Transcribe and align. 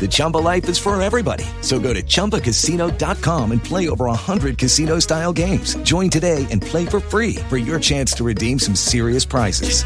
The 0.00 0.08
Chumba 0.10 0.38
life 0.38 0.68
is 0.68 0.76
for 0.76 1.00
everybody. 1.00 1.44
So 1.62 1.80
go 1.80 1.94
to 1.94 2.02
ChumbaCasino.com 2.02 3.52
and 3.52 3.64
play 3.64 3.88
over 3.88 4.04
100 4.04 4.58
casino 4.58 4.98
style 4.98 5.32
games. 5.32 5.76
Join 5.76 6.10
today 6.10 6.46
and 6.50 6.60
play 6.60 6.84
for 6.84 7.00
free 7.00 7.36
for 7.48 7.56
your 7.56 7.80
chance 7.80 8.12
to 8.14 8.24
redeem 8.24 8.58
some 8.58 8.74
serious 8.74 9.24
prizes. 9.24 9.84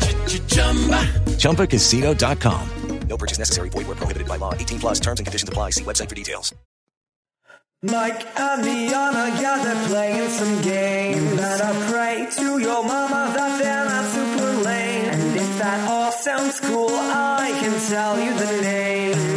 ChumbaCasino.com. 1.39 2.69
No 3.09 3.17
purchase 3.17 3.39
necessary. 3.39 3.71
Void 3.71 3.87
where 3.87 3.97
prohibited 3.97 4.29
by 4.29 4.37
law. 4.37 4.53
18 4.55 4.81
plus 4.81 5.01
terms 5.01 5.21
and 5.21 5.27
conditions 5.27 5.49
apply. 5.49 5.71
See 5.71 5.85
website 5.85 6.09
for 6.09 6.15
details. 6.15 6.55
Mike 7.81 8.27
and 8.37 8.65
Liana, 8.65 9.41
yeah, 9.41 9.63
they're 9.63 9.87
playing 9.87 10.29
some 10.31 10.63
games. 10.63 11.41
And 11.41 11.63
I 11.63 11.89
pray 11.89 12.27
to 12.37 12.59
your 12.59 12.83
mama 12.83 13.33
that 13.37 13.63
they're 13.63 13.85
not 13.85 14.05
super 14.11 14.65
lame. 14.65 15.05
And 15.11 15.37
if 15.37 15.59
that 15.59 15.89
all 15.89 16.11
sounds 16.11 16.59
cool, 16.59 16.91
I 16.91 17.57
can 17.61 17.89
tell 17.89 18.19
you 18.19 18.35
the 18.35 18.63
name. 18.63 19.28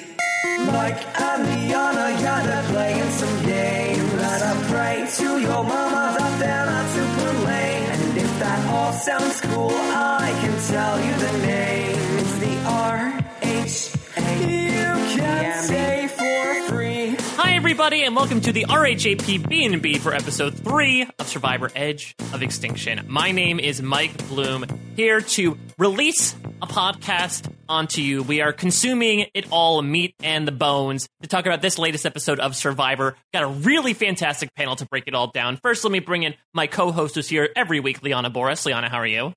Mike 0.65 1.05
and 1.19 1.43
Liana, 1.43 2.21
yeah, 2.21 2.41
they're 2.45 2.63
playing 2.71 3.09
some 3.11 3.45
games. 3.45 4.13
And 4.13 4.43
I 4.43 4.63
pray 4.69 5.07
to 5.17 5.39
your 5.39 5.63
mama 5.63 6.15
that 6.17 6.39
they're 6.39 6.65
not 6.65 6.89
super 6.89 7.33
lame. 7.45 7.89
And 7.91 8.17
if 8.17 8.39
that 8.39 8.59
all 8.73 8.93
sounds 8.93 9.41
cool, 9.41 9.71
I 9.71 10.31
can 10.41 10.55
tell 10.67 10.99
you 10.99 11.13
the 11.13 11.37
name. 11.45 11.97
It's 12.19 12.37
the 12.39 12.55
R 12.65 13.19
H 13.41 13.91
A. 14.17 14.19
You 14.41 15.17
can 15.17 15.63
say 15.63 16.07
for 16.07 16.67
free. 16.69 16.98
Hi, 17.41 17.53
everybody, 17.53 18.03
and 18.03 18.17
welcome 18.17 18.41
to 18.41 18.51
the 18.51 18.65
RHAP 18.65 19.47
B&B 19.47 19.97
for 19.99 20.13
episode 20.13 20.55
3 20.55 21.07
of 21.19 21.25
Survivor 21.25 21.71
Edge 21.73 22.13
of 22.33 22.43
Extinction. 22.43 23.05
My 23.07 23.31
name 23.31 23.61
is 23.61 23.81
Mike 23.81 24.27
Bloom, 24.27 24.65
here 24.97 25.21
to 25.21 25.57
release 25.77 26.35
a 26.61 26.67
podcast 26.67 27.49
onto 27.69 28.01
you. 28.01 28.23
We 28.23 28.41
are 28.41 28.51
consuming 28.51 29.27
it 29.33 29.45
all, 29.51 29.81
meat 29.81 30.15
and 30.21 30.45
the 30.45 30.51
bones, 30.51 31.07
to 31.21 31.29
talk 31.29 31.45
about 31.45 31.61
this 31.61 31.79
latest 31.79 32.05
episode 32.05 32.41
of 32.41 32.57
Survivor. 32.57 33.15
Got 33.33 33.43
a 33.43 33.47
really 33.47 33.93
fantastic 33.93 34.53
panel 34.53 34.75
to 34.75 34.85
break 34.87 35.05
it 35.07 35.15
all 35.15 35.31
down. 35.31 35.55
First, 35.63 35.85
let 35.85 35.91
me 35.91 35.99
bring 35.99 36.23
in 36.23 36.35
my 36.53 36.67
co-host 36.67 37.15
who's 37.15 37.29
here 37.29 37.47
every 37.55 37.79
week, 37.79 38.03
Liana 38.03 38.29
Boraas. 38.29 38.65
Liana, 38.65 38.89
how 38.89 38.97
are 38.97 39.07
you? 39.07 39.31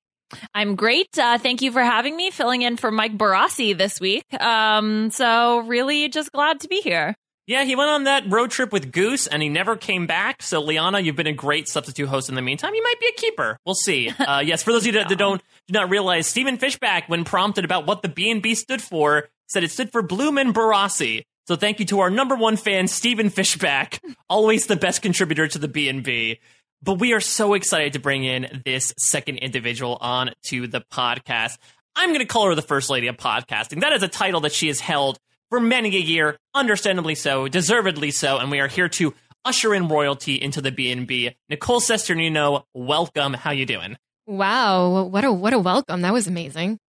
I'm 0.53 0.75
great. 0.75 1.17
Uh, 1.17 1.37
thank 1.37 1.61
you 1.61 1.71
for 1.71 1.81
having 1.81 2.17
me, 2.17 2.31
filling 2.31 2.63
in 2.63 2.75
for 2.75 2.91
Mike 2.91 3.17
Barassi 3.17 3.77
this 3.77 4.01
week. 4.01 4.25
Um, 4.41 5.09
so 5.09 5.59
really 5.59 6.09
just 6.09 6.33
glad 6.33 6.59
to 6.59 6.67
be 6.67 6.81
here. 6.81 7.15
Yeah, 7.45 7.65
he 7.65 7.75
went 7.75 7.89
on 7.89 8.05
that 8.05 8.31
road 8.31 8.51
trip 8.51 8.71
with 8.71 8.93
Goose 8.93 9.27
and 9.27 9.41
he 9.41 9.49
never 9.49 9.75
came 9.75 10.07
back. 10.07 10.41
So, 10.41 10.61
Liana, 10.61 11.01
you've 11.01 11.17
been 11.17 11.27
a 11.27 11.33
great 11.33 11.67
substitute 11.67 12.07
host 12.07 12.29
in 12.29 12.35
the 12.35 12.41
meantime. 12.41 12.73
You 12.73 12.83
might 12.83 12.99
be 13.01 13.07
a 13.07 13.19
keeper. 13.19 13.57
We'll 13.65 13.75
see. 13.75 14.11
Uh, 14.23 14.39
yes, 14.39 14.63
for 14.63 14.71
those 14.71 14.83
of 14.83 14.87
you 14.87 14.91
that, 14.93 15.09
that 15.09 15.17
don't 15.17 15.41
do 15.67 15.73
not 15.73 15.89
realize, 15.89 16.27
Stephen 16.27 16.57
Fishbach, 16.57 17.09
when 17.09 17.25
prompted 17.25 17.65
about 17.65 17.85
what 17.85 18.01
the 18.01 18.07
B 18.07 18.31
and 18.31 18.41
B 18.41 18.55
stood 18.55 18.81
for, 18.81 19.27
said 19.47 19.63
it 19.63 19.71
stood 19.71 19.91
for 19.91 20.01
Bloom 20.01 20.37
and 20.37 20.55
Barassi. 20.55 21.23
So, 21.45 21.57
thank 21.57 21.79
you 21.79 21.85
to 21.87 21.99
our 21.99 22.09
number 22.09 22.35
one 22.35 22.55
fan, 22.55 22.87
Stephen 22.87 23.29
Fishbach, 23.29 23.99
always 24.29 24.65
the 24.67 24.77
best 24.77 25.01
contributor 25.01 25.47
to 25.49 25.59
the 25.59 25.67
B 25.67 25.89
and 25.89 26.03
B. 26.03 26.39
But 26.81 26.99
we 26.99 27.11
are 27.13 27.19
so 27.19 27.53
excited 27.53 27.93
to 27.93 27.99
bring 27.99 28.23
in 28.23 28.61
this 28.65 28.93
second 28.97 29.37
individual 29.39 29.97
on 29.99 30.31
to 30.45 30.67
the 30.67 30.81
podcast. 30.91 31.57
I'm 31.95 32.09
going 32.09 32.19
to 32.19 32.25
call 32.25 32.47
her 32.47 32.55
the 32.55 32.61
First 32.61 32.89
Lady 32.89 33.07
of 33.07 33.17
Podcasting. 33.17 33.81
That 33.81 33.93
is 33.93 34.03
a 34.03 34.07
title 34.07 34.41
that 34.41 34.53
she 34.53 34.67
has 34.67 34.79
held 34.79 35.19
for 35.53 35.59
many 35.59 35.95
a 35.95 35.99
year, 35.99 36.35
understandably 36.55 37.13
so, 37.13 37.47
deservedly 37.47 38.09
so, 38.09 38.39
and 38.39 38.49
we 38.49 38.59
are 38.59 38.67
here 38.67 38.89
to 38.89 39.13
usher 39.45 39.75
in 39.75 39.87
royalty 39.87 40.33
into 40.33 40.61
the 40.61 40.71
B&B. 40.71 41.29
Nicole 41.47 41.79
Cesternino, 41.79 42.63
welcome. 42.73 43.35
How 43.35 43.51
you 43.51 43.67
doing? 43.67 43.95
Wow, 44.25 45.03
what 45.03 45.23
a 45.23 45.31
what 45.31 45.53
a 45.53 45.59
welcome. 45.59 46.01
That 46.01 46.11
was 46.11 46.25
amazing. 46.25 46.79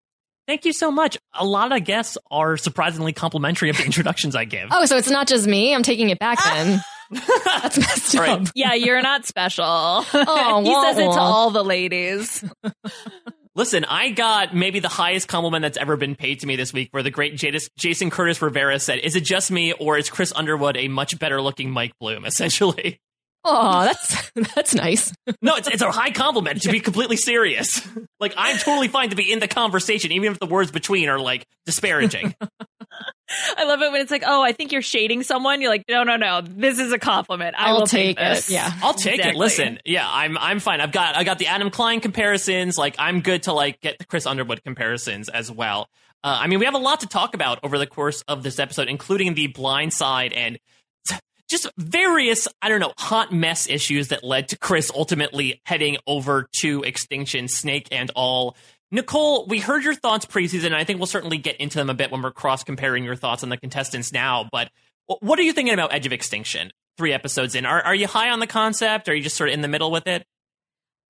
Thank 0.47 0.65
you 0.65 0.73
so 0.73 0.91
much. 0.91 1.19
A 1.35 1.45
lot 1.45 1.73
of 1.77 1.85
guests 1.85 2.17
are 2.31 2.57
surprisingly 2.57 3.13
complimentary 3.13 3.69
of 3.69 3.77
the 3.77 3.85
introductions 3.85 4.35
I 4.35 4.47
give. 4.47 4.69
Oh, 4.71 4.87
so 4.87 4.97
it's 4.97 5.11
not 5.11 5.27
just 5.27 5.47
me. 5.47 5.75
I'm 5.75 5.83
taking 5.83 6.09
it 6.09 6.19
back 6.19 6.43
then. 6.43 6.81
That's 7.11 7.79
messed 7.79 8.17
All 8.17 8.23
right. 8.23 8.41
up. 8.41 8.49
Yeah, 8.55 8.73
you're 8.73 9.03
not 9.03 9.27
special. 9.27 9.65
Oh, 10.15 10.63
he 10.63 10.71
wah, 10.71 10.83
says 10.85 10.99
it 10.99 11.05
to 11.05 11.21
all 11.21 11.51
the 11.51 11.63
ladies. 11.63 12.43
Listen, 13.57 13.85
I 13.85 14.11
got 14.11 14.53
maybe 14.53 14.81
the 14.81 14.89
highest 14.89 15.29
compliment 15.29 15.63
that's 15.63 15.79
ever 15.79 15.97
been 15.97 16.17
paid 16.17 16.41
to 16.41 16.47
me 16.47 16.57
this 16.57 16.73
week, 16.73 16.89
where 16.91 17.05
the 17.05 17.11
great 17.11 17.37
Jadis, 17.37 17.69
Jason 17.79 18.11
Curtis 18.11 18.43
Rivera 18.43 18.81
said, 18.81 18.99
"Is 18.99 19.15
it 19.15 19.23
just 19.23 19.53
me, 19.53 19.73
or 19.73 19.97
is 19.97 20.11
Chris 20.11 20.33
Underwood 20.35 20.77
a 20.77 20.89
much 20.89 21.17
better 21.21 21.41
looking 21.41 21.71
Mike 21.71 21.93
Bloom?" 22.01 22.25
Essentially, 22.27 23.01
Oh, 23.45 23.85
that's 23.85 24.31
that's 24.55 24.75
nice. 24.75 25.13
no, 25.43 25.57
it's 25.57 25.69
it's 25.69 25.83
a 25.83 25.91
high 25.91 26.11
compliment. 26.11 26.63
To 26.63 26.71
be 26.73 26.81
completely 26.81 27.17
serious, 27.17 27.87
like 28.21 28.35
I'm 28.37 28.57
totally 28.59 28.89
fine 28.89 29.11
to 29.11 29.17
be 29.17 29.31
in 29.31 29.39
the 29.39 29.49
conversation, 29.49 30.13
even 30.13 30.33
if 30.33 30.39
the 30.39 30.47
words 30.47 30.71
between 30.71 31.09
are 31.09 31.19
like 31.19 31.47
disparaging. 31.67 32.35
I 33.57 33.65
love 33.65 33.81
it 33.83 33.91
when 33.91 34.01
it's 34.01 34.11
like, 34.11 34.23
oh, 34.27 34.43
I 34.43 34.53
think 34.53 34.71
you're 34.71 34.83
shading 34.83 35.23
someone. 35.23 35.61
You're 35.61 35.71
like, 35.71 35.85
no, 35.89 36.05
no, 36.05 36.17
no. 36.17 36.41
This 36.43 36.79
is 36.79 36.93
a 36.93 36.99
compliment. 36.99 37.55
I 37.59 37.71
I'll 37.71 37.81
will 37.81 37.87
take 37.87 38.19
it. 38.19 38.21
this. 38.21 38.51
Yeah. 38.51 38.71
I'll 38.83 38.95
take 38.95 39.25
it. 39.25 39.35
Listen, 39.35 39.79
yeah, 39.85 40.07
I'm 40.09 40.39
I'm 40.39 40.61
fine. 40.61 40.81
I've 40.81 40.93
got 40.93 41.17
I 41.17 41.25
got 41.25 41.39
the 41.39 41.47
Adam 41.49 41.71
Klein 41.71 42.01
comparisons. 42.01 42.79
Like 42.79 42.97
I'm 42.99 43.21
good 43.21 43.45
to 43.45 43.53
like 43.53 43.81
get 43.81 43.99
the 43.99 44.05
Chris 44.05 44.27
Underwood 44.27 44.63
comparisons 44.63 45.29
as 45.29 45.51
well. 45.51 45.89
Uh, 46.23 46.39
I 46.41 46.47
mean, 46.47 46.59
we 46.59 46.65
have 46.65 46.75
a 46.75 46.79
lot 46.79 47.01
to 47.01 47.07
talk 47.07 47.35
about 47.35 47.59
over 47.63 47.77
the 47.79 47.87
course 47.87 48.23
of 48.29 48.43
this 48.43 48.59
episode, 48.59 48.89
including 48.89 49.35
the 49.35 49.49
blind 49.49 49.93
side 49.93 50.33
and 50.33 50.59
just 51.55 51.73
various 51.79 52.49
I 52.61 52.69
don't 52.69 52.81
know 52.81 52.93
hot 52.99 53.33
mess 53.33 53.69
issues 53.69 54.09
that 54.09 54.25
led 54.25 54.49
to 54.49 54.59
Chris 54.59 54.91
ultimately 54.95 55.61
heading 55.65 55.99
over 56.07 56.49
to 56.61 56.83
extinction, 56.83 57.49
Snake 57.49 57.89
and 57.93 58.11
all. 58.17 58.57
Nicole, 58.91 59.47
we 59.47 59.59
heard 59.59 59.83
your 59.83 59.95
thoughts 59.95 60.27
preseason. 60.27 60.67
and 60.67 60.77
I 60.77 60.85
think 60.85 60.99
we'll 60.99 61.07
certainly 61.07 61.39
get 61.39 61.57
into 61.57 61.79
them 61.79 61.91
a 61.91 61.95
bit 61.95 62.11
when 62.11 62.23
we're 62.23 62.31
cross 62.31 62.65
comparing 62.65 63.05
your 63.05 63.17
thoughts 63.17 63.43
on 63.43 63.49
the 63.49 63.57
contestants 63.57 64.13
now. 64.13 64.49
But 64.51 64.71
what 65.07 65.39
are 65.39 65.43
you 65.43 65.53
thinking 65.53 65.75
about 65.75 65.93
Edge 65.93 66.07
of 66.07 66.13
Extinction? 66.13 66.73
Three 66.97 67.13
episodes 67.13 67.55
in, 67.55 67.67
are 67.67 67.83
are 67.83 67.95
you 67.95 68.07
high 68.07 68.31
on 68.31 68.39
the 68.39 68.47
concept? 68.47 69.09
Are 69.09 69.15
you 69.15 69.23
just 69.23 69.37
sort 69.37 69.51
of 69.51 69.55
in 69.55 69.63
the 69.63 69.69
middle 69.69 69.91
with 69.91 70.07
it? 70.07 70.25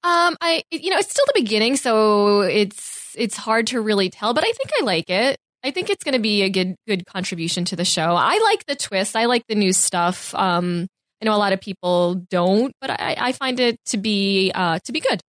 Um, 0.03 0.37
I 0.41 0.63
you 0.71 0.91
know 0.91 0.99
it's 0.99 1.11
still 1.11 1.25
the 1.27 1.41
beginning, 1.41 1.77
so 1.77 2.41
it's 2.43 3.15
it's 3.17 3.37
hard 3.37 3.67
to 3.69 3.81
really 3.81 4.11
tell, 4.11 4.35
but 4.35 4.45
I 4.45 4.53
think 4.53 4.71
I 4.81 4.85
like 4.85 5.11
it. 5.11 5.39
I 5.65 5.71
think 5.71 5.89
it's 5.89 6.05
going 6.05 6.13
to 6.13 6.21
be 6.21 6.43
a 6.43 6.51
good 6.51 6.77
good 6.87 7.07
contribution 7.07 7.65
to 7.67 7.77
the 7.77 7.85
show. 7.85 8.15
I 8.15 8.39
like 8.45 8.67
the 8.67 8.77
twist. 8.77 9.17
I 9.17 9.25
like 9.25 9.47
the 9.49 9.55
new 9.55 9.73
stuff. 9.73 10.35
Um, 10.35 10.87
I 11.23 11.25
know 11.25 11.35
a 11.35 11.39
lot 11.39 11.55
of 11.55 11.61
people 11.61 12.17
don't, 12.31 12.73
but 12.83 12.91
I, 12.91 13.17
I 13.19 13.33
find 13.33 13.59
it 13.59 13.79
to 13.87 13.97
be 13.97 14.53
uh 14.55 14.79
to 14.85 14.93
be 14.93 15.01
good. 15.01 15.21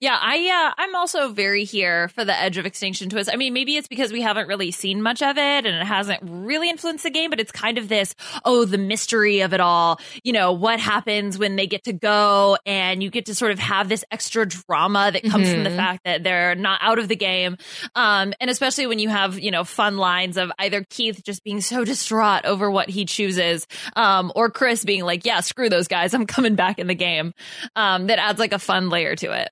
Yeah, 0.00 0.16
I 0.20 0.68
uh, 0.70 0.74
I'm 0.80 0.94
also 0.94 1.32
very 1.32 1.64
here 1.64 2.06
for 2.10 2.24
the 2.24 2.32
Edge 2.32 2.56
of 2.56 2.66
Extinction 2.66 3.08
twist. 3.10 3.28
I 3.32 3.36
mean, 3.36 3.52
maybe 3.52 3.76
it's 3.76 3.88
because 3.88 4.12
we 4.12 4.20
haven't 4.22 4.46
really 4.46 4.70
seen 4.70 5.02
much 5.02 5.22
of 5.22 5.36
it 5.36 5.40
and 5.40 5.66
it 5.66 5.84
hasn't 5.84 6.20
really 6.22 6.70
influenced 6.70 7.02
the 7.02 7.10
game, 7.10 7.30
but 7.30 7.40
it's 7.40 7.50
kind 7.50 7.78
of 7.78 7.88
this, 7.88 8.14
oh, 8.44 8.64
the 8.64 8.78
mystery 8.78 9.40
of 9.40 9.52
it 9.52 9.58
all. 9.60 9.98
You 10.22 10.32
know, 10.32 10.52
what 10.52 10.78
happens 10.78 11.36
when 11.36 11.56
they 11.56 11.66
get 11.66 11.82
to 11.84 11.92
go 11.92 12.56
and 12.64 13.02
you 13.02 13.10
get 13.10 13.26
to 13.26 13.34
sort 13.34 13.50
of 13.50 13.58
have 13.58 13.88
this 13.88 14.04
extra 14.12 14.46
drama 14.46 15.10
that 15.12 15.24
comes 15.24 15.50
from 15.52 15.64
the 15.64 15.70
Mhm. 15.70 15.76
fact 15.76 16.04
that 16.04 16.22
they're 16.22 16.54
not 16.54 16.78
out 16.80 17.00
of 17.00 17.08
the 17.08 17.16
game. 17.16 17.56
Um, 17.96 18.32
and 18.40 18.50
especially 18.50 18.86
when 18.86 19.00
you 19.00 19.08
have, 19.08 19.36
you 19.40 19.50
know, 19.50 19.64
fun 19.64 19.96
lines 19.96 20.36
of 20.36 20.52
either 20.60 20.84
Keith 20.88 21.24
just 21.24 21.42
being 21.42 21.60
so 21.60 21.84
distraught 21.84 22.44
over 22.44 22.70
what 22.70 22.88
he 22.88 23.04
chooses, 23.04 23.66
um, 23.96 24.30
or 24.36 24.48
Chris 24.48 24.84
being 24.84 25.02
like, 25.02 25.24
yeah, 25.24 25.40
screw 25.40 25.68
those 25.68 25.88
guys. 25.88 26.14
I'm 26.14 26.26
coming 26.26 26.54
back 26.54 26.78
in 26.78 26.86
the 26.86 26.94
game. 26.94 27.34
Um, 27.74 28.06
that 28.06 28.20
adds 28.20 28.38
like 28.38 28.52
a 28.52 28.60
fun 28.60 28.90
layer 28.90 29.16
to 29.16 29.32
it. 29.32 29.48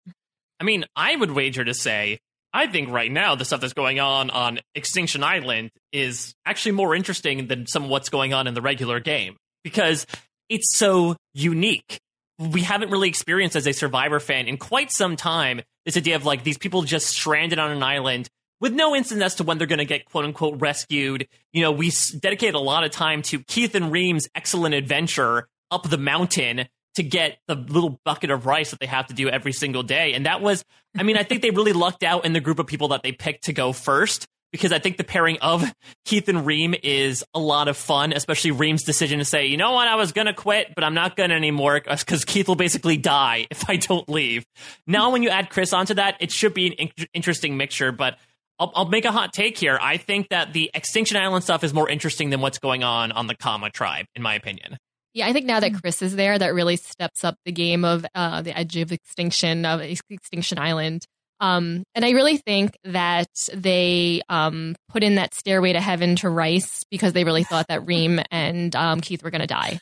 I 0.60 0.64
mean, 0.64 0.84
I 0.94 1.14
would 1.16 1.30
wager 1.30 1.64
to 1.64 1.74
say, 1.74 2.18
I 2.52 2.66
think 2.66 2.88
right 2.90 3.10
now 3.10 3.34
the 3.34 3.44
stuff 3.44 3.60
that's 3.60 3.74
going 3.74 4.00
on 4.00 4.30
on 4.30 4.60
Extinction 4.74 5.22
Island 5.22 5.70
is 5.92 6.34
actually 6.46 6.72
more 6.72 6.94
interesting 6.94 7.48
than 7.48 7.66
some 7.66 7.84
of 7.84 7.90
what's 7.90 8.08
going 8.08 8.32
on 8.32 8.46
in 8.46 8.54
the 8.54 8.62
regular 8.62 8.98
game 9.00 9.36
because 9.62 10.06
it's 10.48 10.76
so 10.76 11.16
unique. 11.34 11.98
We 12.38 12.62
haven't 12.62 12.90
really 12.90 13.08
experienced 13.08 13.56
as 13.56 13.66
a 13.66 13.72
Survivor 13.72 14.20
fan 14.20 14.46
in 14.46 14.56
quite 14.56 14.90
some 14.90 15.16
time 15.16 15.60
this 15.84 15.96
idea 15.96 16.16
of 16.16 16.24
like 16.24 16.44
these 16.44 16.58
people 16.58 16.82
just 16.82 17.08
stranded 17.08 17.58
on 17.58 17.70
an 17.70 17.82
island 17.82 18.28
with 18.60 18.72
no 18.72 18.94
instant 18.94 19.22
as 19.22 19.34
to 19.36 19.44
when 19.44 19.58
they're 19.58 19.66
going 19.66 19.78
to 19.78 19.84
get 19.84 20.06
quote 20.06 20.24
unquote 20.24 20.60
rescued. 20.60 21.28
You 21.52 21.62
know, 21.62 21.72
we 21.72 21.92
dedicated 22.18 22.54
a 22.54 22.60
lot 22.60 22.84
of 22.84 22.90
time 22.90 23.22
to 23.22 23.40
Keith 23.40 23.74
and 23.74 23.92
Reem's 23.92 24.28
excellent 24.34 24.74
adventure 24.74 25.48
up 25.70 25.88
the 25.88 25.98
mountain 25.98 26.68
to 26.96 27.02
get 27.02 27.38
the 27.46 27.54
little 27.54 28.00
bucket 28.04 28.30
of 28.30 28.46
rice 28.46 28.70
that 28.70 28.80
they 28.80 28.86
have 28.86 29.06
to 29.06 29.14
do 29.14 29.28
every 29.28 29.52
single 29.52 29.82
day. 29.82 30.14
And 30.14 30.26
that 30.26 30.40
was, 30.40 30.64
I 30.96 31.02
mean, 31.02 31.16
I 31.16 31.22
think 31.22 31.42
they 31.42 31.50
really 31.50 31.72
lucked 31.72 32.02
out 32.02 32.24
in 32.24 32.32
the 32.32 32.40
group 32.40 32.58
of 32.58 32.66
people 32.66 32.88
that 32.88 33.02
they 33.02 33.12
picked 33.12 33.44
to 33.44 33.52
go 33.52 33.72
first 33.72 34.26
because 34.52 34.72
I 34.72 34.78
think 34.78 34.96
the 34.96 35.04
pairing 35.04 35.38
of 35.42 35.64
Keith 36.04 36.28
and 36.28 36.46
Reem 36.46 36.74
is 36.82 37.24
a 37.34 37.38
lot 37.38 37.68
of 37.68 37.76
fun, 37.76 38.12
especially 38.12 38.52
Reem's 38.52 38.84
decision 38.84 39.18
to 39.18 39.24
say, 39.24 39.46
you 39.46 39.56
know 39.56 39.72
what, 39.72 39.88
I 39.88 39.96
was 39.96 40.12
going 40.12 40.26
to 40.26 40.32
quit, 40.32 40.74
but 40.74 40.84
I'm 40.84 40.94
not 40.94 41.16
going 41.16 41.30
to 41.30 41.36
anymore 41.36 41.80
because 41.80 42.24
Keith 42.24 42.48
will 42.48 42.56
basically 42.56 42.96
die 42.96 43.46
if 43.50 43.68
I 43.68 43.76
don't 43.76 44.08
leave. 44.08 44.44
Now, 44.86 45.10
when 45.10 45.22
you 45.22 45.28
add 45.28 45.50
Chris 45.50 45.72
onto 45.72 45.94
that, 45.94 46.16
it 46.20 46.32
should 46.32 46.54
be 46.54 46.68
an 46.68 46.72
in- 46.72 47.06
interesting 47.12 47.56
mixture, 47.56 47.92
but 47.92 48.18
I'll, 48.58 48.72
I'll 48.74 48.88
make 48.88 49.04
a 49.04 49.12
hot 49.12 49.34
take 49.34 49.58
here. 49.58 49.78
I 49.80 49.98
think 49.98 50.30
that 50.30 50.54
the 50.54 50.70
Extinction 50.72 51.18
Island 51.18 51.44
stuff 51.44 51.62
is 51.62 51.74
more 51.74 51.88
interesting 51.88 52.30
than 52.30 52.40
what's 52.40 52.58
going 52.58 52.82
on 52.82 53.12
on 53.12 53.26
the 53.26 53.34
Kama 53.34 53.70
tribe, 53.70 54.06
in 54.14 54.22
my 54.22 54.34
opinion. 54.34 54.78
Yeah, 55.16 55.26
I 55.26 55.32
think 55.32 55.46
now 55.46 55.60
that 55.60 55.72
Chris 55.80 56.02
is 56.02 56.14
there, 56.14 56.38
that 56.38 56.52
really 56.54 56.76
steps 56.76 57.24
up 57.24 57.36
the 57.46 57.52
game 57.52 57.84
of 57.86 58.04
uh, 58.14 58.42
the 58.42 58.56
edge 58.56 58.76
of 58.76 58.92
extinction 58.92 59.64
of 59.64 59.80
Extinction 59.80 60.58
Island. 60.58 61.04
Um, 61.40 61.84
and 61.94 62.04
I 62.04 62.10
really 62.10 62.36
think 62.36 62.76
that 62.84 63.28
they 63.52 64.20
um, 64.28 64.74
put 64.90 65.02
in 65.02 65.14
that 65.16 65.34
stairway 65.34 65.72
to 65.72 65.80
heaven 65.80 66.16
to 66.16 66.28
Rice 66.30 66.84
because 66.90 67.14
they 67.14 67.24
really 67.24 67.44
thought 67.44 67.68
that 67.68 67.86
Reem 67.86 68.20
and 68.30 68.76
um, 68.76 69.00
Keith 69.00 69.22
were 69.22 69.30
going 69.30 69.40
to 69.40 69.46
die. 69.46 69.80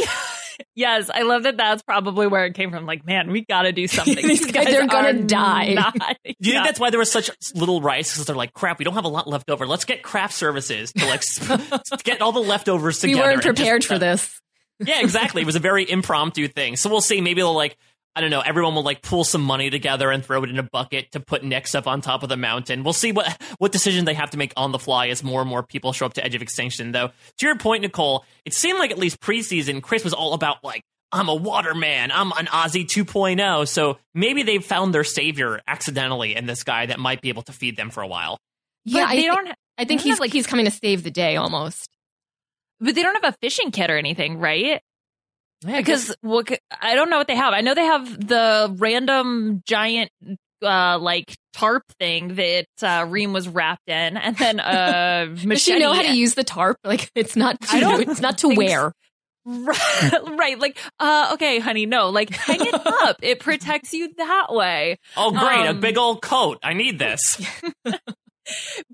Yes, 0.73 1.09
I 1.13 1.23
love 1.23 1.43
that. 1.43 1.57
That's 1.57 1.83
probably 1.83 2.27
where 2.27 2.45
it 2.45 2.53
came 2.53 2.71
from. 2.71 2.85
Like, 2.85 3.05
man, 3.05 3.29
we 3.29 3.43
got 3.43 3.63
to 3.63 3.73
do 3.73 3.87
something. 3.89 4.15
These 4.15 4.51
guys 4.51 4.73
are 4.73 4.87
gonna 4.87 5.23
die. 5.23 5.73
not- 5.73 5.93
Do 5.95 5.99
you 6.23 6.33
Yeah. 6.39 6.51
think 6.53 6.65
that's 6.65 6.79
why 6.79 6.89
there 6.91 6.99
was 6.99 7.11
such 7.11 7.29
little 7.53 7.81
rice? 7.81 8.13
Because 8.13 8.25
they're 8.25 8.35
like, 8.37 8.53
crap, 8.53 8.79
we 8.79 8.85
don't 8.85 8.93
have 8.93 9.03
a 9.03 9.09
lot 9.09 9.27
left 9.27 9.49
over. 9.49 9.65
Let's 9.67 9.83
get 9.83 10.01
craft 10.01 10.33
services 10.33 10.93
to 10.93 11.05
like 11.07 11.19
s- 11.19 11.81
get 12.03 12.21
all 12.21 12.31
the 12.31 12.39
leftovers 12.41 12.99
together. 12.99 13.07
We 13.07 13.13
together. 13.15 13.27
weren't 13.35 13.45
and 13.45 13.55
just- 13.57 13.57
prepared 13.57 13.83
for 13.85 13.99
this. 13.99 14.41
Yeah, 14.79 15.01
exactly. 15.01 15.41
It 15.41 15.45
was 15.45 15.55
a 15.55 15.59
very 15.59 15.89
impromptu 15.89 16.47
thing. 16.47 16.75
So 16.75 16.89
we'll 16.89 17.01
see. 17.01 17.21
Maybe 17.21 17.41
they'll 17.41 17.53
like, 17.53 17.77
I 18.15 18.21
don't 18.21 18.29
know, 18.29 18.41
everyone 18.41 18.75
will 18.75 18.83
like 18.83 19.01
pull 19.01 19.23
some 19.23 19.41
money 19.41 19.69
together 19.69 20.09
and 20.11 20.23
throw 20.23 20.43
it 20.43 20.49
in 20.49 20.57
a 20.59 20.63
bucket 20.63 21.11
to 21.13 21.19
put 21.19 21.43
Nyx 21.43 21.75
up 21.75 21.85
on 21.87 22.01
top 22.01 22.23
of 22.23 22.29
the 22.29 22.37
mountain. 22.37 22.83
We'll 22.83 22.93
see 22.93 23.11
what 23.11 23.41
what 23.57 23.71
decision 23.71 24.05
they 24.05 24.13
have 24.13 24.31
to 24.31 24.37
make 24.37 24.53
on 24.57 24.71
the 24.71 24.79
fly 24.79 25.07
as 25.09 25.23
more 25.23 25.41
and 25.41 25.49
more 25.49 25.63
people 25.63 25.91
show 25.93 26.05
up 26.05 26.13
to 26.15 26.23
Edge 26.23 26.35
of 26.35 26.41
Extinction. 26.41 26.91
Though, 26.93 27.07
to 27.37 27.45
your 27.45 27.57
point, 27.57 27.81
Nicole, 27.83 28.25
it 28.45 28.53
seemed 28.53 28.79
like 28.79 28.91
at 28.91 28.97
least 28.97 29.19
preseason, 29.19 29.81
Chris 29.81 30.03
was 30.03 30.13
all 30.13 30.33
about 30.33 30.63
like, 30.63 30.81
I'm 31.11 31.29
a 31.29 31.35
waterman, 31.35 32.11
I'm 32.11 32.31
an 32.33 32.47
Ozzy 32.47 32.85
2.0. 32.85 33.67
So 33.67 33.97
maybe 34.13 34.43
they've 34.43 34.63
found 34.63 34.93
their 34.93 35.03
savior 35.05 35.61
accidentally 35.67 36.35
in 36.35 36.45
this 36.45 36.63
guy 36.63 36.85
that 36.87 36.99
might 36.99 37.21
be 37.21 37.29
able 37.29 37.43
to 37.43 37.53
feed 37.53 37.77
them 37.77 37.89
for 37.89 38.01
a 38.01 38.07
while. 38.07 38.37
Yeah, 38.83 39.03
But 39.05 39.09
I 39.09 39.15
they 39.15 39.21
don't. 39.23 39.47
I 39.47 39.83
think 39.85 39.87
they 39.87 39.95
don't 39.95 40.03
he's 40.03 40.19
like- 40.19 40.31
he's 40.33 40.47
coming 40.47 40.65
to 40.65 40.71
save 40.71 41.03
the 41.03 41.11
day 41.11 41.35
almost. 41.37 41.89
But 42.79 42.95
they 42.95 43.03
don't 43.03 43.21
have 43.23 43.33
a 43.33 43.37
fishing 43.41 43.71
kit 43.71 43.89
or 43.89 43.97
anything, 43.97 44.37
right? 44.37 44.81
Yeah, 45.65 45.77
I 45.77 45.81
guess- 45.81 46.05
Because 46.07 46.17
what 46.21 46.49
c- 46.49 46.57
I 46.81 46.95
don't 46.95 47.09
know 47.09 47.17
what 47.17 47.27
they 47.27 47.35
have. 47.35 47.53
I 47.53 47.61
know 47.61 47.73
they 47.73 47.85
have 47.85 48.27
the 48.27 48.75
random 48.77 49.61
giant 49.65 50.11
uh 50.61 50.97
like 50.99 51.35
tarp 51.53 51.83
thing 51.99 52.35
that 52.35 52.65
uh 52.81 53.05
Reem 53.07 53.33
was 53.33 53.47
wrapped 53.47 53.87
in 53.87 54.17
and 54.17 54.37
then 54.37 54.59
uh 54.59 55.25
machete. 55.29 55.49
Does 55.49 55.61
she 55.61 55.79
know 55.79 55.93
how 55.93 56.01
to 56.01 56.15
use 56.15 56.33
the 56.33 56.43
tarp? 56.43 56.77
Like 56.83 57.11
it's 57.15 57.35
not 57.35 57.57
I 57.71 57.79
to, 57.79 57.85
don't 57.85 58.01
it's 58.09 58.21
not 58.21 58.37
to 58.39 58.49
wear. 58.49 58.91
right, 59.45 60.11
right 60.27 60.59
like 60.59 60.77
uh 60.99 61.31
okay 61.33 61.59
honey 61.59 61.85
no 61.85 62.09
like 62.09 62.33
hang 62.33 62.61
it 62.61 62.73
up 62.73 63.17
it 63.21 63.39
protects 63.39 63.93
you 63.93 64.11
that 64.17 64.47
way 64.49 64.97
oh, 65.17 65.31
great, 65.31 65.65
a 65.67 65.69
um, 65.71 65.79
big 65.81 65.97
old 65.97 66.21
coat. 66.21 66.57
I 66.63 66.73
need 66.73 66.99
this. 66.99 67.39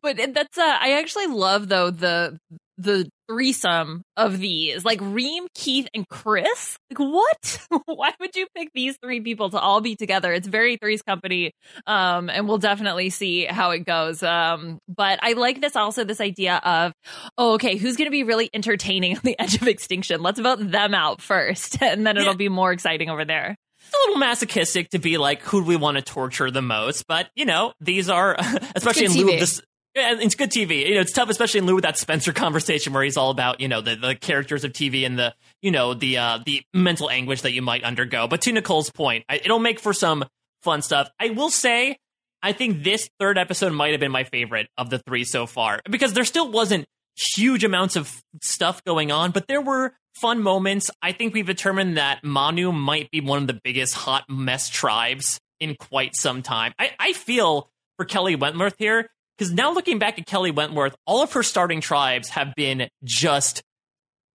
but 0.01 0.17
that's 0.33 0.57
uh 0.57 0.77
I 0.81 0.93
actually 0.99 1.27
love 1.27 1.67
though 1.67 1.89
the 1.91 2.37
the 2.81 3.09
threesome 3.29 4.01
of 4.17 4.37
these. 4.39 4.83
Like 4.83 4.99
Reem 5.01 5.47
Keith 5.55 5.87
and 5.93 6.07
Chris? 6.09 6.77
Like 6.89 6.99
what? 6.99 7.59
Why 7.85 8.13
would 8.19 8.35
you 8.35 8.45
pick 8.55 8.69
these 8.73 8.97
three 9.01 9.21
people 9.21 9.49
to 9.51 9.59
all 9.59 9.81
be 9.81 9.95
together? 9.95 10.33
It's 10.33 10.47
very 10.47 10.77
Three's 10.77 11.01
Company 11.01 11.51
um 11.87 12.29
and 12.29 12.47
we'll 12.47 12.57
definitely 12.57 13.09
see 13.09 13.45
how 13.45 13.71
it 13.71 13.79
goes. 13.85 14.21
Um 14.23 14.79
but 14.89 15.19
I 15.21 15.33
like 15.33 15.61
this 15.61 15.75
also 15.75 16.03
this 16.03 16.19
idea 16.21 16.57
of 16.63 16.91
oh 17.37 17.53
okay 17.53 17.77
who's 17.77 17.95
gonna 17.95 18.11
be 18.11 18.23
really 18.23 18.49
entertaining 18.53 19.15
on 19.15 19.21
the 19.23 19.39
edge 19.39 19.55
of 19.61 19.67
extinction? 19.67 20.21
Let's 20.21 20.39
vote 20.39 20.59
them 20.59 20.93
out 20.93 21.21
first 21.21 21.77
and 21.81 22.05
then 22.05 22.17
it'll 22.17 22.33
Yeah. 22.33 22.37
be 22.37 22.49
more 22.49 22.71
exciting 22.71 23.09
over 23.09 23.23
there. 23.25 23.55
It's 23.83 23.93
a 23.95 24.07
little 24.09 24.19
masochistic 24.19 24.89
to 24.91 24.99
be 24.99 25.17
like, 25.17 25.41
who 25.41 25.61
do 25.61 25.67
we 25.67 25.75
want 25.75 25.97
to 25.97 26.03
torture 26.03 26.51
the 26.51 26.61
most? 26.61 27.07
But 27.07 27.29
you 27.35 27.45
know, 27.45 27.73
these 27.81 28.09
are 28.09 28.35
especially 28.75 29.05
in 29.05 29.13
lieu 29.13 29.33
of 29.33 29.39
this. 29.39 29.61
Yeah, 29.95 30.15
it's 30.19 30.35
good 30.35 30.51
TV. 30.51 30.87
You 30.87 30.95
know, 30.95 31.01
it's 31.01 31.11
tough, 31.11 31.29
especially 31.29 31.59
in 31.59 31.65
lieu 31.65 31.75
of 31.75 31.81
that 31.81 31.97
Spencer 31.97 32.31
conversation 32.31 32.93
where 32.93 33.03
he's 33.03 33.17
all 33.17 33.29
about 33.29 33.59
you 33.59 33.67
know 33.67 33.81
the, 33.81 33.95
the 33.95 34.15
characters 34.15 34.63
of 34.63 34.71
TV 34.71 35.05
and 35.05 35.19
the 35.19 35.33
you 35.61 35.71
know 35.71 35.93
the 35.93 36.17
uh, 36.17 36.39
the 36.45 36.61
mental 36.73 37.09
anguish 37.09 37.41
that 37.41 37.51
you 37.51 37.61
might 37.61 37.83
undergo. 37.83 38.27
But 38.27 38.41
to 38.43 38.53
Nicole's 38.53 38.89
point, 38.89 39.25
I, 39.27 39.35
it'll 39.35 39.59
make 39.59 39.79
for 39.79 39.93
some 39.93 40.23
fun 40.63 40.81
stuff. 40.81 41.09
I 41.19 41.31
will 41.31 41.49
say, 41.49 41.97
I 42.41 42.53
think 42.53 42.83
this 42.83 43.09
third 43.19 43.37
episode 43.37 43.73
might 43.73 43.91
have 43.91 43.99
been 43.99 44.11
my 44.11 44.23
favorite 44.23 44.67
of 44.77 44.89
the 44.89 44.99
three 44.99 45.25
so 45.25 45.45
far 45.45 45.81
because 45.89 46.13
there 46.13 46.25
still 46.25 46.49
wasn't 46.49 46.85
huge 47.17 47.63
amounts 47.63 47.95
of 47.95 48.21
stuff 48.41 48.83
going 48.85 49.11
on, 49.11 49.31
but 49.31 49.47
there 49.47 49.61
were 49.61 49.93
fun 50.15 50.41
moments. 50.41 50.89
I 51.01 51.11
think 51.11 51.33
we've 51.33 51.45
determined 51.45 51.97
that 51.97 52.23
Manu 52.23 52.71
might 52.71 53.11
be 53.11 53.21
one 53.21 53.41
of 53.41 53.47
the 53.47 53.59
biggest 53.61 53.93
hot 53.93 54.23
mess 54.29 54.69
tribes 54.69 55.39
in 55.59 55.75
quite 55.75 56.15
some 56.15 56.41
time. 56.41 56.73
I, 56.79 56.91
I 56.99 57.13
feel 57.13 57.69
for 57.97 58.05
Kelly 58.05 58.35
Wentworth 58.35 58.75
here, 58.77 59.09
because 59.41 59.51
now 59.51 59.73
looking 59.73 59.97
back 59.97 60.19
at 60.19 60.27
Kelly 60.27 60.51
Wentworth, 60.51 60.95
all 61.07 61.23
of 61.23 61.33
her 61.33 61.41
starting 61.41 61.81
tribes 61.81 62.29
have 62.29 62.53
been 62.53 62.87
just 63.03 63.63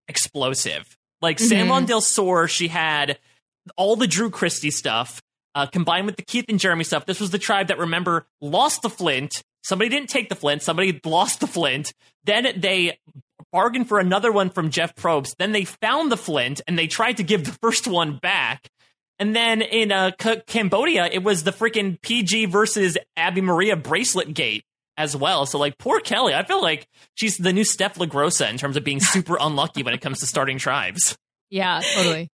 explosive. 0.09 0.97
Like 1.23 1.39
San 1.39 1.69
Juan 1.69 1.85
del 1.85 2.01
Sur, 2.01 2.49
she 2.49 2.67
had 2.67 3.17
all 3.77 3.95
the 3.95 4.09
Drew 4.09 4.31
Christy 4.31 4.73
stuff 4.73 5.23
uh, 5.55 5.67
combined 5.67 6.07
with 6.07 6.17
the 6.17 6.23
Keith 6.23 6.47
and 6.49 6.59
Jeremy 6.59 6.83
stuff. 6.83 7.07
This 7.07 7.21
was 7.21 7.31
the 7.31 7.39
tribe 7.39 7.69
that 7.69 7.79
remember 7.79 8.27
lost 8.41 8.83
the 8.83 8.91
Flint. 8.91 9.45
Somebody 9.63 9.91
didn't 9.91 10.09
take 10.09 10.29
the 10.29 10.35
Flint. 10.35 10.63
Somebody 10.63 11.01
lost 11.05 11.39
the 11.39 11.47
Flint. 11.47 11.93
Then 12.25 12.49
they 12.57 12.99
bargained 13.53 13.89
for 13.89 14.01
another 14.01 14.33
one 14.33 14.51
from 14.51 14.71
Jeff 14.71 14.97
Probst. 14.97 15.37
Then 15.39 15.53
they 15.53 15.65
found 15.65 16.11
the 16.11 16.17
Flint 16.17 16.63
and 16.67 16.77
they 16.77 16.89
tried 16.89 17.19
to 17.19 17.23
give 17.23 17.45
the 17.45 17.57
first 17.63 17.87
one 17.87 18.19
back. 18.21 18.69
And 19.21 19.37
then 19.37 19.63
in 19.63 19.93
uh, 19.93 20.11
C- 20.21 20.43
Cambodia, 20.49 21.07
it 21.07 21.23
was 21.23 21.45
the 21.45 21.53
freaking 21.53 22.03
PG 22.03 22.47
versus 22.47 22.99
Abi-Maria 23.17 23.77
bracelet 23.77 24.35
gate 24.35 24.65
as 24.97 25.17
well. 25.17 25.47
So 25.47 25.59
like 25.59 25.79
poor 25.79 26.01
Kelly, 26.01 26.35
I 26.35 26.45
feel 26.45 26.63
like 26.63 26.87
she's 27.15 27.37
the 27.37 27.53
new 27.53 27.65
Steph 27.65 27.97
LaGrossa 27.97 28.49
in 28.51 28.59
terms 28.59 28.77
of 28.77 28.85
being 28.85 29.01
super 29.01 29.37
unlucky 29.41 29.83
when 29.83 29.95
it 29.95 30.01
comes 30.01 30.21
to 30.21 30.27
starting 30.27 30.59
tribes. 30.59 31.17
Yeah, 31.51 31.81
totally. 31.95 32.29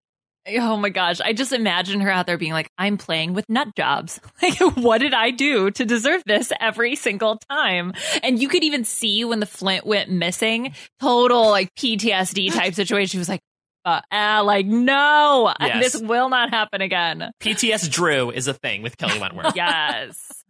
Oh 0.59 0.77
my 0.77 0.89
gosh. 0.89 1.21
I 1.21 1.35
just 1.35 1.53
imagine 1.53 2.01
her 2.01 2.11
out 2.11 2.27
there 2.27 2.37
being 2.37 2.53
like, 2.53 2.69
I'm 2.77 2.99
playing 2.99 3.33
with 3.35 3.49
nut 3.49 3.69
jobs. 3.77 4.19
Like, 4.43 4.59
what 4.77 4.99
did 4.99 5.15
I 5.15 5.31
do 5.31 5.71
to 5.71 5.85
deserve 5.85 6.23
this 6.27 6.51
every 6.59 6.97
single 6.97 7.39
time? 7.49 7.93
And 8.25 8.43
you 8.43 8.49
could 8.49 8.65
even 8.65 8.85
see 8.85 9.25
when 9.25 9.39
the 9.39 9.47
Flint 9.47 9.87
went 9.87 10.11
missing, 10.11 10.75
total 11.01 11.49
like 11.51 11.73
PTSD 11.77 12.53
type 12.55 12.75
situation. 12.75 13.07
She 13.07 13.19
was 13.19 13.29
like, 13.29 13.41
uh, 13.85 14.01
ah, 14.11 14.41
like, 14.45 14.67
no, 14.67 15.53
Yes. 15.61 15.93
this 15.93 16.03
will 16.03 16.29
not 16.29 16.51
happen 16.51 16.81
again. 16.81 17.31
PTS 17.41 17.89
Drew 17.91 18.31
is 18.31 18.49
a 18.49 18.55
thing 18.55 18.83
with 18.83 18.97
Kelly 18.97 19.21
Wentworth. 19.21 19.53
Yes. 19.57 20.42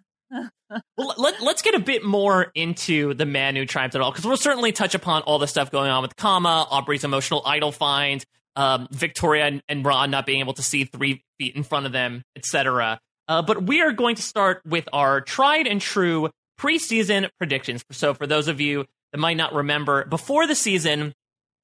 Well, 0.97 1.15
let, 1.19 1.43
let's 1.43 1.61
get 1.61 1.75
a 1.75 1.79
bit 1.79 2.03
more 2.03 2.51
into 2.55 3.13
the 3.13 3.27
Manu 3.27 3.67
tribes 3.67 3.95
at 3.95 4.01
all, 4.01 4.11
because 4.11 4.25
we'll 4.25 4.39
certainly 4.39 4.73
touch 4.73 4.95
upon 4.95 5.23
all 5.23 5.39
the 5.39 5.47
stuff 5.47 5.71
going 5.71 5.91
on 5.91 6.01
with 6.01 6.17
Kama, 6.17 6.67
Aubrey's 6.71 7.05
emotional 7.05 7.43
idol 7.45 7.73
find, 7.73 8.25
um, 8.57 8.89
Victoria 8.91 9.45
and, 9.45 9.63
and 9.69 9.85
Ron 9.85 10.11
not 10.11 10.25
being 10.25 10.41
able 10.41 10.55
to 10.55 10.63
see 10.63 10.85
three 10.85 11.25
feet 11.39 11.57
in 11.57 11.63
front 11.63 11.87
of 11.87 11.93
them, 11.93 12.23
etc. 12.37 12.99
Uh, 13.29 13.43
but 13.43 13.65
we 13.65 13.83
are 13.83 13.93
going 13.93 14.17
to 14.17 14.23
start 14.23 14.63
with 14.65 14.89
our 14.93 15.21
tried 15.21 15.67
and 15.67 15.81
true 15.81 16.31
preseason 16.59 17.29
predictions. 17.39 17.85
So, 17.91 18.15
for 18.15 18.27
those 18.27 18.49
of 18.49 18.61
you 18.61 18.87
that 19.13 19.19
might 19.19 19.37
not 19.37 19.55
remember, 19.55 20.05
before 20.05 20.47
the 20.47 20.55
season, 20.55 21.13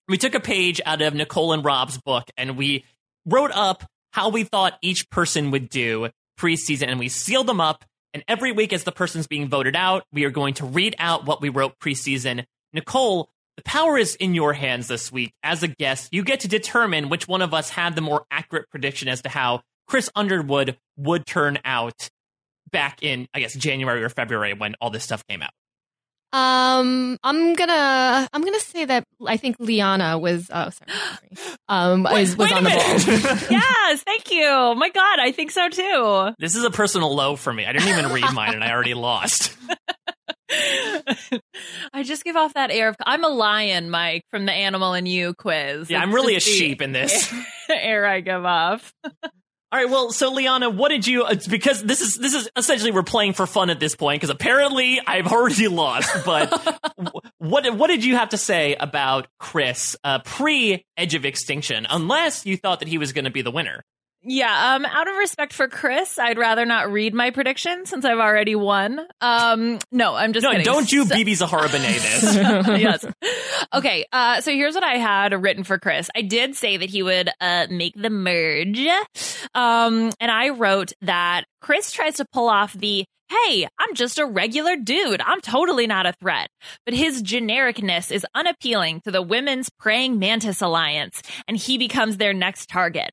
we 0.09 0.17
took 0.17 0.35
a 0.35 0.41
page 0.41 0.81
out 0.85 1.03
of 1.03 1.15
Nicole 1.15 1.53
and 1.53 1.65
Rob's 1.65 1.99
book 1.99 2.25
and 2.37 2.57
we 2.57 2.85
wrote 3.27 3.53
up 3.53 3.85
how 4.13 4.31
we 4.31 4.45
thought 4.45 4.79
each 4.83 5.09
person 5.11 5.51
would 5.51 5.69
do 5.69 6.09
preseason 6.39 6.89
and 6.89 6.99
we 6.99 7.09
sealed 7.09 7.47
them 7.47 7.61
up. 7.61 7.85
And 8.19 8.25
every 8.27 8.51
week, 8.51 8.73
as 8.73 8.83
the 8.83 8.91
person's 8.91 9.29
being 9.29 9.49
voted 9.49 9.77
out, 9.77 10.03
we 10.13 10.25
are 10.25 10.31
going 10.31 10.55
to 10.55 10.67
read 10.67 10.97
out 10.99 11.25
what 11.25 11.41
we 11.41 11.51
wrote 11.51 11.79
preseason. 11.79 12.47
Nicole, 12.73 13.31
the 13.57 13.63
power 13.63 13.97
is 13.97 14.17
in 14.17 14.35
your 14.35 14.53
hands 14.53 14.89
this 14.89 15.13
week. 15.13 15.33
As 15.45 15.63
a 15.63 15.69
guest, 15.69 16.09
you 16.11 16.25
get 16.25 16.41
to 16.41 16.49
determine 16.49 17.11
which 17.11 17.29
one 17.29 17.43
of 17.43 17.55
us 17.55 17.71
had 17.71 17.95
the 17.95 18.01
more 18.01 18.25
accurate 18.29 18.69
prediction 18.71 19.07
as 19.07 19.23
to 19.23 19.29
how 19.29 19.63
Chris 19.87 20.11
Underwood 20.17 20.77
would 20.97 21.27
turn 21.27 21.61
out 21.65 22.11
back 22.73 23.05
in, 23.05 23.29
I 23.33 23.39
guess, 23.39 23.55
January 23.55 24.03
or 24.03 24.09
February 24.09 24.53
when 24.53 24.75
all 24.81 24.91
this 24.91 25.05
stuff 25.05 25.25
came 25.29 25.41
out. 25.41 25.53
Um, 26.31 27.17
I'm 27.23 27.55
gonna 27.55 28.29
I'm 28.33 28.43
gonna 28.43 28.61
say 28.61 28.85
that 28.85 29.05
I 29.27 29.39
think 29.39 29.57
Liana 29.59 30.19
was 30.19 30.51
oh 30.53 30.69
sorry, 30.71 30.91
sorry. 31.35 31.57
um 31.69 32.07
is, 32.07 32.37
was 32.37 32.51
wait 32.51 32.53
on 32.53 32.65
the 32.65 32.71
ball. 32.71 32.79
yes, 33.51 34.03
thank 34.03 34.31
you. 34.31 34.75
My 34.77 34.91
God, 34.91 35.19
I 35.21 35.33
think 35.33 35.51
so 35.51 35.69
too. 35.71 36.35
This 36.39 36.55
is 36.55 36.65
a 36.65 36.71
personal 36.71 37.15
low 37.15 37.37
for 37.37 37.53
me. 37.53 37.65
I 37.65 37.73
didn't 37.73 37.89
even 37.89 38.13
read 38.13 38.31
mine 38.35 38.55
and 38.55 38.63
I 38.63 38.73
already 38.73 38.95
lost. 38.95 39.57
I 40.51 42.03
just 42.03 42.25
give 42.25 42.37
off 42.37 42.55
that 42.55 42.71
air 42.71 42.89
of 42.89 42.97
I'm 43.05 43.25
a 43.25 43.29
lion, 43.29 43.89
Mike, 43.91 44.23
from 44.31 44.45
the 44.45 44.53
Animal 44.53 44.93
and 44.95 45.09
You 45.09 45.35
quiz. 45.35 45.89
Yeah, 45.91 46.01
I'm 46.01 46.13
really 46.13 46.37
a 46.37 46.41
sheep 46.41 46.83
in 46.83 46.93
this. 46.93 47.33
air 47.71 48.07
I 48.07 48.21
give 48.21 48.45
off. 48.45 48.93
All 49.71 49.79
right, 49.79 49.91
well, 49.91 50.13
so 50.13 50.33
Liana, 50.33 50.71
what 50.71 50.89
did 50.89 51.07
you? 51.07 51.27
Because 51.51 51.83
this 51.83 52.01
is 52.01 52.17
this 52.17 52.33
is 52.33 52.49
essentially 52.57 52.91
we're 52.91 53.03
playing 53.03 53.35
for 53.35 53.47
fun 53.47 53.69
at 53.69 53.79
this 53.79 53.95
point 53.95 54.19
because 54.19 54.31
apparently 54.31 54.99
I've 55.07 55.27
already 55.27 55.69
lost. 55.69 56.25
But 56.25 56.51
what 57.37 57.75
what 57.77 57.89
did 57.89 58.03
you 58.03 58.17
have 58.17 58.31
to 58.31 58.39
say 58.39 58.77
about 58.77 59.27
Chris 59.39 59.95
uh, 60.03 60.21
pre 60.21 60.87
Edge 60.97 61.15
of 61.15 61.27
Extinction? 61.27 61.87
Unless 61.91 62.47
you 62.47 62.57
thought 62.57 62.79
that 62.79 62.89
he 62.89 62.97
was 62.97 63.13
going 63.13 63.27
to 63.27 63.31
be 63.31 63.43
the 63.43 63.51
winner. 63.51 63.85
Yeah, 64.31 64.75
um, 64.75 64.85
out 64.85 65.09
of 65.09 65.17
respect 65.17 65.55
for 65.55 65.69
Chris, 65.69 66.19
I'd 66.19 66.39
rather 66.39 66.67
not 66.67 66.93
read 66.93 67.15
my 67.15 67.31
prediction 67.31 67.87
since 67.87 68.05
I've 68.05 68.19
already 68.19 68.55
won. 68.55 69.01
Um, 69.23 69.79
no, 69.91 70.15
I'm 70.15 70.35
just 70.35 70.45
no, 70.45 70.51
kidding. 70.51 70.65
don't 70.65 70.93
you, 70.93 71.07
So- 71.07 71.15
BB 71.15 71.35
Zahara 71.37 71.69
Benet 71.69 71.99
this. 71.99 72.37
yes. 72.79 73.07
Okay. 73.75 74.05
Uh, 74.13 74.41
so 74.43 74.51
here's 74.53 74.75
what 74.75 74.85
I 74.85 74.97
had 74.99 75.33
written 75.43 75.65
for 75.65 75.79
Chris. 75.79 76.11
I 76.15 76.23
did 76.23 76.57
say 76.57 76.77
that 76.77 76.91
he 76.91 77.03
would 77.03 77.31
uh, 77.41 77.69
make 77.71 77.95
the 77.97 78.11
merge. 78.11 78.87
Um, 79.55 80.11
and 80.21 80.31
I 80.31 80.51
wrote 80.51 80.93
that 81.01 81.45
Chris 81.63 81.91
tries 81.91 82.17
to 82.17 82.27
pull 82.31 82.49
off 82.49 82.75
the 82.75 83.05
hey, 83.47 83.69
I'm 83.79 83.95
just 83.95 84.19
a 84.19 84.25
regular 84.27 84.77
dude. 84.77 85.21
I'm 85.21 85.41
totally 85.43 85.87
not 85.87 86.07
a 86.07 86.15
threat. 86.15 86.49
But 86.87 86.95
his 86.95 87.23
genericness 87.23 88.11
is 88.11 88.27
unappealing 88.35 89.03
to 89.03 89.11
the 89.11 89.21
Women's 89.23 89.69
Praying 89.79 90.19
Mantis 90.19 90.63
Alliance, 90.63 91.23
and 91.47 91.57
he 91.57 91.77
becomes 91.79 92.17
their 92.17 92.33
next 92.33 92.69
target. 92.71 93.11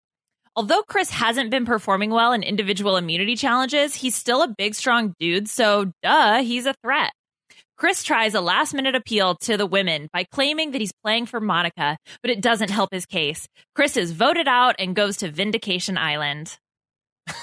Although 0.55 0.83
Chris 0.83 1.09
hasn't 1.09 1.49
been 1.49 1.65
performing 1.65 2.11
well 2.11 2.31
in 2.31 2.41
individual 2.41 2.95
immunity 2.95 3.35
challenges, 3.35 3.95
he's 3.95 4.15
still 4.15 4.41
a 4.41 4.47
big, 4.47 4.73
strong 4.73 5.13
dude, 5.19 5.49
so 5.49 5.91
duh, 6.01 6.41
he's 6.41 6.65
a 6.65 6.73
threat. 6.81 7.11
Chris 7.77 8.03
tries 8.03 8.33
a 8.33 8.41
last 8.41 8.73
minute 8.73 8.95
appeal 8.95 9.35
to 9.35 9.57
the 9.57 9.65
women 9.65 10.07
by 10.13 10.23
claiming 10.23 10.71
that 10.71 10.79
he's 10.79 10.93
playing 11.03 11.25
for 11.25 11.41
Monica, 11.41 11.97
but 12.21 12.31
it 12.31 12.41
doesn't 12.41 12.69
help 12.69 12.89
his 12.93 13.05
case. 13.05 13.49
Chris 13.75 13.97
is 13.97 14.11
voted 14.11 14.47
out 14.47 14.75
and 14.79 14.95
goes 14.95 15.17
to 15.17 15.29
Vindication 15.29 15.97
Island. 15.97 16.57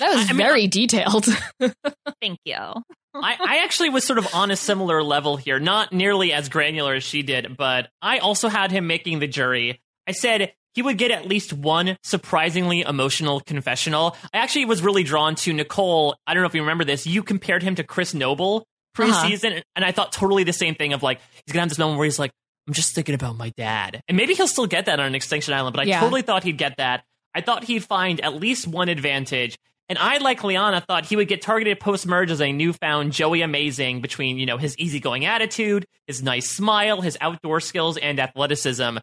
That 0.00 0.16
was 0.16 0.24
I 0.28 0.32
mean, 0.32 0.38
very 0.38 0.66
detailed. 0.66 1.26
Thank 2.20 2.40
you. 2.44 2.56
I, 2.56 2.82
I 3.14 3.58
actually 3.62 3.90
was 3.90 4.02
sort 4.04 4.18
of 4.18 4.26
on 4.34 4.50
a 4.50 4.56
similar 4.56 5.00
level 5.00 5.36
here, 5.36 5.60
not 5.60 5.92
nearly 5.92 6.32
as 6.32 6.48
granular 6.48 6.94
as 6.94 7.04
she 7.04 7.22
did, 7.22 7.56
but 7.56 7.88
I 8.02 8.18
also 8.18 8.48
had 8.48 8.72
him 8.72 8.88
making 8.88 9.20
the 9.20 9.28
jury. 9.28 9.80
I 10.06 10.10
said 10.10 10.52
he 10.76 10.82
would 10.82 10.98
get 10.98 11.10
at 11.10 11.26
least 11.26 11.54
one 11.54 11.96
surprisingly 12.04 12.82
emotional 12.82 13.40
confessional. 13.40 14.14
I 14.32 14.38
actually 14.38 14.66
was 14.66 14.82
really 14.82 15.02
drawn 15.02 15.34
to 15.36 15.52
Nicole. 15.54 16.14
I 16.26 16.34
don't 16.34 16.42
know 16.42 16.48
if 16.48 16.54
you 16.54 16.60
remember 16.60 16.84
this. 16.84 17.06
You 17.06 17.22
compared 17.22 17.62
him 17.62 17.74
to 17.76 17.82
Chris 17.82 18.12
Noble 18.12 18.66
uh-huh. 18.96 19.02
preseason, 19.02 19.62
and 19.74 19.84
I 19.84 19.90
thought 19.90 20.12
totally 20.12 20.44
the 20.44 20.52
same 20.52 20.74
thing 20.74 20.92
of 20.92 21.02
like, 21.02 21.18
he's 21.46 21.52
gonna 21.52 21.62
have 21.62 21.70
this 21.70 21.78
moment 21.78 21.98
where 21.98 22.04
he's 22.04 22.18
like, 22.18 22.30
I'm 22.68 22.74
just 22.74 22.94
thinking 22.94 23.14
about 23.14 23.36
my 23.36 23.50
dad. 23.56 24.02
And 24.06 24.16
maybe 24.18 24.34
he'll 24.34 24.48
still 24.48 24.66
get 24.66 24.84
that 24.86 25.00
on 25.00 25.06
an 25.06 25.14
Extinction 25.14 25.54
Island, 25.54 25.74
but 25.74 25.86
I 25.86 25.88
Yeah. 25.88 26.00
totally 26.00 26.22
thought 26.22 26.44
he'd 26.44 26.58
get 26.58 26.76
that. 26.76 27.04
I 27.34 27.40
thought 27.40 27.64
he'd 27.64 27.84
find 27.84 28.20
at 28.20 28.34
least 28.34 28.66
one 28.66 28.90
advantage. 28.90 29.56
And 29.88 29.98
I, 29.98 30.18
like 30.18 30.42
Liana, 30.42 30.80
thought 30.80 31.06
he 31.06 31.16
would 31.16 31.28
get 31.28 31.42
targeted 31.42 31.78
post 31.78 32.06
merge 32.06 32.30
as 32.30 32.40
a 32.40 32.52
newfound 32.52 33.12
Joey 33.12 33.42
Amazing 33.42 34.00
between, 34.00 34.36
you 34.36 34.44
know, 34.44 34.56
his 34.58 34.76
easygoing 34.78 35.24
attitude, 35.24 35.86
his 36.06 36.22
nice 36.22 36.50
smile, 36.50 37.00
his 37.00 37.16
outdoor 37.20 37.60
skills, 37.60 37.96
and 37.96 38.18
athleticism. 38.18 38.98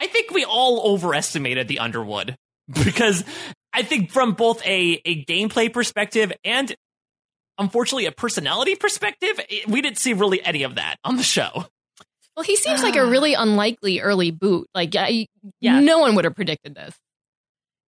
I 0.00 0.06
think 0.06 0.30
we 0.30 0.44
all 0.44 0.92
overestimated 0.92 1.68
the 1.68 1.78
Underwood 1.78 2.36
because 2.84 3.24
I 3.72 3.82
think 3.82 4.10
from 4.10 4.32
both 4.34 4.64
a, 4.66 5.00
a 5.04 5.24
gameplay 5.24 5.72
perspective 5.72 6.32
and 6.44 6.74
unfortunately 7.58 8.06
a 8.06 8.12
personality 8.12 8.74
perspective, 8.74 9.40
it- 9.48 9.68
we 9.68 9.80
didn't 9.82 9.98
see 9.98 10.12
really 10.12 10.44
any 10.44 10.62
of 10.62 10.74
that 10.76 10.96
on 11.04 11.16
the 11.16 11.22
show. 11.22 11.66
well, 12.36 12.44
he 12.44 12.56
seems 12.56 12.82
like 12.82 12.96
a 12.96 13.00
ah. 13.00 13.08
really 13.08 13.34
unlikely 13.34 14.00
early 14.00 14.30
boot. 14.30 14.68
Like, 14.74 14.94
I, 14.96 15.26
Yeah. 15.60 15.80
no 15.80 15.98
one 16.00 16.14
would 16.16 16.24
have 16.24 16.34
predicted 16.34 16.74
this. 16.74 16.94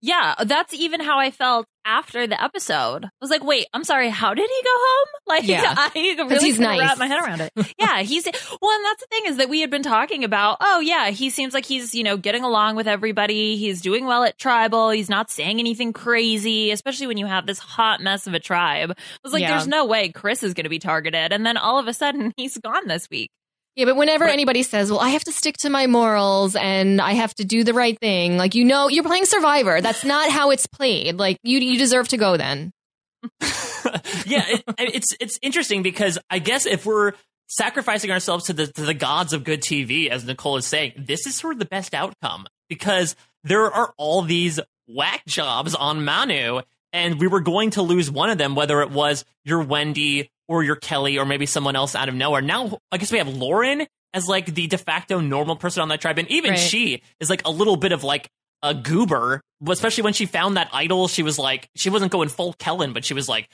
Yeah, 0.00 0.35
that's 0.45 0.73
even 0.75 1.00
how 1.00 1.19
I 1.19 1.31
felt 1.31 1.67
after 1.85 2.26
the 2.26 2.40
episode. 2.43 3.05
I 3.07 3.09
was 3.21 3.31
like, 3.31 3.43
wait, 3.43 3.67
I'm 3.73 3.83
sorry, 3.83 4.11
how 4.11 4.33
did 4.35 4.49
he 4.49 4.62
go 4.62 4.71
home? 4.75 5.07
Like, 5.28 5.47
Yeah. 5.47 5.75
I 5.76 5.90
really 5.95 6.38
he's 6.47 6.59
nice. 6.59 6.81
wrap 6.81 6.97
my 6.99 7.07
head 7.07 7.23
around 7.23 7.43
it. 7.43 7.52
yeah, 7.78 8.00
he's 8.00 8.25
well, 8.62 8.71
and 8.76 8.85
that's 8.85 9.00
the 9.02 9.07
thing 9.11 9.23
is 9.26 9.37
that 9.37 9.49
we 9.50 9.61
had 9.61 9.71
been 9.71 9.83
talking 9.83 10.25
about. 10.25 10.57
Oh, 10.61 10.81
yeah, 10.81 11.11
he 11.11 11.28
seems 11.28 11.52
like 11.52 11.67
he's 11.67 11.95
you 11.95 12.02
know 12.02 12.17
getting 12.17 12.45
along 12.45 12.76
with 12.76 12.88
everybody. 12.88 13.57
He's 13.59 13.83
doing 13.83 14.07
well 14.07 14.25
at 14.25 14.38
tribal. 14.38 14.88
He's 14.90 15.11
not 15.11 15.31
saying 15.31 15.59
anything 15.59 15.93
crazy, 15.93 16.71
especially 16.71 17.09
when 17.09 17.19
you 17.19 17.26
have 17.26 17.45
this 17.47 17.59
hot 17.59 18.00
mess 18.00 18.26
of 18.26 18.33
a 18.35 18.40
tribe. 18.40 18.93
I 18.93 18.95
was 19.23 19.33
like, 19.35 19.43
Yeah. 19.43 19.50
there's 19.50 19.67
no 19.67 19.85
way 19.85 20.09
Chris 20.11 20.43
is 20.43 20.55
going 20.55 20.64
to 20.64 20.71
be 20.71 20.78
targeted, 20.78 21.33
and 21.33 21.45
then 21.45 21.57
all 21.59 21.78
of 21.78 21.88
a 21.88 21.93
sudden 21.93 22.33
he's 22.38 22.57
gone 22.57 22.87
this 22.88 23.09
week. 23.11 23.31
Yeah, 23.79 23.85
but 23.85 23.95
whenever 23.97 24.25
Right. 24.25 24.33
anybody 24.33 24.65
says, 24.65 24.91
"Well, 24.91 24.99
I 24.99 25.11
have 25.11 25.23
to 25.23 25.33
stick 25.33 25.57
to 25.59 25.71
my 25.71 25.87
morals 25.87 26.57
and 26.57 27.01
I 27.01 27.13
have 27.13 27.33
to 27.37 27.45
do 27.45 27.63
the 27.63 27.73
right 27.73 27.97
thing," 28.01 28.37
like 28.37 28.57
you 28.57 28.65
know, 28.65 28.89
you're 28.89 29.05
playing 29.05 29.25
Survivor. 29.25 29.81
That's 29.81 30.03
not 30.05 30.31
how 30.31 30.51
it's 30.51 30.67
played. 30.67 31.15
Like 31.17 31.39
you, 31.45 31.61
you 31.61 31.79
deserve 31.79 32.09
to 32.09 32.17
go 32.17 32.37
then. 32.37 32.73
yeah, 34.27 34.45
it, 34.49 34.65
it's 34.79 35.15
it's 35.21 35.39
interesting 35.43 35.85
because 35.85 36.19
I 36.29 36.41
guess 36.41 36.67
if 36.67 36.85
we're 36.87 37.13
sacrificing 37.47 38.11
ourselves 38.11 38.47
to 38.47 38.53
the 38.53 38.67
to 38.67 38.83
the 38.83 38.95
gods 38.95 39.33
of 39.33 39.45
good 39.45 39.63
TV, 39.63 40.09
as 40.09 40.25
Nicole 40.25 40.57
is 40.57 40.67
saying, 40.67 40.95
this 40.97 41.25
is 41.25 41.37
sort 41.37 41.53
of 41.53 41.61
the 41.61 41.65
best 41.65 41.95
outcome 41.95 42.49
because 42.69 43.15
there 43.45 43.71
are 43.71 43.95
all 43.97 44.23
these 44.23 44.59
whack 44.89 45.23
jobs 45.29 45.77
on 45.77 46.05
Manu, 46.05 46.63
and 46.92 47.21
we 47.21 47.26
were 47.26 47.40
going 47.40 47.71
to 47.71 47.83
lose 47.83 48.11
one 48.11 48.30
of 48.30 48.38
them, 48.38 48.54
whether 48.54 48.80
it 48.83 48.90
was 48.90 49.25
your 49.45 49.62
Wendy 49.62 50.30
or 50.49 50.62
your 50.62 50.76
Kelly 50.76 51.18
or 51.18 51.25
maybe 51.26 51.47
someone 51.47 51.76
else 51.76 51.95
out 51.95 52.09
of 52.09 52.14
nowhere. 52.14 52.40
Now, 52.40 52.78
I 52.90 52.97
guess 52.99 53.12
we 53.12 53.18
have 53.18 53.28
Lauren 53.28 53.87
as 54.14 54.26
like 54.28 54.47
the 54.47 54.66
de 54.66 54.78
facto 54.78 55.21
normal 55.21 55.57
person 55.57 55.83
on 55.83 55.88
that 55.88 56.00
tribe, 56.00 56.18
and 56.18 56.30
even 56.30 56.52
Right. 56.52 56.59
she 56.59 57.02
is 57.21 57.28
like 57.28 57.42
a 57.47 57.50
little 57.50 57.76
bit 57.76 57.92
of 57.92 58.04
like 58.04 58.30
a 58.62 58.75
goober, 58.75 59.40
especially 59.68 60.02
when 60.02 60.14
she 60.14 60.26
found 60.26 60.57
that 60.57 60.68
idol. 60.73 61.07
She 61.09 61.23
was 61.23 61.38
like, 61.38 61.68
she 61.76 61.90
wasn't 61.90 62.11
going 62.11 62.28
full 62.28 62.54
Kellyn, 62.54 62.92
but 62.92 63.04
she 63.04 63.14
was 63.14 63.28
like 63.28 63.49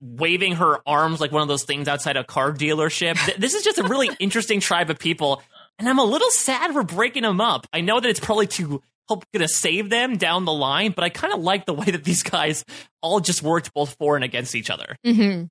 waving 0.00 0.56
her 0.56 0.78
arms 0.86 1.20
like 1.20 1.32
one 1.32 1.42
of 1.42 1.48
those 1.48 1.64
things 1.64 1.88
outside 1.88 2.16
a 2.16 2.24
car 2.24 2.52
dealership. 2.52 3.36
This 3.36 3.54
is 3.54 3.64
just 3.64 3.78
a 3.78 3.84
really 3.84 4.10
interesting 4.20 4.60
tribe 4.60 4.90
of 4.90 4.98
people, 4.98 5.42
and 5.78 5.88
I'm 5.88 5.98
a 5.98 6.04
little 6.04 6.30
sad 6.30 6.74
we're 6.74 6.82
breaking 6.82 7.22
them 7.22 7.40
up. 7.40 7.66
I 7.72 7.80
know 7.80 7.98
that 8.00 8.08
it's 8.08 8.20
probably 8.20 8.46
to 8.48 8.82
help 9.08 9.24
gonna 9.32 9.48
save 9.48 9.90
them 9.90 10.16
down 10.16 10.44
the 10.44 10.52
line, 10.52 10.92
but 10.92 11.04
I 11.04 11.08
kind 11.08 11.32
of 11.32 11.40
like 11.40 11.66
the 11.66 11.74
way 11.74 11.86
that 11.86 12.04
these 12.04 12.22
guys 12.22 12.64
all 13.02 13.20
just 13.20 13.42
worked 13.42 13.72
both 13.74 13.96
for 13.98 14.16
and 14.16 14.24
against 14.24 14.54
each 14.54 14.70
other. 14.70 14.96
Mm-hmm. 15.06 15.44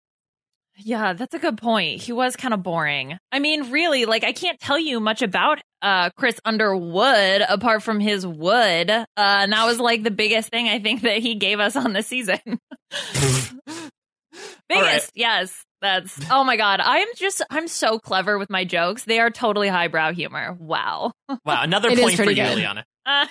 Yeah, 0.78 1.14
that's 1.14 1.36
a 1.36 1.40
good 1.40 1.58
point. 1.58 2.02
He 2.02 2.14
was 2.14 2.36
kind 2.36 2.54
of 2.54 2.64
boring. 2.64 3.18
I 3.32 3.38
mean, 3.38 3.70
really, 3.70 4.06
like 4.06 4.24
I 4.24 4.32
can't 4.32 4.60
tell 4.60 4.80
you 4.80 5.00
much 5.00 5.22
about 5.22 5.60
uh 5.82 6.10
Chris 6.18 6.40
Underwood 6.46 7.42
apart 7.48 7.84
from 7.84 8.00
his 8.00 8.26
wood. 8.26 8.90
Uh 8.90 9.04
and 9.18 9.54
that 9.54 9.66
was 9.66 9.80
like 9.80 10.04
the 10.04 10.12
biggest 10.12 10.50
thing 10.50 10.68
I 10.68 10.80
think 10.80 11.02
that 11.02 11.18
he 11.18 11.36
gave 11.36 11.60
us 11.60 11.76
on 11.76 11.94
the 11.94 12.02
season. 12.02 12.40
biggest, 14.70 15.12
yes. 15.16 15.64
That's 15.84 16.18
oh 16.32 16.44
my 16.44 16.58
god. 16.58 16.80
I'm 16.82 17.08
just 17.16 17.44
I'm 17.52 17.68
so 17.68 18.00
clever 18.00 18.40
with 18.40 18.50
my 18.50 18.64
jokes. 18.64 19.04
They 19.04 19.20
are 19.20 19.30
totally 19.30 19.68
highbrow 19.68 20.14
humor. 20.14 20.58
Wow. 20.60 21.12
Wow, 21.46 21.64
another 21.64 21.90
point 21.96 22.12
for 22.16 22.24
pretty 22.24 22.40
you, 22.42 22.48
good. 22.48 22.58
Liana. 22.58 22.86
Uh, 23.06 23.26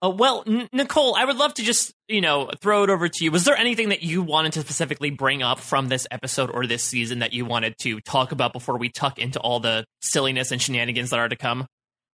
Uh, 0.00 0.10
well, 0.10 0.44
N- 0.46 0.68
Nicole, 0.72 1.16
I 1.16 1.24
would 1.24 1.36
love 1.36 1.54
to 1.54 1.62
just, 1.64 1.92
you 2.06 2.20
know, 2.20 2.50
throw 2.60 2.84
it 2.84 2.90
over 2.90 3.08
to 3.08 3.24
you. 3.24 3.32
Was 3.32 3.44
there 3.44 3.56
anything 3.56 3.88
that 3.88 4.00
you 4.02 4.22
wanted 4.22 4.52
to 4.52 4.60
specifically 4.60 5.10
bring 5.10 5.42
up 5.42 5.58
from 5.58 5.88
this 5.88 6.06
episode 6.12 6.50
or 6.54 6.66
this 6.68 6.84
season 6.84 7.18
that 7.18 7.32
you 7.32 7.44
wanted 7.44 7.74
to 7.78 7.98
talk 8.02 8.30
about 8.30 8.52
before 8.52 8.78
we 8.78 8.90
tuck 8.90 9.18
into 9.18 9.40
all 9.40 9.58
the 9.58 9.84
silliness 10.00 10.52
and 10.52 10.62
shenanigans 10.62 11.10
that 11.10 11.18
are 11.18 11.28
to 11.28 11.34
come? 11.34 11.66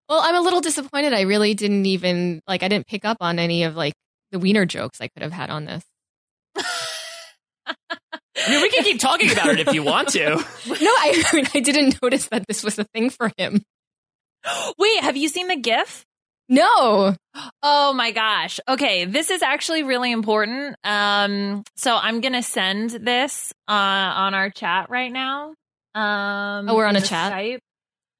Well, 0.08 0.20
I'm 0.22 0.34
a 0.34 0.40
little 0.40 0.62
disappointed. 0.62 1.12
I 1.12 1.22
really 1.22 1.52
didn't 1.52 1.84
even 1.84 2.40
like. 2.46 2.62
I 2.62 2.68
didn't 2.68 2.86
pick 2.86 3.04
up 3.04 3.18
on 3.20 3.38
any 3.38 3.64
of 3.64 3.76
like 3.76 3.92
the 4.32 4.38
wiener 4.38 4.64
jokes 4.64 5.02
I 5.02 5.08
could 5.08 5.22
have 5.22 5.32
had 5.32 5.50
on 5.50 5.66
this. 5.66 5.84
I 8.36 8.50
mean, 8.50 8.62
we 8.62 8.68
can 8.70 8.82
keep 8.84 9.00
talking 9.00 9.30
about 9.30 9.48
it 9.48 9.60
if 9.60 9.74
you 9.74 9.82
want 9.82 10.08
to. 10.10 10.28
No, 10.28 10.36
I, 10.90 11.24
I 11.32 11.36
mean, 11.36 11.46
I 11.54 11.60
didn't 11.60 12.02
notice 12.02 12.28
that 12.28 12.46
this 12.48 12.64
was 12.64 12.78
a 12.78 12.84
thing 12.84 13.10
for 13.10 13.30
him. 13.38 13.62
wait, 14.78 15.02
have 15.02 15.16
you 15.16 15.28
seen 15.28 15.48
the 15.48 15.56
GIF? 15.56 16.04
No, 16.48 17.16
Oh 17.62 17.92
my 17.92 18.10
gosh. 18.12 18.60
Okay, 18.68 19.04
this 19.06 19.30
is 19.30 19.42
actually 19.42 19.82
really 19.82 20.12
important. 20.12 20.76
Um 20.84 21.64
so 21.76 21.96
I'm 21.96 22.20
going 22.20 22.34
to 22.34 22.42
send 22.42 22.90
this 22.90 23.52
uh 23.68 23.72
on 23.72 24.34
our 24.34 24.50
chat 24.50 24.90
right 24.90 25.10
now. 25.10 25.54
Um 25.94 26.68
Oh, 26.68 26.74
we're 26.76 26.86
on 26.86 26.96
a 26.96 27.00
chat? 27.00 27.32
Skype. 27.32 27.58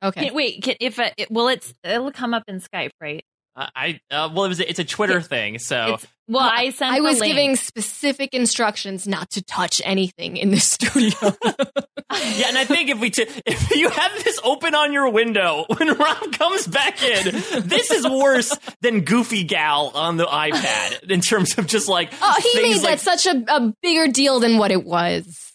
okay. 0.03 0.27
Can, 0.27 0.35
wait, 0.35 0.63
can, 0.63 0.77
if 0.81 0.99
uh, 0.99 1.11
it, 1.17 1.31
will 1.31 1.49
it's 1.49 1.73
it'll 1.85 2.13
come 2.13 2.35
up 2.35 2.45
in 2.49 2.61
Skype, 2.61 2.91
right? 3.01 3.23
Uh, 3.57 3.67
I 3.75 4.01
uh, 4.11 4.31
well, 4.35 4.45
it 4.45 4.49
was 4.49 4.61
it's 4.61 4.81
a 4.81 4.85
Twitter 4.85 5.21
thing, 5.21 5.59
so 5.59 5.95
It's, 5.95 6.07
well, 6.27 6.51
I 6.51 6.71
sent. 6.71 6.93
I 6.93 7.01
was 7.01 7.21
link. 7.21 7.33
giving 7.33 7.57
specific 7.57 8.35
instructions 8.35 9.07
not 9.07 9.31
to 9.31 9.43
touch 9.43 9.81
anything 9.85 10.37
in 10.39 10.51
the 10.51 10.59
studio. 10.59 11.17
yeah. 11.23 12.49
And 12.49 12.59
I 12.59 12.65
think 12.65 12.91
if 12.91 12.99
we 12.99 13.11
t- 13.11 13.29
if 13.47 13.71
you 13.71 13.91
have 13.91 14.25
this 14.25 14.41
open 14.43 14.75
on 14.75 14.93
your 14.93 15.11
window 15.11 15.67
when 15.77 15.89
Rob 15.97 16.33
comes 16.33 16.67
back 16.67 17.03
in, 17.03 17.25
this 17.61 17.91
is 17.91 18.09
worse 18.09 18.57
than 18.81 19.03
Goofy 19.03 19.45
Gal 19.45 19.93
on 19.95 20.17
the 20.17 20.27
iPad 20.27 21.11
in 21.11 21.21
terms 21.21 21.57
of 21.59 21.67
just 21.67 21.89
like 21.89 22.13
oh, 22.23 22.35
he 22.43 22.63
made 22.63 22.83
like, 22.83 23.01
that 23.01 23.01
such 23.01 23.27
a, 23.27 23.45
a 23.49 23.75
bigger 23.83 24.11
deal 24.11 24.41
than 24.41 24.59
what 24.59 24.73
it 24.73 24.85
was. 24.85 25.53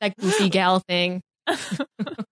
That 0.00 0.16
goofy 0.16 0.50
gal 0.50 0.80
thing. 0.80 1.22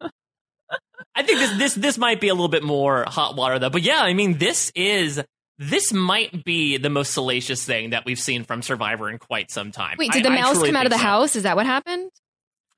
I 1.15 1.23
think 1.23 1.39
this 1.39 1.59
this 1.59 1.75
this 1.75 1.99
might 1.99 2.21
be 2.21 2.29
a 2.29 2.35
little 2.35 2.49
bit 2.49 2.63
more 2.63 3.05
hot 3.07 3.37
water 3.37 3.59
though. 3.59 3.71
But 3.71 3.83
yeah, 3.83 4.03
I 4.03 4.15
mean, 4.15 4.39
this 4.39 4.73
is 4.75 5.23
this 5.59 5.93
might 5.93 6.45
be 6.45 6.77
the 6.79 6.91
most 6.91 7.13
salacious 7.13 7.65
thing 7.65 7.91
that 7.91 8.05
we've 8.05 8.19
seen 8.19 8.45
from 8.45 8.63
Survivor 8.63 9.09
in 9.11 9.19
quite 9.19 9.51
some 9.51 9.71
time. 9.71 9.97
Wait, 9.99 10.11
did 10.11 10.25
the 10.25 10.31
I 10.31 10.35
mouse 10.35 10.61
come 10.61 10.77
out 10.77 10.87
of 10.87 10.93
the 10.93 10.99
so. 10.99 11.05
house? 11.05 11.37
Is 11.37 11.45
that 11.45 11.57
what 11.57 11.67
happened? 11.67 12.11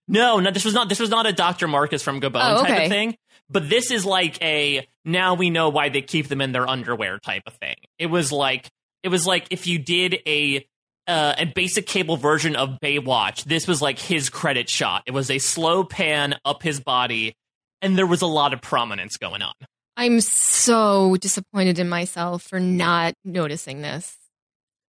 No, 0.08 0.38
no, 0.38 0.50
this 0.50 0.64
was 0.64 0.74
not. 0.74 0.88
This 0.88 1.00
was 1.00 1.10
not 1.10 1.26
a 1.26 1.32
Dr. 1.32 1.66
Marcus 1.66 2.02
from 2.02 2.20
Gabon 2.20 2.58
Oh, 2.58 2.62
type 2.62 2.84
of 2.84 2.88
thing. 2.88 3.16
But 3.48 3.68
this 3.68 3.90
is 3.90 4.04
like 4.04 4.40
a 4.42 4.86
now 5.04 5.34
we 5.34 5.50
know 5.50 5.68
why 5.68 5.88
they 5.88 6.02
keep 6.02 6.28
them 6.28 6.40
in 6.40 6.52
their 6.52 6.68
underwear 6.68 7.18
type 7.18 7.42
of 7.46 7.54
thing. 7.54 7.76
It 7.98 8.06
was 8.06 8.32
like 8.32 8.70
it 9.02 9.08
was 9.08 9.26
like 9.26 9.46
if 9.50 9.66
you 9.66 9.78
did 9.78 10.18
a 10.26 10.66
uh, 11.06 11.34
a 11.38 11.44
basic 11.44 11.86
cable 11.86 12.16
version 12.16 12.56
of 12.56 12.78
Baywatch. 12.82 13.44
This 13.44 13.66
was 13.66 13.80
like 13.80 13.98
his 13.98 14.28
credit 14.28 14.68
shot. 14.68 15.04
It 15.06 15.12
was 15.12 15.30
a 15.30 15.38
slow 15.38 15.84
pan 15.84 16.34
up 16.44 16.62
his 16.62 16.80
body, 16.80 17.36
and 17.82 17.96
there 17.96 18.06
was 18.06 18.22
a 18.22 18.26
lot 18.26 18.52
of 18.52 18.60
prominence 18.60 19.16
going 19.16 19.42
on. 19.42 19.52
I'm 19.96 20.20
so 20.20 21.16
disappointed 21.16 21.78
in 21.78 21.88
myself 21.88 22.42
for 22.42 22.60
not 22.60 23.14
noticing 23.24 23.80
this. 23.82 24.16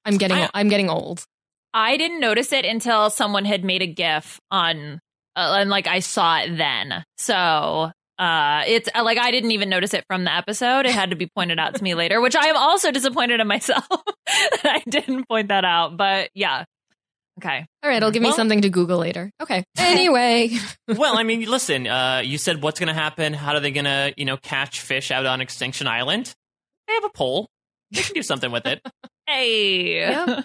I'm 0.05 0.17
getting 0.17 0.37
I- 0.37 0.49
I'm 0.53 0.69
getting 0.69 0.89
old. 0.89 1.23
I 1.73 1.97
didn't 1.97 2.19
notice 2.19 2.51
it 2.53 2.65
until 2.65 3.09
someone 3.09 3.45
had 3.45 3.63
made 3.63 3.81
a 3.81 3.87
GIF 3.87 4.39
on, 4.49 4.99
uh, 5.35 5.57
and 5.59 5.69
like 5.69 5.85
I 5.87 5.99
saw 5.99 6.39
it 6.39 6.57
then. 6.57 7.03
So 7.17 7.91
uh, 8.17 8.63
it's 8.65 8.89
uh, 8.95 9.03
like 9.03 9.17
I 9.19 9.29
didn't 9.31 9.51
even 9.51 9.69
notice 9.69 9.93
it 9.93 10.03
from 10.07 10.23
the 10.23 10.33
episode. 10.33 10.85
It 10.85 10.91
had 10.93 11.11
to 11.11 11.15
be 11.15 11.27
pointed 11.35 11.59
out 11.59 11.75
to 11.75 11.83
me 11.83 11.93
later, 11.93 12.19
which 12.19 12.35
I 12.35 12.47
am 12.47 12.57
also 12.57 12.91
disappointed 12.91 13.39
in 13.39 13.47
myself 13.47 13.85
that 14.25 14.61
I 14.65 14.83
didn't 14.89 15.27
point 15.27 15.49
that 15.49 15.65
out. 15.65 15.97
But 15.97 16.29
yeah, 16.33 16.63
okay. 17.39 17.65
All 17.83 17.89
right, 17.89 17.97
it'll 17.97 18.11
give 18.11 18.21
me 18.21 18.29
Well- 18.29 18.35
something 18.35 18.61
to 18.61 18.69
Google 18.69 18.97
later. 18.99 19.31
Okay. 19.41 19.63
Anyway, 19.77 20.51
well, 20.87 21.17
I 21.17 21.23
mean, 21.29 21.41
listen. 21.49 21.87
Uh, 21.87 22.21
you 22.23 22.37
said 22.37 22.61
what's 22.61 22.79
going 22.79 22.87
to 22.87 22.93
happen? 22.93 23.33
How 23.33 23.53
are 23.53 23.59
they 23.59 23.71
going 23.71 23.85
to, 23.85 24.13
you 24.17 24.25
know, 24.25 24.37
catch 24.37 24.81
fish 24.81 25.11
out 25.11 25.25
on 25.25 25.41
Extinction 25.41 25.87
Island? 25.87 26.33
They 26.87 26.93
have 26.93 27.03
a 27.05 27.09
pole. 27.09 27.47
They 27.91 28.01
can 28.01 28.13
do 28.13 28.23
something 28.23 28.51
with 28.51 28.65
it. 28.65 28.81
Hey, 29.29 29.99
Yeah. 29.99 30.41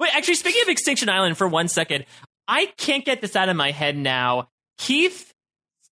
Wait, 0.00 0.10
actually, 0.16 0.34
speaking 0.34 0.62
of 0.62 0.68
Extinction 0.68 1.08
Island, 1.08 1.38
for 1.38 1.46
one 1.46 1.68
second, 1.68 2.04
I 2.48 2.66
can't 2.76 3.04
get 3.04 3.20
this 3.20 3.36
out 3.36 3.48
of 3.48 3.54
my 3.56 3.70
head 3.70 3.96
now. 3.96 4.48
Keith, 4.78 5.32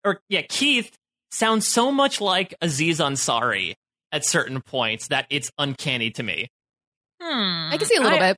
or 0.04 0.20
yeah, 0.28 0.42
Keith 0.48 0.90
sounds 1.30 1.68
so 1.68 1.92
much 1.92 2.20
like 2.20 2.52
Aziz 2.60 2.98
Ansari 2.98 3.74
at 4.10 4.26
certain 4.26 4.60
points 4.60 5.06
that 5.08 5.26
it's 5.30 5.50
uncanny 5.56 6.10
to 6.10 6.22
me. 6.24 6.48
Hmm. 7.22 7.72
I 7.72 7.76
can 7.78 7.86
see 7.86 7.94
a 7.96 8.00
little 8.00 8.18
I- 8.18 8.30
bit. 8.32 8.36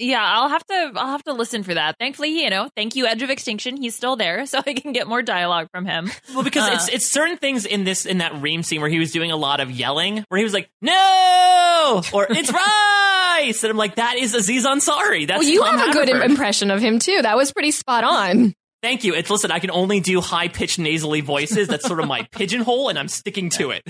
Yeah, 0.00 0.22
I'll 0.24 0.48
have 0.48 0.64
to. 0.66 0.92
I'll 0.96 1.08
have 1.12 1.24
to 1.24 1.32
listen 1.32 1.62
for 1.64 1.74
that. 1.74 1.96
Thankfully, 1.98 2.42
you 2.42 2.50
know, 2.50 2.68
thank 2.76 2.94
you, 2.94 3.06
Edge 3.06 3.22
of 3.22 3.30
Extinction. 3.30 3.76
He's 3.76 3.94
still 3.96 4.14
there, 4.16 4.46
so 4.46 4.60
I 4.64 4.74
can 4.74 4.92
get 4.92 5.08
more 5.08 5.22
dialogue 5.22 5.68
from 5.72 5.86
him. 5.86 6.10
Well, 6.34 6.44
because 6.44 6.68
Uh. 6.68 6.74
it's 6.74 6.88
it's 6.88 7.06
certain 7.10 7.36
things 7.36 7.64
in 7.66 7.84
this 7.84 8.06
in 8.06 8.18
that 8.18 8.40
Reem 8.40 8.62
scene 8.62 8.80
where 8.80 8.90
he 8.90 8.98
was 8.98 9.10
doing 9.12 9.30
a 9.32 9.36
lot 9.36 9.58
of 9.60 9.70
yelling, 9.70 10.24
where 10.28 10.38
he 10.38 10.44
was 10.44 10.54
like, 10.54 10.70
"No!" 10.80 12.02
or 12.12 12.26
"It's 12.30 12.52
rice," 13.42 13.62
and 13.64 13.70
I'm 13.70 13.76
like, 13.76 13.96
"That 13.96 14.16
is 14.18 14.34
Aziz 14.34 14.64
Ansari." 14.66 15.26
That's 15.26 15.40
well, 15.40 15.48
you 15.48 15.60
Tom 15.60 15.78
have 15.78 15.88
a 15.88 15.92
good 15.92 16.08
Haverford. 16.08 16.30
impression 16.30 16.70
of 16.70 16.80
him 16.80 16.98
too. 16.98 17.20
That 17.22 17.36
was 17.36 17.52
pretty 17.52 17.70
spot 17.72 18.04
on. 18.04 18.54
Thank 18.82 19.02
you. 19.02 19.14
It's 19.14 19.28
listen. 19.30 19.50
I 19.50 19.58
can 19.58 19.72
only 19.72 19.98
do 19.98 20.20
high 20.20 20.46
pitched 20.48 20.78
nasally 20.78 21.20
voices. 21.20 21.66
That's 21.66 21.84
sort 21.86 21.98
of 21.98 22.06
my 22.06 22.22
pigeonhole, 22.32 22.88
and 22.88 22.98
I'm 22.98 23.08
sticking 23.08 23.50
to 23.50 23.70
it. 23.72 23.82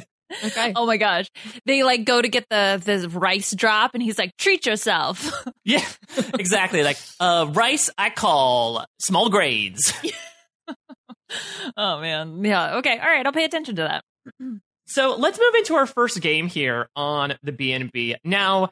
Okay. 0.44 0.72
Oh 0.76 0.86
my 0.86 0.96
gosh, 0.96 1.30
they 1.64 1.82
like 1.82 2.04
go 2.04 2.20
to 2.20 2.28
get 2.28 2.46
the 2.50 2.80
the 2.84 3.08
rice 3.08 3.52
drop, 3.54 3.94
and 3.94 4.02
he's 4.02 4.18
like, 4.18 4.36
"Treat 4.36 4.66
yourself." 4.66 5.32
Yeah, 5.64 5.84
exactly. 6.38 6.82
Like 6.82 6.96
uh, 7.20 7.46
rice, 7.52 7.90
I 7.98 8.08
call 8.08 8.86
small 8.98 9.28
grades. 9.28 9.92
oh 11.76 12.00
man, 12.00 12.42
yeah. 12.42 12.76
Okay, 12.76 12.98
all 12.98 13.06
right. 13.06 13.26
I'll 13.26 13.32
pay 13.32 13.44
attention 13.44 13.76
to 13.76 13.82
that. 13.82 14.04
So 14.90 15.16
let's 15.16 15.38
move 15.38 15.54
into 15.56 15.74
our 15.74 15.84
first 15.84 16.18
game 16.22 16.46
here 16.46 16.88
on 16.96 17.34
the 17.42 17.52
BNB. 17.52 18.14
Now, 18.24 18.70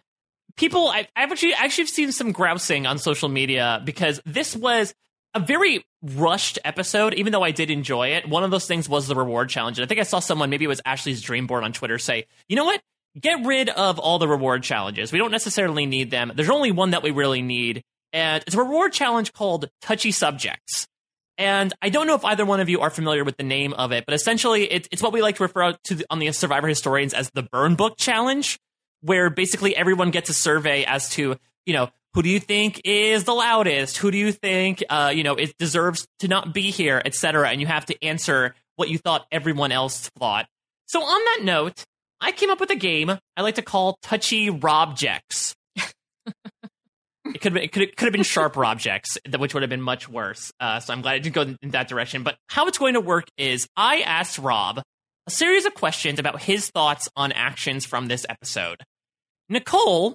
people, 0.56 0.88
I, 0.88 1.06
I've 1.14 1.30
actually 1.30 1.52
actually 1.52 1.88
seen 1.88 2.10
some 2.10 2.32
grousing 2.32 2.86
on 2.86 2.96
social 2.96 3.28
media 3.28 3.82
because 3.84 4.18
this 4.24 4.56
was 4.56 4.94
a 5.36 5.38
very 5.38 5.84
rushed 6.02 6.58
episode. 6.64 7.14
Even 7.14 7.32
though 7.32 7.42
I 7.42 7.50
did 7.50 7.70
enjoy 7.70 8.08
it, 8.08 8.28
one 8.28 8.42
of 8.42 8.50
those 8.50 8.66
things 8.66 8.88
was 8.88 9.06
the 9.06 9.14
reward 9.14 9.48
challenge. 9.50 9.78
And 9.78 9.84
I 9.84 9.88
think 9.88 10.00
I 10.00 10.04
saw 10.04 10.18
someone, 10.18 10.50
maybe 10.50 10.64
it 10.64 10.68
was 10.68 10.80
Ashley's 10.84 11.22
Dreamboard 11.22 11.62
on 11.62 11.72
Twitter, 11.72 11.98
say, 11.98 12.26
"You 12.48 12.56
know 12.56 12.64
what? 12.64 12.80
Get 13.20 13.44
rid 13.44 13.68
of 13.68 13.98
all 13.98 14.18
the 14.18 14.28
reward 14.28 14.62
challenges. 14.62 15.12
We 15.12 15.18
don't 15.18 15.30
necessarily 15.30 15.86
need 15.86 16.10
them. 16.10 16.32
There's 16.34 16.50
only 16.50 16.72
one 16.72 16.90
that 16.90 17.02
we 17.02 17.10
really 17.10 17.42
need, 17.42 17.82
and 18.12 18.42
it's 18.46 18.56
a 18.56 18.58
reward 18.58 18.92
challenge 18.92 19.32
called 19.32 19.68
Touchy 19.80 20.10
Subjects." 20.10 20.86
And 21.38 21.74
I 21.82 21.90
don't 21.90 22.06
know 22.06 22.14
if 22.14 22.24
either 22.24 22.46
one 22.46 22.60
of 22.60 22.70
you 22.70 22.80
are 22.80 22.88
familiar 22.88 23.22
with 23.22 23.36
the 23.36 23.42
name 23.42 23.74
of 23.74 23.92
it, 23.92 24.06
but 24.06 24.14
essentially 24.14 24.64
it, 24.72 24.88
it's 24.90 25.02
what 25.02 25.12
we 25.12 25.20
like 25.20 25.36
to 25.36 25.42
refer 25.42 25.72
to 25.84 26.04
on 26.08 26.18
the 26.18 26.32
Survivor 26.32 26.66
Historians 26.66 27.12
as 27.12 27.30
the 27.34 27.42
Burn 27.42 27.74
Book 27.74 27.98
Challenge, 27.98 28.58
where 29.02 29.28
basically 29.28 29.76
everyone 29.76 30.10
gets 30.10 30.30
a 30.30 30.34
survey 30.34 30.84
as 30.84 31.10
to, 31.10 31.36
you 31.66 31.74
know, 31.74 31.90
who 32.16 32.22
do 32.22 32.30
you 32.30 32.40
think 32.40 32.80
is 32.82 33.24
the 33.24 33.34
loudest? 33.34 33.98
Who 33.98 34.10
do 34.10 34.16
you 34.16 34.32
think, 34.32 34.82
uh, 34.88 35.12
you 35.14 35.22
know, 35.22 35.34
it 35.34 35.54
deserves 35.58 36.08
to 36.20 36.28
not 36.28 36.54
be 36.54 36.70
here, 36.70 37.02
etc. 37.04 37.50
And 37.50 37.60
you 37.60 37.66
have 37.66 37.84
to 37.86 38.02
answer 38.02 38.54
what 38.76 38.88
you 38.88 38.96
thought 38.96 39.26
everyone 39.30 39.70
else 39.70 40.08
thought. 40.18 40.46
So 40.86 41.02
on 41.02 41.24
that 41.26 41.44
note, 41.44 41.84
I 42.18 42.32
came 42.32 42.48
up 42.48 42.58
with 42.58 42.70
a 42.70 42.74
game 42.74 43.10
I 43.36 43.42
like 43.42 43.56
to 43.56 43.62
call 43.62 43.98
Touchy 44.02 44.48
Robjects. 44.50 45.54
It 47.34 47.40
could 47.40 47.52
have 47.52 47.54
been, 47.54 47.62
it 47.64 47.72
could 47.72 47.82
have, 47.82 47.96
could 47.96 48.06
have 48.06 48.12
been 48.12 48.22
sharp 48.22 48.56
objects, 48.56 49.18
which 49.36 49.52
would 49.52 49.64
have 49.64 49.68
been 49.68 49.82
much 49.82 50.08
worse. 50.08 50.52
Uh, 50.60 50.78
so 50.78 50.92
I'm 50.94 51.02
glad 51.02 51.14
I 51.14 51.18
didn't 51.18 51.34
go 51.34 51.56
in 51.60 51.70
that 51.70 51.88
direction. 51.88 52.22
But 52.22 52.36
how 52.46 52.68
it's 52.68 52.78
going 52.78 52.94
to 52.94 53.00
work 53.00 53.24
is 53.36 53.66
I 53.76 54.02
asked 54.02 54.38
Rob 54.38 54.80
a 55.26 55.30
series 55.30 55.66
of 55.66 55.74
questions 55.74 56.20
about 56.20 56.40
his 56.40 56.70
thoughts 56.70 57.08
on 57.16 57.32
actions 57.32 57.84
from 57.84 58.06
this 58.06 58.24
episode. 58.28 58.80
Nicole, 59.48 60.14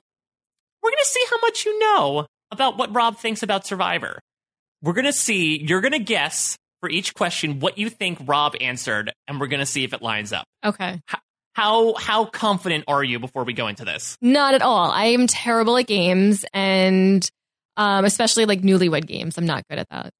we're 0.82 0.90
going 0.90 1.04
to 1.04 1.10
see 1.10 1.26
how 1.30 1.38
much 1.42 1.66
you 1.66 1.80
know 1.80 2.28
about 2.52 2.78
what 2.78 2.94
Rob 2.94 3.18
thinks 3.18 3.44
about 3.44 3.66
Survivor. 3.66 4.20
We're 4.82 4.94
going 4.94 5.06
to 5.06 5.14
see, 5.14 5.62
you're 5.62 5.82
going 5.82 5.94
to 5.94 6.00
guess 6.00 6.58
for 6.82 6.90
each 6.90 7.14
question 7.14 7.60
what 7.60 7.78
you 7.78 7.90
think 7.90 8.20
Rob 8.26 8.56
answered, 8.60 9.14
and 9.28 9.40
we're 9.40 9.48
going 9.48 9.60
to 9.60 9.66
see 9.66 9.84
if 9.84 9.94
it 9.94 10.02
lines 10.02 10.34
up. 10.34 10.46
Okay. 10.66 11.02
How 11.54 11.94
how 11.96 12.26
confident 12.26 12.86
are 12.88 13.04
you 13.04 13.20
before 13.20 13.44
we 13.44 13.54
go 13.54 13.68
into 13.68 13.84
this? 13.84 14.18
Not 14.22 14.54
at 14.54 14.62
all. 14.62 14.90
I 14.90 15.06
am 15.06 15.28
terrible 15.28 15.78
at 15.78 15.86
games 15.86 16.46
and 16.54 17.30
um, 17.78 18.06
especially 18.06 18.46
like 18.46 18.62
newlywed 18.62 19.06
games. 19.06 19.38
I'm 19.38 19.46
not 19.46 19.68
good 19.70 19.80
at 19.80 19.90
that. 19.90 20.12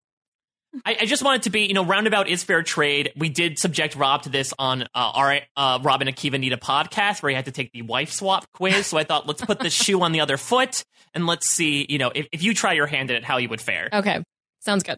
I, 0.86 0.98
I 1.02 1.06
just 1.06 1.22
wanted 1.24 1.44
to 1.44 1.50
be, 1.50 1.62
you 1.62 1.74
know, 1.74 1.84
roundabout 1.84 2.28
is 2.28 2.44
fair 2.44 2.64
trade. 2.64 3.12
We 3.16 3.30
did 3.30 3.60
subject 3.60 3.96
Rob 3.96 4.24
to 4.24 4.30
this 4.30 4.54
on 4.58 4.84
uh, 4.84 4.86
our 4.96 5.40
uh, 5.58 5.80
Rob 5.82 6.02
and 6.02 6.10
Akiva 6.10 6.40
Need 6.40 6.54
a 6.54 6.58
podcast 6.58 7.22
where 7.22 7.30
he 7.30 7.36
had 7.36 7.46
to 7.46 7.52
take 7.52 7.72
the 7.74 7.82
wife 7.82 8.12
swap 8.12 8.46
quiz. 8.54 8.88
So 8.88 8.98
I 8.98 9.04
thought, 9.04 9.28
let's 9.28 9.44
put 9.44 9.60
the 9.60 9.70
shoe 9.70 10.02
on 10.02 10.12
the 10.12 10.22
other 10.22 10.38
foot 10.38 10.84
and 11.14 11.28
let's 11.28 11.48
see, 11.50 11.86
you 11.90 11.98
know, 11.98 12.12
if, 12.14 12.28
if 12.32 12.42
you 12.42 12.54
try 12.54 12.74
your 12.74 12.88
hand 12.88 13.12
at 13.12 13.18
it, 13.18 13.24
how 13.24 13.38
you 13.38 13.50
would 13.50 13.62
fare. 13.62 13.90
Okay. 13.92 14.24
Sounds 14.60 14.84
good. 14.84 14.98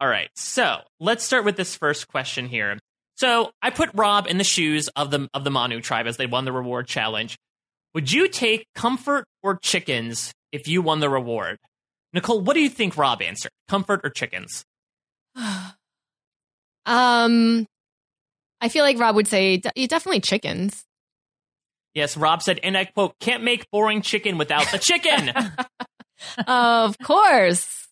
All 0.00 0.08
right. 0.08 0.28
So 0.36 0.78
let's 1.00 1.24
start 1.24 1.44
with 1.44 1.56
this 1.56 1.74
first 1.74 2.06
question 2.08 2.48
here. 2.48 2.78
So 3.16 3.50
I 3.62 3.70
put 3.70 3.90
Rob 3.94 4.26
in 4.26 4.36
the 4.36 4.44
shoes 4.44 4.88
of 4.88 5.10
the 5.10 5.28
of 5.32 5.42
the 5.42 5.50
Manu 5.50 5.80
tribe 5.80 6.06
as 6.06 6.18
they 6.18 6.26
won 6.26 6.44
the 6.44 6.52
reward 6.52 6.86
challenge. 6.86 7.36
Would 7.94 8.12
you 8.12 8.28
take 8.28 8.66
comfort 8.74 9.24
or 9.42 9.58
chickens 9.62 10.32
if 10.52 10.68
you 10.68 10.82
won 10.82 11.00
the 11.00 11.08
reward? 11.08 11.56
Nicole, 12.12 12.40
what 12.42 12.54
do 12.54 12.60
you 12.60 12.68
think 12.68 12.98
Rob 12.98 13.22
answered? 13.22 13.52
Comfort 13.68 14.02
or 14.04 14.10
chickens? 14.10 14.64
Um, 16.88 17.66
I 18.60 18.68
feel 18.68 18.84
like 18.84 18.98
Rob 18.98 19.16
would 19.16 19.26
say 19.26 19.56
de- 19.56 19.88
definitely 19.88 20.20
chickens. 20.20 20.84
Yes, 21.94 22.16
Rob 22.16 22.42
said, 22.42 22.60
and 22.62 22.76
I 22.78 22.84
quote, 22.84 23.18
can't 23.18 23.42
make 23.42 23.68
boring 23.70 24.02
chicken 24.02 24.38
without 24.38 24.70
the 24.70 24.78
chicken. 24.78 25.30
of 26.46 26.96
course. 26.98 27.88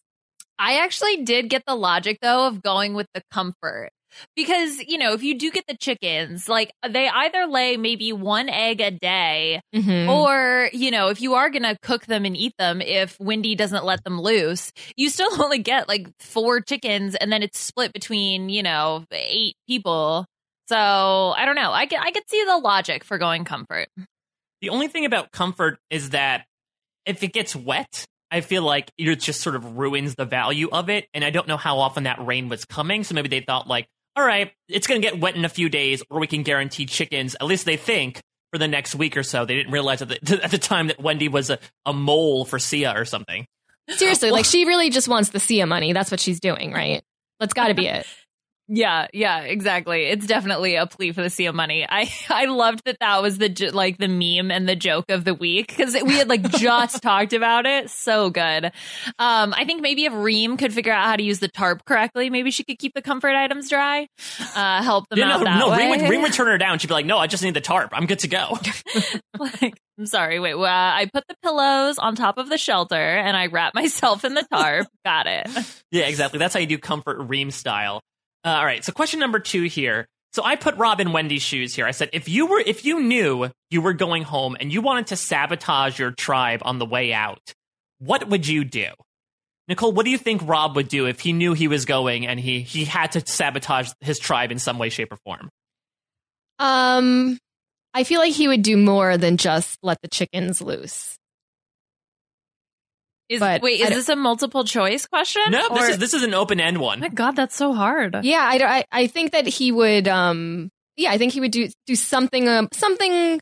I 0.59 0.79
actually 0.85 1.25
did 1.25 1.51
get 1.51 1.65
the 1.67 1.75
logic 1.75 2.19
though 2.23 2.47
of 2.47 2.63
going 2.63 2.95
with 2.95 3.09
the 3.15 3.23
comfort. 3.33 3.91
Because, 4.37 4.79
you 4.81 4.99
know, 4.99 5.13
if 5.13 5.23
you 5.23 5.39
do 5.39 5.51
get 5.51 5.67
the 5.67 5.77
chickens, 5.77 6.49
like 6.49 6.73
they 6.89 7.09
either 7.09 7.47
lay 7.47 7.77
maybe 7.77 8.13
one 8.13 8.49
egg 8.49 8.81
a 8.81 8.91
day, 8.91 9.61
Mhm. 9.75 10.09
or, 10.09 10.71
you 10.73 10.91
know, 10.91 11.09
if 11.09 11.21
you 11.21 11.35
are 11.35 11.51
going 11.51 11.63
to 11.63 11.77
cook 11.83 12.07
them 12.07 12.25
and 12.25 12.37
eat 12.37 12.55
them, 12.59 12.81
if 12.81 13.19
Wendy 13.21 13.55
doesn't 13.55 13.85
let 13.85 14.03
them 14.05 14.21
loose, 14.21 14.73
you 14.97 15.09
still 15.09 15.29
only 15.43 15.59
get 15.59 15.89
like 15.89 16.09
four 16.21 16.61
chickens 16.61 17.15
and 17.15 17.33
then 17.33 17.43
it's 17.43 17.59
split 17.59 17.93
between, 17.93 18.49
you 18.49 18.63
know, 18.63 19.05
eight 19.13 19.57
people. 19.69 20.27
So 20.69 20.77
I 20.77 21.45
don't 21.45 21.57
know. 21.57 21.73
I 21.73 21.87
could, 21.87 21.99
I 22.01 22.11
could 22.11 22.29
see 22.29 22.43
the 22.45 22.57
logic 22.59 23.05
for 23.05 23.19
going 23.19 23.45
comfort. 23.45 23.89
The 24.63 24.71
only 24.71 24.89
thing 24.89 25.05
about 25.05 25.31
comfort 25.31 25.79
is 25.91 26.11
that 26.11 26.47
if 27.05 27.23
it 27.23 27.33
gets 27.35 27.55
wet, 27.55 28.07
I 28.31 28.41
feel 28.41 28.63
like 28.63 28.91
it 28.97 29.15
just 29.21 29.43
sort 29.43 29.57
of 29.57 29.77
ruins 29.77 30.15
the 30.15 30.25
value 30.25 30.69
of 30.73 30.89
it. 30.89 31.07
And 31.13 31.23
I 31.23 31.31
don't 31.31 31.47
know 31.47 31.59
how 31.59 31.79
often 31.79 32.05
that 32.05 32.25
rain 32.25 32.49
was 32.49 32.65
coming. 32.65 33.05
So 33.05 33.15
maybe 33.15 33.29
they 33.29 33.41
thought, 33.41 33.69
like, 33.69 33.87
all 34.17 34.25
right, 34.25 34.53
it's 34.69 34.87
going 34.87 35.01
to 35.01 35.07
get 35.07 35.21
wet 35.21 35.37
in 35.37 35.45
a 35.45 35.49
few 35.49 35.69
days, 35.69 36.03
or 36.11 36.21
we 36.21 36.27
can 36.27 36.43
guarantee 36.43 36.87
chickens, 36.87 37.35
at 37.35 37.47
least 37.47 37.65
they 37.65 37.77
think, 37.77 38.21
for 38.53 38.59
the 38.59 38.69
next 38.69 38.95
week 38.95 39.17
or 39.17 39.23
so. 39.23 39.45
They 39.45 39.57
didn't 39.57 39.73
realize 39.73 40.03
at 40.03 40.09
the, 40.09 40.41
at 40.45 40.51
the 40.51 40.59
time 40.59 40.89
that 40.89 41.01
Wendy 41.01 41.29
was 41.29 41.51
a, 41.51 41.59
a 41.85 41.93
mole 41.93 42.45
for 42.45 42.59
Sia 42.59 42.95
or 42.97 43.05
something. 43.05 43.47
Seriously, 43.91 44.31
like 44.33 44.45
she 44.45 44.65
really 44.65 44.91
just 44.91 45.09
wants 45.09 45.31
the 45.31 45.41
Sia 45.41 45.67
money. 45.67 45.93
That's 45.93 46.11
what 46.11 46.21
she's 46.21 46.41
doing, 46.41 46.73
right? 46.73 47.03
That's 47.41 47.55
got 47.55 47.69
to 47.69 47.75
be 47.75 47.87
it. 47.87 48.07
Yeah, 48.67 49.09
yeah, 49.13 49.41
exactly. 49.41 50.05
It's 50.05 50.27
definitely 50.27 50.77
a 50.77 50.87
plea 50.87 51.13
for 51.13 51.23
the 51.23 51.29
sea 51.29 51.47
of 51.47 51.55
money. 51.55 51.87
I 51.89 52.11
I 52.31 52.47
loved 52.47 52.83
that 52.87 52.97
that 53.01 53.21
was 53.21 53.37
the 53.39 53.71
like 53.73 53.99
the 53.99 54.09
meme 54.09 54.51
and 54.51 54.67
the 54.69 54.75
joke 54.77 55.07
of 55.11 55.25
the 55.25 55.35
week 55.35 55.69
because 55.69 55.95
we 56.03 56.15
had 56.17 56.29
like 56.29 56.43
just 56.59 57.03
talked 57.03 57.35
about 57.35 57.67
it. 57.67 57.91
So 57.91 58.31
good. 58.31 58.67
Um, 59.19 59.53
I 59.55 59.65
think 59.67 59.83
maybe 59.83 60.07
if 60.07 60.15
Reem 60.15 60.57
could 60.57 60.73
figure 60.73 60.93
out 60.93 61.05
how 61.07 61.17
to 61.17 61.23
use 61.23 61.41
the 61.41 61.49
tarp 61.49 61.85
correctly, 61.85 62.31
maybe 62.31 62.51
she 62.51 62.65
could 62.65 62.79
keep 62.79 62.95
the 62.95 63.03
comfort 63.03 63.35
items 63.35 63.69
dry, 63.69 64.07
uh, 64.55 64.83
help 64.83 65.09
them 65.11 65.19
Yeah, 65.19 65.35
out 65.35 65.39
no, 65.41 65.45
that 65.45 65.59
no, 65.59 65.71
way. 65.71 65.77
Reem 65.77 65.91
would, 65.91 66.11
Reem 66.11 66.23
would 66.23 66.33
turn 66.33 66.47
her 66.47 66.59
down. 66.59 66.79
She'd 66.79 66.89
be 66.89 66.95
like, 66.95 67.07
no, 67.07 67.19
I 67.19 67.27
just 67.27 67.43
need 67.43 67.55
the 67.55 67.61
tarp. 67.61 67.91
I'm 67.93 68.07
good 68.07 68.21
to 68.21 68.29
go. 68.29 68.59
like, 69.39 69.75
I'm 69.99 70.07
sorry. 70.07 70.41
Wait, 70.41 70.55
well, 70.55 70.71
I 70.73 71.07
put 71.13 71.25
the 71.29 71.37
pillows 71.43 71.99
on 71.99 72.17
top 72.17 72.39
of 72.39 72.49
the 72.49 72.57
shelter 72.59 72.97
and 72.97 73.37
I 73.37 73.47
wrap 73.49 73.75
myself 73.75 74.25
in 74.25 74.33
the 74.33 74.47
tarp. 74.51 74.87
Got 75.05 75.27
it. 75.27 75.49
Yeah, 75.91 76.07
exactly. 76.07 76.39
That's 76.39 76.55
how 76.55 76.61
you 76.61 76.67
do 76.67 76.79
comfort 76.79 77.19
Reem 77.29 77.51
style. 77.51 78.01
Uh, 78.45 78.49
all 78.49 78.65
right. 78.65 78.85
So 78.85 78.93
question 78.93 79.21
number 79.21 79.39
two 79.39 79.63
here. 79.63 80.07
So 80.33 80.43
I 80.45 80.57
put 80.57 80.77
Rob 80.77 81.01
in 81.01 81.13
Wendy's 81.13 81.43
shoes 81.43 81.75
here. 81.75 81.87
I 81.87 81.93
said, 81.93 82.11
if 82.13 82.29
you 82.29 82.47
were, 82.47 82.59
if 82.59 82.85
you 82.85 83.01
knew 83.01 83.51
you 83.71 83.81
were 83.81 83.93
going 83.93 84.25
home 84.25 84.57
and 84.59 84.73
you 84.73 84.83
wanted 84.83 85.07
to 85.09 85.17
sabotage 85.17 85.99
your 85.99 86.11
tribe 86.11 86.61
on 86.65 86.79
the 86.79 86.87
way 86.87 87.13
out, 87.13 87.55
what 87.99 88.29
would 88.29 88.47
you 88.47 88.65
do? 88.65 88.89
Nicole, 89.69 89.93
what 89.93 90.05
do 90.05 90.11
you 90.11 90.19
think 90.19 90.43
Rob 90.45 90.77
would 90.77 90.89
do 90.89 91.07
if 91.07 91.21
he 91.21 91.33
knew 91.33 91.55
he 91.55 91.69
was 91.69 91.87
going 91.87 92.27
and 92.27 92.39
he 92.39 92.61
he 92.61 92.85
had 92.85 93.13
to 93.13 93.27
sabotage 93.27 93.91
his 94.01 94.19
tribe 94.19 94.51
in 94.53 94.59
some 94.59 94.79
way, 94.79 94.91
shape, 94.91 95.13
or 95.13 95.17
form? 95.25 95.49
Um, 96.59 97.39
I 97.95 98.05
feel 98.05 98.21
like 98.21 98.35
he 98.35 98.49
would 98.49 98.63
do 98.63 98.77
more 98.77 99.17
than 99.17 99.37
just 99.37 99.79
let 99.83 100.03
the 100.03 100.09
chickens 100.09 100.61
loose. 100.61 101.17
Is, 103.29 103.41
But 103.41 103.63
wait, 103.63 103.81
is 103.81 103.89
this 103.89 104.09
a 104.11 104.17
multiple 104.17 104.65
choice 104.65 105.07
question? 105.07 105.43
No, 105.49 105.75
this 105.75 105.89
is 105.91 105.99
this 105.99 106.15
is 106.15 106.23
an 106.23 106.35
open 106.35 106.61
end 106.61 106.79
one. 106.79 107.01
my 107.01 107.09
God, 107.09 107.37
that's 107.37 107.57
so 107.57 107.73
hard. 107.73 108.17
Yeah, 108.23 108.41
I, 108.43 108.79
I, 108.79 108.85
I 108.93 109.07
think 109.07 109.33
that 109.33 109.47
he 109.47 109.73
would. 109.73 110.07
Um, 110.09 110.71
yeah, 110.97 111.11
I 111.11 111.19
think 111.19 111.33
he 111.33 111.41
would 111.41 111.51
do 111.51 111.69
do 111.87 111.97
something 111.97 112.49
um, 112.49 112.69
something 112.73 113.41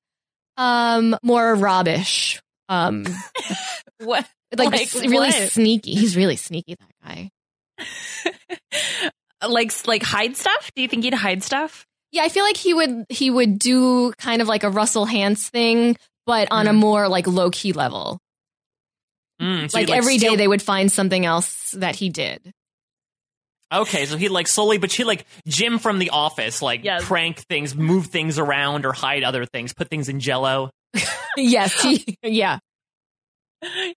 um 0.57 1.17
more 1.23 1.57
robbish. 1.57 2.41
Um, 2.69 3.05
What? 3.99 4.27
like, 4.57 4.71
Like 4.71 4.93
really 4.95 5.17
what? 5.31 5.51
sneaky. 5.51 5.95
He's 5.95 6.17
really 6.17 6.37
sneaky. 6.37 6.77
That 6.77 6.91
guy. 7.05 7.31
like 9.49 9.73
like 9.87 10.03
hide 10.03 10.37
stuff? 10.37 10.71
Do 10.75 10.83
you 10.83 10.89
think 10.89 11.05
he'd 11.05 11.15
hide 11.15 11.43
stuff? 11.43 11.87
Yeah, 12.13 12.23
I 12.23 12.29
feel 12.29 12.45
like 12.45 12.57
he 12.57 12.75
would 12.75 13.07
he 13.09 13.31
would 13.31 13.59
do 13.59 14.13
kind 14.19 14.43
of 14.43 14.49
like 14.49 14.65
a 14.65 14.71
Russell 14.71 15.07
Hantz 15.07 15.49
thing, 15.49 15.97
but 16.27 16.49
on 16.51 16.67
a 16.69 16.73
more 16.73 17.09
like 17.09 17.27
low 17.27 17.51
key 17.51 17.73
level. 17.73 18.19
Mm, 19.43 19.71
so 19.71 19.79
like 19.79 19.89
he'd, 19.89 19.95
every 19.95 20.15
day 20.19 20.27
steal- 20.29 20.37
they 20.37 20.47
would 20.49 20.63
find 20.63 20.91
something 20.93 21.27
else 21.27 21.73
that 21.73 21.97
he 21.97 22.09
did. 22.11 22.53
Okay, 23.73 24.05
so 24.07 24.17
he 24.19 24.29
like 24.29 24.47
slowly, 24.49 24.77
but 24.79 24.91
she 24.91 25.03
like 25.05 25.25
Jim 25.47 25.79
from 25.79 25.99
The 25.99 26.11
Office, 26.11 26.61
like 26.61 26.85
Yes. 26.85 27.05
prank 27.05 27.39
things, 27.49 27.75
move 27.75 28.07
things 28.07 28.39
around, 28.39 28.85
or 28.85 28.93
hide 28.93 29.25
other 29.25 29.47
things, 29.47 29.73
put 29.73 29.89
things 29.89 30.09
in 30.11 30.21
Jello. 30.21 30.71
yes, 31.37 31.81
he, 31.83 32.17
yeah. 32.23 32.59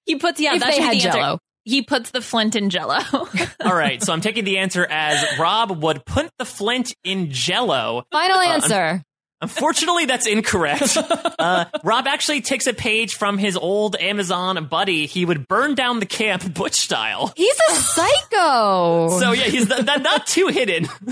He 0.06 0.16
puts 0.16 0.40
yeah, 0.40 0.54
If 0.56 0.62
that 0.62 0.72
they 0.76 0.82
had 0.82 0.92
the 0.94 0.96
answer. 1.08 1.12
Jell-O. 1.12 1.40
He 1.66 1.82
puts 1.82 2.12
the 2.12 2.22
flint 2.22 2.56
in 2.56 2.70
Jello. 2.70 3.00
All 3.66 3.76
right, 3.76 4.02
so 4.02 4.14
I'm 4.14 4.22
taking 4.22 4.46
the 4.46 4.60
answer 4.60 4.86
as 4.90 5.38
Rob 5.40 5.72
would 5.84 6.06
put 6.06 6.30
the 6.38 6.46
flint 6.46 6.94
in 7.04 7.32
Jello. 7.32 8.04
Final 8.12 8.38
Uh, 8.38 8.44
answer. 8.46 9.04
Unfortunately, 9.46 10.06
that's 10.06 10.26
incorrect. 10.28 10.98
Uh, 11.38 11.66
Rob 11.84 12.08
actually 12.08 12.42
takes 12.42 12.66
a 12.66 12.74
page 12.74 13.16
from 13.16 13.38
his 13.38 13.56
old 13.58 13.96
Amazon 13.98 14.66
buddy. 14.66 15.06
He 15.06 15.26
would 15.26 15.48
burn 15.48 15.76
down 15.76 16.00
the 16.00 16.06
camp 16.06 16.54
Butch 16.54 16.74
style. 16.76 17.32
He's 17.36 17.56
a 17.70 17.74
psycho. 17.74 19.20
So 19.20 19.32
yeah, 19.34 19.44
he's 19.44 19.68
not, 19.68 19.86
not, 19.86 20.02
not 20.02 20.26
too 20.26 20.48
hidden. 20.48 20.88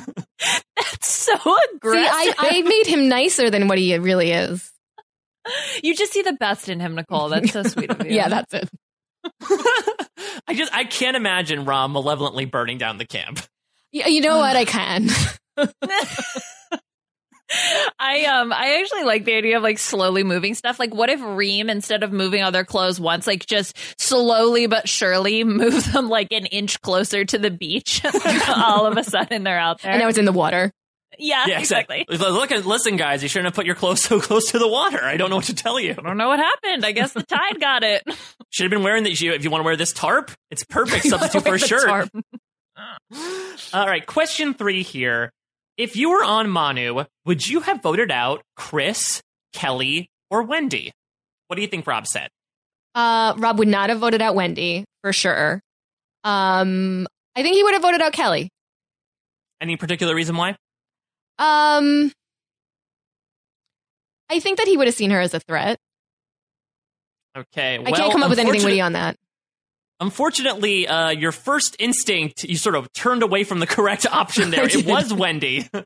That's 0.77 1.07
so 1.07 1.33
See. 1.35 2.07
I, 2.09 2.33
I 2.37 2.61
made 2.61 2.87
him 2.87 3.09
nicer 3.09 3.49
than 3.49 3.67
what 3.67 3.77
he 3.77 3.95
really 3.97 4.31
is. 4.31 4.71
you 5.83 5.95
just 5.95 6.13
see 6.13 6.21
the 6.21 6.33
best 6.33 6.69
in 6.69 6.79
him, 6.79 6.95
Nicole. 6.95 7.29
That's 7.29 7.51
so 7.51 7.61
sweet 7.63 7.91
of 7.91 8.03
you. 8.05 8.15
Yeah, 8.15 8.29
that's 8.29 8.53
it. 8.53 8.69
I 10.47 10.53
just 10.55 10.73
I 10.73 10.85
can't 10.85 11.17
imagine 11.17 11.65
Rob 11.65 11.91
malevolently 11.91 12.45
burning 12.45 12.77
down 12.77 12.97
the 12.97 13.05
camp. 13.05 13.39
You, 13.91 14.03
you 14.05 14.21
know 14.21 14.37
what? 14.37 14.55
I 14.55 14.65
can. 14.65 15.09
I 17.99 18.25
um 18.25 18.51
I 18.53 18.79
actually 18.81 19.03
like 19.03 19.25
the 19.25 19.35
idea 19.35 19.57
of 19.57 19.63
like 19.63 19.79
slowly 19.79 20.23
moving 20.23 20.53
stuff. 20.55 20.79
Like 20.79 20.93
what 20.93 21.09
if 21.09 21.21
Reem 21.21 21.69
instead 21.69 22.03
of 22.03 22.11
moving 22.11 22.43
all 22.43 22.51
their 22.51 22.65
clothes 22.65 22.99
once, 22.99 23.27
like 23.27 23.45
just 23.45 23.77
slowly 23.99 24.67
but 24.67 24.87
surely 24.89 25.43
move 25.43 25.91
them 25.93 26.09
like 26.09 26.31
an 26.31 26.45
inch 26.47 26.81
closer 26.81 27.25
to 27.25 27.37
the 27.37 27.51
beach. 27.51 28.01
all 28.55 28.85
of 28.85 28.97
a 28.97 29.03
sudden 29.03 29.43
they're 29.43 29.59
out 29.59 29.81
there. 29.81 29.91
And 29.91 30.01
now 30.01 30.07
it's 30.07 30.17
in 30.17 30.25
the 30.25 30.31
water. 30.31 30.71
yeah, 31.19 31.45
Yeah, 31.47 31.59
exactly. 31.59 32.05
Look, 32.09 32.51
at 32.51 32.65
listen, 32.65 32.95
guys. 32.95 33.21
You 33.21 33.29
shouldn't 33.29 33.47
have 33.47 33.55
put 33.55 33.65
your 33.65 33.75
clothes 33.75 34.01
so 34.01 34.19
close 34.19 34.51
to 34.51 34.59
the 34.59 34.67
water. 34.67 35.03
I 35.03 35.17
don't 35.17 35.29
know 35.29 35.35
what 35.37 35.45
to 35.45 35.55
tell 35.55 35.79
you. 35.79 35.91
I 35.91 36.01
don't 36.01 36.17
know 36.17 36.27
what 36.27 36.39
happened. 36.39 36.85
I 36.85 36.91
guess 36.91 37.13
the 37.13 37.23
tide 37.23 37.59
got 37.59 37.83
it. 37.83 38.03
Should 38.49 38.63
have 38.63 38.71
been 38.71 38.83
wearing 38.83 39.03
this. 39.03 39.21
If 39.21 39.43
you 39.43 39.49
want 39.49 39.61
to 39.61 39.65
wear 39.65 39.75
this 39.75 39.93
tarp, 39.93 40.31
it's 40.51 40.63
perfect 40.63 41.05
substitute 41.05 41.43
for 41.43 41.55
a 41.55 41.59
shirt. 41.59 42.09
All 43.73 43.87
right, 43.87 44.05
question 44.05 44.53
three 44.53 44.83
here. 44.83 45.31
If 45.77 45.95
you 45.95 46.11
were 46.11 46.23
on 46.23 46.49
Manu, 46.49 47.03
would 47.25 47.47
you 47.47 47.61
have 47.61 47.81
voted 47.81 48.11
out 48.11 48.43
Chris, 48.55 49.21
Kelly, 49.53 50.09
or 50.29 50.43
Wendy? 50.43 50.91
What 51.47 51.55
do 51.55 51.61
you 51.61 51.67
think 51.67 51.87
Rob 51.87 52.07
said? 52.07 52.29
Uh, 52.95 53.33
Rob 53.37 53.57
would 53.59 53.67
not 53.67 53.89
have 53.89 53.99
voted 53.99 54.21
out 54.21 54.35
Wendy 54.35 54.85
for 55.01 55.11
sure. 55.11 55.59
Um, 56.23 57.07
I 57.35 57.41
think 57.41 57.55
he 57.55 57.63
would 57.63 57.73
have 57.73 57.81
voted 57.81 58.01
out 58.01 58.13
Kelly. 58.13 58.49
Any 59.59 59.75
particular 59.77 60.13
reason 60.13 60.35
why? 60.35 60.49
Um, 61.39 62.11
I 64.29 64.39
think 64.39 64.59
that 64.59 64.67
he 64.67 64.77
would 64.77 64.87
have 64.87 64.95
seen 64.95 65.09
her 65.09 65.19
as 65.19 65.33
a 65.33 65.39
threat. 65.39 65.77
Okay, 67.35 67.79
I 67.83 67.91
can't 67.91 68.11
come 68.11 68.21
up 68.21 68.29
with 68.29 68.37
anything 68.37 68.63
witty 68.63 68.81
on 68.81 68.93
that. 68.93 69.15
Unfortunately, 69.99 70.87
uh, 70.87 71.09
your 71.11 71.31
first 71.31 71.75
instinct, 71.79 72.43
you 72.43 72.57
sort 72.57 72.75
of 72.75 72.91
turned 72.93 73.23
away 73.23 73.43
from 73.43 73.59
the 73.59 73.67
correct 73.77 74.05
option 74.05 74.49
there. 74.51 74.65
It 74.67 74.85
was 74.87 75.13
Wendy. 75.13 75.67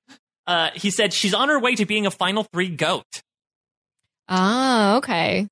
Uh, 0.48 0.70
he 0.76 0.92
said 0.92 1.12
she's 1.12 1.34
on 1.34 1.50
her 1.50 1.60
way 1.60 1.76
to 1.76 1.86
being 1.86 2.06
a 2.06 2.10
final 2.10 2.42
three 2.54 2.70
goat. 2.70 3.04
Ah, 4.30 4.96
okay. 4.96 5.46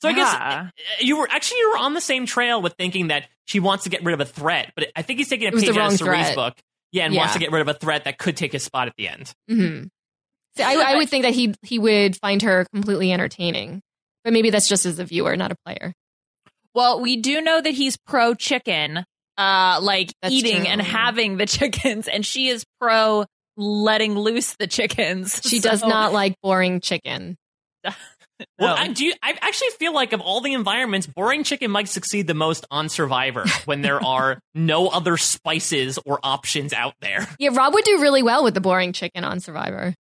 So 0.00 0.08
I 0.08 0.12
guess 0.14 0.34
uh, 0.34 0.68
you 1.00 1.18
were 1.18 1.28
actually 1.30 1.58
you 1.58 1.70
were 1.72 1.78
on 1.78 1.92
the 1.92 2.00
same 2.00 2.24
trail 2.24 2.62
with 2.62 2.72
thinking 2.78 3.08
that 3.08 3.28
she 3.44 3.60
wants 3.60 3.84
to 3.84 3.90
get 3.90 4.02
rid 4.02 4.14
of 4.14 4.20
a 4.20 4.24
threat, 4.24 4.72
but 4.74 4.88
I 4.96 5.02
think 5.02 5.18
he's 5.18 5.28
taking 5.28 5.46
a 5.46 5.48
It 5.48 5.54
was 5.54 5.64
page 5.64 5.74
the 5.74 5.80
out 5.80 5.84
of 5.84 5.90
wrong 5.90 5.96
Cirie's 5.98 6.26
threat. 6.28 6.34
book. 6.34 6.54
Yeah, 6.92 7.04
and 7.04 7.12
Yeah. 7.12 7.20
wants 7.20 7.34
to 7.34 7.40
get 7.40 7.52
rid 7.52 7.60
of 7.60 7.68
a 7.68 7.74
threat 7.74 8.04
that 8.04 8.16
could 8.16 8.38
take 8.38 8.52
his 8.52 8.62
spot 8.64 8.88
at 8.88 8.94
the 8.96 9.08
end. 9.08 9.34
hmm 9.48 9.82
So 10.56 10.64
I, 10.64 10.92
I 10.92 10.96
would 10.96 11.10
think 11.10 11.24
that 11.24 11.34
he 11.34 11.54
he 11.62 11.78
would 11.78 12.16
find 12.16 12.40
her 12.40 12.66
completely 12.72 13.12
entertaining, 13.12 13.82
but 14.24 14.32
maybe 14.32 14.48
that's 14.48 14.66
just 14.68 14.86
as 14.86 14.98
a 14.98 15.04
viewer, 15.04 15.36
not 15.36 15.52
a 15.52 15.56
player. 15.66 15.92
Well, 16.74 17.00
we 17.00 17.16
do 17.16 17.40
know 17.40 17.60
that 17.60 17.70
he's 17.72 17.96
pro 17.96 18.34
chicken, 18.34 19.04
uh, 19.38 19.78
like 19.80 20.12
That's 20.22 20.34
eating 20.34 20.62
true. 20.62 20.66
and 20.66 20.82
having 20.82 21.36
the 21.36 21.46
chickens, 21.46 22.08
and 22.08 22.24
she 22.24 22.48
is 22.48 22.64
pro 22.80 23.26
letting 23.56 24.18
loose 24.18 24.56
the 24.56 24.66
chickens. 24.66 25.40
She 25.48 25.60
does 25.60 25.82
not 25.82 26.12
like 26.12 26.34
boring 26.42 26.80
chicken. 26.80 27.36
Well, 28.58 28.74
I 28.76 28.88
do. 28.88 29.12
I 29.22 29.38
actually 29.40 29.70
feel 29.78 29.94
like 29.94 30.12
of 30.12 30.20
all 30.20 30.40
the 30.40 30.54
environments, 30.54 31.06
boring 31.06 31.44
chicken 31.44 31.70
might 31.70 31.88
succeed 31.88 32.26
the 32.26 32.34
most 32.34 32.66
on 32.68 32.88
Survivor 32.88 33.44
when 33.64 33.80
there 33.80 34.04
are 34.04 34.40
no 34.56 34.88
other 34.88 35.16
spices 35.16 36.00
or 36.04 36.18
options 36.22 36.72
out 36.72 36.94
there. 37.00 37.28
Yeah, 37.38 37.50
Rob 37.52 37.72
would 37.74 37.84
do 37.84 38.00
really 38.02 38.24
well 38.24 38.42
with 38.42 38.54
the 38.54 38.60
boring 38.60 38.92
chicken 38.92 39.22
on 39.22 39.38
Survivor. 39.38 39.94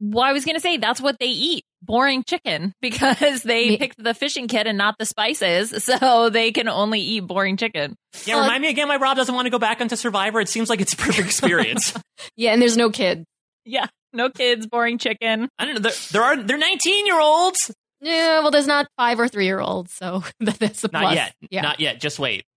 Well, 0.00 0.24
I 0.24 0.32
was 0.32 0.44
going 0.44 0.56
to 0.56 0.60
say 0.60 0.78
that's 0.78 1.00
what 1.00 1.18
they 1.20 1.26
eat 1.28 1.62
boring 1.86 2.24
chicken 2.24 2.72
because 2.80 3.42
they 3.42 3.70
Me- 3.70 3.78
picked 3.78 4.02
the 4.02 4.14
fishing 4.14 4.48
kit 4.48 4.66
and 4.66 4.76
not 4.76 4.96
the 4.98 5.06
spices. 5.06 5.72
So 5.98 6.30
they 6.30 6.50
can 6.52 6.68
only 6.68 7.00
eat 7.00 7.20
boring 7.20 7.56
chicken. 7.56 7.94
Yeah, 8.24 8.34
Well, 8.36 8.44
remind 8.44 8.62
me 8.62 8.68
again 8.70 8.88
why 8.88 8.96
Rob 8.96 9.16
doesn't 9.16 9.34
want 9.34 9.46
to 9.46 9.50
go 9.50 9.58
back 9.58 9.80
onto 9.80 9.94
Survivor. 9.96 10.40
It 10.40 10.48
seems 10.48 10.68
like 10.68 10.80
it's 10.80 10.92
a 10.92 10.96
perfect 10.96 11.26
experience. 11.26 11.94
Yeah, 12.36 12.52
and 12.52 12.60
there's 12.60 12.76
no 12.76 12.90
kid. 12.90 13.24
Yeah. 13.64 13.86
No 14.12 14.30
kids, 14.30 14.66
boring 14.66 14.98
chicken. 14.98 15.48
I 15.58 15.64
don't 15.64 15.74
know. 15.74 15.80
There, 15.80 15.92
there 16.12 16.22
are 16.22 16.36
they're 16.36 16.58
19 16.58 17.06
year 17.06 17.20
olds. 17.20 17.70
Yeah, 18.00 18.40
well, 18.40 18.50
there's 18.50 18.66
not 18.66 18.86
five 18.96 19.18
or 19.20 19.28
three 19.28 19.44
year 19.46 19.60
olds, 19.60 19.92
so 19.92 20.22
that's 20.40 20.84
a 20.84 20.88
plus. 20.88 20.92
Not 20.92 21.02
plus. 21.02 21.14
yet. 21.14 21.34
Yeah. 21.50 21.60
Not 21.62 21.80
yet. 21.80 22.00
Just 22.00 22.18
wait. 22.18 22.44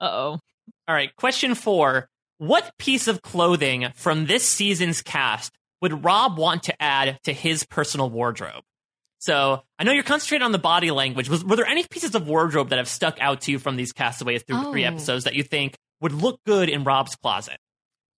Uh 0.00 0.04
oh. 0.10 0.40
All 0.88 0.94
right. 0.94 1.14
Question 1.16 1.54
four. 1.54 2.08
What 2.38 2.72
piece 2.78 3.06
of 3.06 3.22
clothing 3.22 3.92
from 3.94 4.26
this 4.26 4.44
season's 4.44 5.00
cast 5.00 5.52
would 5.82 6.02
Rob 6.04 6.38
want 6.38 6.62
to 6.64 6.82
add 6.82 7.18
to 7.24 7.32
his 7.34 7.64
personal 7.64 8.08
wardrobe? 8.08 8.62
So 9.18 9.62
I 9.78 9.84
know 9.84 9.92
you're 9.92 10.02
concentrating 10.02 10.44
on 10.44 10.52
the 10.52 10.58
body 10.58 10.90
language. 10.90 11.28
Was, 11.28 11.44
were 11.44 11.56
there 11.56 11.66
any 11.66 11.84
pieces 11.84 12.14
of 12.14 12.26
wardrobe 12.26 12.70
that 12.70 12.78
have 12.78 12.88
stuck 12.88 13.18
out 13.20 13.42
to 13.42 13.52
you 13.52 13.58
from 13.58 13.76
these 13.76 13.92
castaways 13.92 14.42
through 14.42 14.62
the 14.64 14.70
three 14.70 14.84
Oh. 14.84 14.88
episodes 14.88 15.24
that 15.24 15.34
you 15.34 15.42
think 15.42 15.76
would 16.00 16.12
look 16.12 16.40
good 16.46 16.68
in 16.68 16.82
Rob's 16.84 17.14
closet? 17.16 17.58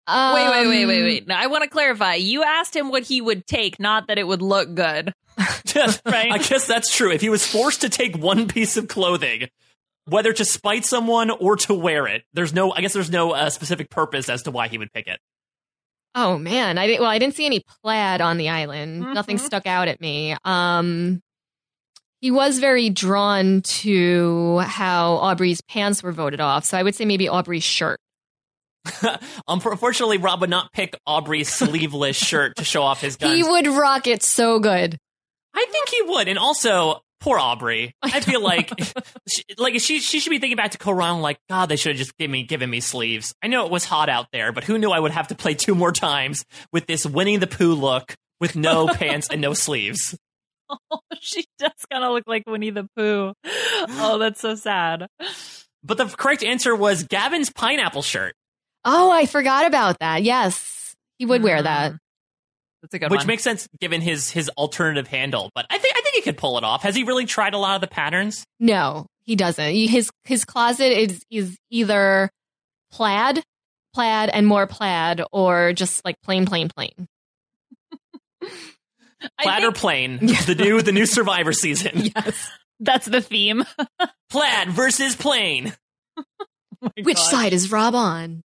wait, 0.09 0.50
wait, 0.50 0.66
wait, 0.68 0.87
wait, 0.87 0.98
Um, 1.00 1.05
wait. 1.05 1.27
Now, 1.27 1.40
I 1.40 1.46
want 1.48 1.64
to 1.64 1.70
clarify. 1.70 2.14
You 2.14 2.42
asked 2.42 2.77
him 2.77 2.90
what 2.90 3.03
he 3.05 3.20
would 3.20 3.46
take, 3.46 3.81
not 3.81 4.09
that 4.09 4.18
it 4.18 4.27
would 4.27 4.42
look 4.42 4.74
good. 4.74 5.12
Right. 6.07 6.31
I 6.31 6.38
guess 6.38 6.68
that's 6.68 6.94
true. 6.94 7.11
If 7.11 7.20
he 7.20 7.29
was 7.31 7.44
forced 7.44 7.81
to 7.81 7.88
take 7.88 8.16
one 8.16 8.46
piece 8.46 8.77
of 8.77 8.87
clothing, 8.87 9.48
whether 10.05 10.33
to 10.33 10.44
spite 10.44 10.85
someone 10.85 11.31
or 11.31 11.57
to 11.57 11.74
wear 11.74 12.07
it, 12.07 12.22
there's 12.33 12.53
no. 12.55 12.70
I 12.72 12.81
guess 12.81 12.92
there's 12.92 13.11
no 13.11 13.33
uh, 13.33 13.50
specific 13.50 13.90
purpose 13.90 14.29
as 14.29 14.42
to 14.44 14.53
why 14.53 14.68
he 14.68 14.79
would 14.79 14.92
pick 14.92 15.09
it. 15.09 15.18
Oh 16.14 16.38
man, 16.38 16.79
I 16.79 16.87
didn't. 16.87 17.00
Well, 17.00 17.11
I 17.11 17.18
didn't 17.18 17.35
see 17.35 17.46
any 17.46 17.62
plaid 17.83 18.20
on 18.20 18.37
the 18.37 18.48
island. 18.48 19.00
Nothing 19.00 19.37
Mhm. 19.37 19.40
stuck 19.40 19.66
out 19.66 19.88
at 19.88 20.00
me. 20.00 20.37
Um, 20.44 21.20
he 22.20 22.31
was 22.31 22.59
very 22.59 22.88
drawn 22.90 23.62
to 23.62 24.59
how 24.61 25.14
Aubrey's 25.14 25.61
pants 25.62 26.03
were 26.03 26.12
voted 26.12 26.40
off, 26.40 26.64
so 26.64 26.79
I 26.79 26.83
would 26.83 26.94
say 26.94 27.05
maybe 27.05 27.29
Aubrey's 27.29 27.64
shirt. 27.64 28.00
Um, 29.46 29.61
Unfortunately, 29.64 30.18
Rob 30.18 30.40
would 30.40 30.50
not 30.50 30.72
pick 30.72 30.96
Aubrey's 31.07 31.48
sleeveless 31.48 32.16
shirt 32.16 32.57
to 32.57 32.64
show 32.64 32.83
off 32.83 33.00
his 33.00 33.16
guns. 33.16 33.35
He 33.35 33.42
would 33.42 33.66
rock 33.66 34.07
it 34.07 34.22
so 34.22 34.59
good. 34.59 34.96
I 35.55 35.66
think 35.70 35.88
he 35.88 36.03
would, 36.03 36.29
and 36.29 36.38
also 36.38 37.00
poor 37.25 37.39
Aubrey. 37.39 37.95
I 38.03 38.21
feel 38.21 38.43
like, 38.43 38.71
she, 39.29 39.43
like 39.57 39.81
she 39.81 40.01
she 40.01 40.21
should 40.21 40.31
be 40.31 40.39
thinking 40.39 40.57
back 40.57 40.73
to 40.73 40.79
Kaoh 40.79 40.95
Rong, 40.95 41.23
like 41.23 41.39
God, 41.49 41.67
they 41.71 41.77
should 41.77 41.93
have 41.93 41.99
just 41.99 42.17
given 42.19 42.33
me 42.33 42.43
given 42.43 42.69
me 42.69 42.81
sleeves. 42.81 43.35
I 43.43 43.47
know 43.47 43.65
it 43.65 43.73
was 43.73 43.85
hot 43.85 44.11
out 44.11 44.27
there, 44.31 44.53
but 44.53 44.65
who 44.65 44.77
knew 44.79 44.91
I 44.91 45.01
would 45.01 45.13
have 45.13 45.29
to 45.29 45.35
play 45.35 45.55
two 45.55 45.75
more 45.75 45.91
times 45.91 46.45
with 46.71 46.87
this 46.87 47.07
Winnie 47.07 47.39
the 47.39 47.47
Pooh 47.47 47.75
look 47.75 48.15
with 48.41 48.57
no 48.57 48.87
pants 48.95 49.29
and 49.31 49.41
no 49.41 49.55
sleeves. 49.55 50.17
Oh, 50.69 51.01
she 51.21 51.47
does 51.59 51.73
kind 51.91 52.05
of 52.05 52.13
look 52.13 52.25
like 52.27 52.45
Winnie 52.47 52.71
the 52.71 52.87
Pooh. 52.97 53.33
Oh, 53.45 54.19
that's 54.19 54.41
so 54.41 54.55
sad. 54.55 55.07
But 55.83 55.99
the 55.99 56.07
correct 56.07 56.45
answer 56.45 56.77
was 56.77 57.05
Gavin's 57.05 57.51
pineapple 57.51 58.03
shirt, 58.03 58.35
Oh, 58.85 59.11
I 59.11 59.27
forgot 59.27 59.67
about 59.67 59.99
that. 60.01 60.23
Yes, 60.23 60.95
he 61.19 61.25
would 61.25 61.43
wear 61.43 61.61
mm. 61.61 61.65
that. 61.65 61.95
That's 62.85 62.92
a 62.94 62.99
good 62.99 63.11
which 63.11 63.20
one. 63.20 63.27
makes 63.29 63.42
sense 63.42 63.66
given 63.81 64.03
his 64.03 64.31
his 64.31 64.51
alternative 64.51 65.07
handle. 65.07 65.51
But 65.55 65.64
I 65.70 65.79
think 65.79 65.97
I 65.97 66.03
think 66.03 66.16
he 66.16 66.20
could 66.20 66.37
pull 66.37 66.59
it 66.59 66.64
off. 66.64 66.83
Has 66.83 66.94
he 66.94 67.03
really 67.05 67.25
tried 67.25 67.55
a 67.55 67.59
lot 67.59 67.77
of 67.77 67.81
the 67.81 67.87
patterns? 67.87 68.44
No, 68.61 69.07
he 69.23 69.37
doesn't. 69.37 69.75
His 69.75 70.11
his 70.25 70.44
closet 70.44 70.92
is 70.92 71.23
is 71.31 71.57
either 71.70 72.29
plaid, 72.92 73.42
plaid, 73.94 74.29
and 74.29 74.47
more 74.47 74.66
plaid, 74.66 75.23
or 75.33 75.73
just 75.73 76.05
like 76.05 76.16
plain, 76.23 76.44
plain, 76.44 76.68
plain. 76.68 77.09
I 78.42 78.49
Plaid 79.42 79.62
or 79.62 79.66
think 79.68 79.77
plain? 79.77 80.18
The 80.47 80.55
new 80.59 80.83
the 80.83 80.92
new 80.92 81.07
Survivor 81.07 81.55
season. 81.55 82.11
Yes. 82.14 82.51
that's 82.81 83.07
the 83.07 83.23
theme. 83.23 83.64
Plaid 84.29 84.68
versus 84.68 85.16
plain. 85.16 85.73
Which 87.03 87.16
side 87.18 87.55
is 87.55 87.73
Rob 87.73 87.94
on? 87.94 88.42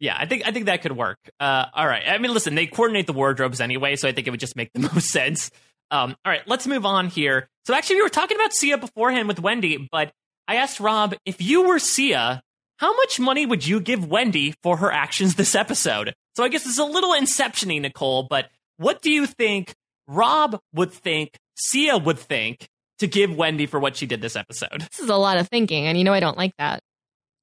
Yeah, 0.00 0.16
I 0.18 0.26
think 0.26 0.46
I 0.46 0.52
think 0.52 0.66
that 0.66 0.82
could 0.82 0.96
work. 0.96 1.18
Uh, 1.40 1.66
all 1.74 1.86
right. 1.86 2.04
I 2.06 2.18
mean, 2.18 2.32
listen, 2.32 2.54
they 2.54 2.66
coordinate 2.66 3.06
the 3.06 3.12
wardrobes 3.12 3.60
anyway, 3.60 3.96
so 3.96 4.08
I 4.08 4.12
think 4.12 4.26
it 4.26 4.30
would 4.30 4.40
just 4.40 4.56
make 4.56 4.70
the 4.72 4.80
most 4.94 5.08
sense. 5.08 5.50
Um, 5.90 6.14
all 6.24 6.30
right, 6.30 6.46
let's 6.46 6.66
move 6.66 6.84
on 6.84 7.08
here. 7.08 7.48
So 7.66 7.74
actually, 7.74 7.96
we 7.96 8.02
were 8.02 8.08
talking 8.08 8.36
about 8.36 8.52
Sia 8.52 8.78
beforehand 8.78 9.26
with 9.26 9.40
Wendy, 9.40 9.88
but 9.90 10.12
I 10.46 10.56
asked 10.56 10.80
Rob 10.80 11.14
if 11.24 11.40
you 11.42 11.62
were 11.62 11.78
Sia, 11.78 12.42
how 12.78 12.94
much 12.96 13.18
money 13.18 13.46
would 13.46 13.66
you 13.66 13.80
give 13.80 14.06
Wendy 14.06 14.54
for 14.62 14.76
her 14.76 14.92
actions 14.92 15.34
this 15.34 15.54
episode? 15.54 16.14
So 16.36 16.44
I 16.44 16.48
guess 16.48 16.66
it's 16.66 16.78
a 16.78 16.84
little 16.84 17.12
inception-y, 17.14 17.78
Nicole, 17.78 18.26
but 18.28 18.48
what 18.76 19.02
do 19.02 19.10
you 19.10 19.26
think 19.26 19.74
Rob 20.06 20.60
would 20.74 20.92
think 20.92 21.36
Sia 21.56 21.98
would 21.98 22.18
think 22.18 22.68
to 23.00 23.06
give 23.06 23.34
Wendy 23.34 23.66
for 23.66 23.80
what 23.80 23.96
she 23.96 24.06
did 24.06 24.20
this 24.20 24.36
episode? 24.36 24.86
This 24.90 25.00
is 25.00 25.10
a 25.10 25.16
lot 25.16 25.38
of 25.38 25.48
thinking, 25.48 25.86
and 25.86 25.98
you 25.98 26.04
know 26.04 26.12
I 26.12 26.20
don't 26.20 26.36
like 26.38 26.52
that. 26.58 26.80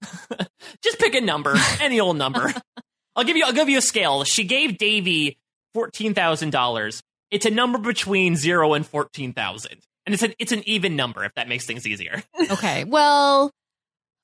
Just 0.82 1.00
pick 1.00 1.16
a 1.16 1.22
number, 1.22 1.56
any 1.82 2.00
old 2.00 2.18
number. 2.18 2.54
I'll 3.16 3.24
give 3.24 3.38
you. 3.38 3.46
I'll 3.46 3.54
give 3.54 3.70
you 3.70 3.78
a 3.78 3.82
scale. 3.82 4.24
She 4.24 4.44
gave 4.44 4.78
Davie 4.78 5.38
fourteen 5.74 6.14
thousand 6.14 6.52
dollars. 6.52 7.02
It's 7.32 7.46
a 7.46 7.50
number 7.50 7.78
between 7.78 8.36
zero 8.36 8.74
and 8.74 8.86
fourteen 8.86 9.34
thousand, 9.34 9.78
and 10.06 10.14
it's 10.14 10.24
an 10.24 10.34
it's 10.38 10.52
an 10.52 10.64
even 10.68 10.96
number. 10.96 11.24
If 11.24 11.34
that 11.36 11.48
makes 11.48 11.66
things 11.66 11.88
easier. 11.88 12.24
Okay. 12.52 12.84
Well, 12.84 13.52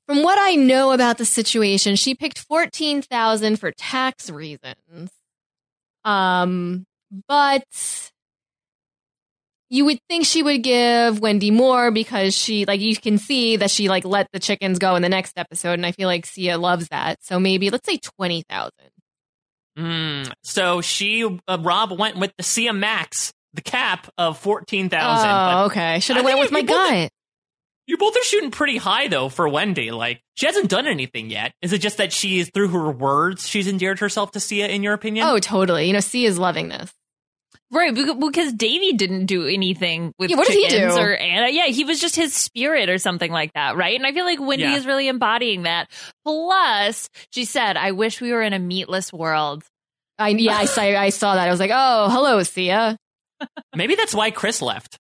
from 0.08 0.22
what 0.24 0.38
I 0.40 0.56
know 0.56 0.92
about 0.92 1.18
the 1.18 1.26
situation, 1.26 1.96
she 1.96 2.14
picked 2.14 2.38
14,000 2.38 3.60
for 3.60 3.72
tax 3.72 4.30
reasons. 4.30 5.10
Um, 6.04 6.86
but 7.28 8.11
you 9.72 9.86
would 9.86 10.00
think 10.10 10.26
she 10.26 10.44
would 10.44 10.64
give 10.64 11.22
Wendy 11.22 11.50
more 11.50 11.92
because 11.92 12.36
she 12.36 12.66
like 12.66 12.82
you 12.82 12.94
can 12.96 13.18
see 13.18 13.56
that 13.56 13.72
she 13.72 13.88
like 13.88 14.04
let 14.04 14.28
the 14.34 14.40
chickens 14.40 14.80
go 14.80 14.96
in 14.96 15.02
the 15.02 15.10
next 15.10 15.38
episode 15.38 15.74
and 15.74 15.86
I 15.86 15.94
feel 15.94 16.08
like 16.08 16.26
Sia 16.26 16.58
loves 16.58 16.90
that. 16.90 17.24
So 17.24 17.40
maybe 17.40 17.70
let's 17.70 17.88
say 17.88 17.98
20,000. 17.98 18.72
Mm, 19.80 20.32
so 20.44 20.82
she, 20.82 21.40
uh, 21.48 21.58
Rob 21.62 21.98
went 21.98 22.18
with 22.18 22.34
the 22.38 22.44
Sia 22.44 22.74
Max, 22.74 23.32
the 23.54 23.62
cap 23.62 24.12
of 24.18 24.38
fourteen 24.38 24.90
thousand. 24.90 25.30
Oh, 25.30 25.66
okay. 25.68 26.02
Should 26.02 26.18
I 26.18 26.20
have 26.20 26.26
went 26.26 26.40
with 26.40 26.52
my 26.52 26.62
gut. 26.62 27.10
You 27.88 27.98
both 27.98 28.16
are 28.18 28.24
shooting 28.24 28.52
pretty 28.52 28.76
high 28.76 29.08
though 29.08 29.30
for 29.30 29.48
Wendy. 29.48 29.92
Like 29.92 30.22
she 30.36 30.48
hasn't 30.48 30.70
done 30.70 30.86
anything 30.86 31.30
yet. 31.30 31.54
Is 31.62 31.72
it 31.72 31.80
just 31.80 31.98
that 31.98 32.12
she's 32.12 32.52
through 32.54 32.68
her 32.70 32.92
words 32.92 33.48
she's 33.48 33.70
endeared 33.70 34.00
herself 34.00 34.32
to 34.32 34.42
Sia? 34.42 34.68
In 34.68 34.84
your 34.84 34.94
opinion? 34.94 35.26
Oh, 35.26 35.40
totally. 35.40 35.88
You 35.88 35.94
know, 35.94 36.02
Sia's 36.02 36.38
loving 36.38 36.68
this. 36.68 36.92
Right, 37.74 37.94
because 37.96 38.52
Davie 38.52 38.94
didn't 38.94 39.28
do 39.28 39.48
anything 39.48 40.12
with 40.20 40.30
Yeah, 40.30 40.36
what 40.38 40.48
did 40.48 40.58
he 40.58 40.68
chickens 40.70 40.96
do? 40.96 41.02
or 41.02 41.16
Anna. 41.16 41.50
Yeah, 41.50 41.68
he 41.68 41.86
was 41.86 42.02
just 42.02 42.18
his 42.18 42.34
spirit 42.36 42.90
or 42.90 42.98
something 42.98 43.32
like 43.32 43.54
that, 43.54 43.78
right? 43.78 43.96
And 43.96 44.06
I 44.06 44.12
feel 44.12 44.26
like 44.26 44.42
Wendy 44.42 44.64
Yeah. 44.66 44.76
is 44.76 44.86
really 44.86 45.08
embodying 45.08 45.64
that. 45.64 45.90
Plus, 46.26 47.10
she 47.32 47.46
said, 47.46 47.78
"I 47.78 47.92
wish 47.92 48.20
we 48.20 48.32
were 48.34 48.42
in 48.42 48.52
a 48.54 48.60
meatless 48.60 49.14
world." 49.14 49.64
I 50.20 50.30
yeah, 50.30 50.58
I 50.58 50.66
saw 50.66 50.82
I 50.82 51.10
saw 51.10 51.36
that. 51.36 51.48
I 51.48 51.52
was 51.52 51.60
like, 51.62 51.72
"Oh, 51.74 52.10
hello, 52.10 52.44
Sia." 52.44 52.98
Maybe 53.76 53.96
that's 53.96 54.14
why 54.14 54.32
Chris 54.32 54.62
left. 54.62 54.98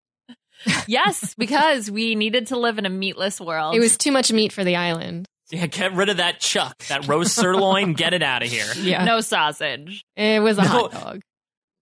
yes, 0.88 1.34
because 1.38 1.90
we 1.90 2.16
needed 2.16 2.48
to 2.48 2.58
live 2.58 2.78
in 2.78 2.86
a 2.86 2.90
meatless 2.90 3.42
world. 3.42 3.76
It 3.76 3.80
was 3.80 3.98
too 3.98 4.12
much 4.12 4.32
meat 4.32 4.54
for 4.54 4.64
the 4.64 4.76
island. 4.76 5.26
Yeah, 5.52 5.66
get 5.66 5.94
rid 5.96 6.10
of 6.10 6.18
that 6.18 6.40
chuck, 6.40 6.78
that 6.90 7.08
roast 7.08 7.34
sirloin. 7.34 7.94
Get 7.94 8.14
it 8.14 8.22
out 8.22 8.44
of 8.44 8.50
here. 8.50 8.68
Yeah. 8.78 9.04
no 9.04 9.22
sausage. 9.22 10.04
It 10.16 10.42
was 10.44 10.60
a 10.60 10.62
No. 10.62 10.68
hot 10.68 10.92
dog. 10.92 11.22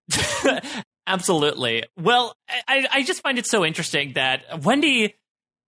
Absolutely. 1.07 1.83
Well, 1.97 2.35
I, 2.67 2.87
I 2.91 3.03
just 3.03 3.21
find 3.21 3.37
it 3.37 3.45
so 3.45 3.65
interesting 3.65 4.13
that 4.13 4.63
Wendy 4.63 5.15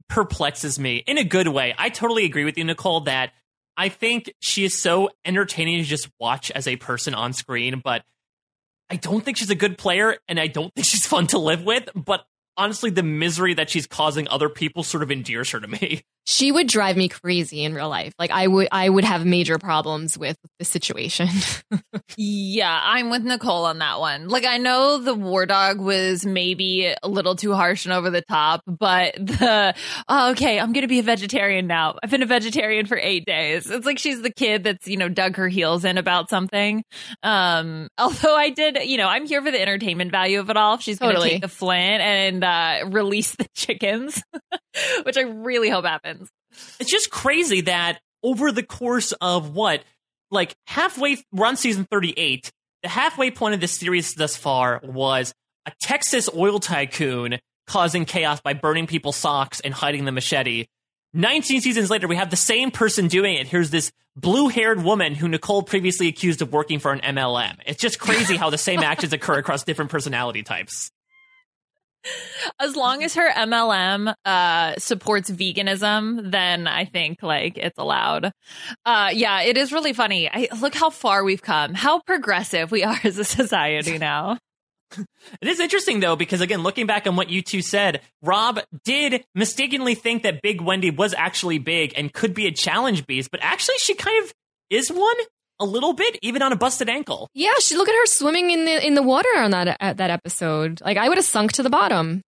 perplexes 0.09 0.77
me 0.77 0.97
in 0.97 1.17
a 1.17 1.23
good 1.23 1.47
way. 1.47 1.73
I 1.77 1.89
totally 1.89 2.25
agree 2.25 2.43
with 2.43 2.57
you, 2.57 2.63
Nicole, 2.63 3.01
that 3.01 3.31
I 3.77 3.89
think 3.89 4.33
she 4.39 4.65
is 4.65 4.81
so 4.81 5.09
entertaining 5.23 5.77
to 5.77 5.83
just 5.83 6.09
watch 6.19 6.51
as 6.51 6.67
a 6.67 6.75
person 6.75 7.13
on 7.13 7.31
screen, 7.31 7.81
but 7.83 8.03
I 8.89 8.97
don't 8.97 9.23
think 9.23 9.37
she's 9.37 9.49
a 9.49 9.55
good 9.55 9.77
player 9.77 10.17
and 10.27 10.39
I 10.39 10.47
don't 10.47 10.73
think 10.73 10.87
she's 10.89 11.05
fun 11.05 11.27
to 11.27 11.37
live 11.37 11.63
with. 11.63 11.87
But 11.95 12.25
honestly, 12.57 12.89
the 12.89 13.03
misery 13.03 13.53
that 13.53 13.69
she's 13.69 13.87
causing 13.87 14.27
other 14.27 14.49
people 14.49 14.83
sort 14.83 15.03
of 15.03 15.11
endears 15.11 15.51
her 15.51 15.59
to 15.59 15.67
me. 15.67 16.03
She 16.29 16.51
would 16.51 16.67
drive 16.67 16.95
me 16.95 17.09
crazy 17.09 17.63
in 17.63 17.73
real 17.73 17.89
life. 17.89 18.13
Like 18.19 18.29
I 18.29 18.45
would 18.45 18.67
I 18.71 18.87
would 18.87 19.03
have 19.03 19.25
major 19.25 19.57
problems 19.57 20.15
with 20.15 20.37
the 20.59 20.65
situation. 20.65 21.29
Yeah, 22.17 22.81
I'm 22.83 23.09
with 23.09 23.23
Nicole 23.23 23.65
on 23.65 23.79
that 23.79 23.99
one. 23.99 24.27
Like, 24.27 24.45
I 24.45 24.57
know 24.57 24.97
the 24.97 25.13
war 25.13 25.45
dog 25.45 25.79
was 25.79 26.25
maybe 26.25 26.93
a 27.01 27.07
little 27.07 27.35
too 27.35 27.53
harsh 27.53 27.85
and 27.85 27.93
over 27.93 28.09
the 28.09 28.21
top, 28.23 28.61
but 28.67 29.13
the, 29.15 29.73
oh, 30.07 30.31
okay, 30.31 30.59
I'm 30.59 30.73
going 30.73 30.81
to 30.81 30.87
be 30.87 30.99
a 30.99 31.03
vegetarian 31.03 31.67
now. 31.67 31.97
I've 32.03 32.09
been 32.09 32.23
a 32.23 32.27
vegetarian 32.27 32.87
for 32.87 32.97
eight 32.97 33.25
days. 33.25 33.69
It's 33.69 33.85
like 33.85 33.99
she's 33.99 34.21
the 34.21 34.31
kid 34.31 34.63
that's, 34.63 34.87
you 34.87 34.97
know, 34.97 35.07
dug 35.07 35.35
her 35.37 35.47
heels 35.47 35.85
in 35.85 35.97
about 35.97 36.29
something. 36.29 36.83
Um, 37.23 37.87
although 37.97 38.35
I 38.35 38.49
did, 38.49 38.77
you 38.83 38.97
know, 38.97 39.07
I'm 39.07 39.25
here 39.25 39.41
for 39.41 39.51
the 39.51 39.61
entertainment 39.61 40.11
value 40.11 40.39
of 40.39 40.49
it 40.49 40.57
all. 40.57 40.77
She's 40.79 40.99
going 40.99 41.11
to 41.11 41.15
Totally. 41.15 41.29
take 41.35 41.41
the 41.41 41.47
flint 41.47 42.01
and, 42.01 42.43
uh, 42.43 42.89
release 42.89 43.35
the 43.35 43.47
chickens, 43.55 44.21
which 45.03 45.17
I 45.17 45.21
really 45.21 45.69
hope 45.69 45.85
happens. 45.85 46.18
It's 46.79 46.91
just 46.91 47.09
crazy 47.09 47.61
that 47.61 47.99
over 48.23 48.51
the 48.51 48.63
course 48.63 49.11
of 49.13 49.53
what 49.53 49.83
like 50.31 50.55
halfway 50.67 51.17
we're 51.31 51.45
on 51.45 51.57
season 51.57 51.85
38 51.89 52.51
the 52.83 52.89
halfway 52.89 53.31
point 53.31 53.53
of 53.53 53.61
this 53.61 53.71
series 53.71 54.13
thus 54.13 54.35
far 54.35 54.79
was 54.83 55.33
a 55.65 55.71
texas 55.81 56.29
oil 56.35 56.59
tycoon 56.59 57.39
causing 57.69 58.03
chaos 58.03 58.41
by 58.41 58.53
burning 58.53 58.87
people's 58.87 59.15
socks 59.15 59.59
and 59.59 59.73
hiding 59.73 60.03
the 60.03 60.11
machete. 60.11 60.65
19 61.13 61.61
seasons 61.61 61.89
later 61.89 62.07
we 62.07 62.15
have 62.15 62.31
the 62.31 62.35
same 62.35 62.71
person 62.71 63.07
doing 63.07 63.35
it. 63.35 63.47
Here's 63.47 63.69
this 63.69 63.91
blue-haired 64.15 64.83
woman 64.83 65.15
who 65.15 65.27
nicole 65.27 65.63
previously 65.63 66.07
accused 66.07 66.41
of 66.41 66.51
working 66.51 66.79
for 66.79 66.91
an 66.91 66.99
mlm 67.15 67.55
it's 67.65 67.79
just 67.79 67.99
crazy 67.99 68.35
how 68.35 68.49
the 68.49 68.57
same 68.57 68.79
actions 68.83 69.13
occur 69.13 69.37
across 69.37 69.63
different 69.63 69.89
personality 69.91 70.43
types 70.43 70.91
as 72.59 72.75
long 72.75 73.03
as 73.03 73.15
her 73.15 73.29
MLM 73.29 74.13
uh 74.25 74.73
supports 74.77 75.29
veganism, 75.29 76.31
then 76.31 76.67
I 76.67 76.85
think 76.85 77.21
like 77.23 77.57
it's 77.57 77.77
allowed. 77.77 78.31
Uh 78.85 79.09
yeah, 79.13 79.41
it 79.41 79.57
is 79.57 79.71
really 79.71 79.93
funny. 79.93 80.29
I 80.29 80.47
look 80.59 80.75
how 80.75 80.89
far 80.89 81.23
we've 81.23 81.41
come. 81.41 81.73
How 81.73 81.99
progressive 81.99 82.71
we 82.71 82.83
are 82.89 82.99
as 83.03 83.17
a 83.17 83.23
society 83.25 83.97
now. 83.97 84.37
It 85.39 85.47
is 85.47 85.59
interesting 85.59 85.99
though, 85.99 86.15
because 86.15 86.41
again, 86.41 86.63
looking 86.63 86.87
back 86.87 87.05
on 87.05 87.15
what 87.15 87.29
you 87.29 87.43
two 87.43 87.61
said, 87.61 88.01
Rob 88.23 88.59
did 88.83 89.23
mistakenly 89.35 89.93
think 89.93 90.23
that 90.23 90.41
Big 90.41 90.61
Wendy 90.61 90.89
was 90.89 91.13
actually 91.13 91.59
big 91.59 91.93
and 91.95 92.11
could 92.11 92.33
be 92.33 92.47
a 92.47 92.51
challenge 92.51 93.05
beast, 93.05 93.29
but 93.29 93.39
actually 93.43 93.77
she 93.77 93.93
kind 93.93 94.23
of 94.25 94.33
is 94.71 94.91
one 94.91 95.15
a 95.59 95.65
little 95.65 95.93
bit, 95.93 96.17
even 96.21 96.41
on 96.41 96.51
a 96.53 96.55
busted 96.55 96.89
ankle. 96.89 97.29
Yeah, 97.33 97.53
she 97.59 97.75
look 97.75 97.89
at 97.89 97.95
her 97.95 98.05
swimming 98.05 98.51
in 98.51 98.65
the 98.65 98.85
in 98.85 98.93
the 98.95 99.03
water 99.03 99.29
on 99.37 99.51
that 99.51 99.77
at 99.79 99.97
that 99.97 100.09
episode. 100.09 100.81
Like 100.81 100.97
I 100.97 101.09
would 101.09 101.17
have 101.17 101.25
sunk 101.25 101.53
to 101.53 101.63
the 101.63 101.69
bottom. 101.69 102.21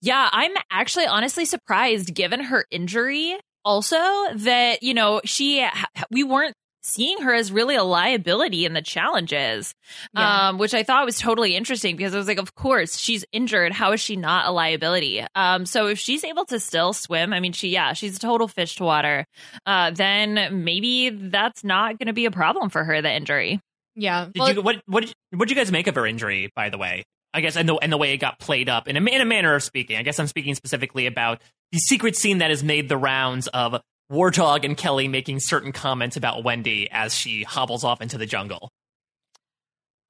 Yeah, 0.00 0.28
I'm 0.32 0.52
actually 0.70 1.06
honestly 1.06 1.44
surprised 1.46 2.14
given 2.14 2.40
her 2.40 2.66
injury 2.70 3.38
also 3.64 3.96
that, 4.34 4.82
you 4.82 4.94
know, 4.94 5.20
she 5.24 5.66
we 6.10 6.22
weren't 6.22 6.54
seeing 6.84 7.22
her 7.22 7.34
as 7.34 7.50
really 7.50 7.76
a 7.76 7.82
liability 7.82 8.66
in 8.66 8.74
the 8.74 8.82
challenges. 8.82 9.74
Yeah. 10.14 10.48
Um, 10.48 10.58
which 10.58 10.74
I 10.74 10.82
thought 10.82 11.04
was 11.06 11.18
totally 11.18 11.56
interesting 11.56 11.96
because 11.96 12.14
I 12.14 12.18
was 12.18 12.28
like, 12.28 12.38
of 12.38 12.54
course, 12.54 12.98
she's 12.98 13.24
injured. 13.32 13.72
How 13.72 13.92
is 13.92 14.00
she 14.00 14.16
not 14.16 14.46
a 14.46 14.52
liability? 14.52 15.24
Um, 15.34 15.66
so 15.66 15.88
if 15.88 15.98
she's 15.98 16.22
able 16.24 16.44
to 16.46 16.60
still 16.60 16.92
swim, 16.92 17.32
I 17.32 17.40
mean, 17.40 17.52
she, 17.52 17.70
yeah, 17.70 17.94
she's 17.94 18.16
a 18.16 18.20
total 18.20 18.46
fish 18.46 18.76
to 18.76 18.84
water. 18.84 19.26
Uh, 19.64 19.90
then 19.90 20.62
maybe 20.64 21.08
that's 21.08 21.64
not 21.64 21.98
going 21.98 22.08
to 22.08 22.12
be 22.12 22.26
a 22.26 22.30
problem 22.30 22.68
for 22.68 22.84
her, 22.84 23.00
the 23.00 23.12
injury. 23.12 23.60
Yeah. 23.96 24.28
Did 24.32 24.56
you 24.56 24.62
what 24.62 24.82
what 24.86 25.04
did, 25.06 25.14
what 25.30 25.48
did 25.48 25.56
you 25.56 25.60
guys 25.60 25.72
make 25.72 25.86
of 25.86 25.94
her 25.94 26.06
injury? 26.06 26.50
By 26.54 26.68
the 26.68 26.78
way, 26.78 27.04
I 27.32 27.40
guess 27.40 27.56
and 27.56 27.68
the 27.68 27.76
and 27.76 27.92
the 27.92 27.96
way 27.96 28.12
it 28.12 28.18
got 28.18 28.38
played 28.38 28.68
up 28.68 28.88
in 28.88 28.96
a 28.96 29.00
in 29.00 29.20
a 29.20 29.24
manner 29.24 29.54
of 29.54 29.62
speaking. 29.62 29.96
I 29.96 30.02
guess 30.02 30.18
I'm 30.18 30.26
speaking 30.26 30.54
specifically 30.54 31.06
about 31.06 31.40
the 31.72 31.78
secret 31.78 32.16
scene 32.16 32.38
that 32.38 32.50
has 32.50 32.62
made 32.62 32.88
the 32.88 32.96
rounds 32.96 33.46
of 33.48 33.80
War 34.14 34.30
Dog 34.30 34.64
and 34.64 34.76
Kelley 34.76 35.08
making 35.08 35.40
certain 35.40 35.72
comments 35.72 36.16
about 36.16 36.44
Wendy 36.44 36.88
as 36.90 37.14
she 37.14 37.42
hobbles 37.42 37.84
off 37.84 38.00
into 38.00 38.16
the 38.16 38.26
jungle. 38.26 38.70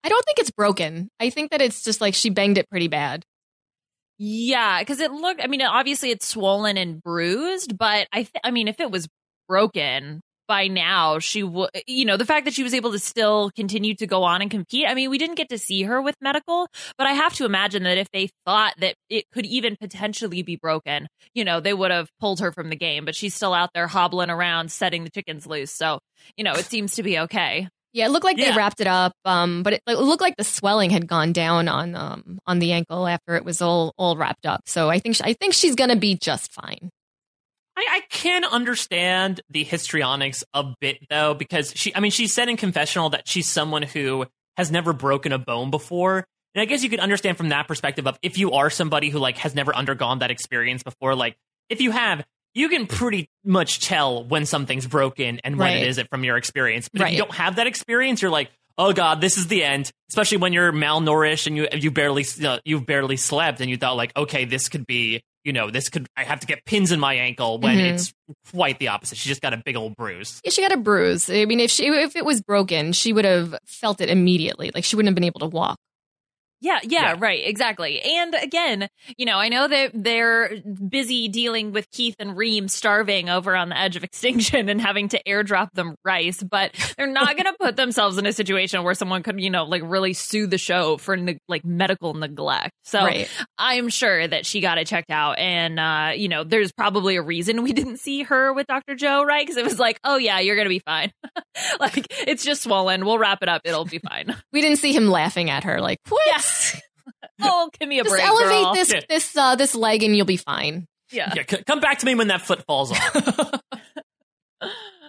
I 0.04 0.10
don't 0.10 0.24
think 0.24 0.38
it's 0.38 0.50
broken. 0.50 1.08
I 1.18 1.30
think 1.30 1.50
that 1.50 1.62
it's 1.62 1.82
just 1.82 2.00
like 2.00 2.14
she 2.14 2.30
banged 2.30 2.58
it 2.58 2.68
pretty 2.68 2.88
bad. 2.88 3.24
Yeah, 4.18 4.78
because 4.80 5.00
it 5.00 5.10
looked. 5.10 5.42
I 5.42 5.46
mean, 5.46 5.62
obviously 5.62 6.10
it's 6.10 6.26
swollen 6.26 6.76
and 6.76 7.02
bruised, 7.02 7.76
but 7.76 8.06
I. 8.12 8.18
Th- 8.18 8.42
I 8.44 8.50
mean, 8.50 8.68
if 8.68 8.78
it 8.78 8.90
was 8.90 9.08
broken 9.48 10.20
by 10.46 10.68
now, 10.68 11.18
she 11.18 11.42
would. 11.42 11.70
You 11.86 12.04
know, 12.04 12.16
the 12.16 12.24
fact 12.24 12.44
that 12.44 12.54
she 12.54 12.62
was 12.62 12.74
able 12.74 12.92
to 12.92 12.98
still 12.98 13.50
continue 13.56 13.94
to 13.96 14.06
go 14.06 14.22
on 14.24 14.42
and 14.42 14.50
compete. 14.50 14.86
I 14.88 14.94
mean, 14.94 15.10
we 15.10 15.18
didn't 15.18 15.36
get 15.36 15.48
to 15.50 15.58
see 15.58 15.82
her 15.82 16.00
with 16.02 16.14
medical, 16.20 16.68
but 16.98 17.06
I 17.06 17.12
have 17.12 17.34
to 17.34 17.44
imagine 17.44 17.82
that 17.84 17.98
if 17.98 18.08
they 18.12 18.30
thought 18.46 18.74
that 18.78 18.94
it 19.08 19.24
could 19.32 19.46
even 19.46 19.76
potentially 19.76 20.42
be 20.42 20.56
broken, 20.56 21.06
you 21.34 21.44
know, 21.44 21.60
they 21.60 21.74
would 21.74 21.90
have 21.90 22.08
pulled 22.20 22.40
her 22.40 22.52
from 22.52 22.68
the 22.70 22.76
game. 22.76 23.04
But 23.04 23.14
she's 23.14 23.34
still 23.34 23.54
out 23.54 23.70
there 23.74 23.86
hobbling 23.86 24.30
around, 24.30 24.70
setting 24.72 25.04
the 25.04 25.10
chickens 25.10 25.46
loose. 25.46 25.70
So, 25.72 25.98
you 26.36 26.44
know, 26.44 26.52
it 26.52 26.64
seems 26.66 26.94
to 26.96 27.02
be 27.02 27.18
okay. 27.20 27.68
Yeah, 27.92 28.06
it 28.06 28.08
looked 28.10 28.24
like 28.24 28.36
Yeah. 28.38 28.50
they 28.50 28.56
wrapped 28.56 28.80
it 28.80 28.88
up, 28.88 29.12
um, 29.24 29.62
but 29.62 29.74
it, 29.74 29.82
it 29.86 29.98
looked 29.98 30.20
like 30.20 30.34
the 30.36 30.42
swelling 30.42 30.90
had 30.90 31.06
gone 31.06 31.32
down 31.32 31.68
on 31.68 31.94
um, 31.94 32.38
on 32.44 32.58
the 32.58 32.72
ankle 32.72 33.06
after 33.06 33.36
it 33.36 33.44
was 33.44 33.62
all 33.62 33.92
all 33.96 34.16
wrapped 34.16 34.46
up. 34.46 34.62
So 34.66 34.90
I 34.90 34.98
think 34.98 35.14
sh- 35.14 35.20
I 35.22 35.32
think 35.32 35.54
she's 35.54 35.76
gonna 35.76 35.94
be 35.94 36.16
just 36.16 36.52
fine. 36.52 36.90
I, 37.76 37.84
I 37.88 38.00
can 38.08 38.44
understand 38.44 39.40
the 39.50 39.64
histrionics 39.64 40.44
a 40.54 40.64
bit 40.80 40.98
though, 41.10 41.34
because 41.34 41.72
she, 41.74 41.94
I 41.94 42.00
mean, 42.00 42.10
she 42.10 42.26
said 42.26 42.48
in 42.48 42.56
confessional 42.56 43.10
that 43.10 43.26
she's 43.26 43.48
someone 43.48 43.82
who 43.82 44.26
has 44.56 44.70
never 44.70 44.92
broken 44.92 45.32
a 45.32 45.38
bone 45.38 45.70
before. 45.70 46.24
And 46.54 46.62
I 46.62 46.66
guess 46.66 46.84
you 46.84 46.88
could 46.90 47.00
understand 47.00 47.36
from 47.36 47.48
that 47.48 47.66
perspective 47.66 48.06
of 48.06 48.16
if 48.22 48.38
you 48.38 48.52
are 48.52 48.70
somebody 48.70 49.10
who 49.10 49.18
like 49.18 49.38
has 49.38 49.54
never 49.56 49.74
undergone 49.74 50.20
that 50.20 50.30
experience 50.30 50.84
before, 50.84 51.16
like 51.16 51.36
if 51.68 51.80
you 51.80 51.90
have, 51.90 52.24
you 52.54 52.68
can 52.68 52.86
pretty 52.86 53.28
much 53.44 53.80
tell 53.80 54.22
when 54.24 54.46
something's 54.46 54.86
broken 54.86 55.40
and 55.42 55.58
when 55.58 55.72
Right. 55.72 55.82
it 55.82 55.88
isn't 55.88 56.08
from 56.08 56.22
your 56.22 56.36
experience. 56.36 56.88
But 56.92 57.02
if 57.02 57.10
you 57.12 57.18
don't 57.18 57.34
have 57.34 57.56
that 57.56 57.66
experience, 57.66 58.22
you're 58.22 58.30
like, 58.30 58.50
oh 58.78 58.92
god, 58.92 59.20
this 59.20 59.36
is 59.36 59.48
the 59.48 59.64
end. 59.64 59.90
Especially 60.10 60.38
when 60.38 60.52
you're 60.52 60.70
malnourished 60.72 61.48
and 61.48 61.56
you 61.56 61.66
you 61.72 61.90
barely 61.90 62.24
uh, 62.44 62.60
you've 62.64 62.86
barely 62.86 63.16
slept 63.16 63.60
and 63.60 63.68
you 63.68 63.76
thought 63.76 63.96
like, 63.96 64.16
okay, 64.16 64.44
this 64.44 64.68
could 64.68 64.86
be, 64.86 65.22
you 65.44 65.52
know, 65.52 65.70
this 65.70 65.88
could 65.88 66.06
I 66.16 66.24
have 66.24 66.40
to 66.40 66.46
get 66.46 66.64
pins 66.64 66.90
in 66.90 66.98
my 66.98 67.14
ankle 67.14 67.58
when 67.58 67.76
Mhm. 67.78 67.92
it's 67.92 68.12
quite 68.50 68.78
the 68.78 68.88
opposite. 68.88 69.18
She 69.18 69.28
just 69.28 69.42
got 69.42 69.52
a 69.52 69.58
big 69.64 69.76
old 69.76 69.94
bruise. 69.96 70.40
Yeah, 70.44 70.50
she 70.50 70.62
got 70.62 70.72
a 70.72 70.76
bruise. 70.78 71.28
I 71.30 71.44
mean, 71.44 71.60
if 71.60 71.70
she 71.70 71.86
if 71.86 72.16
it 72.16 72.24
was 72.24 72.40
broken, 72.40 72.92
she 72.92 73.12
would 73.12 73.24
have 73.24 73.54
felt 73.66 74.00
it 74.00 74.08
immediately. 74.08 74.70
Like 74.74 74.84
she 74.84 74.96
wouldn't 74.96 75.08
have 75.08 75.14
been 75.14 75.24
able 75.24 75.40
to 75.40 75.46
walk. 75.46 75.76
Yeah, 76.60 76.78
yeah, 76.82 77.12
Yeah. 77.12 77.16
right, 77.18 77.42
exactly. 77.44 78.00
And 78.00 78.34
again, 78.34 78.88
you 79.18 79.26
know, 79.26 79.36
I 79.38 79.48
know 79.48 79.68
that 79.68 79.90
they're 79.94 80.50
busy 80.88 81.28
dealing 81.28 81.72
with 81.72 81.90
Keith 81.90 82.16
and 82.18 82.36
Reem 82.36 82.68
starving 82.68 83.28
over 83.28 83.54
on 83.54 83.68
the 83.68 83.78
edge 83.78 83.96
of 83.96 84.04
extinction 84.04 84.68
and 84.70 84.80
having 84.80 85.08
to 85.08 85.22
airdrop 85.24 85.72
them 85.74 85.94
rice, 86.04 86.42
but 86.42 86.72
they're 86.96 87.06
not 87.06 87.36
going 87.36 87.44
to 87.52 87.54
put 87.60 87.76
themselves 87.76 88.16
in 88.18 88.24
a 88.26 88.32
situation 88.32 88.82
where 88.82 88.94
someone 88.94 89.22
could, 89.22 89.40
you 89.40 89.50
know, 89.50 89.64
like 89.64 89.82
really 89.84 90.12
sue 90.14 90.46
the 90.46 90.56
show 90.58 90.96
for 90.96 91.16
ne- 91.16 91.38
like 91.48 91.64
medical 91.64 92.14
neglect. 92.14 92.72
So 92.84 93.00
Right. 93.00 93.28
I'm 93.58 93.88
sure 93.90 94.26
that 94.26 94.46
she 94.46 94.60
got 94.60 94.78
it 94.78 94.86
checked 94.86 95.10
out. 95.10 95.38
And, 95.38 95.78
uh, 95.78 96.12
you 96.16 96.28
know, 96.28 96.44
there's 96.44 96.72
probably 96.72 97.16
a 97.16 97.22
reason 97.22 97.62
we 97.62 97.72
didn't 97.72 97.98
see 97.98 98.22
her 98.22 98.52
with 98.54 98.66
Dr. 98.66 98.94
Joe, 98.94 99.22
right? 99.24 99.44
Because 99.44 99.56
it 99.58 99.64
was 99.64 99.78
like, 99.78 99.98
oh, 100.04 100.16
yeah, 100.16 100.40
you're 100.40 100.56
going 100.56 100.66
to 100.66 100.70
be 100.70 100.78
fine. 100.78 101.10
like, 101.80 102.06
it's 102.26 102.44
just 102.44 102.62
swollen. 102.62 103.04
We'll 103.04 103.18
wrap 103.18 103.42
it 103.42 103.48
up. 103.48 103.62
It'll 103.64 103.84
be 103.84 103.98
fine. 103.98 104.34
We 104.52 104.60
didn't 104.62 104.78
see 104.78 104.92
him 104.94 105.08
laughing 105.08 105.50
at 105.50 105.64
her 105.64 105.80
like, 105.80 105.98
"What? 106.08 106.22
Yes. 106.44 106.80
oh, 107.42 107.70
give 107.78 107.88
me 107.88 107.98
a 108.00 108.04
Just 108.04 108.12
break. 108.14 108.24
elevate 108.24 108.62
girl. 108.64 108.74
this 108.74 108.92
Yeah. 108.92 109.00
this 109.08 109.36
uh, 109.36 109.56
this 109.56 109.74
leg 109.74 110.02
and 110.02 110.16
you'll 110.16 110.26
be 110.26 110.36
fine." 110.36 110.86
Yeah. 111.12 111.32
Yeah, 111.36 111.42
c- 111.48 111.62
come 111.66 111.80
back 111.80 111.98
to 111.98 112.06
me 112.06 112.14
when 112.14 112.28
that 112.28 112.42
foot 112.42 112.64
falls 112.66 112.90
off. 112.92 113.60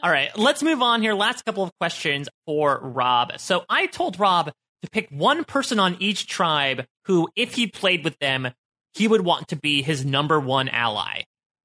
All 0.04 0.12
right, 0.12 0.30
let's 0.38 0.62
move 0.62 0.82
on 0.84 1.02
here. 1.02 1.14
Last 1.16 1.46
couple 1.46 1.64
of 1.64 1.72
questions 1.80 2.30
for 2.46 2.80
Rob. 2.82 3.34
So 3.40 3.64
I 3.70 3.88
told 3.88 4.20
Rob 4.20 4.52
to 4.84 4.90
pick 4.92 5.10
one 5.10 5.44
person 5.46 5.80
on 5.80 5.98
each 6.00 6.28
tribe 6.28 6.86
who, 7.06 7.28
if 7.36 7.56
he 7.56 7.66
played 7.68 8.04
with 8.04 8.16
them, 8.20 8.50
he 8.94 9.08
would 9.08 9.22
want 9.22 9.48
to 9.48 9.56
be 9.56 9.82
his 9.82 10.06
number 10.06 10.40
one 10.40 10.70
ally. 10.70 11.22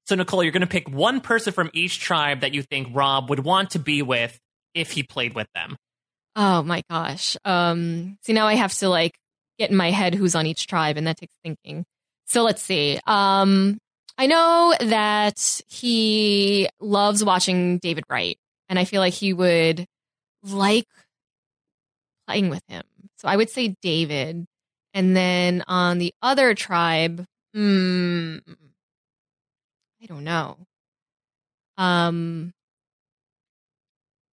So 0.07 0.15
Nicole, 0.15 0.41
you're 0.43 0.51
going 0.51 0.61
to 0.61 0.67
pick 0.67 0.89
one 0.89 1.21
person 1.21 1.53
from 1.53 1.69
each 1.73 1.99
tribe 1.99 2.41
that 2.41 2.53
you 2.53 2.63
think 2.63 2.87
Rob 2.93 3.29
would 3.29 3.39
want 3.43 3.71
to 3.71 3.79
be 3.79 4.01
with 4.01 4.39
if 4.73 4.91
he 4.91 5.03
played 5.03 5.35
with 5.35 5.47
them. 5.53 5.75
Oh 6.35 6.63
my 6.63 6.81
gosh. 6.89 7.37
Um, 7.45 8.17
see, 8.23 8.33
now 8.33 8.47
I 8.47 8.55
have 8.55 8.73
to 8.79 8.89
like 8.89 9.11
get 9.61 9.71
in 9.71 9.77
my 9.77 9.91
head 9.91 10.15
who's 10.15 10.35
on 10.35 10.45
each 10.45 10.67
tribe, 10.67 10.97
and 10.97 11.07
that 11.07 11.17
takes 11.17 11.35
thinking. 11.43 11.85
So 12.25 12.43
let's 12.43 12.61
see. 12.61 12.99
Um, 13.05 13.77
I 14.17 14.27
know 14.27 14.73
that 14.79 15.61
he 15.69 16.67
loves 16.79 17.23
watching 17.23 17.77
David 17.77 18.03
Wright, 18.09 18.37
and 18.69 18.79
I 18.79 18.85
feel 18.85 19.01
like 19.01 19.13
he 19.13 19.33
would 19.33 19.85
like 20.43 20.87
playing 22.27 22.49
with 22.49 22.63
him. 22.67 22.83
So 23.17 23.27
I 23.27 23.35
would 23.35 23.49
say 23.49 23.75
David. 23.81 24.45
And 24.93 25.15
then 25.15 25.63
on 25.67 25.99
the 25.99 26.13
other 26.21 26.53
tribe, 26.53 27.25
hmm, 27.53 28.37
I 30.01 30.05
don't 30.05 30.23
know. 30.23 30.57
Um, 31.77 32.53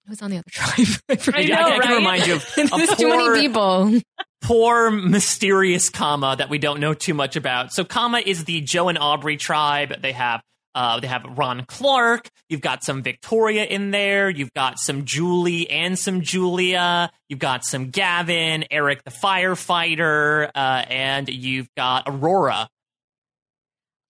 who's 0.09 0.23
on 0.23 0.31
the 0.31 0.39
other 0.39 0.45
tribe? 0.51 0.87
I. 1.09 1.41
I, 1.41 1.45
know, 1.45 1.55
I, 1.55 1.77
I 1.77 1.79
can 1.79 1.91
right? 1.91 1.97
remind 1.97 2.27
you 2.27 2.35
of 2.37 2.43
a 2.57 2.77
There's 2.77 2.97
too 2.97 3.09
many 3.09 3.41
people. 3.41 4.01
poor 4.41 4.91
mysterious 4.91 5.89
Kama 5.91 6.37
that 6.39 6.49
we 6.51 6.59
don't 6.59 6.81
know 6.81 6.95
too 6.95 7.15
much 7.15 7.37
about. 7.37 7.73
So 7.73 7.85
Kama 7.85 8.19
is 8.19 8.45
the 8.45 8.61
Joe 8.61 8.89
and 8.89 8.99
Aubry 8.99 9.39
tribe. 9.39 10.01
They 10.01 10.13
have 10.13 10.43
uh, 10.75 11.01
they 11.01 11.09
have 11.09 11.25
Ron 11.37 11.65
Clark. 11.67 12.29
You've 12.49 12.61
got 12.61 12.85
some 12.85 13.03
Victoria 13.03 13.65
in 13.65 13.91
there. 13.91 14.31
You've 14.31 14.53
got 14.55 14.79
some 14.79 15.05
Julie 15.05 15.69
and 15.69 15.99
some 15.99 16.21
Julia. 16.21 17.11
You've 17.29 17.41
got 17.41 17.65
some 17.65 17.91
Gavin, 17.91 18.65
Eric 18.71 19.03
the 19.05 19.11
firefighter, 19.11 20.51
uh, 20.55 20.85
and 20.89 21.29
you've 21.29 21.69
got 21.77 22.05
Aurora. 22.07 22.69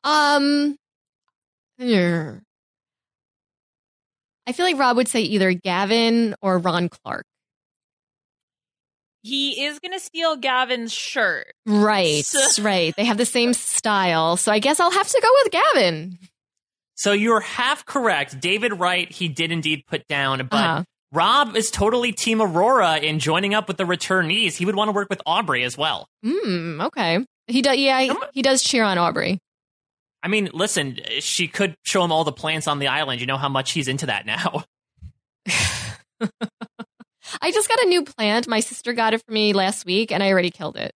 Um, 0.05 0.77
yeah. 1.79 2.35
I 4.49 4.53
feel 4.53 4.65
like 4.65 4.79
Rob 4.79 4.97
would 4.97 5.09
say 5.09 5.21
either 5.21 5.53
Gavin 5.53 6.35
or 6.41 6.57
Ron 6.59 6.89
Clark. 6.89 7.27
He 9.23 9.65
is 9.65 9.79
going 9.79 9.93
to 9.93 10.01
steal 10.01 10.37
Gavin's 10.37 10.93
shirt. 10.93 11.53
Right, 11.67 12.25
So- 12.25 12.63
right. 12.63 12.95
They 12.97 13.05
have 13.05 13.19
the 13.19 13.27
same 13.27 13.53
style, 13.53 14.37
so 14.39 14.51
I 14.51 14.59
guess 14.59 14.81
I'll 14.81 14.91
have 14.91 15.09
to 15.09 15.21
go 15.23 15.29
with 15.45 15.53
Gavin. 15.53 16.19
So 16.95 17.13
you're 17.13 17.41
half 17.41 17.85
correct. 17.85 18.41
David 18.41 18.73
Wright, 18.81 19.11
he 19.13 19.29
did 19.29 19.53
indeed 19.53 19.83
put 19.87 20.07
down, 20.09 20.39
but 20.51 20.57
Uh-huh. 20.57 20.83
Rob 21.13 21.55
is 21.57 21.71
totally 21.71 22.13
Team 22.13 22.41
Aurora 22.41 22.97
in 22.99 23.19
joining 23.19 23.53
up 23.55 23.69
with 23.69 23.77
the 23.77 23.85
returnees. 23.85 24.55
He 24.57 24.65
would 24.65 24.77
want 24.77 24.89
to 24.89 24.93
work 24.93 25.09
with 25.11 25.23
Aubry 25.27 25.65
as 25.65 25.77
well. 25.77 26.07
Hmm. 26.25 26.81
Okay. 26.83 27.25
He 27.47 27.63
does. 27.63 27.77
Yeah, 27.77 28.01
he, 28.01 28.13
he 28.35 28.43
does 28.43 28.63
cheer 28.63 28.83
on 28.85 28.97
Aubry. 28.99 29.39
I 30.23 30.29
mean, 30.29 30.51
listen, 30.53 30.99
she 31.21 31.49
could 31.49 31.77
show 31.85 32.05
him 32.05 32.13
all 32.13 32.25
the 32.25 32.33
plants 32.33 32.67
on 32.67 32.79
the 32.79 32.89
island. 32.89 33.21
You 33.21 33.27
know 33.27 33.37
how 33.37 33.49
much 33.49 33.73
he's 33.73 33.89
into 33.89 34.07
that 34.07 34.27
now. 34.27 34.65
I 37.41 37.53
just 37.53 37.69
got 37.69 37.81
a 37.81 37.87
new 37.87 38.05
plant. 38.05 38.49
My 38.49 38.61
sister 38.61 38.93
got 38.93 39.15
it 39.15 39.23
for 39.25 39.33
me 39.33 39.53
last 39.53 39.87
week, 39.87 40.11
and 40.11 40.23
I 40.23 40.31
already 40.31 40.51
killed 40.51 40.77
it. 40.77 40.93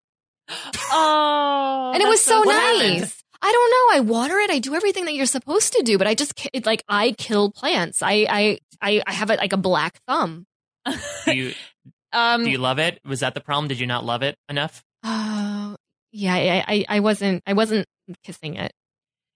Oh, 0.94 1.92
and 1.94 2.02
it 2.02 2.06
was 2.06 2.22
that's 2.24 2.44
so 2.44 2.50
nice. 2.50 2.82
happened? 2.82 3.14
I 3.40 3.50
don't 3.52 3.70
know. 3.70 3.96
I 3.96 4.00
water 4.00 4.38
it. 4.38 4.50
I 4.50 4.58
do 4.58 4.74
everything 4.74 5.06
that 5.06 5.14
you're 5.14 5.24
supposed 5.24 5.72
to 5.72 5.82
do, 5.82 5.96
but 5.96 6.06
I 6.06 6.14
just 6.14 6.48
it, 6.52 6.66
like 6.66 6.82
I 6.88 7.12
kill 7.12 7.50
plants. 7.50 8.02
I 8.02 8.26
I 8.28 8.58
I, 8.82 9.02
I 9.06 9.12
have 9.12 9.30
a, 9.30 9.36
like 9.36 9.52
a 9.52 9.56
black 9.56 10.00
thumb. 10.06 10.46
Do 11.24 11.34
you, 11.34 11.54
Um, 12.12 12.44
do 12.44 12.50
you 12.50 12.58
love 12.58 12.78
it? 12.78 13.00
Was 13.04 13.20
that 13.20 13.34
the 13.34 13.40
problem? 13.40 13.68
Did 13.68 13.80
you 13.80 13.86
not 13.86 14.04
love 14.04 14.22
it 14.22 14.36
enough? 14.48 14.84
Oh, 15.02 15.76
yeah, 16.12 16.34
I, 16.34 16.64
I, 16.68 16.84
I 16.96 17.00
wasn't, 17.00 17.42
I 17.46 17.54
wasn't 17.54 17.86
kissing 18.22 18.56
it. 18.56 18.72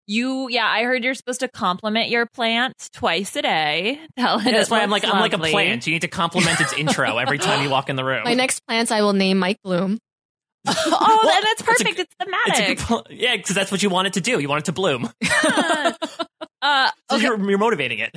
You, 0.09 0.49
yeah, 0.49 0.67
I 0.69 0.85
heard 0.85 1.03
you're 1.03 1.15
supposed 1.15 1.41
to 1.41 1.49
compliment 1.49 2.09
your 2.11 2.27
plant 2.27 2.75
twice 2.93 3.35
a 3.37 3.43
day. 3.43 4.01
Tell 4.17 4.39
it 4.39 4.47
Yeah, 4.47 4.53
that's 4.53 4.71
why 4.71 4.81
I'm 4.83 4.91
looks 4.91 5.03
like 5.05 5.13
I'm 5.13 5.21
like 5.21 5.33
a 5.33 5.39
plant. 5.39 5.87
You 5.87 5.95
need 5.95 6.03
to 6.03 6.09
compliment 6.09 6.61
its 6.61 6.73
intro 6.75 7.19
every 7.19 7.39
time 7.39 7.63
you 7.65 7.71
walk 7.71 7.89
in 7.91 7.97
the 7.97 8.05
room. 8.05 8.23
My 8.25 8.35
next 8.35 8.61
plants 8.67 8.93
I 8.93 9.01
will 9.03 9.13
name 9.15 9.39
Mike 9.39 9.59
Bloom. 9.65 9.99
oh, 10.69 11.21
Well, 11.23 11.35
and 11.37 11.45
that's 11.45 11.61
it's 11.61 11.63
a- 11.63 11.65
perfect. 11.65 11.91
It's, 11.91 12.01
It's 12.01 12.15
a 12.21 12.25
thematic. 12.25 12.79
good 12.79 12.87
pl- 12.87 13.07
yeah, 13.11 13.37
because 13.37 13.55
that's 13.57 13.71
what 13.73 13.83
you 13.83 13.91
want 13.91 14.07
it 14.09 14.13
to 14.15 14.21
do. 14.21 14.39
You 14.39 14.49
want 14.49 14.61
it 14.63 14.65
to 14.67 14.73
bloom. 14.73 15.11
uh, 16.63 16.91
So 17.11 17.17
you're, 17.17 17.39
you're 17.51 17.59
motivating 17.59 17.99
it. 18.01 18.15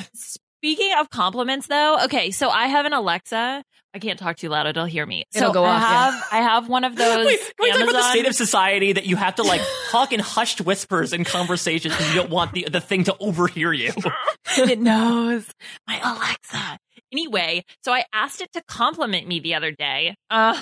Speaking 0.62 0.92
of 1.00 1.10
compliments, 1.10 1.68
though, 1.68 2.04
okay, 2.06 2.32
so 2.32 2.50
I 2.50 2.68
have 2.68 2.86
an 2.86 2.92
Alexa. 2.94 3.64
I 3.94 4.00
can't 4.00 4.20
talk 4.20 4.36
too 4.38 4.50
loud; 4.50 4.68
it'll 4.68 4.86
hear 4.86 5.06
me. 5.06 5.24
So 5.32 5.40
It'll 5.40 5.54
go 5.54 5.64
I 5.64 5.74
off, 5.76 6.14
yeah. 6.14 6.22
I 6.40 6.42
have 6.44 6.68
one 6.68 6.84
of 6.84 6.96
those. 6.98 7.26
Wait, 7.26 7.40
can 7.40 7.54
we 7.60 7.72
talk 7.72 7.82
about 7.82 7.94
the 7.94 8.10
state 8.12 8.28
of 8.28 8.36
society 8.36 8.92
that 8.94 9.06
you 9.06 9.16
have 9.16 9.36
to 9.36 9.44
like 9.44 9.62
talk 9.90 10.12
in 10.12 10.20
hushed 10.20 10.62
whispers 10.62 11.14
in 11.14 11.24
conversations 11.24 11.96
because 11.96 12.10
you 12.14 12.20
don't 12.22 12.30
want 12.30 12.52
the 12.54 12.68
the 12.70 12.82
thing 12.82 13.06
to 13.06 13.16
overhear 13.20 13.72
you? 13.74 13.94
it 14.58 14.80
knows 14.80 15.46
my 15.88 15.98
Alexa. 16.04 16.78
Anyway, 17.12 17.64
so 17.84 17.92
I 17.92 18.04
asked 18.14 18.42
it 18.42 18.52
to 18.54 18.62
compliment 18.68 19.28
me 19.28 19.40
the 19.40 19.56
other 19.56 19.72
day, 19.72 20.14
um, 20.30 20.56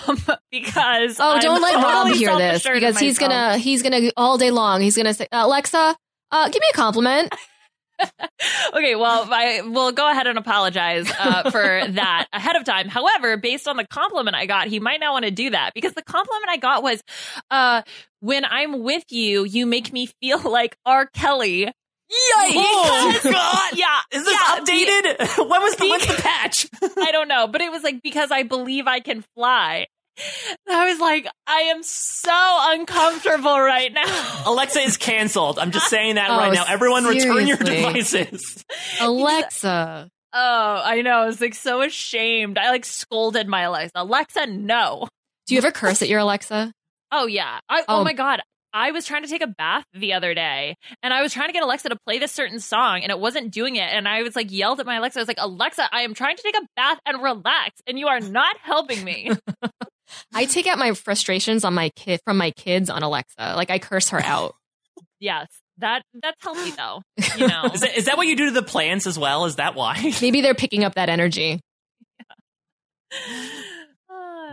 because 0.52 1.20
Oh, 1.20 1.34
I'm 1.34 1.42
don't 1.42 1.62
let 1.62 1.76
Rob 1.76 2.08
hear 2.10 2.38
this 2.38 2.64
because 2.64 2.98
he's 3.00 3.20
myself. 3.20 3.32
gonna, 3.32 3.58
he's 3.58 3.84
gonna 3.84 4.12
all 4.16 4.38
day 4.38 4.52
long. 4.52 4.80
He's 4.80 4.96
gonna 4.96 5.14
say, 5.14 5.28
Alexa, 5.32 5.96
uh, 6.32 6.46
give 6.50 6.62
me 6.62 6.68
a 6.72 6.76
compliment. 6.76 7.34
okay, 8.74 8.96
well, 8.96 9.28
I 9.32 9.62
will 9.62 9.92
go 9.92 10.10
ahead 10.10 10.28
and 10.28 10.38
apologize 10.38 11.12
uh, 11.20 11.50
for 11.50 11.62
that 11.92 12.28
ahead 12.34 12.56
of 12.56 12.64
time. 12.64 12.88
However, 12.90 13.38
based 13.38 13.68
on 13.68 13.78
the 13.78 13.86
compliment 13.88 14.36
I 14.36 14.46
got, 14.46 14.68
he 14.68 14.80
might 14.80 15.00
not 15.00 15.14
want 15.14 15.26
to 15.26 15.32
do 15.32 15.50
that 15.50 15.72
because 15.74 15.94
the 15.94 16.04
compliment 16.04 16.50
I 16.50 16.58
got 16.58 16.84
was, 16.84 17.02
uh, 17.52 17.82
"When 18.20 18.46
I'm 18.46 18.84
with 18.84 19.06
you, 19.10 19.44
you 19.46 19.66
make 19.66 19.92
me 19.92 20.08
feel 20.22 20.40
like 20.50 20.78
R. 20.86 21.08
Kelly." 21.08 21.72
Yikes! 22.10 22.54
Oh 22.56 23.20
God! 23.24 23.78
Yeah, 23.78 24.00
Is 24.14 24.24
this 24.24 24.34
yeah, 24.34 24.60
updated? 24.60 25.50
when 25.50 25.62
was 25.62 25.76
the 25.76 25.90
when's 25.90 26.08
the 26.08 26.14
patch? 26.14 26.66
I 27.00 27.12
don't 27.12 27.28
know, 27.28 27.48
but 27.48 27.60
it 27.60 27.70
was 27.70 27.84
like 27.84 28.02
because 28.02 28.32
I 28.32 28.44
believe 28.44 28.88
I 28.88 29.02
can 29.02 29.26
fly. 29.36 29.88
And 30.18 30.58
I 30.76 30.90
was 30.90 31.00
like, 31.00 31.28
I 31.46 31.60
am 31.62 31.84
so 31.84 32.32
uncomfortable 32.34 33.60
right 33.60 33.92
now. 33.94 34.44
Alexa 34.46 34.80
is 34.80 34.98
canceled. 34.98 35.60
I'm 35.60 35.72
just 35.72 35.90
saying 35.90 36.16
that 36.16 36.30
Oh, 36.30 36.38
right 36.38 36.54
now. 36.54 36.66
Everyone, 36.68 37.06
return 37.06 37.48
your 37.48 37.58
devices. 37.58 38.64
Alexa. 39.02 40.10
Oh, 40.34 40.82
I 40.84 41.02
know. 41.02 41.22
I 41.22 41.26
was 41.26 41.40
like 41.42 41.56
so 41.56 41.82
ashamed. 41.82 42.58
I 42.58 42.70
like 42.70 42.86
scolded 42.86 43.48
my 43.48 43.62
Alexa. 43.62 43.92
Alexa, 43.96 44.48
no. 44.48 45.08
Do 45.48 45.56
you 45.56 45.60
ever 45.60 45.72
curse 45.72 46.02
at 46.02 46.10
your 46.10 46.20
Alexa? 46.20 46.72
Oh 47.12 47.26
yeah. 47.26 47.60
I, 47.70 47.82
oh. 47.82 47.86
Oh. 48.00 48.04
my 48.04 48.14
god. 48.14 48.42
I 48.74 48.92
was 48.92 49.06
trying 49.06 49.24
to 49.24 49.30
take 49.30 49.42
a 49.42 49.48
bath 49.48 49.86
the 49.94 50.14
other 50.14 50.36
day 50.36 50.76
and 51.02 51.12
I 51.14 51.22
was 51.24 51.34
trying 51.34 51.48
to 51.48 51.54
get 51.54 51.64
Alexa 51.64 51.90
to 51.90 51.98
play 52.06 52.20
this 52.20 52.32
certain 52.34 52.60
song 52.60 53.00
and 53.02 53.10
it 53.10 53.18
wasn't 53.18 53.52
doing 53.52 53.78
it. 53.78 53.90
And 53.90 54.08
I 54.08 54.22
was 54.22 54.36
like 54.36 54.52
yelled 54.52 54.80
at 54.80 54.86
my 54.86 54.98
Alexa. 54.98 55.18
I 55.18 55.22
was 55.22 55.28
like, 55.28 55.40
Alexa, 55.40 55.88
I 55.92 56.02
am 56.02 56.14
trying 56.14 56.36
to 56.36 56.44
take 56.44 56.56
a 56.56 56.68
bath 56.76 57.00
and 57.06 57.24
relax 57.24 57.82
and 57.88 57.98
you 57.98 58.08
are 58.08 58.20
not 58.20 58.58
helping 58.62 59.04
me. 59.04 59.32
I 60.34 60.46
take 60.46 60.68
out 60.68 60.78
my 60.78 60.94
frustrations 60.94 61.64
on 61.64 61.74
my 61.74 61.90
kid 61.90 62.20
from 62.24 62.38
my 62.38 62.52
kids 62.52 62.90
on 62.90 63.04
Alexa. 63.04 63.54
Like 63.56 63.70
I 63.70 63.80
curse 63.80 64.10
her 64.10 64.22
out. 64.24 64.56
yes. 65.20 65.48
That 65.80 66.02
that's 66.22 66.42
healthy 66.44 66.72
though. 66.72 67.04
You 67.38 67.48
know. 67.48 67.66
Is 67.74 67.82
that, 67.82 67.98
is 67.98 68.06
that 68.06 68.18
what 68.18 68.28
you 68.28 68.36
do 68.36 68.46
to 68.46 68.52
the 68.52 68.64
plants 68.64 69.06
as 69.06 69.18
well? 69.20 69.46
Is 69.46 69.58
that 69.58 69.76
why? 69.76 70.14
Maybe 70.22 70.42
they're 70.42 70.56
picking 70.56 70.84
up 70.84 70.96
that 70.96 71.10
energy. 71.10 71.60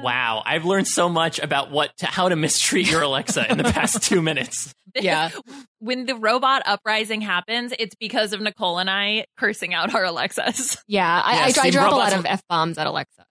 Wow, 0.02 0.42
I've 0.44 0.64
learned 0.64 0.88
so 0.88 1.08
much 1.08 1.38
about 1.38 1.70
what 1.70 1.96
to, 1.98 2.06
how 2.06 2.28
to 2.28 2.34
mistreat 2.34 2.90
your 2.90 3.02
Alexa 3.02 3.50
in 3.50 3.58
the 3.58 3.64
past 3.64 4.02
two 4.02 4.20
minutes. 4.20 4.74
Yeah. 4.94 5.30
when 5.78 6.06
the 6.06 6.16
robot 6.16 6.62
uprising 6.66 7.20
happens, 7.20 7.72
it's 7.78 7.94
because 7.94 8.32
of 8.32 8.40
Nicole 8.40 8.78
and 8.78 8.90
I 8.90 9.26
cursing 9.36 9.72
out 9.72 9.94
our 9.94 10.04
Alexas. 10.04 10.76
Yeah, 10.88 11.22
I, 11.24 11.48
Yeah, 11.48 11.62
I, 11.62 11.66
I 11.66 11.70
drop 11.70 11.92
a 11.92 11.96
lot 11.96 12.12
of 12.12 12.26
f 12.26 12.42
bombs 12.48 12.76
at 12.76 12.86
Alexa. 12.86 13.24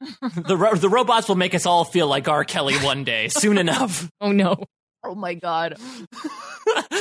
The 0.00 0.56
ro- 0.56 0.74
the 0.74 0.88
robots 0.88 1.28
will 1.28 1.34
make 1.36 1.54
us 1.54 1.66
all 1.66 1.84
feel 1.84 2.06
like 2.06 2.28
R. 2.28 2.44
Kelly 2.44 2.76
one 2.76 3.04
day, 3.04 3.28
soon 3.28 3.58
enough. 3.58 4.08
Oh 4.20 4.32
no. 4.32 4.56
Oh 5.04 5.14
my 5.14 5.34
god. 5.34 5.76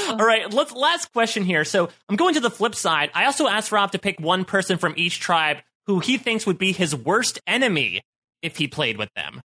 All 0.09 0.17
right, 0.17 0.51
let's 0.53 0.71
last 0.71 1.11
question 1.13 1.43
here. 1.43 1.65
So 1.65 1.89
I'm 2.07 2.15
going 2.15 2.35
to 2.35 2.39
the 2.39 2.51
flip 2.51 2.75
side. 2.75 3.09
I 3.13 3.25
also 3.25 3.47
asked 3.47 3.71
Rob 3.71 3.91
to 3.93 3.99
pick 3.99 4.19
one 4.19 4.45
person 4.45 4.77
from 4.77 4.93
each 4.97 5.19
tribe 5.19 5.57
who 5.87 5.99
he 5.99 6.17
thinks 6.17 6.45
would 6.45 6.57
be 6.59 6.71
his 6.73 6.95
worst 6.95 7.39
enemy 7.47 8.01
if 8.41 8.57
he 8.57 8.67
played 8.67 8.97
with 8.97 9.09
them. 9.15 9.41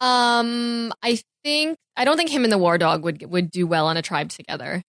Um, 0.00 0.92
I 1.02 1.20
think 1.44 1.76
I 1.96 2.04
don't 2.04 2.16
think 2.16 2.30
him 2.30 2.42
and 2.44 2.52
the 2.52 2.58
War 2.58 2.78
Dog 2.78 3.04
would 3.04 3.24
would 3.30 3.50
do 3.50 3.66
well 3.66 3.86
on 3.86 3.96
a 3.96 4.02
tribe 4.02 4.28
together. 4.30 4.82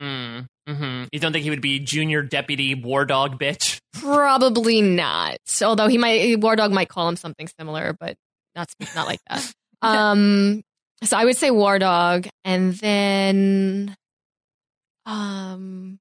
Mm, 0.00 0.46
hmm 0.66 1.04
You 1.12 1.20
don't 1.20 1.32
think 1.32 1.44
he 1.44 1.50
would 1.50 1.60
be 1.62 1.78
junior 1.78 2.22
deputy 2.22 2.74
war 2.74 3.04
dog 3.04 3.38
bitch? 3.38 3.78
Probably 3.94 4.82
not. 4.82 5.38
Although 5.62 5.88
he 5.88 5.98
might 5.98 6.38
War 6.40 6.56
Dog 6.56 6.72
might 6.72 6.88
call 6.88 7.08
him 7.08 7.16
something 7.16 7.48
similar, 7.58 7.96
but 7.98 8.16
not 8.54 8.68
not 8.94 9.06
like 9.06 9.20
that. 9.28 9.52
Um, 9.82 10.62
so 11.04 11.16
I 11.18 11.24
would 11.26 11.36
say 11.36 11.50
War 11.50 11.78
Dog, 11.78 12.26
and 12.44 12.72
then 12.74 13.94
um, 15.04 15.98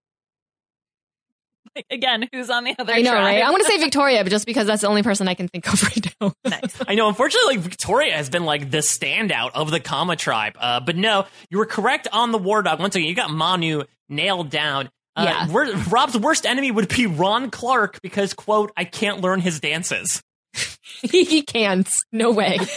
Again, 1.91 2.27
who's 2.31 2.49
on 2.49 2.63
the 2.63 2.73
other 2.79 2.93
I 2.93 3.01
know, 3.01 3.11
tribe? 3.11 3.23
right? 3.23 3.43
I 3.43 3.51
want 3.51 3.63
to 3.63 3.69
say 3.69 3.77
Victoria, 3.77 4.23
but 4.23 4.29
just 4.29 4.45
because 4.45 4.65
that's 4.65 4.81
the 4.81 4.87
only 4.87 5.03
person 5.03 5.27
I 5.27 5.33
can 5.33 5.47
think 5.49 5.71
of 5.71 5.83
right 5.83 6.07
now. 6.21 6.33
nice. 6.45 6.81
I 6.87 6.95
know, 6.95 7.09
unfortunately, 7.09 7.55
like, 7.57 7.63
Victoria 7.63 8.13
has 8.15 8.29
been 8.29 8.45
like 8.45 8.71
the 8.71 8.77
standout 8.77 9.51
of 9.53 9.71
the 9.71 9.79
Kama 9.81 10.15
tribe. 10.15 10.55
Uh, 10.59 10.79
but 10.79 10.95
no, 10.95 11.25
you 11.49 11.57
were 11.57 11.65
correct 11.65 12.07
on 12.11 12.31
the 12.31 12.37
war 12.37 12.61
dog. 12.61 12.79
Once 12.79 12.95
again, 12.95 13.07
you 13.09 13.15
got 13.15 13.29
Manu 13.29 13.83
nailed 14.09 14.49
down. 14.49 14.89
Uh, 15.15 15.23
Yeah. 15.27 15.47
wor- 15.49 15.73
Rob's 15.89 16.17
worst 16.17 16.45
enemy 16.45 16.71
would 16.71 16.87
be 16.89 17.05
Ron 17.07 17.49
Clark 17.49 18.01
because, 18.01 18.33
quote, 18.33 18.71
I 18.75 18.83
can't 18.83 19.21
learn 19.21 19.39
his 19.39 19.59
dances. 19.59 20.21
he 21.01 21.41
can't. 21.41 21.89
No 22.11 22.31
way. 22.31 22.59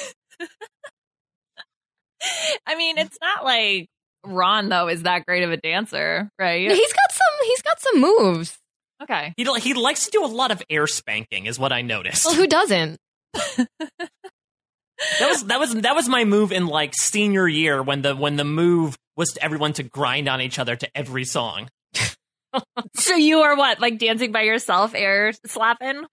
I 2.67 2.75
mean, 2.77 2.99
it's 2.99 3.17
not 3.21 3.45
like 3.45 3.89
Ron 4.25 4.69
though 4.69 4.89
is 4.89 5.03
that 5.05 5.25
great 5.25 5.45
of 5.45 5.53
a 5.53 5.57
dancer, 5.57 6.29
right? 6.39 6.71
He's 6.71 6.93
got 6.93 7.13
some. 7.13 7.47
He's 7.47 7.63
got 7.63 7.81
some 7.81 8.01
moves. 8.01 8.59
Okay. 9.03 9.33
He, 9.37 9.45
he 9.61 9.75
likes 9.75 10.07
to 10.07 10.11
do 10.11 10.25
a 10.25 10.27
lot 10.27 10.51
of 10.51 10.61
air 10.69 10.87
spanking, 10.89 11.47
is 11.47 11.59
what 11.59 11.73
I 11.73 11.83
noticed. 11.83 12.25
Well, 12.27 12.35
who 12.35 12.47
doesn't? 12.49 12.99
That 15.21 15.29
was 15.29 15.45
that 15.45 15.61
was 15.61 15.75
that 15.75 15.95
was 15.95 16.09
my 16.09 16.25
move 16.25 16.53
in 16.53 16.67
like 16.67 16.93
senior 16.95 17.47
year 17.47 17.83
when 17.83 18.03
the 18.03 18.17
when 18.17 18.37
the 18.37 18.45
move 18.45 18.97
was 19.17 19.31
to 19.33 19.45
everyone 19.45 19.73
to 19.75 19.83
grind 19.83 20.29
on 20.29 20.41
each 20.41 20.59
other 20.59 20.77
to 20.77 20.89
every 20.97 21.25
song. 21.25 21.69
So 22.95 23.15
you 23.15 23.41
are 23.41 23.57
what, 23.57 23.79
like 23.79 23.99
dancing 23.99 24.33
by 24.33 24.43
yourself, 24.43 24.95
air 24.95 25.33
slapping? 25.47 26.05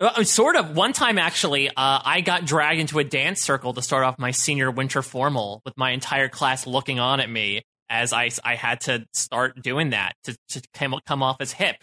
Uh, 0.00 0.24
sort 0.24 0.56
of. 0.56 0.74
One 0.76 0.92
time, 0.92 1.18
actually, 1.18 1.68
uh, 1.68 1.72
I 1.76 2.20
got 2.22 2.46
dragged 2.46 2.80
into 2.80 2.98
a 2.98 3.04
dance 3.04 3.42
circle 3.42 3.74
to 3.74 3.82
start 3.82 4.04
off 4.04 4.18
my 4.18 4.30
senior 4.30 4.70
winter 4.70 5.02
formal 5.02 5.60
with 5.64 5.76
my 5.76 5.90
entire 5.90 6.28
class 6.28 6.66
looking 6.66 6.98
on 6.98 7.20
at 7.20 7.30
me 7.30 7.62
as 7.90 8.12
I, 8.12 8.30
I 8.42 8.54
had 8.54 8.80
to 8.82 9.06
start 9.12 9.62
doing 9.62 9.90
that 9.90 10.14
to, 10.24 10.36
to 10.50 10.62
come, 10.72 10.98
come 11.06 11.22
off 11.22 11.36
as 11.40 11.52
hip. 11.52 11.76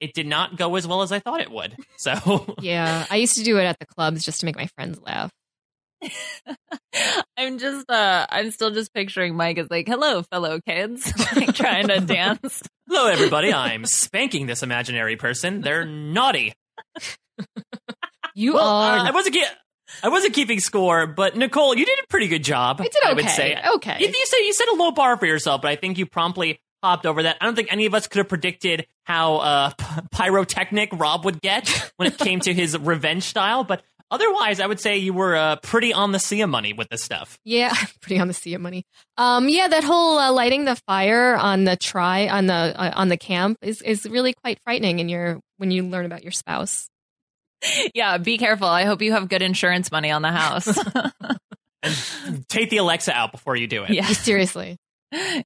It 0.00 0.14
did 0.14 0.26
not 0.26 0.56
go 0.56 0.74
as 0.74 0.86
well 0.86 1.02
as 1.02 1.12
I 1.12 1.20
thought 1.20 1.40
it 1.40 1.50
would. 1.50 1.76
So, 1.98 2.56
Yeah, 2.60 3.06
I 3.10 3.16
used 3.16 3.36
to 3.36 3.44
do 3.44 3.58
it 3.58 3.64
at 3.64 3.78
the 3.78 3.86
clubs 3.86 4.24
just 4.24 4.40
to 4.40 4.46
make 4.46 4.56
my 4.56 4.66
friends 4.74 5.00
laugh. 5.00 5.30
I'm 7.36 7.58
just 7.58 7.90
uh 7.90 8.26
I'm 8.28 8.50
still 8.50 8.70
just 8.70 8.92
picturing 8.94 9.36
Mike 9.36 9.58
as 9.58 9.70
like, 9.70 9.88
hello, 9.88 10.22
fellow 10.22 10.60
kids, 10.66 11.12
like 11.36 11.54
trying 11.54 11.88
to 11.88 12.00
dance. 12.00 12.62
hello, 12.88 13.06
everybody. 13.08 13.52
I'm 13.52 13.84
spanking 13.86 14.46
this 14.46 14.62
imaginary 14.62 15.16
person. 15.16 15.60
They're 15.60 15.84
naughty. 15.84 16.54
You 18.34 18.54
Well, 18.54 18.66
are. 18.66 18.98
uh, 18.98 19.04
I 19.04 19.10
wasn't. 19.10 19.36
Ge- 19.36 19.56
I 20.02 20.08
wasn't 20.08 20.32
keeping 20.32 20.58
score, 20.58 21.06
but 21.06 21.36
Nicole, 21.36 21.76
you 21.76 21.84
did 21.84 21.98
a 22.02 22.06
pretty 22.08 22.26
good 22.28 22.42
job. 22.42 22.80
I 22.80 22.84
did 22.84 22.96
I 23.04 23.12
would 23.12 23.24
okay, 23.24 23.32
say. 23.34 23.58
okay. 23.76 23.96
You, 24.00 24.06
you 24.06 24.26
said 24.26 24.38
you 24.38 24.52
set 24.54 24.68
a 24.68 24.74
low 24.74 24.90
bar 24.90 25.18
for 25.18 25.26
yourself, 25.26 25.60
but 25.60 25.70
I 25.70 25.76
think 25.76 25.98
you 25.98 26.06
promptly 26.06 26.60
hopped 26.82 27.04
over 27.04 27.24
that. 27.24 27.36
I 27.42 27.44
don't 27.44 27.54
think 27.54 27.70
any 27.70 27.84
of 27.84 27.92
us 27.94 28.06
could 28.06 28.18
have 28.18 28.28
predicted 28.28 28.86
how 29.04 29.36
uh, 29.36 29.70
p- 29.76 29.84
pyrotechnic 30.10 30.88
Rob 30.94 31.26
would 31.26 31.42
get 31.42 31.68
when 31.98 32.08
it 32.08 32.16
came 32.16 32.40
to 32.40 32.54
his 32.54 32.76
revenge 32.78 33.24
style. 33.24 33.64
But 33.64 33.82
otherwise, 34.12 34.60
I 34.60 34.66
would 34.68 34.78
say 34.78 34.98
you 34.98 35.12
were 35.12 35.34
uh, 35.34 35.56
pretty 35.56 35.92
on 35.92 36.12
the 36.12 36.20
sea 36.20 36.42
of 36.42 36.50
money 36.50 36.72
with 36.72 36.88
this 36.88 37.02
stuff. 37.02 37.38
yeah, 37.44 37.74
pretty 38.00 38.20
on 38.20 38.28
the 38.28 38.34
sea 38.34 38.54
of 38.54 38.60
money. 38.60 38.84
Um, 39.16 39.48
yeah, 39.48 39.66
that 39.66 39.82
whole 39.82 40.18
uh, 40.18 40.30
lighting 40.30 40.64
the 40.66 40.76
fire 40.86 41.34
on 41.34 41.64
the 41.64 41.76
try 41.76 42.28
on 42.28 42.46
the 42.46 42.54
uh, 42.54 42.92
on 42.94 43.08
the 43.08 43.16
camp 43.16 43.58
is 43.62 43.82
is 43.82 44.06
really 44.08 44.34
quite 44.34 44.60
frightening. 44.62 45.00
In 45.00 45.08
your 45.08 45.40
when 45.56 45.70
you 45.72 45.82
learn 45.82 46.06
about 46.06 46.22
your 46.22 46.32
spouse. 46.32 46.88
yeah, 47.94 48.18
be 48.18 48.38
careful. 48.38 48.68
I 48.68 48.84
hope 48.84 49.02
you 49.02 49.12
have 49.12 49.28
good 49.28 49.42
insurance 49.42 49.90
money 49.90 50.10
on 50.10 50.22
the 50.22 50.30
house. 50.32 50.68
And 51.84 52.48
take 52.48 52.70
the 52.70 52.76
Alexa 52.76 53.12
out 53.12 53.32
before 53.32 53.56
you 53.56 53.66
do 53.66 53.82
it. 53.82 53.90
yeah. 53.90 54.06
Seriously. 54.06 54.78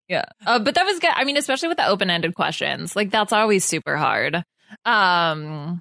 Yeah. 0.06 0.26
Uh, 0.46 0.58
but 0.58 0.74
that 0.74 0.84
was 0.84 0.98
good. 0.98 1.10
I 1.14 1.24
mean, 1.24 1.38
especially 1.38 1.68
with 1.68 1.78
the 1.78 1.86
open 1.88 2.10
ended 2.10 2.34
questions. 2.34 2.94
Like, 2.94 3.10
that's 3.10 3.32
always 3.32 3.64
super 3.64 3.96
hard. 3.96 4.44
Um, 4.84 5.80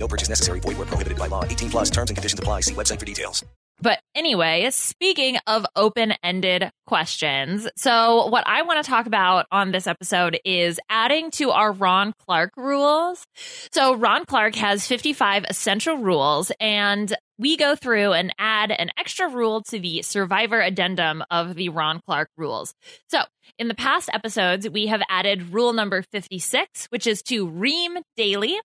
No 0.00 0.08
purchase 0.08 0.30
necessary. 0.30 0.60
Void 0.60 0.78
where 0.78 0.86
prohibited 0.86 1.18
by 1.18 1.28
law. 1.28 1.44
18 1.44 1.70
plus 1.70 1.90
terms 1.90 2.10
and 2.10 2.16
conditions 2.16 2.40
apply. 2.40 2.62
See 2.62 2.74
website 2.74 2.98
for 2.98 3.06
details. 3.06 3.44
But 3.82 3.98
anyway, 4.14 4.68
speaking 4.70 5.38
of 5.46 5.64
open 5.74 6.12
ended 6.22 6.70
questions, 6.86 7.66
so 7.76 8.26
what 8.26 8.44
I 8.46 8.60
want 8.62 8.84
to 8.84 8.90
talk 8.90 9.06
about 9.06 9.46
on 9.50 9.72
this 9.72 9.86
episode 9.86 10.38
is 10.44 10.78
adding 10.90 11.30
to 11.32 11.50
our 11.50 11.72
Ron 11.72 12.12
Clark 12.26 12.50
rules. 12.58 13.24
So 13.72 13.94
Ron 13.94 14.26
Clark 14.26 14.54
has 14.56 14.86
55 14.86 15.46
essential 15.48 15.96
rules, 15.96 16.52
and 16.60 17.16
we 17.38 17.56
go 17.56 17.74
through 17.74 18.12
and 18.12 18.34
add 18.38 18.70
an 18.70 18.90
extra 18.98 19.30
rule 19.30 19.62
to 19.68 19.78
the 19.78 20.02
survivor 20.02 20.60
addendum 20.60 21.24
of 21.30 21.54
the 21.54 21.70
Ron 21.70 22.02
Clark 22.04 22.28
rules. 22.36 22.74
So 23.08 23.20
in 23.58 23.68
the 23.68 23.74
past 23.74 24.10
episodes, 24.12 24.68
we 24.68 24.88
have 24.88 25.00
added 25.08 25.54
rule 25.54 25.72
number 25.72 26.02
56, 26.02 26.86
which 26.90 27.06
is 27.06 27.22
to 27.24 27.48
ream 27.48 27.96
daily 28.14 28.60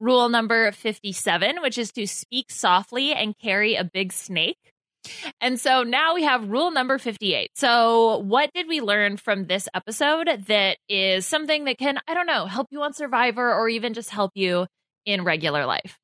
rule 0.00 0.28
number 0.28 0.72
57, 0.72 1.62
which 1.62 1.78
is 1.78 1.92
to 1.92 2.06
speak 2.06 2.50
softly 2.50 3.12
and 3.12 3.38
carry 3.38 3.76
a 3.76 3.84
big 3.84 4.12
snake. 4.12 4.58
And 5.40 5.58
so 5.58 5.82
now 5.82 6.14
we 6.14 6.24
have 6.24 6.48
rule 6.48 6.70
number 6.70 6.98
58. 6.98 7.50
So, 7.54 8.18
what 8.18 8.50
did 8.54 8.68
we 8.68 8.80
learn 8.80 9.16
from 9.16 9.46
this 9.46 9.68
episode 9.74 10.28
that 10.46 10.76
is 10.88 11.26
something 11.26 11.64
that 11.64 11.78
can, 11.78 11.98
I 12.06 12.14
don't 12.14 12.26
know, 12.26 12.46
help 12.46 12.66
you 12.70 12.82
on 12.82 12.92
Survivor 12.92 13.54
or 13.54 13.68
even 13.68 13.94
just 13.94 14.10
help 14.10 14.32
you 14.34 14.66
in 15.06 15.24
regular 15.24 15.64
life? 15.64 15.98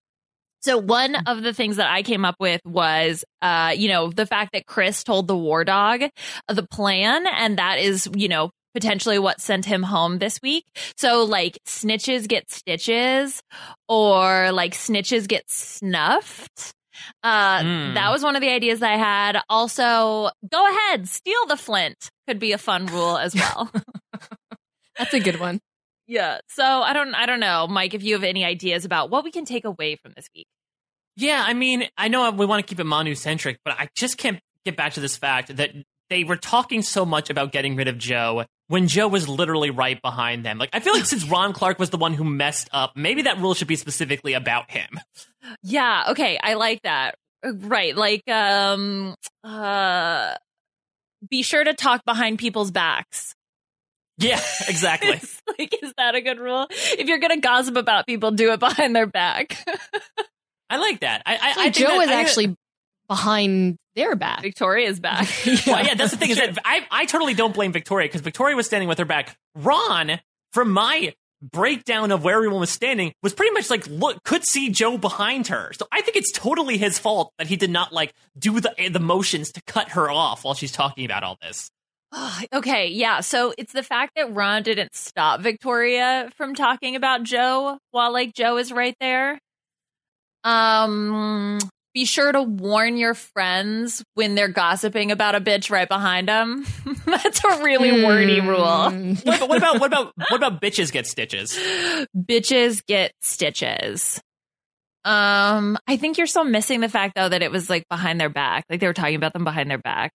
So, 0.61 0.79
one 0.79 1.15
of 1.15 1.43
the 1.43 1.53
things 1.53 1.77
that 1.77 1.91
I 1.91 2.03
came 2.03 2.25
up 2.25 2.37
with 2.41 2.61
was, 2.65 3.25
uh, 3.43 3.75
you 3.77 3.89
know, 3.89 4.11
the 4.11 4.27
fact 4.27 4.53
that 4.53 4.67
Chris 4.67 5.05
told 5.05 5.29
the 5.29 5.37
war 5.37 5.65
dog 5.65 6.03
the 6.49 6.67
plan, 6.67 7.27
and 7.27 7.59
that 7.59 7.79
is, 7.79 8.09
you 8.15 8.29
know, 8.29 8.51
potentially 8.77 9.19
what 9.19 9.41
sent 9.41 9.65
him 9.65 9.83
home 9.83 10.19
this 10.19 10.41
week. 10.43 10.65
So 10.97 11.25
like 11.25 11.59
snitches 11.67 12.29
get 12.29 12.51
stitches 12.51 13.43
or 13.89 14.53
like 14.53 14.75
snitches 14.75 15.27
get 15.27 15.51
snuffed. 15.51 16.75
Uh, 17.23 17.61
Mm. 17.61 17.95
that 17.95 18.11
was 18.11 18.23
one 18.23 18.37
of 18.37 18.43
the 18.43 18.51
ideas 18.51 18.83
I 18.83 18.97
had. 18.97 19.39
Also, 19.49 20.31
go 20.51 20.69
ahead, 20.71 21.09
steal 21.09 21.47
the 21.47 21.57
flint 21.57 22.11
could 22.29 22.39
be 22.39 22.53
a 22.53 22.59
fun 22.59 22.87
rule 22.87 23.17
as 23.19 23.35
well. 23.35 23.71
That's 24.99 25.13
a 25.15 25.21
good 25.21 25.39
one. 25.41 25.61
yeah. 26.07 26.39
So 26.49 26.63
I 26.65 26.93
don't, 26.93 27.15
I 27.15 27.27
don't 27.27 27.41
know, 27.41 27.67
Mike, 27.69 27.95
if 27.95 28.03
you 28.03 28.15
have 28.15 28.25
any 28.25 28.45
ideas 28.45 28.85
about 28.85 29.11
what 29.11 29.25
we 29.25 29.31
can 29.31 29.45
take 29.45 29.65
away 29.65 29.97
from 29.97 30.13
this 30.17 30.29
week. 30.35 30.47
Yeah, 31.17 31.43
I 31.47 31.55
mean, 31.55 31.85
I 31.97 32.09
know 32.09 32.31
we 32.31 32.45
want 32.47 32.65
to 32.67 32.69
keep 32.69 32.79
it 32.81 32.85
Manu 32.85 33.15
centric, 33.15 33.59
but 33.65 33.75
I 33.79 33.89
just 33.95 34.19
can't 34.19 34.39
get 34.65 34.77
back 34.77 34.95
to 34.95 35.01
this 35.01 35.17
fact 35.17 35.55
that 35.57 35.71
they 36.11 36.25
were 36.25 36.37
talking 36.37 36.83
so 36.83 37.05
much 37.07 37.31
about 37.31 37.53
getting 37.53 37.75
rid 37.77 37.89
of 37.89 37.99
Joe 37.99 38.45
when 38.69 38.89
Joe 38.89 39.09
was 39.09 39.29
literally 39.29 39.71
right 39.71 40.01
behind 40.03 40.45
them. 40.45 40.59
Like, 40.59 40.71
I 40.73 40.81
feel 40.81 40.93
like 40.93 41.07
since 41.07 41.25
Ron 41.29 41.53
Clark 41.53 41.79
was 41.79 41.91
the 41.91 41.97
one 41.99 42.15
who 42.15 42.25
messed 42.25 42.69
up, 42.73 42.97
maybe 42.97 43.23
that 43.23 43.39
rule 43.39 43.55
should 43.55 43.69
be 43.69 43.77
specifically 43.77 44.33
about 44.35 44.71
him. 44.71 44.89
Yeah. 45.63 46.07
Okay. 46.11 46.39
I 46.43 46.55
like 46.55 46.83
that. 46.83 47.15
Uh, 47.45 47.53
Right. 47.55 47.95
Like, 47.97 48.29
um, 48.29 49.15
uh, 49.45 50.35
be 51.31 51.43
sure 51.43 51.63
to 51.65 51.75
talk 51.75 52.05
behind 52.05 52.39
people's 52.39 52.71
backs. 52.71 53.35
Yeah, 54.19 54.41
exactly. 54.69 55.21
Like, 55.59 55.75
is 55.83 55.93
that 55.97 56.15
a 56.17 56.21
good 56.21 56.39
rule? 56.41 56.67
If 56.71 57.07
you're 57.07 57.19
gonna 57.21 57.39
gossip 57.41 57.77
about 57.77 58.07
people, 58.07 58.31
do 58.33 58.53
it 58.53 58.59
behind 58.61 58.95
their 58.97 59.07
back. 59.07 59.57
I 60.71 60.77
like 60.79 61.01
that. 61.01 61.23
I, 61.25 61.37
I, 61.37 61.39
I 61.51 61.55
think 61.71 61.75
Joe 61.77 61.87
that- 61.99 62.03
is 62.03 62.09
I- 62.11 62.21
actually 62.21 62.57
behind 63.09 63.77
their 63.95 64.15
back. 64.15 64.43
Victoria's 64.43 65.01
back. 65.01 65.29
Well, 65.67 65.85
yeah, 65.85 65.95
that's 65.95 66.13
the 66.13 66.17
thing 66.17 66.31
is 66.31 66.37
that 66.37 66.59
I, 66.65 66.87
I 66.91 67.07
totally 67.07 67.35
don't 67.35 67.55
blame 67.55 67.73
Victoria 67.73 68.09
because 68.09 68.21
Victoria 68.21 68.55
was 68.55 68.67
standing 68.67 68.89
with 68.89 68.99
her 68.99 69.05
back. 69.05 69.37
Ron, 69.55 70.21
from 70.53 70.71
my 70.71 71.15
breakdown 71.43 72.13
of 72.13 72.25
where 72.25 72.37
everyone 72.37 72.61
was 72.61 72.71
standing, 72.71 73.13
was 73.23 73.35
pretty 73.35 73.53
much 73.53 73.71
like 73.71 73.87
look 73.89 74.23
could 74.25 74.45
see 74.45 74.71
Joe 74.71 74.99
behind 74.99 75.49
her. 75.49 75.73
So 75.73 75.87
I 75.93 76.03
think 76.03 76.17
it's 76.17 76.31
totally 76.33 76.79
his 76.79 76.99
fault 76.99 77.33
that 77.39 77.47
he 77.47 77.57
did 77.57 77.71
not 77.71 77.93
like 77.93 78.13
do 78.39 78.61
the 78.61 78.75
the 78.91 79.01
motions 79.01 79.51
to 79.53 79.63
cut 79.67 79.91
her 79.91 80.11
off 80.11 80.45
while 80.45 80.55
she's 80.55 80.73
talking 80.73 81.05
about 81.05 81.23
all 81.23 81.37
this. 81.41 81.71
okay, 82.53 82.89
yeah. 82.89 83.21
So 83.21 83.55
it's 83.59 83.73
the 83.73 83.83
fact 83.83 84.13
that 84.17 84.35
Ron 84.35 84.63
didn't 84.63 84.95
stop 84.95 85.41
Victoria 85.41 86.31
from 86.37 86.55
talking 86.55 86.97
about 86.97 87.23
Joe 87.23 87.79
while 87.91 88.13
like 88.13 88.35
Joe 88.35 88.59
is 88.59 88.73
right 88.73 88.97
there. 89.01 89.39
Um 90.45 91.59
be 91.97 92.05
sure 92.05 92.31
to 92.31 92.43
warn 92.43 92.99
your 92.99 93.15
friends 93.15 94.05
when 94.13 94.35
they're 94.35 94.49
gossiping 94.49 95.11
about 95.11 95.35
a 95.35 95.41
bitch 95.41 95.71
right 95.71 95.89
behind 95.89 96.29
them. 96.29 96.67
That's 97.07 97.43
a 97.43 97.65
really 97.65 98.05
wordy 98.05 98.43
rule. 98.43 98.61
Mm. 98.61 99.25
What 99.25 99.37
about 99.41 99.49
what 99.49 99.57
about 99.57 99.81
what 99.81 99.87
about 99.87 100.13
what 100.29 100.37
about 100.37 100.61
bitches 100.61 100.93
get 100.93 101.07
stitches? 101.07 101.59
Bitches 102.15 102.85
get 102.87 103.13
stitches. 103.23 104.21
Um, 105.07 105.79
I 105.89 105.97
think 105.97 106.19
you're 106.19 106.27
still 106.27 106.45
missing 106.45 106.81
the 106.81 106.91
fact 106.91 107.15
though 107.17 107.31
that 107.31 107.41
it 107.41 107.51
was 107.51 107.71
like 107.71 107.89
behind 107.89 108.21
their 108.21 108.29
back. 108.29 108.67
Like 108.69 108.81
they 108.81 108.89
were 108.89 108.93
talking 108.93 109.15
about 109.15 109.33
them 109.33 109.45
behind 109.45 109.71
their 109.71 109.79
back. 109.79 110.13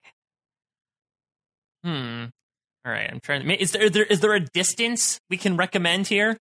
Hmm. 1.84 2.26
All 2.86 2.92
right, 2.92 3.10
I'm 3.12 3.22
trying 3.22 3.48
to. 3.48 3.60
Is 3.60 3.72
there, 3.72 3.82
is 3.82 3.92
there 3.92 4.04
is 4.04 4.20
there 4.20 4.34
a 4.36 4.40
distance 4.40 5.20
we 5.32 5.38
can 5.38 5.58
recommend 5.58 6.06
here? 6.06 6.38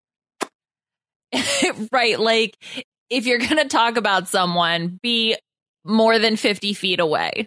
right. 1.93 2.19
Like 2.19 2.57
if 3.09 3.25
you're 3.25 3.39
going 3.39 3.57
to 3.57 3.67
talk 3.67 3.97
about 3.97 4.27
someone, 4.27 4.99
be 5.01 5.35
more 5.85 6.19
than 6.19 6.35
50 6.35 6.73
feet 6.73 6.99
away. 6.99 7.45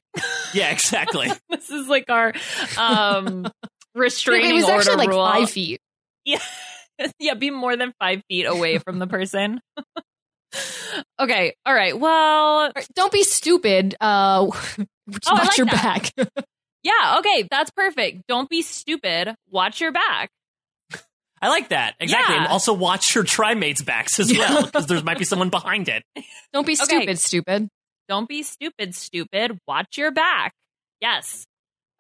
Yeah, 0.54 0.70
exactly. 0.70 1.28
this 1.50 1.70
is 1.70 1.86
like 1.88 2.06
our 2.08 2.32
um 2.78 3.46
restraining 3.94 4.50
it 4.50 4.54
was 4.54 4.64
order 4.64 4.76
actually 4.78 4.96
like 4.96 5.08
rule. 5.10 5.24
five 5.26 5.50
feet. 5.50 5.80
Yeah. 6.24 6.40
yeah, 7.18 7.34
be 7.34 7.50
more 7.50 7.76
than 7.76 7.92
five 8.00 8.22
feet 8.28 8.44
away 8.44 8.78
from 8.78 8.98
the 8.98 9.06
person. 9.06 9.60
okay. 11.20 11.54
All 11.64 11.74
right. 11.74 11.98
Well, 11.98 12.72
Don't 12.94 13.12
be 13.12 13.22
stupid. 13.24 13.94
Uh, 14.00 14.46
Oh, 15.26 15.32
watch 15.34 15.48
like 15.48 15.56
your 15.58 15.66
that. 15.66 16.10
back. 16.16 16.28
yeah. 16.84 17.16
Okay. 17.18 17.46
That's 17.50 17.70
perfect. 17.72 18.22
Don't 18.28 18.48
be 18.48 18.62
stupid. 18.62 19.34
Watch 19.50 19.80
your 19.80 19.90
back. 19.92 20.30
I 21.43 21.49
like 21.49 21.70
that 21.70 21.95
exactly. 22.01 22.34
Yeah. 22.36 22.43
And 22.45 22.51
also 22.53 22.72
watch 22.72 23.14
your 23.14 23.24
trimates' 23.24 23.82
backs 23.82 24.18
as 24.20 24.32
well 24.32 24.64
because 24.64 24.86
there 24.86 25.03
might 25.03 25.18
be 25.18 25.24
someone 25.24 25.51
behind 25.51 25.88
it. 25.88 26.03
Don't 26.53 26.66
be 26.66 26.74
Okay. 26.74 26.84
stupid. 26.84 27.18
Stupid. 27.18 27.68
Don't 28.09 28.28
be 28.28 28.43
stupid, 28.43 28.95
stupid. 28.95 29.59
Watch 29.66 29.99
your 29.99 30.11
back. 30.12 30.53
Yes. 31.01 31.45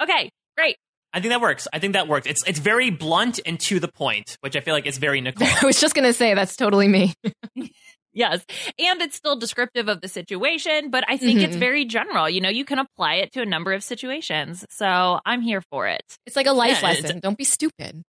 Okay. 0.00 0.30
Great. 0.56 0.76
I 1.12 1.20
think 1.20 1.30
that 1.32 1.40
works. 1.40 1.68
I 1.72 1.78
think 1.78 1.92
that 1.94 2.08
works. 2.08 2.26
It's 2.26 2.42
it's 2.46 2.58
very 2.58 2.90
blunt 2.90 3.40
and 3.44 3.58
to 3.60 3.80
the 3.80 3.88
point, 3.88 4.36
which 4.40 4.56
I 4.56 4.60
feel 4.60 4.74
like 4.74 4.86
is 4.86 4.96
very 4.98 5.20
Nicole. 5.20 5.46
I 5.62 5.66
was 5.66 5.80
just 5.80 5.94
gonna 5.94 6.12
say 6.12 6.34
that's 6.34 6.56
totally 6.56 6.88
me. 6.88 7.12
Yes. 8.14 8.44
And 8.78 9.00
it's 9.00 9.16
still 9.16 9.36
descriptive 9.36 9.88
of 9.88 10.02
the 10.02 10.08
situation, 10.08 10.90
but 10.90 11.02
I 11.08 11.16
think 11.16 11.40
it's 11.40 11.56
Mhm. 11.56 11.60
very 11.60 11.84
general. 11.86 12.28
You 12.28 12.42
know, 12.42 12.50
you 12.50 12.66
can 12.66 12.78
apply 12.78 13.14
it 13.14 13.32
to 13.32 13.40
a 13.40 13.46
number 13.46 13.72
of 13.72 13.82
situations. 13.82 14.66
So 14.68 15.18
I'm 15.24 15.40
here 15.40 15.62
for 15.70 15.88
it. 15.88 16.02
It's 16.26 16.36
like 16.36 16.46
a 16.46 16.52
life 16.52 16.82
Yeah, 16.82 16.88
lesson. 16.88 17.20
Don't 17.20 17.38
be 17.38 17.44
stupid, 17.44 18.02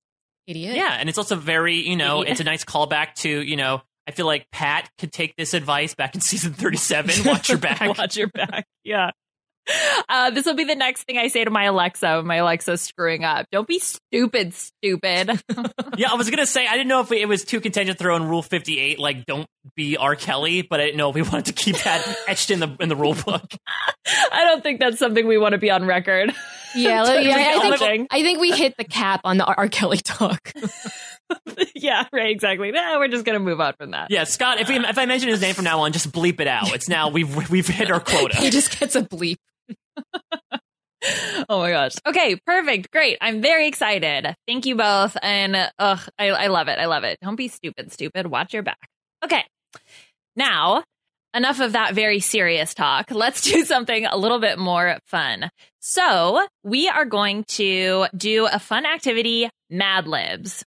idiot. 0.48 0.76
Yeah, 0.76 0.96
and 1.00 1.10
it's 1.10 1.18
also 1.18 1.36
very, 1.36 1.76
you 1.76 1.96
know, 1.96 2.24
Yeah. 2.24 2.32
it's 2.32 2.39
a 2.39 2.44
nice 2.44 2.64
callback 2.64 3.14
to, 3.22 3.30
you 3.30 3.56
know, 3.56 3.82
I 4.08 4.12
feel 4.12 4.26
like 4.26 4.48
Pat 4.52 4.89
could 4.98 5.12
take 5.14 5.36
this 5.38 5.54
advice 5.54 5.96
back 5.96 6.14
in 6.16 6.22
season 6.22 6.54
37, 6.54 7.26
watch 7.26 7.50
your 7.50 7.58
back. 7.60 7.98
Watch 7.98 8.18
your 8.18 8.28
back. 8.28 8.66
Yeah. 8.84 9.12
Uh, 10.09 10.30
this 10.32 10.45
will 10.45 10.55
be 10.55 10.66
the 10.66 10.76
next 10.76 11.03
thing 11.03 11.18
I 11.18 11.28
say 11.28 11.43
to 11.43 11.49
my 11.49 11.66
Alexa 11.66 12.18
when 12.18 12.26
my 12.26 12.36
Alexa's 12.38 12.82
screwing 12.82 13.24
up. 13.24 13.47
Don't 13.51 13.68
be 13.68 13.80
stupid, 13.80 14.53
stupid. 14.53 15.41
yeah, 15.97 16.11
I 16.11 16.16
was 16.16 16.30
going 16.30 16.39
to 16.39 16.45
say, 16.45 16.68
I 16.68 16.74
didn't 16.74 16.89
know 16.89 17.01
if 17.01 17.11
it 17.11 17.28
was 17.28 17.43
too 17.45 17.61
contentious 17.61 17.95
to 17.95 18.03
throw 18.03 18.16
in 18.16 18.28
Rule 18.28 18.41
58, 18.41 18.99
like, 18.99 19.26
don't 19.26 19.47
be 19.76 19.95
R. 19.97 20.16
Kelly, 20.16 20.61
but 20.61 20.80
I 20.80 20.86
didn't 20.86 20.97
know 20.97 21.09
if 21.09 21.16
we 21.16 21.22
wanted 21.32 21.45
to 21.45 21.53
keep 21.53 21.78
that 21.84 22.18
etched 22.28 22.51
in 22.51 22.59
the 22.59 22.76
in 22.80 22.89
the 22.89 22.95
rule 22.95 23.16
book. 23.16 23.45
I 24.32 24.43
don't 24.43 24.61
think 24.61 24.80
that's 24.80 24.99
something 24.99 25.26
we 25.28 25.38
want 25.38 25.53
to 25.53 25.57
be 25.57 25.72
on 25.72 25.86
record. 25.86 26.34
Yeah, 26.76 27.03
let- 27.03 27.24
yeah, 27.24 27.59
I, 27.61 27.78
think, 27.78 28.07
I 28.11 28.22
think 28.22 28.39
we 28.39 28.51
hit 28.51 28.76
the 28.78 28.84
cap 28.84 29.22
on 29.24 29.38
the 29.38 29.45
R. 29.45 29.55
R. 29.57 29.68
Kelly 29.70 29.97
talk. 29.97 30.51
yeah, 31.76 32.05
right, 32.11 32.32
exactly. 32.32 32.72
Nah, 32.72 32.97
we're 32.99 33.07
just 33.07 33.26
going 33.26 33.38
to 33.38 33.43
move 33.43 33.61
on 33.61 33.74
from 33.78 33.91
that. 33.91 34.11
Yeah, 34.11 34.24
Scott, 34.26 34.59
if, 34.59 34.68
we, 34.68 34.78
if 34.78 34.97
I 34.97 35.05
mention 35.05 35.30
his 35.30 35.41
name 35.41 35.53
from 35.53 35.66
now 35.66 35.82
on, 35.82 35.91
just 35.93 36.11
bleep 36.11 36.39
it 36.39 36.47
out. 36.47 36.74
It's 36.74 36.89
now, 36.89 37.09
we've, 37.09 37.49
we've 37.49 37.68
hit 37.68 37.89
our 37.91 37.99
quota. 37.99 38.38
he 38.38 38.49
just 38.49 38.80
gets 38.80 38.95
a 38.95 39.03
bleep. 39.03 39.38
Oh 41.49 41.59
my 41.59 41.71
gosh. 41.71 41.95
Okay, 42.05 42.38
perfect. 42.45 42.89
Great. 42.91 43.17
I'm 43.19 43.41
very 43.41 43.67
excited. 43.67 44.36
Thank 44.47 44.65
you 44.65 44.76
both. 44.76 45.17
And 45.21 45.55
ugh, 45.78 45.99
I, 46.17 46.30
I 46.30 46.47
love 46.47 46.67
it. 46.69 46.80
I 46.80 46.86
love 46.86 47.03
it. 47.03 47.17
Don't 47.21 47.36
be 47.36 47.49
stupid, 47.49 47.91
stupid. 47.91 48.28
Watch 48.28 48.53
your 48.53 48.63
back. 48.63 48.88
Okay. 49.24 49.43
Now, 50.36 50.84
enough 51.34 51.59
of 51.59 51.74
that 51.74 51.93
very 51.93 52.19
serious 52.19 52.74
talk. 52.74 53.07
Let's 53.11 53.41
do 53.41 53.65
something 53.65 54.05
a 54.05 54.15
little 54.15 54.39
bit 54.39 54.57
more 54.57 54.97
fun. 55.07 55.49
So 55.80 56.45
we 56.63 56.88
are 56.88 57.05
going 57.05 57.43
to 57.49 58.05
do 58.15 58.47
a 58.49 58.59
fun 58.59 58.86
activity, 58.86 59.49
Mad 59.69 60.07
Libs. 60.07 60.63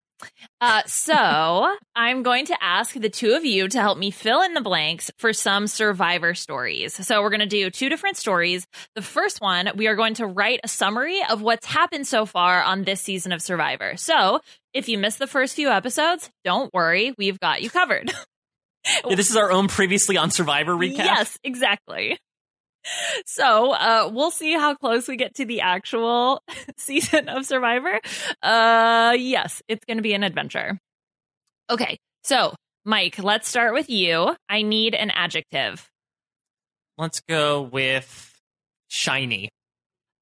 Uh, 0.60 0.82
so 0.86 1.76
I'm 1.94 2.22
going 2.22 2.46
to 2.46 2.56
ask 2.62 2.94
the 2.94 3.10
two 3.10 3.34
of 3.34 3.44
you 3.44 3.68
to 3.68 3.80
help 3.80 3.98
me 3.98 4.10
fill 4.10 4.42
in 4.42 4.54
the 4.54 4.60
blanks 4.60 5.10
for 5.18 5.32
some 5.32 5.66
survivor 5.66 6.34
stories. 6.34 6.94
So 7.06 7.20
we're 7.20 7.30
going 7.30 7.40
to 7.40 7.46
do 7.46 7.70
two 7.70 7.88
different 7.88 8.16
stories. 8.16 8.66
The 8.94 9.02
first 9.02 9.40
one, 9.40 9.70
we 9.76 9.86
are 9.88 9.94
going 9.94 10.14
to 10.14 10.26
write 10.26 10.60
a 10.64 10.68
summary 10.68 11.20
of 11.28 11.42
what's 11.42 11.66
happened 11.66 12.06
so 12.06 12.24
far 12.24 12.62
on 12.62 12.84
this 12.84 13.00
season 13.00 13.32
of 13.32 13.42
Survivor. 13.42 13.96
So 13.96 14.40
if 14.72 14.88
you 14.88 14.98
missed 14.98 15.18
the 15.18 15.26
first 15.26 15.54
few 15.54 15.68
episodes, 15.68 16.30
don't 16.44 16.72
worry, 16.72 17.14
we've 17.18 17.38
got 17.40 17.62
you 17.62 17.70
covered. 17.70 18.12
Yeah, 19.08 19.16
this 19.16 19.30
is 19.30 19.36
our 19.36 19.50
own 19.50 19.68
previously 19.68 20.18
on 20.18 20.30
Survivor 20.30 20.74
recap. 20.74 20.98
Yes, 20.98 21.38
exactly. 21.42 22.18
So 23.26 23.72
uh, 23.72 24.10
we'll 24.12 24.30
see 24.30 24.52
how 24.52 24.74
close 24.74 25.08
we 25.08 25.16
get 25.16 25.34
to 25.36 25.44
the 25.44 25.60
actual 25.62 26.42
season 26.76 27.28
of 27.28 27.46
Survivor. 27.46 28.00
Uh, 28.42 29.14
yes, 29.18 29.62
it's 29.68 29.84
going 29.84 29.96
to 29.96 30.02
be 30.02 30.14
an 30.14 30.22
adventure. 30.22 30.78
Okay, 31.70 31.98
so 32.22 32.54
Mike, 32.84 33.18
let's 33.18 33.48
start 33.48 33.74
with 33.74 33.88
you. 33.88 34.36
I 34.48 34.62
need 34.62 34.94
an 34.94 35.10
adjective. 35.10 35.88
Let's 36.98 37.20
go 37.20 37.62
with 37.62 38.32
shiny. 38.88 39.48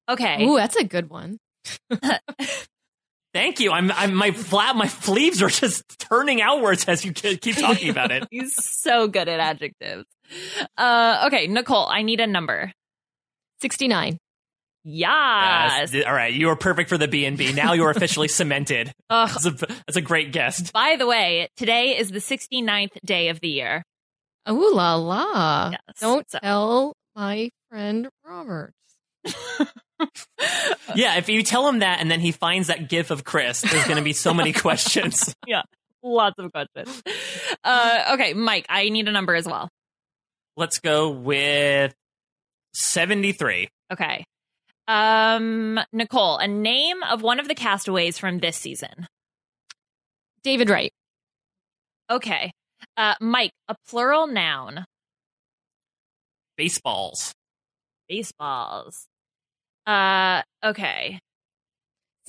Okay. 0.09 0.45
Ooh, 0.45 0.55
that's 0.55 0.75
a 0.75 0.83
good 0.83 1.09
one. 1.09 1.37
Thank 3.33 3.59
you. 3.59 3.71
I'm, 3.71 3.91
I'm 3.91 4.13
my 4.13 4.31
flat, 4.31 4.75
my 4.75 4.87
sleeves 4.87 5.41
are 5.41 5.49
just 5.49 5.83
turning 5.99 6.41
outwards 6.41 6.85
as 6.85 7.03
you 7.03 7.11
keep 7.13 7.55
talking 7.57 7.89
about 7.89 8.11
it. 8.11 8.27
He's 8.31 8.53
so 8.63 9.07
good 9.07 9.27
at 9.27 9.39
adjectives. 9.39 10.05
Uh, 10.77 11.23
okay, 11.27 11.47
Nicole, 11.47 11.87
I 11.87 12.03
need 12.03 12.19
a 12.19 12.27
number. 12.27 12.71
69. 13.61 14.17
Yes. 14.85 15.93
Yes. 15.93 16.05
All 16.05 16.13
right, 16.13 16.33
you 16.33 16.49
are 16.49 16.55
perfect 16.55 16.89
for 16.89 16.97
the 16.97 17.07
B 17.07 17.25
and 17.25 17.37
B. 17.37 17.53
Now 17.53 17.73
you're 17.73 17.89
officially 17.89 18.27
cemented. 18.29 18.91
Ugh. 19.09 19.29
That's 19.29 19.45
a, 19.45 19.51
that's 19.51 19.95
a 19.95 20.01
great 20.01 20.31
guest. 20.31 20.73
By 20.73 20.95
the 20.97 21.07
way, 21.07 21.47
today 21.57 21.97
is 21.97 22.11
the 22.11 22.19
69th 22.19 22.97
day 23.05 23.29
of 23.29 23.39
the 23.39 23.49
year. 23.49 23.83
Ooh 24.49 24.73
la 24.75 24.95
la. 24.95 25.69
Yes, 25.71 25.79
Don't 25.99 26.29
so- 26.29 26.39
tell 26.39 26.93
my 27.15 27.49
friend 27.69 28.09
Robert. 28.25 28.73
Yeah, 30.95 31.17
if 31.17 31.29
you 31.29 31.41
tell 31.43 31.67
him 31.67 31.79
that 31.79 31.99
and 32.01 32.09
then 32.11 32.19
he 32.19 32.31
finds 32.31 32.67
that 32.67 32.89
gif 32.89 33.09
of 33.11 33.23
Chris, 33.23 33.61
there's 33.61 33.85
going 33.85 33.97
to 33.97 34.03
be 34.03 34.13
so 34.13 34.33
many 34.33 34.53
questions. 34.53 35.33
yeah, 35.47 35.61
lots 36.03 36.35
of 36.37 36.51
questions. 36.51 37.01
Uh, 37.63 38.11
okay, 38.13 38.33
Mike, 38.33 38.65
I 38.69 38.89
need 38.89 39.07
a 39.07 39.11
number 39.11 39.33
as 39.35 39.45
well. 39.45 39.69
Let's 40.55 40.79
go 40.79 41.09
with 41.09 41.93
73. 42.73 43.69
Okay. 43.91 44.25
Um, 44.87 45.79
Nicole, 45.91 46.37
a 46.37 46.47
name 46.47 47.01
of 47.03 47.21
one 47.21 47.39
of 47.39 47.47
the 47.47 47.55
castaways 47.55 48.17
from 48.17 48.39
this 48.39 48.57
season. 48.57 49.07
David 50.43 50.69
Wright. 50.69 50.91
Okay. 52.09 52.51
Uh, 52.97 53.15
Mike, 53.21 53.53
a 53.69 53.75
plural 53.87 54.27
noun. 54.27 54.85
Baseballs. 56.57 57.33
Baseballs. 58.09 59.07
Uh, 59.85 60.41
okay. 60.63 61.19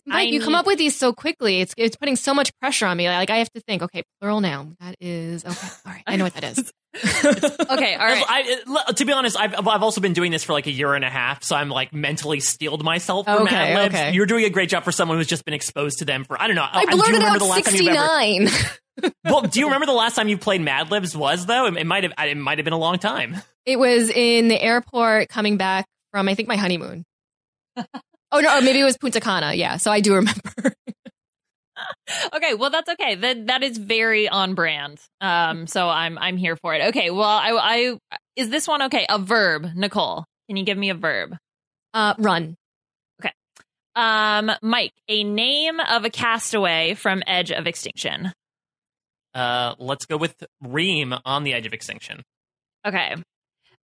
Mike, 0.06 0.16
I 0.18 0.22
you 0.30 0.42
come 0.42 0.54
up 0.54 0.66
with 0.66 0.76
these 0.76 0.94
so 0.94 1.14
quickly. 1.14 1.60
It's 1.62 1.72
it's 1.78 1.96
putting 1.96 2.16
so 2.16 2.34
much 2.34 2.52
pressure 2.60 2.84
on 2.84 2.94
me. 2.96 3.08
Like 3.08 3.30
I 3.30 3.36
have 3.38 3.50
to 3.52 3.60
think. 3.60 3.80
Okay, 3.82 4.02
plural 4.20 4.42
noun. 4.42 4.76
That 4.80 4.96
is 5.00 5.44
okay. 5.46 5.68
All 5.86 5.92
right, 5.92 6.02
I 6.06 6.16
know 6.16 6.24
what 6.24 6.34
that 6.34 6.44
is. 6.44 6.72
Okay, 6.94 7.94
all 7.94 8.06
right. 8.06 8.24
I, 8.28 8.62
I- 8.86 8.92
to 8.92 9.04
be 9.04 9.12
honest, 9.12 9.36
I've, 9.38 9.54
I've 9.66 9.82
also 9.82 10.00
been 10.00 10.12
doing 10.12 10.30
this 10.30 10.44
for 10.44 10.52
like 10.52 10.66
a 10.68 10.70
year 10.70 10.94
and 10.94 11.04
a 11.04 11.10
half, 11.10 11.42
so 11.42 11.56
I'm 11.56 11.68
like 11.68 11.92
mentally 11.92 12.38
steeled 12.38 12.84
myself 12.84 13.26
for 13.26 13.32
Okay, 13.40 13.54
Mad 13.54 13.74
Libs. 13.82 13.94
okay. 13.96 14.12
You're 14.12 14.26
doing 14.26 14.44
a 14.44 14.50
great 14.50 14.68
job 14.68 14.84
for 14.84 14.92
someone 14.92 15.16
who's 15.18 15.26
just 15.26 15.44
been 15.44 15.54
exposed 15.54 15.98
to 16.00 16.04
them 16.04 16.24
for 16.24 16.40
I 16.40 16.46
don't 16.46 16.54
know. 16.56 16.66
I 16.70 16.84
do 16.84 16.90
you 16.92 16.96
blurted 16.96 17.14
remember 17.14 17.34
out 17.34 17.38
the 17.40 17.44
last 17.46 17.64
time 17.64 17.88
ever? 17.88 19.10
Well, 19.24 19.40
do 19.42 19.58
you 19.58 19.66
remember 19.66 19.86
the 19.86 19.92
last 19.92 20.14
time 20.14 20.28
you 20.28 20.38
played 20.38 20.60
Mad 20.60 20.90
Libs 20.92 21.16
was 21.16 21.46
though? 21.46 21.66
It, 21.66 21.76
it 21.78 21.86
might 21.86 22.04
have 22.04 22.12
it 22.16 22.36
might 22.36 22.58
have 22.58 22.64
been 22.64 22.74
a 22.74 22.78
long 22.78 22.98
time. 22.98 23.36
it 23.66 23.76
was 23.76 24.08
in 24.10 24.46
the 24.48 24.60
airport 24.62 25.28
coming 25.30 25.56
back 25.56 25.86
from 26.12 26.28
I 26.28 26.34
think 26.36 26.46
my 26.48 26.56
honeymoon. 26.56 27.04
Oh 27.76 28.40
no, 28.40 28.58
or 28.58 28.60
maybe 28.60 28.80
it 28.80 28.84
was 28.84 28.96
Punta 28.96 29.20
Cana. 29.20 29.54
Yeah, 29.54 29.76
so 29.76 29.90
I 29.90 30.00
do 30.00 30.14
remember. 30.14 30.52
okay, 32.34 32.54
well 32.54 32.70
that's 32.70 32.90
okay. 32.90 33.14
That 33.14 33.46
that 33.48 33.62
is 33.62 33.78
very 33.78 34.28
on 34.28 34.54
brand. 34.54 35.00
Um, 35.20 35.66
so 35.66 35.88
I'm 35.88 36.18
I'm 36.18 36.36
here 36.36 36.56
for 36.56 36.74
it. 36.74 36.88
Okay, 36.88 37.10
well 37.10 37.22
I 37.22 37.50
I 37.52 37.98
is 38.36 38.50
this 38.50 38.66
one 38.66 38.82
okay? 38.82 39.06
A 39.08 39.18
verb, 39.18 39.68
Nicole. 39.74 40.24
Can 40.48 40.56
you 40.56 40.64
give 40.64 40.78
me 40.78 40.90
a 40.90 40.94
verb? 40.94 41.36
Uh, 41.92 42.14
run. 42.18 42.56
Okay. 43.20 43.32
Um, 43.94 44.50
Mike, 44.62 44.92
a 45.08 45.24
name 45.24 45.80
of 45.80 46.04
a 46.04 46.10
castaway 46.10 46.94
from 46.94 47.22
Edge 47.26 47.50
of 47.52 47.66
Extinction. 47.66 48.32
Uh, 49.34 49.74
let's 49.78 50.06
go 50.06 50.16
with 50.16 50.34
Reem 50.62 51.14
on 51.24 51.44
the 51.44 51.54
edge 51.54 51.66
of 51.66 51.72
extinction. 51.72 52.22
Okay. 52.86 53.16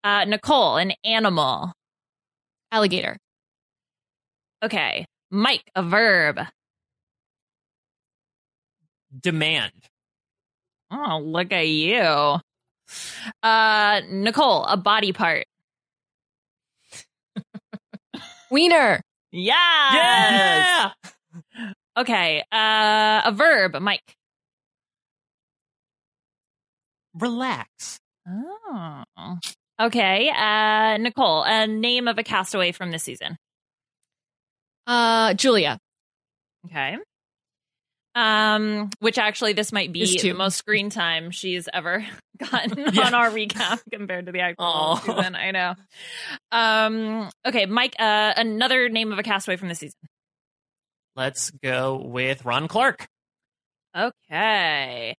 Uh, 0.05 0.25
Nicole, 0.25 0.77
an 0.77 0.93
animal. 1.05 1.73
Alligator. 2.71 3.17
Okay. 4.63 5.07
Mike, 5.31 5.71
a 5.75 5.83
verb. 5.83 6.41
Demand. 9.19 9.73
Oh, 10.91 11.21
look 11.25 11.53
at 11.53 11.69
you. 11.69 12.41
Uh, 13.43 14.01
Nicole, 14.11 14.65
a 14.65 14.77
body 14.77 15.13
part. 15.13 15.47
Wiener. 18.51 19.01
Yeah. 19.33 19.95
Yeah. 19.95 20.93
Okay. 21.97 22.43
Uh, 22.53 23.23
a 23.25 23.33
verb, 23.33 23.77
Mike. 23.81 24.17
Relax. 27.15 27.99
Oh. 28.29 29.05
Okay. 29.81 30.31
Uh, 30.31 30.99
Nicole, 30.99 31.43
a 31.45 31.67
name 31.67 32.09
of 32.09 32.19
a 32.19 32.23
castaway 32.23 32.73
from 32.73 32.91
this 32.91 33.05
season. 33.05 33.37
Uh, 34.87 35.35
Julia. 35.35 35.79
Okay. 36.67 36.97
Um, 38.15 38.91
which 38.99 39.19
actually 39.19 39.53
this 39.53 39.71
might 39.73 39.93
be 39.93 40.19
the 40.21 40.33
most 40.33 40.57
screen 40.57 40.91
time 40.91 41.31
she's 41.31 41.69
ever 41.73 42.05
gotten 42.51 42.79
Yeah. 42.95 43.07
on 43.07 43.15
our 43.15 43.31
recap 43.31 43.81
compared 43.93 44.27
to 44.27 44.33
the 44.33 44.41
actual 44.41 44.65
Aw. 44.65 44.95
season. 44.97 45.37
I 45.37 45.51
know. 45.53 45.75
Um, 46.51 47.31
okay, 47.47 47.67
Mike, 47.67 47.95
uh, 48.01 48.33
another 48.37 48.89
name 48.89 49.13
of 49.13 49.19
a 49.21 49.23
castaway 49.23 49.57
from 49.57 49.69
the 49.69 49.77
season. 49.77 49.95
Let's 51.15 51.51
go 51.63 52.03
with 52.05 52.45
Ron 52.45 52.67
Clark. 52.67 53.07
Okay. 53.97 55.15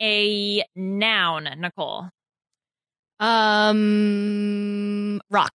A 0.00 0.64
noun, 0.76 1.48
Nicole. 1.58 2.08
Um, 3.88 5.20
rock. 5.30 5.52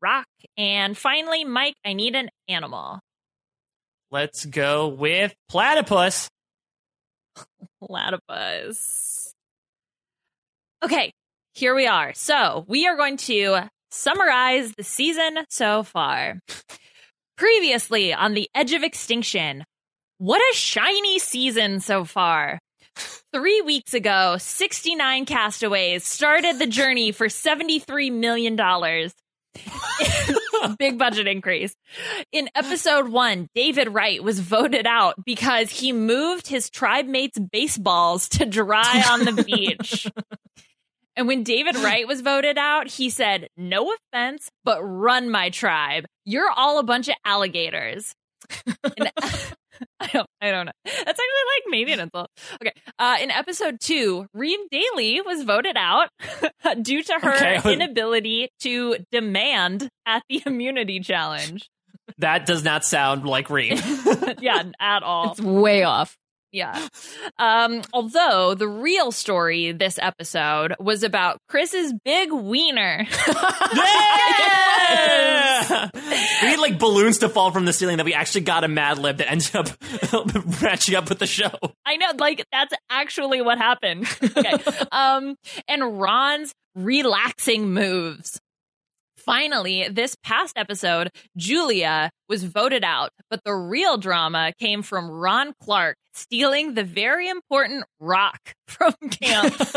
Rock. 0.00 0.24
And 0.60 0.96
finally, 0.96 1.42
Mike, 1.42 1.76
I 1.86 1.94
need 1.94 2.14
an 2.14 2.28
animal. 2.46 3.00
Let's 4.10 4.44
go 4.44 4.88
with 4.88 5.34
Platypus. 5.48 6.28
Platypus. 7.82 9.32
Okay, 10.84 11.12
here 11.54 11.74
we 11.74 11.86
are. 11.86 12.12
So 12.12 12.66
we 12.68 12.86
are 12.86 12.98
going 12.98 13.16
to 13.16 13.70
summarize 13.90 14.74
the 14.74 14.84
season 14.84 15.38
so 15.48 15.82
far. 15.82 16.38
Previously 17.38 18.12
on 18.12 18.34
the 18.34 18.50
edge 18.54 18.74
of 18.74 18.82
extinction, 18.82 19.64
what 20.18 20.42
a 20.52 20.54
shiny 20.54 21.18
season 21.18 21.80
so 21.80 22.04
far. 22.04 22.58
Three 23.32 23.62
weeks 23.62 23.94
ago, 23.94 24.36
69 24.38 25.24
castaways 25.24 26.04
started 26.04 26.58
the 26.58 26.66
journey 26.66 27.12
for 27.12 27.28
$73 27.28 28.12
million. 28.12 28.56
Big 30.78 30.98
budget 30.98 31.26
increase. 31.26 31.74
In 32.32 32.48
episode 32.54 33.08
one, 33.08 33.48
David 33.54 33.88
Wright 33.92 34.22
was 34.22 34.40
voted 34.40 34.86
out 34.86 35.14
because 35.24 35.70
he 35.70 35.92
moved 35.92 36.46
his 36.46 36.70
tribe 36.70 37.06
mates' 37.06 37.38
baseballs 37.38 38.28
to 38.30 38.46
dry 38.46 39.04
on 39.10 39.24
the 39.24 39.42
beach. 39.46 40.06
And 41.16 41.26
when 41.26 41.42
David 41.42 41.76
Wright 41.76 42.06
was 42.06 42.20
voted 42.20 42.56
out, 42.56 42.86
he 42.88 43.10
said, 43.10 43.48
No 43.56 43.92
offense, 43.92 44.50
but 44.64 44.80
run 44.82 45.30
my 45.30 45.50
tribe. 45.50 46.06
You're 46.24 46.50
all 46.50 46.78
a 46.78 46.84
bunch 46.84 47.08
of 47.08 47.14
alligators. 47.24 48.14
And- 48.96 49.10
I 50.00 50.06
don't 50.08 50.26
I 50.40 50.50
don't 50.50 50.66
know. 50.66 50.72
That's 50.84 50.98
actually 51.08 51.14
like 51.16 51.62
maybe 51.68 51.92
an 51.92 52.00
insult. 52.00 52.28
Okay. 52.62 52.72
Uh, 52.98 53.16
in 53.20 53.30
episode 53.30 53.78
two, 53.80 54.26
Reem 54.34 54.60
Daly 54.70 55.20
was 55.20 55.42
voted 55.44 55.76
out 55.76 56.08
due 56.82 57.02
to 57.02 57.12
her 57.20 57.34
Okay. 57.34 57.72
inability 57.72 58.48
to 58.60 58.96
demand 59.12 59.88
at 60.06 60.22
the 60.28 60.42
immunity 60.46 61.00
challenge. 61.00 61.68
That 62.18 62.44
does 62.44 62.64
not 62.64 62.84
sound 62.84 63.24
like 63.24 63.50
Reem. 63.50 63.78
yeah, 64.40 64.64
at 64.80 65.04
all. 65.04 65.30
It's 65.30 65.40
way 65.40 65.84
off. 65.84 66.16
Yeah. 66.52 66.88
Um, 67.38 67.82
although 67.92 68.54
the 68.54 68.68
real 68.68 69.12
story 69.12 69.72
this 69.72 69.98
episode 70.00 70.74
was 70.80 71.02
about 71.02 71.38
Chris's 71.48 71.92
big 72.04 72.32
wiener. 72.32 73.06
Yeah! 74.90 75.90
we 76.42 76.48
need 76.48 76.58
like 76.58 76.78
balloons 76.78 77.18
to 77.18 77.28
fall 77.28 77.52
from 77.52 77.64
the 77.64 77.72
ceiling 77.72 77.98
that 77.98 78.06
we 78.06 78.14
actually 78.14 78.42
got 78.42 78.64
a 78.64 78.68
Mad 78.68 78.98
Lib 78.98 79.18
that 79.18 79.30
ended 79.30 79.54
up 79.54 79.68
matching 80.62 80.94
up 80.94 81.08
with 81.08 81.18
the 81.18 81.26
show. 81.26 81.50
I 81.86 81.96
know, 81.96 82.08
like 82.18 82.44
that's 82.52 82.74
actually 82.88 83.40
what 83.40 83.58
happened. 83.58 84.06
Okay. 84.22 84.54
um, 84.92 85.36
and 85.68 86.00
Ron's 86.00 86.52
relaxing 86.74 87.72
moves. 87.72 88.40
Finally, 89.24 89.88
this 89.90 90.16
past 90.22 90.56
episode, 90.56 91.10
Julia 91.36 92.10
was 92.28 92.44
voted 92.44 92.84
out, 92.84 93.10
but 93.28 93.42
the 93.44 93.54
real 93.54 93.98
drama 93.98 94.52
came 94.58 94.82
from 94.82 95.10
Ron 95.10 95.52
Clark 95.62 95.96
stealing 96.12 96.74
the 96.74 96.84
very 96.84 97.28
important 97.28 97.84
rock 98.00 98.54
from 98.66 98.94
camp. 99.10 99.54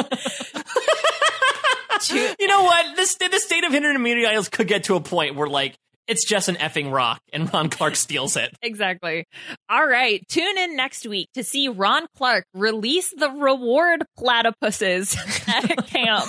you 2.11 2.47
know 2.47 2.63
what? 2.63 2.95
This 2.95 3.15
the 3.15 3.39
state 3.39 3.63
of 3.63 3.73
Intermediate 3.73 4.29
Isles 4.29 4.49
could 4.49 4.67
get 4.67 4.85
to 4.85 4.95
a 4.95 5.01
point 5.01 5.35
where 5.35 5.47
like 5.47 5.75
it's 6.07 6.25
just 6.25 6.49
an 6.49 6.55
effing 6.55 6.91
rock 6.91 7.21
and 7.31 7.51
Ron 7.53 7.69
Clark 7.69 7.95
steals 7.95 8.35
it. 8.35 8.53
Exactly. 8.63 9.25
All 9.69 9.85
right. 9.85 10.25
Tune 10.29 10.57
in 10.57 10.75
next 10.75 11.05
week 11.05 11.29
to 11.35 11.43
see 11.43 11.67
Ron 11.67 12.07
Clark 12.15 12.45
release 12.53 13.13
the 13.15 13.29
reward 13.29 14.03
platypuses 14.17 15.15
at 15.47 15.87
camp. 15.87 16.25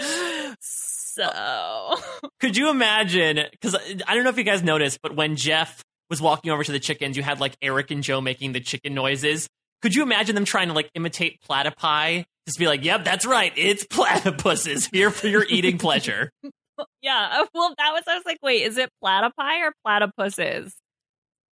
so, 0.60 1.94
Could 2.40 2.56
you 2.56 2.70
imagine? 2.70 3.40
Because 3.50 3.74
I 4.06 4.14
don't 4.14 4.24
know 4.24 4.30
if 4.30 4.38
you 4.38 4.44
guys 4.44 4.62
noticed, 4.62 5.00
but 5.02 5.16
when 5.16 5.36
Jeff 5.36 5.82
was 6.10 6.20
walking 6.20 6.50
over 6.50 6.64
to 6.64 6.72
the 6.72 6.80
chickens, 6.80 7.16
you 7.16 7.22
had 7.22 7.40
like 7.40 7.56
Eric 7.62 7.90
and 7.90 8.02
Joe 8.02 8.20
making 8.20 8.52
the 8.52 8.60
chicken 8.60 8.94
noises. 8.94 9.48
Could 9.82 9.94
you 9.94 10.02
imagine 10.02 10.34
them 10.34 10.44
trying 10.44 10.68
to 10.68 10.74
like 10.74 10.90
imitate 10.94 11.40
platypi? 11.48 12.24
Just 12.46 12.58
be 12.58 12.66
like, 12.66 12.84
"Yep, 12.84 13.04
that's 13.04 13.26
right. 13.26 13.52
It's 13.56 13.84
platypuses 13.84 14.88
here 14.92 15.10
for 15.10 15.28
your 15.28 15.44
eating 15.48 15.78
pleasure." 15.78 16.30
yeah. 17.02 17.28
Uh, 17.32 17.46
well, 17.54 17.74
that 17.76 17.92
was, 17.92 18.04
I 18.06 18.14
was 18.14 18.24
like, 18.24 18.38
wait, 18.42 18.62
is 18.62 18.78
it 18.78 18.90
platypi 19.02 19.62
or 19.62 19.72
platypuses? 19.86 20.72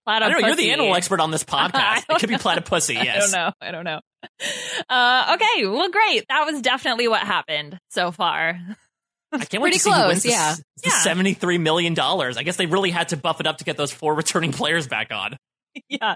I 0.07 0.19
don't 0.19 0.31
know. 0.31 0.47
You're 0.47 0.57
the 0.57 0.71
animal 0.71 0.95
expert 0.95 1.21
on 1.21 1.31
this 1.31 1.45
podcast. 1.45 2.05
It 2.09 2.19
could 2.21 2.29
be 2.29 2.37
platypussy. 2.37 2.95
Yes. 2.95 3.35
I 3.35 3.39
don't 3.39 3.47
know. 3.47 3.53
I 3.61 3.71
don't 3.73 3.85
know. 3.85 4.01
Uh, 4.89 5.35
okay. 5.37 5.67
Well, 5.67 5.91
great. 5.91 6.25
That 6.29 6.45
was 6.47 6.63
definitely 6.63 7.09
what 7.09 7.21
happened 7.21 7.79
so 7.91 8.11
far. 8.13 8.59
I 9.33 9.45
can't 9.45 9.63
wait 9.63 9.73
to 9.75 9.79
see 9.79 9.91
who 9.91 9.97
close, 9.97 10.09
wins 10.09 10.23
the, 10.23 10.31
yeah. 10.31 10.55
Yeah. 10.85 11.01
seventy-three 11.01 11.59
million 11.59 11.95
dollars. 11.95 12.37
I 12.37 12.43
guess 12.43 12.57
they 12.57 12.67
really 12.67 12.91
had 12.91 13.09
to 13.09 13.17
buff 13.17 13.41
it 13.41 13.47
up 13.47 13.59
to 13.59 13.65
get 13.65 13.77
those 13.77 13.93
four 13.93 14.15
returning 14.15 14.53
players 14.53 14.87
back 14.87 15.13
on. 15.13 15.37
yeah. 15.89 16.15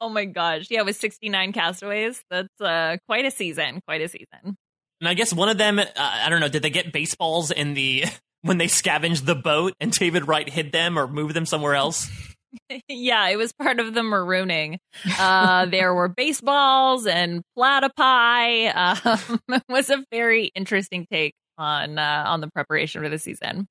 Oh 0.00 0.08
my 0.08 0.24
gosh. 0.24 0.66
Yeah, 0.70 0.82
with 0.82 0.96
69 0.96 1.52
castaways. 1.52 2.22
That's 2.30 2.60
uh, 2.60 2.96
quite 3.06 3.24
a 3.24 3.30
season. 3.30 3.80
Quite 3.86 4.00
a 4.00 4.08
season. 4.08 4.56
And 5.00 5.08
I 5.08 5.14
guess 5.14 5.32
one 5.32 5.48
of 5.48 5.58
them, 5.58 5.78
uh, 5.78 5.84
I 5.96 6.28
don't 6.28 6.40
know, 6.40 6.48
did 6.48 6.62
they 6.62 6.70
get 6.70 6.92
baseballs 6.92 7.50
in 7.50 7.74
the 7.74 8.04
when 8.42 8.58
they 8.58 8.68
scavenged 8.68 9.26
the 9.26 9.34
boat 9.34 9.74
and 9.80 9.92
David 9.92 10.26
Wright 10.26 10.48
hid 10.48 10.72
them 10.72 10.98
or 10.98 11.06
moved 11.06 11.34
them 11.34 11.46
somewhere 11.46 11.74
else? 11.74 12.10
yeah, 12.88 13.28
it 13.28 13.36
was 13.36 13.52
part 13.52 13.80
of 13.80 13.94
the 13.94 14.00
marooning. 14.00 14.78
Uh, 15.18 15.66
there 15.70 15.94
were 15.94 16.08
baseballs 16.08 17.06
and 17.06 17.42
platypi. 17.56 18.74
Um, 18.74 19.40
it 19.48 19.62
was 19.68 19.90
a 19.90 20.04
very 20.10 20.46
interesting 20.54 21.06
take 21.10 21.34
on 21.58 21.98
uh, 21.98 22.24
on 22.26 22.40
the 22.40 22.48
preparation 22.48 23.02
for 23.02 23.08
the 23.08 23.18
season. 23.18 23.66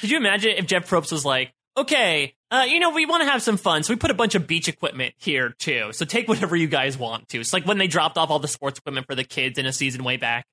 Could 0.00 0.10
you 0.10 0.18
imagine 0.18 0.52
if 0.56 0.66
Jeff 0.66 0.88
Probst 0.88 1.12
was 1.12 1.24
like, 1.24 1.52
okay, 1.76 2.34
uh, 2.50 2.66
you 2.68 2.78
know, 2.78 2.90
we 2.90 3.06
want 3.06 3.22
to 3.22 3.30
have 3.30 3.42
some 3.42 3.56
fun, 3.56 3.82
so 3.82 3.92
we 3.92 3.98
put 3.98 4.10
a 4.10 4.14
bunch 4.14 4.34
of 4.34 4.46
beach 4.46 4.68
equipment 4.68 5.14
here 5.18 5.54
too. 5.58 5.92
So 5.92 6.04
take 6.04 6.28
whatever 6.28 6.56
you 6.56 6.68
guys 6.68 6.98
want 6.98 7.28
to. 7.30 7.40
It's 7.40 7.52
like 7.52 7.66
when 7.66 7.78
they 7.78 7.86
dropped 7.86 8.18
off 8.18 8.30
all 8.30 8.38
the 8.38 8.48
sports 8.48 8.78
equipment 8.78 9.06
for 9.06 9.14
the 9.14 9.24
kids 9.24 9.58
in 9.58 9.66
a 9.66 9.72
season 9.72 10.04
way 10.04 10.16
back. 10.16 10.44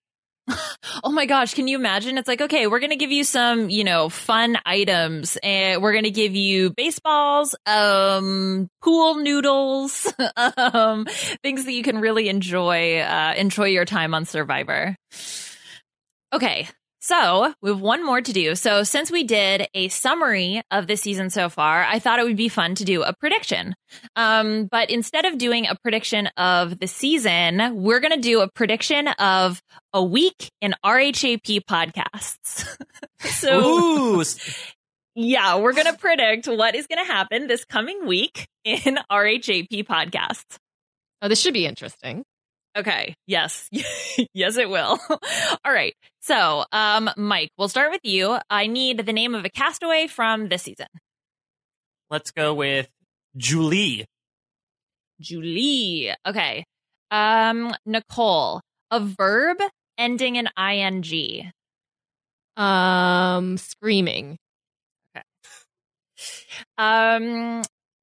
Oh 1.03 1.11
my 1.11 1.25
gosh, 1.25 1.53
can 1.53 1.67
you 1.67 1.77
imagine? 1.77 2.17
It's 2.17 2.27
like, 2.27 2.41
okay, 2.41 2.67
we're 2.67 2.79
going 2.79 2.91
to 2.91 2.95
give 2.95 3.11
you 3.11 3.23
some, 3.23 3.69
you 3.69 3.83
know, 3.83 4.09
fun 4.09 4.57
items 4.65 5.37
and 5.41 5.81
we're 5.81 5.91
going 5.93 6.03
to 6.03 6.11
give 6.11 6.35
you 6.35 6.69
baseballs, 6.71 7.55
um, 7.65 8.69
pool 8.81 9.15
noodles, 9.15 10.13
um, 10.57 11.05
things 11.41 11.65
that 11.65 11.73
you 11.73 11.83
can 11.83 11.99
really 11.99 12.29
enjoy, 12.29 12.99
uh, 12.99 13.33
enjoy 13.37 13.67
your 13.67 13.85
time 13.85 14.13
on 14.13 14.25
Survivor. 14.25 14.95
Okay. 16.31 16.67
So 17.03 17.53
we 17.61 17.69
have 17.69 17.81
one 17.81 18.05
more 18.05 18.21
to 18.21 18.31
do. 18.31 18.55
So 18.55 18.83
since 18.83 19.11
we 19.11 19.25
did 19.25 19.67
a 19.73 19.89
summary 19.89 20.61
of 20.71 20.87
the 20.87 20.95
season 20.95 21.29
so 21.29 21.49
far, 21.49 21.83
I 21.83 21.99
thought 21.99 22.17
it 22.17 22.23
would 22.23 22.37
be 22.37 22.47
fun 22.47 22.75
to 22.75 22.85
do 22.85 23.03
a 23.03 23.13
prediction. 23.13 23.75
Um, 24.15 24.67
but 24.67 24.89
instead 24.89 25.25
of 25.25 25.37
doing 25.37 25.67
a 25.67 25.75
prediction 25.75 26.27
of 26.37 26.79
the 26.79 26.87
season, 26.87 27.83
we're 27.83 27.99
going 27.99 28.13
to 28.13 28.21
do 28.21 28.39
a 28.39 28.49
prediction 28.49 29.09
of 29.09 29.61
a 29.91 30.01
week 30.01 30.49
in 30.61 30.75
RHAP 30.81 31.65
podcasts. 31.69 32.65
so 33.19 33.59
Ooh, 33.59 34.23
yeah, 35.13 35.57
we're 35.57 35.73
going 35.73 35.91
to 35.91 35.99
predict 35.99 36.47
what 36.47 36.73
is 36.73 36.87
going 36.87 37.05
to 37.05 37.11
happen 37.11 37.47
this 37.47 37.65
coming 37.65 38.07
week 38.07 38.47
in 38.63 38.97
RHAP 39.11 39.85
podcasts. 39.87 40.55
Oh, 41.21 41.27
this 41.27 41.41
should 41.41 41.53
be 41.53 41.65
interesting. 41.65 42.23
Okay. 42.75 43.15
Yes. 43.27 43.69
yes, 44.33 44.57
it 44.57 44.69
will. 44.69 44.99
All 45.09 45.71
right. 45.73 45.95
So, 46.21 46.65
um, 46.71 47.09
Mike, 47.17 47.49
we'll 47.57 47.69
start 47.69 47.91
with 47.91 48.01
you. 48.03 48.37
I 48.49 48.67
need 48.67 49.05
the 49.05 49.13
name 49.13 49.35
of 49.35 49.45
a 49.45 49.49
castaway 49.49 50.07
from 50.07 50.49
this 50.49 50.63
season. 50.63 50.87
let's 52.09 52.31
go 52.31 52.53
with 52.53 52.89
Julie. 53.37 54.05
Julie. 55.19 56.11
Okay. 56.25 56.65
Um, 57.11 57.75
Nicole, 57.85 58.61
a 58.89 58.99
verb 58.99 59.57
ending 59.97 60.35
in 60.35 60.47
ing. 60.57 61.51
Um, 62.57 63.57
screaming. 63.57 64.37
Okay. 65.15 65.23
Um, 66.77 67.61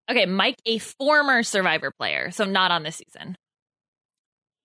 okay, 0.09 0.27
Mike, 0.27 0.59
a 0.64 0.79
former 0.79 1.43
Survivor 1.43 1.93
player, 1.99 2.31
so 2.31 2.45
not 2.45 2.71
on 2.71 2.83
this 2.83 2.97
season. 2.97 3.37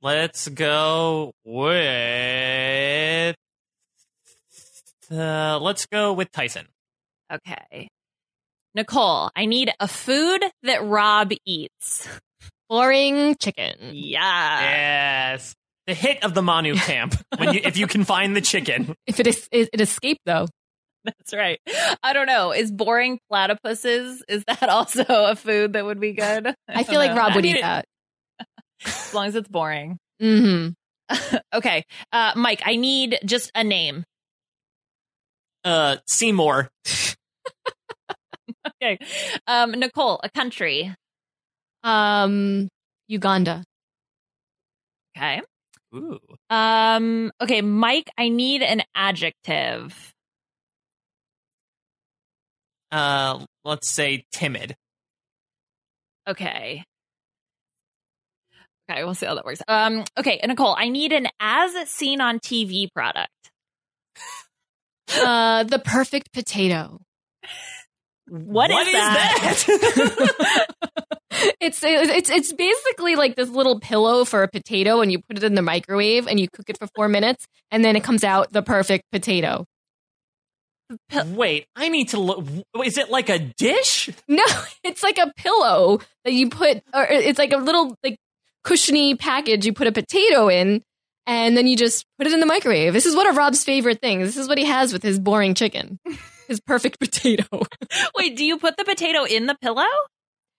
Let's 0.01 0.47
go 0.49 1.33
with. 1.43 3.35
Uh, 5.11 5.59
let's 5.59 5.85
go 5.85 6.13
with 6.13 6.31
Tyson. 6.31 6.67
Okay. 7.31 7.87
Nicole, 8.73 9.31
I 9.35 9.45
need 9.45 9.71
a 9.79 9.87
food 9.87 10.43
that 10.63 10.83
Rob 10.83 11.31
eats. 11.45 12.07
Boring 12.69 13.35
chicken. 13.39 13.75
Yeah. 13.93 14.59
Yes. 14.61 15.55
The 15.87 15.93
hit 15.93 16.23
of 16.23 16.33
the 16.33 16.41
Manu 16.41 16.75
camp. 16.75 17.15
When 17.37 17.53
you, 17.53 17.61
if 17.63 17.77
you 17.77 17.87
can 17.87 18.03
find 18.03 18.35
the 18.35 18.41
chicken. 18.41 18.93
If 19.07 19.19
it 19.19 19.27
is, 19.27 19.47
it, 19.51 19.69
it 19.71 19.81
escaped 19.81 20.21
though. 20.25 20.47
That's 21.05 21.33
right. 21.33 21.59
I 22.01 22.13
don't 22.13 22.25
know. 22.25 22.51
Is 22.51 22.71
boring 22.71 23.19
platypuses, 23.31 24.21
is 24.27 24.43
that 24.47 24.63
also 24.69 25.03
a 25.07 25.35
food 25.35 25.73
that 25.73 25.85
would 25.85 25.99
be 25.99 26.13
good? 26.13 26.53
I, 26.67 26.83
feel 26.83 26.95
don't 26.95 27.07
like 27.07 27.11
know. 27.11 27.17
Rob 27.17 27.35
would 27.35 27.45
I 27.45 27.47
eat 27.47 27.53
mean, 27.53 27.61
that. 27.61 27.85
As 28.85 29.13
long 29.13 29.27
as 29.27 29.35
it's 29.35 29.47
boring. 29.47 29.97
Mm-hmm. 30.21 31.35
okay. 31.53 31.83
Uh, 32.11 32.33
Mike, 32.35 32.61
I 32.65 32.75
need 32.75 33.19
just 33.25 33.51
a 33.55 33.63
name. 33.63 34.03
Uh, 35.63 35.97
Seymour. 36.07 36.69
Okay. 38.81 38.97
Um, 39.47 39.71
Nicole, 39.71 40.19
a 40.23 40.29
country. 40.29 40.93
Um, 41.83 42.67
Uganda. 43.07 43.63
Okay. 45.15 45.41
Ooh. 45.95 46.19
Um, 46.49 47.31
okay, 47.41 47.61
Mike, 47.61 48.09
I 48.17 48.29
need 48.29 48.61
an 48.61 48.81
adjective. 48.93 50.13
Uh, 52.91 53.45
let's 53.63 53.89
say 53.89 54.25
timid. 54.31 54.75
Okay. 56.27 56.83
Okay, 58.89 59.03
we'll 59.03 59.15
see 59.15 59.25
how 59.25 59.35
that 59.35 59.45
works. 59.45 59.61
Um, 59.67 60.03
okay, 60.17 60.39
Nicole, 60.45 60.75
I 60.77 60.89
need 60.89 61.11
an 61.11 61.27
as 61.39 61.73
seen 61.89 62.21
on 62.21 62.39
TV 62.39 62.91
product. 62.91 63.31
Uh, 65.07 65.63
the 65.63 65.77
perfect 65.77 66.33
potato. 66.33 66.99
What 68.27 68.71
What 68.71 68.87
is 68.87 68.93
is 68.93 68.93
that? 68.93 70.67
It's 71.59 71.81
it's 71.83 72.29
it's 72.29 72.53
basically 72.53 73.15
like 73.15 73.35
this 73.35 73.49
little 73.49 73.79
pillow 73.79 74.25
for 74.25 74.43
a 74.43 74.47
potato, 74.47 75.01
and 75.01 75.11
you 75.11 75.19
put 75.19 75.37
it 75.37 75.43
in 75.43 75.53
the 75.55 75.61
microwave 75.61 76.27
and 76.27 76.39
you 76.39 76.47
cook 76.51 76.69
it 76.69 76.77
for 76.77 76.87
four 76.95 77.07
minutes, 77.07 77.45
and 77.71 77.83
then 77.83 77.95
it 77.95 78.03
comes 78.03 78.23
out 78.23 78.51
the 78.51 78.61
perfect 78.61 79.03
potato. 79.11 79.65
Wait, 81.27 81.65
I 81.75 81.89
need 81.89 82.09
to 82.09 82.19
look. 82.19 82.45
Is 82.83 82.97
it 82.97 83.09
like 83.09 83.29
a 83.29 83.39
dish? 83.39 84.09
No, 84.27 84.43
it's 84.83 85.03
like 85.03 85.17
a 85.17 85.31
pillow 85.35 85.99
that 86.23 86.33
you 86.33 86.49
put, 86.49 86.83
or 86.93 87.03
it's 87.03 87.39
like 87.39 87.53
a 87.53 87.57
little 87.57 87.95
like 88.03 88.17
cushiony 88.65 89.15
package. 89.15 89.65
You 89.65 89.71
put 89.71 89.87
a 89.87 89.91
potato 89.93 90.49
in, 90.49 90.81
and 91.25 91.55
then 91.55 91.67
you 91.67 91.77
just 91.77 92.05
put 92.17 92.27
it 92.27 92.33
in 92.33 92.41
the 92.41 92.45
microwave. 92.45 92.91
This 92.91 93.05
is 93.05 93.15
one 93.15 93.27
of 93.27 93.37
Rob's 93.37 93.63
favorite 93.63 94.01
things. 94.01 94.27
This 94.27 94.37
is 94.37 94.49
what 94.49 94.57
he 94.57 94.65
has 94.65 94.91
with 94.91 95.03
his 95.03 95.17
boring 95.19 95.53
chicken, 95.55 95.99
his 96.49 96.59
perfect 96.59 96.99
potato. 96.99 97.61
Wait, 98.17 98.35
do 98.35 98.43
you 98.43 98.57
put 98.57 98.75
the 98.75 98.83
potato 98.83 99.23
in 99.23 99.45
the 99.45 99.55
pillow? 99.61 99.85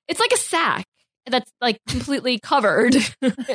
It's 0.09 0.21
like 0.21 0.33
a 0.33 0.39
sack 0.39 0.87
that's 1.29 1.51
like 1.61 1.79
completely 1.89 2.39
covered. 2.39 2.95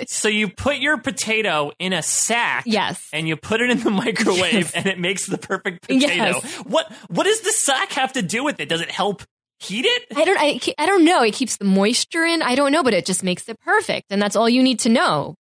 So 0.08 0.28
you 0.28 0.49
put 0.49 0.78
your 0.78 0.97
potato 0.97 1.72
in 1.80 1.93
a 1.93 2.02
sack. 2.02 2.64
Yes. 2.66 3.08
And 3.14 3.28
you 3.28 3.38
put 3.38 3.62
it 3.62 3.70
in 3.70 3.80
the 3.80 3.89
microwave 3.89 4.54
Yes. 4.54 4.72
and 4.74 4.86
it 4.88 4.99
makes 4.99 5.26
the 5.26 5.38
perfect 5.38 5.84
potato. 5.84 6.06
Yes. 6.06 6.56
What 6.66 6.91
what 7.08 7.24
does 7.24 7.39
the 7.41 7.52
sack 7.52 7.91
have 7.93 8.14
to 8.14 8.22
do 8.22 8.43
with 8.43 8.60
it? 8.60 8.68
Does 8.68 8.82
it 8.82 8.91
help 8.91 9.24
heat 9.62 9.86
it? 9.86 10.07
I 10.16 10.26
don't. 10.26 10.38
I, 10.39 10.59
I 10.78 10.86
don't 10.86 11.05
know. 11.05 11.24
It 11.24 11.34
keeps 11.34 11.57
the 11.57 11.66
moisture 11.66 12.24
in. 12.24 12.41
I 12.41 12.55
don't 12.55 12.72
know, 12.72 12.84
but 12.84 12.93
it 12.93 13.05
just 13.05 13.24
makes 13.24 13.47
it 13.47 13.59
perfect, 13.62 14.07
and 14.09 14.22
that's 14.22 14.36
all 14.36 14.49
you 14.49 14.64
need 14.64 14.80
to 14.80 14.89
know. 14.89 15.36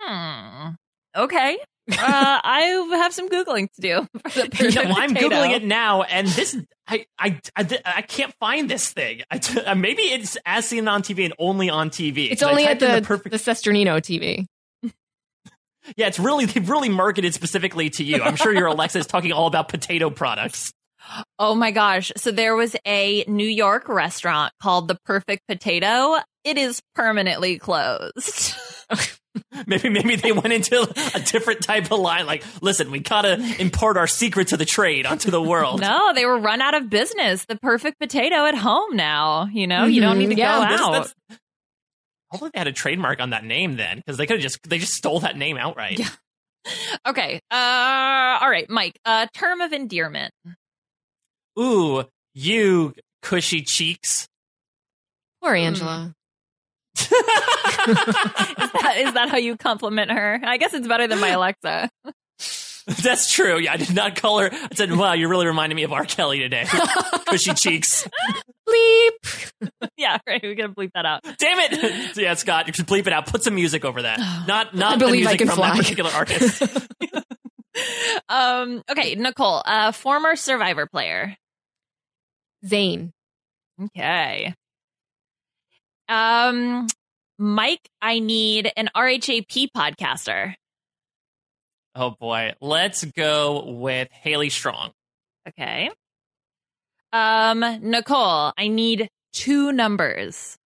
Hmm. 0.00 0.70
Okay. 1.16 1.58
Uh, 1.90 1.94
I 1.98 2.60
have 2.92 3.12
some 3.12 3.28
googling 3.28 3.68
to 3.74 3.80
do. 3.80 4.08
For 4.30 4.42
the 4.42 4.70
You 4.84 4.84
know, 4.84 4.94
I'm 4.96 5.14
googling 5.14 5.52
it 5.52 5.64
now, 5.64 6.02
and 6.02 6.26
this 6.28 6.56
I 6.86 7.06
I 7.18 7.40
I, 7.56 7.80
I 7.84 8.02
can't 8.02 8.34
find 8.34 8.68
this 8.68 8.92
thing. 8.92 9.22
I, 9.30 9.40
uh, 9.66 9.74
maybe 9.74 10.02
it's 10.02 10.36
as 10.44 10.66
seen 10.66 10.88
on 10.88 11.02
TV 11.02 11.24
and 11.24 11.34
only 11.38 11.70
on 11.70 11.90
TV. 11.90 12.30
It's 12.30 12.42
only 12.42 12.66
at 12.66 12.80
the 12.80 13.00
the 13.00 13.02
perfect. 13.02 13.30
the 13.30 13.38
Cesternino 13.38 13.98
TV. 13.98 14.46
yeah, 15.96 16.06
it's 16.06 16.18
really 16.18 16.46
they've 16.46 16.68
really 16.68 16.88
marketed 16.88 17.34
specifically 17.34 17.90
to 17.90 18.04
you. 18.04 18.22
I'm 18.22 18.36
sure 18.36 18.52
your 18.52 18.66
Alexa 18.66 18.98
is 18.98 19.06
talking 19.06 19.32
all 19.32 19.46
about 19.46 19.68
potato 19.68 20.10
products. 20.10 20.72
Oh 21.38 21.54
my 21.54 21.70
gosh. 21.70 22.12
So 22.16 22.30
there 22.30 22.56
was 22.56 22.76
a 22.86 23.24
New 23.28 23.46
York 23.46 23.88
restaurant 23.88 24.52
called 24.60 24.88
The 24.88 24.98
Perfect 25.04 25.42
Potato. 25.48 26.16
It 26.44 26.58
is 26.58 26.80
permanently 26.94 27.58
closed. 27.58 28.54
Maybe 29.66 29.90
maybe 29.90 30.16
they 30.16 30.32
went 30.32 30.52
into 30.52 30.82
a 31.14 31.20
different 31.20 31.62
type 31.62 31.90
of 31.92 31.98
line. 32.00 32.24
Like, 32.24 32.42
listen, 32.62 32.90
we 32.90 33.00
gotta 33.00 33.38
impart 33.58 33.98
our 33.98 34.06
secret 34.06 34.48
to 34.48 34.56
the 34.56 34.64
trade 34.64 35.04
onto 35.04 35.30
the 35.30 35.42
world. 35.42 35.80
no, 35.82 36.12
they 36.14 36.24
were 36.24 36.38
run 36.38 36.62
out 36.62 36.74
of 36.74 36.88
business. 36.88 37.44
The 37.44 37.56
Perfect 37.56 37.98
Potato 38.00 38.46
at 38.46 38.54
home 38.54 38.96
now. 38.96 39.46
You 39.52 39.66
know, 39.66 39.84
you 39.84 40.00
don't 40.00 40.18
need 40.18 40.30
to 40.30 40.36
yeah, 40.36 40.58
go 40.58 40.68
This- 40.70 40.80
out. 40.80 40.92
that's- 40.92 41.38
Hopefully 42.30 42.50
they 42.54 42.58
had 42.60 42.66
a 42.66 42.72
trademark 42.72 43.20
on 43.20 43.30
that 43.30 43.44
name 43.44 43.76
then, 43.76 43.98
because 43.98 44.16
they 44.16 44.26
could 44.26 44.36
have 44.36 44.42
just 44.42 44.58
they 44.68 44.78
just 44.78 44.94
stole 44.94 45.20
that 45.20 45.36
name 45.36 45.56
outright. 45.56 45.98
Yeah. 45.98 46.08
Okay. 47.06 47.38
Uh, 47.48 48.38
all 48.40 48.50
right, 48.50 48.68
Mike. 48.68 48.98
Uh, 49.04 49.26
term 49.32 49.60
of 49.60 49.72
endearment. 49.72 50.32
Ooh, 51.58 52.04
you 52.34 52.92
cushy 53.22 53.62
cheeks. 53.62 54.28
Poor 55.42 55.54
Angela. 55.54 56.14
Is 56.98 57.08
that, 58.72 58.94
is 58.98 59.12
that 59.14 59.28
how 59.28 59.36
you 59.36 59.56
compliment 59.56 60.10
her? 60.10 60.40
I 60.42 60.56
guess 60.56 60.74
it's 60.74 60.88
better 60.88 61.06
than 61.06 61.20
my 61.20 61.28
Alexa. 61.28 61.90
That's 63.02 63.30
true. 63.32 63.58
Yeah, 63.58 63.72
I 63.74 63.76
did 63.76 63.94
not 63.94 64.16
call 64.16 64.38
her. 64.40 64.50
I 64.52 64.68
said, 64.74 64.92
"Wow, 64.92 65.12
you're 65.12 65.28
really 65.28 65.46
reminding 65.46 65.76
me 65.76 65.82
of 65.82 65.92
R. 65.92 66.04
Kelly 66.04 66.38
today." 66.38 66.64
cushy 67.26 67.52
cheeks. 67.54 68.08
Bleep. 68.68 69.52
yeah, 69.96 70.18
right. 70.26 70.40
We 70.42 70.54
gotta 70.54 70.72
bleep 70.72 70.92
that 70.94 71.04
out. 71.04 71.22
Damn 71.38 71.58
it! 71.60 72.16
yeah, 72.16 72.34
Scott, 72.34 72.66
you 72.68 72.72
should 72.72 72.86
bleep 72.86 73.06
it 73.06 73.12
out. 73.12 73.26
Put 73.26 73.42
some 73.42 73.54
music 73.56 73.84
over 73.84 74.02
that. 74.02 74.18
Not 74.46 74.74
not 74.74 74.94
I 74.94 74.96
believe 74.98 75.24
the 75.24 75.30
I 75.30 75.32
music 75.32 75.38
can 75.38 75.48
from 75.48 75.56
fly. 75.56 75.68
that 75.70 75.76
particular 75.78 76.10
artist. 76.12 76.62
Um. 78.28 78.82
Okay, 78.90 79.16
Nicole. 79.16 79.62
Uh, 79.64 79.92
former 79.92 80.34
Survivor 80.36 80.86
player. 80.86 81.36
Zane. 82.66 83.12
Okay. 83.82 84.54
Um, 86.08 86.86
Mike. 87.38 87.88
I 88.00 88.18
need 88.20 88.72
an 88.76 88.88
RHAP 88.94 89.68
podcaster. 89.76 90.54
oh 91.94 92.10
boy, 92.18 92.52
let's 92.60 93.04
go 93.04 93.64
with 93.64 94.08
Haley 94.12 94.50
Strong. 94.50 94.92
Okay. 95.48 95.90
Um, 97.12 97.60
Nicole. 97.82 98.52
I 98.56 98.68
need 98.68 99.08
two 99.32 99.72
numbers. 99.72 100.56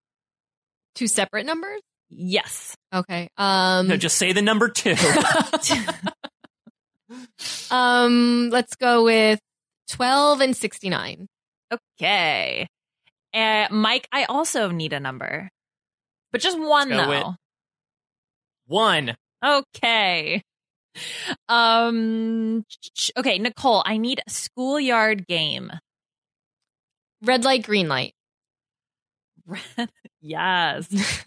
Two 0.95 1.07
separate 1.07 1.47
numbers. 1.47 1.81
Yes. 2.09 2.77
Okay. 2.93 3.29
Um. 3.37 3.89
No, 3.89 3.97
just 3.97 4.17
say 4.19 4.33
the 4.33 4.43
number 4.43 4.69
two. 4.69 4.97
um. 7.75 8.51
Let's 8.51 8.75
go 8.77 9.05
with 9.05 9.39
twelve 9.89 10.41
and 10.41 10.57
sixty 10.57 10.89
nine. 10.89 11.29
Okay. 11.73 12.67
Uh, 13.35 13.69
Mike. 13.71 14.09
I 14.13 14.25
also 14.25 14.71
need 14.71 14.93
a 14.93 15.01
number, 15.01 15.51
but 16.33 16.41
just 16.41 16.59
one 16.59 16.91
Let's 16.91 17.07
go 17.07 17.11
though. 17.13 17.29
with- 17.29 17.37
One. 18.67 19.17
Okay. 19.45 20.43
Um. 21.49 22.65
Okay, 23.17 23.39
Nicole. 23.39 23.83
I 23.87 23.97
need 23.97 24.21
a 24.27 24.31
schoolyard 24.31 25.27
game. 25.27 25.71
Red 27.23 27.45
light, 27.45 27.63
green 27.65 27.89
light. 27.89 28.15
yes. 30.21 30.89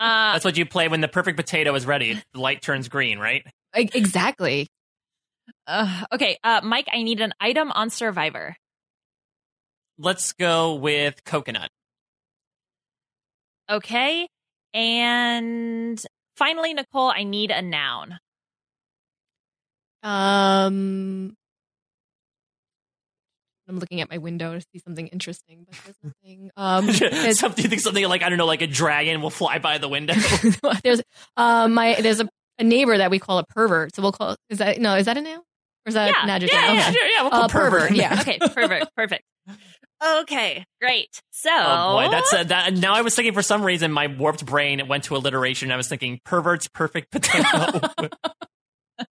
Uh, 0.00 0.32
That's 0.32 0.46
what 0.46 0.56
you 0.56 0.64
play 0.64 0.88
when 0.88 1.02
the 1.02 1.08
perfect 1.08 1.36
potato 1.36 1.74
is 1.74 1.84
ready. 1.84 2.18
The 2.32 2.40
light 2.40 2.62
turns 2.62 2.88
green, 2.88 3.18
right? 3.18 3.44
Exactly. 3.74 4.66
uh, 5.66 6.04
okay, 6.14 6.38
uh, 6.42 6.62
Mike. 6.64 6.88
I 6.90 7.02
need 7.02 7.20
an 7.20 7.34
item 7.38 7.70
on 7.72 7.90
Survivor. 7.90 8.56
Let's 10.02 10.32
go 10.32 10.74
with 10.74 11.22
coconut. 11.24 11.68
Okay, 13.70 14.26
and 14.72 16.02
finally, 16.36 16.72
Nicole. 16.72 17.12
I 17.14 17.22
need 17.24 17.50
a 17.50 17.60
noun. 17.60 18.18
Um. 20.02 21.34
I'm 23.68 23.78
looking 23.78 24.00
at 24.00 24.10
my 24.10 24.18
window 24.18 24.54
to 24.54 24.60
see 24.72 24.80
something 24.80 25.06
interesting, 25.08 25.64
but 25.68 25.76
there's 25.84 25.96
nothing. 26.02 26.50
Um, 26.56 26.90
something, 27.34 27.62
you 27.62 27.68
think 27.68 27.80
something 27.82 28.08
like 28.08 28.22
I 28.22 28.28
don't 28.30 28.38
know, 28.38 28.46
like 28.46 28.62
a 28.62 28.66
dragon 28.66 29.20
will 29.20 29.30
fly 29.30 29.58
by 29.58 29.76
the 29.78 29.88
window. 29.88 30.14
there's 30.82 31.02
uh, 31.36 31.68
my 31.68 31.94
there's 32.00 32.20
a, 32.20 32.28
a 32.58 32.64
neighbor 32.64 32.96
that 32.96 33.10
we 33.10 33.18
call 33.18 33.38
a 33.38 33.44
pervert. 33.44 33.94
So 33.94 34.02
we'll 34.02 34.12
call 34.12 34.34
is 34.48 34.58
that 34.58 34.80
no 34.80 34.94
is 34.96 35.06
that 35.06 35.16
a 35.18 35.20
noun 35.20 35.36
or 35.36 35.42
is 35.86 35.94
that 35.94 36.08
Yeah, 36.08 36.22
an 36.24 36.30
adjective? 36.30 36.58
yeah, 36.60 36.72
yeah, 36.72 36.90
Sure, 36.90 37.06
yeah, 37.06 37.22
we'll 37.22 37.30
put 37.30 37.40
Uh, 37.42 37.48
pervert, 37.48 37.92
yeah. 37.92 38.18
Okay, 38.22 38.38
perfect, 38.40 38.86
perfect. 38.96 39.22
Okay, 40.02 40.64
great. 40.80 41.08
So, 41.30 41.50
Oh 41.52 41.98
boy, 41.98 42.10
that's 42.10 42.32
uh, 42.32 42.44
that. 42.44 42.72
Now 42.74 42.94
I 42.94 43.02
was 43.02 43.14
thinking 43.14 43.34
for 43.34 43.42
some 43.42 43.62
reason 43.62 43.92
my 43.92 44.06
warped 44.06 44.46
brain 44.46 44.88
went 44.88 45.04
to 45.04 45.16
alliteration. 45.16 45.70
I 45.70 45.76
was 45.76 45.88
thinking 45.88 46.20
pervert's 46.24 46.68
perfect 46.68 47.10
potato. 47.10 47.80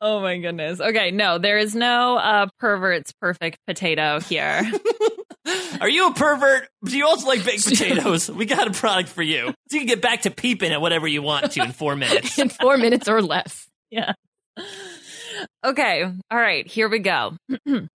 oh 0.00 0.20
my 0.20 0.38
goodness. 0.38 0.80
Okay, 0.80 1.10
no, 1.10 1.38
there 1.38 1.58
is 1.58 1.74
no 1.74 2.16
uh, 2.16 2.48
pervert's 2.58 3.12
perfect 3.20 3.58
potato 3.66 4.20
here. 4.20 4.70
Are 5.80 5.88
you 5.88 6.08
a 6.08 6.14
pervert? 6.14 6.68
Do 6.84 6.96
you 6.96 7.06
also 7.06 7.26
like 7.26 7.44
baked 7.44 7.64
potatoes? 7.68 8.30
We 8.30 8.46
got 8.46 8.66
a 8.66 8.70
product 8.70 9.08
for 9.08 9.22
you. 9.22 9.54
So 9.70 9.76
you 9.76 9.80
can 9.80 9.86
get 9.86 10.00
back 10.00 10.22
to 10.22 10.30
peeping 10.30 10.72
at 10.72 10.80
whatever 10.80 11.06
you 11.06 11.22
want 11.22 11.52
to 11.52 11.62
in 11.62 11.72
four 11.72 11.96
minutes. 11.96 12.38
in 12.38 12.48
four 12.48 12.76
minutes 12.76 13.08
or 13.08 13.20
less. 13.22 13.66
yeah. 13.90 14.12
Okay. 15.64 16.02
All 16.02 16.38
right. 16.38 16.66
Here 16.66 16.88
we 16.88 17.00
go. 17.00 17.36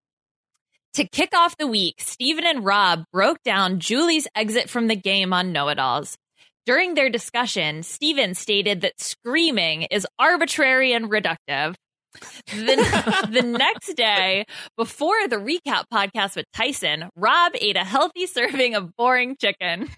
to 0.93 1.07
kick 1.07 1.35
off 1.35 1.57
the 1.57 1.67
week, 1.67 1.95
Stephen 1.99 2.45
and 2.45 2.65
Rob 2.65 3.03
broke 3.11 3.41
down 3.43 3.79
Julie's 3.79 4.27
exit 4.35 4.69
from 4.69 4.87
the 4.87 4.95
game 4.95 5.33
on 5.33 5.51
Know 5.51 5.69
It 5.69 5.79
Alls. 5.79 6.17
During 6.65 6.93
their 6.93 7.09
discussion, 7.09 7.83
Stephen 7.83 8.35
stated 8.35 8.81
that 8.81 8.99
screaming 8.99 9.83
is 9.83 10.05
arbitrary 10.19 10.93
and 10.93 11.09
reductive. 11.09 11.75
The, 12.47 13.27
the 13.31 13.41
next 13.41 13.93
day, 13.95 14.45
before 14.77 15.27
the 15.27 15.37
recap 15.37 15.85
podcast 15.93 16.35
with 16.35 16.45
Tyson, 16.53 17.09
Rob 17.15 17.53
ate 17.55 17.77
a 17.77 17.83
healthy 17.83 18.27
serving 18.27 18.75
of 18.75 18.95
boring 18.95 19.35
chicken. 19.39 19.89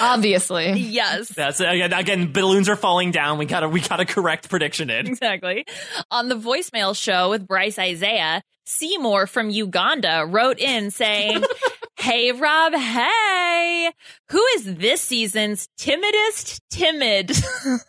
Obviously. 0.00 0.72
Yes. 0.72 1.28
That's 1.28 1.60
again, 1.60 1.92
again. 1.92 2.32
Balloons 2.32 2.68
are 2.68 2.76
falling 2.76 3.12
down. 3.12 3.38
We 3.38 3.46
gotta 3.46 3.68
we 3.68 3.80
gotta 3.80 4.04
correct 4.04 4.48
prediction 4.48 4.90
it. 4.90 5.06
exactly. 5.06 5.66
On 6.10 6.28
the 6.28 6.34
voicemail 6.34 7.00
show 7.00 7.30
with 7.30 7.46
Bryce 7.46 7.78
Isaiah, 7.78 8.42
Seymour 8.68 9.26
from 9.26 9.48
Uganda 9.50 10.26
wrote 10.28 10.58
in 10.58 10.90
saying, 10.90 11.42
Hey, 11.98 12.30
Rob, 12.32 12.74
hey, 12.74 13.90
who 14.30 14.44
is 14.56 14.76
this 14.76 15.00
season's 15.00 15.68
timidest 15.78 16.60
timid? 16.70 17.30
and 17.30 17.80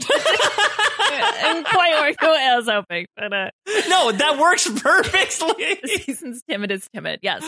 quite 1.66 2.16
what 2.20 2.40
I 2.40 2.56
was 2.56 2.68
hoping, 2.68 3.06
but 3.16 3.32
uh, 3.32 3.50
No, 3.88 4.10
that 4.10 4.38
works 4.40 4.68
perfectly. 4.68 5.78
this 5.82 6.04
season's 6.04 6.42
timidest 6.50 6.88
timid, 6.92 7.20
yes. 7.22 7.44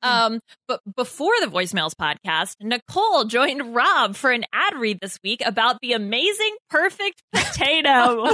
Um, 0.00 0.38
but 0.68 0.80
before 0.94 1.32
the 1.40 1.48
voicemails 1.48 1.94
podcast, 1.94 2.54
Nicole 2.60 3.24
joined 3.24 3.74
Rob 3.74 4.14
for 4.14 4.30
an 4.30 4.44
ad 4.52 4.76
read 4.76 4.98
this 5.00 5.18
week 5.24 5.42
about 5.44 5.80
the 5.80 5.94
amazing 5.94 6.54
perfect 6.70 7.20
potato. 7.34 8.26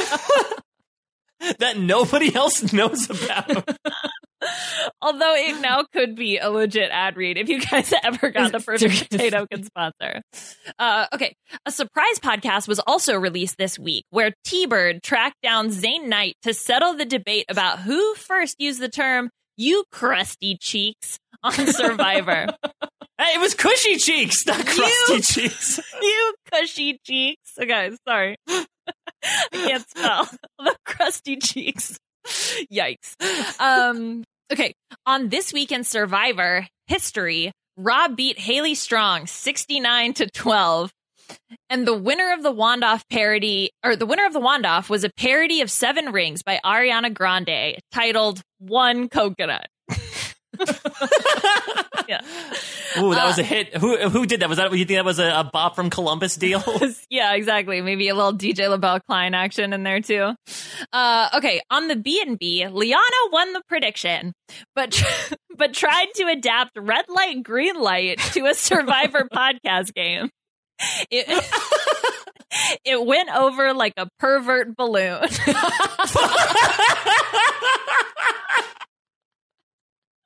that 1.58 1.78
nobody 1.78 2.34
else 2.34 2.72
knows 2.72 3.08
about. 3.10 3.68
Although 5.02 5.34
it 5.34 5.60
now 5.60 5.84
could 5.92 6.14
be 6.14 6.38
a 6.38 6.48
legit 6.50 6.90
ad 6.92 7.16
read 7.16 7.36
if 7.38 7.48
you 7.48 7.60
guys 7.60 7.92
ever 8.04 8.30
got 8.30 8.52
the 8.52 8.60
perfect 8.60 8.80
Seriously. 8.80 9.06
potato 9.10 9.46
can 9.52 9.64
sponsor. 9.64 10.22
Uh, 10.78 11.06
okay. 11.12 11.34
A 11.66 11.70
surprise 11.72 12.18
podcast 12.20 12.68
was 12.68 12.78
also 12.80 13.16
released 13.16 13.56
this 13.58 13.78
week 13.78 14.04
where 14.10 14.32
T 14.44 14.66
Bird 14.66 15.02
tracked 15.02 15.42
down 15.42 15.70
Zane 15.70 16.08
Knight 16.08 16.36
to 16.42 16.54
settle 16.54 16.94
the 16.94 17.04
debate 17.04 17.46
about 17.48 17.80
who 17.80 18.14
first 18.14 18.56
used 18.60 18.80
the 18.80 18.88
term 18.88 19.30
you 19.56 19.84
crusty 19.90 20.56
cheeks 20.60 21.18
on 21.42 21.52
Survivor. 21.52 22.46
Hey, 23.20 23.34
it 23.34 23.40
was 23.40 23.54
cushy 23.54 23.96
cheeks, 23.96 24.46
not 24.46 24.64
crusty 24.64 25.14
You- 25.14 25.20
cheeks. 25.20 25.80
you 26.00 26.34
cushy 26.52 27.00
cheeks. 27.04 27.52
Okay, 27.60 27.90
sorry. 28.06 28.36
I 29.24 29.48
can't 29.52 29.88
spell. 29.88 30.28
the 30.58 30.76
crusty 30.84 31.36
cheeks. 31.36 31.98
Yikes. 32.72 33.14
Um, 33.60 34.24
okay, 34.52 34.74
on 35.06 35.28
this 35.28 35.52
weekend 35.52 35.86
Survivor 35.86 36.66
history, 36.86 37.52
Rob 37.76 38.16
beat 38.16 38.38
Haley 38.38 38.74
Strong 38.74 39.26
69 39.26 40.14
to 40.14 40.30
12. 40.30 40.92
And 41.68 41.86
the 41.86 41.94
winner 41.94 42.32
of 42.32 42.42
the 42.42 42.52
Wandoff 42.52 43.02
parody, 43.10 43.70
or 43.84 43.96
the 43.96 44.06
winner 44.06 44.24
of 44.24 44.32
the 44.32 44.40
Wandoff 44.40 44.88
was 44.88 45.04
a 45.04 45.10
parody 45.10 45.60
of 45.60 45.70
Seven 45.70 46.12
Rings 46.12 46.42
by 46.42 46.58
Ariana 46.64 47.12
Grande 47.12 47.78
titled 47.92 48.40
One 48.58 49.08
Coconut. 49.08 49.66
yeah. 52.08 52.20
Ooh, 52.98 53.14
that 53.14 53.24
Uh, 53.24 53.26
was 53.26 53.38
a 53.38 53.42
hit. 53.42 53.76
Who 53.76 53.96
who 54.08 54.26
did 54.26 54.40
that? 54.40 54.48
Was 54.48 54.58
that 54.58 54.72
you 54.72 54.84
think 54.84 54.98
that 54.98 55.04
was 55.04 55.18
a, 55.18 55.28
a 55.28 55.50
Bob 55.52 55.74
from 55.74 55.90
Columbus 55.90 56.36
deal? 56.36 56.62
yeah, 57.10 57.34
exactly. 57.34 57.80
Maybe 57.80 58.08
a 58.08 58.14
little 58.14 58.32
DJ 58.34 58.68
LaBelle 58.68 59.00
Klein 59.00 59.34
action 59.34 59.72
in 59.72 59.82
there 59.82 60.00
too. 60.00 60.32
Uh, 60.92 61.28
okay, 61.36 61.60
on 61.70 61.88
the 61.88 61.96
B 61.96 62.20
and 62.24 62.38
B, 62.38 62.66
Liana 62.66 63.02
won 63.30 63.52
the 63.52 63.62
prediction, 63.68 64.32
but 64.74 65.00
but 65.56 65.74
tried 65.74 66.08
to 66.16 66.24
adapt 66.28 66.72
red 66.78 67.04
light, 67.08 67.42
green 67.42 67.78
light 67.78 68.18
to 68.32 68.46
a 68.46 68.54
Survivor 68.54 69.28
podcast 69.32 69.94
game. 69.94 70.30
It, 71.10 71.26
it 72.84 73.04
went 73.04 73.28
over 73.34 73.74
like 73.74 73.94
a 73.96 74.08
pervert 74.20 74.76
balloon. 74.76 75.22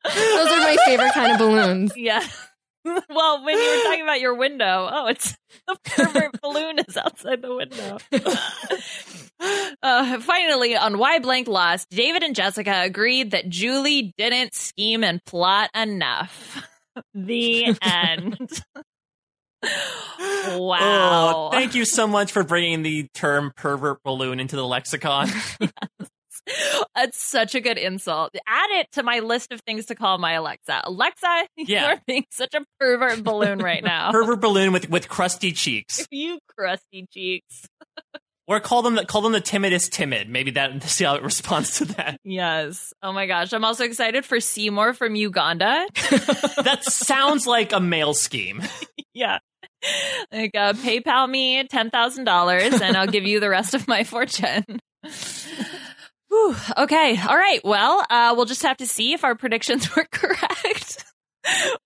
Those 0.05 0.49
are 0.49 0.61
my 0.61 0.77
favorite 0.85 1.13
kind 1.15 1.33
of 1.33 1.39
balloons. 1.39 1.93
yeah. 1.97 2.27
Well, 3.09 3.45
when 3.45 3.57
you 3.57 3.65
were 3.65 3.83
talking 3.85 4.03
about 4.03 4.21
your 4.21 4.35
window, 4.35 4.89
oh, 4.91 5.07
it's 5.07 5.37
the 5.69 5.79
pervert 5.85 6.41
balloon 6.41 6.81
is 6.81 6.97
outside 6.97 7.41
the 7.41 7.55
window. 7.55 7.99
uh, 9.83 10.21
finally, 10.21 10.77
on 10.77 10.99
Why 10.99 11.21
Blank 11.21 11.47
Lost, 11.47 11.89
David 11.91 12.25
and 12.25 12.35
Jessica 12.35 12.83
agreed 12.83 13.31
that 13.31 13.49
Julie 13.49 14.13
didn't 14.19 14.55
scheme 14.55 15.05
and 15.05 15.25
plot 15.25 15.71
enough. 15.77 16.67
the 17.15 17.77
end. 17.83 18.65
wow. 19.63 20.79
Oh, 20.81 21.51
thank 21.53 21.77
you 21.77 21.85
so 21.85 22.09
much 22.09 22.33
for 22.33 22.43
bringing 22.43 22.83
the 22.83 23.07
term 23.15 23.53
pervert 23.57 24.03
balloon 24.03 24.41
into 24.41 24.57
the 24.57 24.67
lexicon. 24.67 25.29
That's 26.95 27.19
such 27.21 27.55
a 27.55 27.61
good 27.61 27.79
insult. 27.79 28.31
Add 28.47 28.71
it 28.81 28.87
to 28.93 29.03
my 29.03 29.21
list 29.21 29.53
of 29.53 29.61
things 29.61 29.87
to 29.87 29.95
call 29.95 30.19
my 30.19 30.33
Alexa. 30.33 30.83
Alexa, 30.85 31.47
Yeah. 31.57 31.89
you're 31.89 32.01
being 32.07 32.25
such 32.31 32.55
a 32.55 32.65
pervert 32.81 33.23
balloon 33.25 33.59
right 33.59 33.83
now. 33.83 34.11
pervert 34.13 34.41
balloon 34.41 34.73
with 34.73 34.91
with 34.91 35.09
crusty 35.09 35.53
cheeks. 35.53 36.07
you 36.11 36.39
crusty 36.57 37.07
cheeks. 37.13 37.67
Or 38.49 38.59
call 38.59 38.83
them 38.83 38.97
the, 38.97 39.05
call 39.05 39.23
them 39.23 39.31
the 39.33 39.41
timidest 39.41 39.91
timid. 39.93 40.29
Maybe 40.29 40.51
that 40.51 40.83
see 40.83 41.05
how 41.05 41.15
it 41.15 41.23
responds 41.23 41.79
to 41.79 41.85
that. 41.87 42.19
Yes. 42.25 42.93
Oh 43.03 43.13
my 43.13 43.27
gosh. 43.27 43.53
I'm 43.53 43.65
also 43.65 43.85
excited 43.85 44.25
for 44.25 44.41
Seymour 44.41 44.95
from 44.95 45.15
Uganda. 45.15 45.87
That 46.65 46.81
sounds 46.83 47.47
like 47.47 47.73
a 47.73 47.79
male 47.81 48.15
scheme. 48.15 48.61
yeah. 49.15 49.39
Like, 50.33 50.51
uh, 50.57 50.73
PayPal 50.75 51.31
me 51.31 51.63
$10,000 51.67 52.81
and 52.83 52.97
I'll 52.97 53.07
give 53.07 53.25
you 53.25 53.39
the 53.41 53.49
rest 53.49 53.75
of 53.75 53.87
my 53.87 54.03
fortune. 54.05 54.65
Whew. 56.33 56.57
Okay. 56.79 57.19
All 57.29 57.37
right. 57.37 57.61
Well, 57.63 58.03
uh, 58.09 58.33
we'll 58.35 58.47
just 58.47 58.63
have 58.63 58.79
to 58.79 58.87
see 58.87 59.13
if 59.13 59.23
our 59.23 59.35
predictions 59.35 59.95
were 59.97 60.07
correct. 60.11 61.05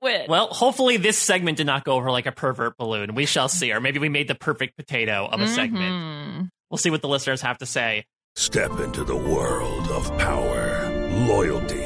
Wait. 0.01 0.29
Well, 0.29 0.49
hopefully 0.49 0.99
this 0.99 1.19
segment 1.19 1.57
did 1.57 1.67
not 1.67 1.83
go 1.83 1.95
over 1.95 2.13
like 2.13 2.27
a 2.27 2.33
pervert 2.33 2.77
balloon. 2.77 3.15
We 3.17 3.27
shall 3.27 3.49
see. 3.49 3.73
Or 3.73 3.81
maybe 3.81 3.99
we 3.99 4.09
made 4.09 4.29
the 4.29 4.35
perfect 4.37 4.77
potato 4.77 5.27
of 5.27 5.41
a 5.41 5.49
segment. 5.49 5.93
Mhm. 5.93 6.49
We'll 6.71 6.79
see 6.79 6.91
what 6.91 7.03
the 7.03 7.09
listeners 7.09 7.41
have 7.43 7.59
to 7.59 7.67
say. 7.67 8.05
Step 8.37 8.79
into 8.79 9.03
the 9.03 9.17
world 9.17 9.89
of 9.89 10.17
power, 10.19 10.91
loyalty, 11.27 11.86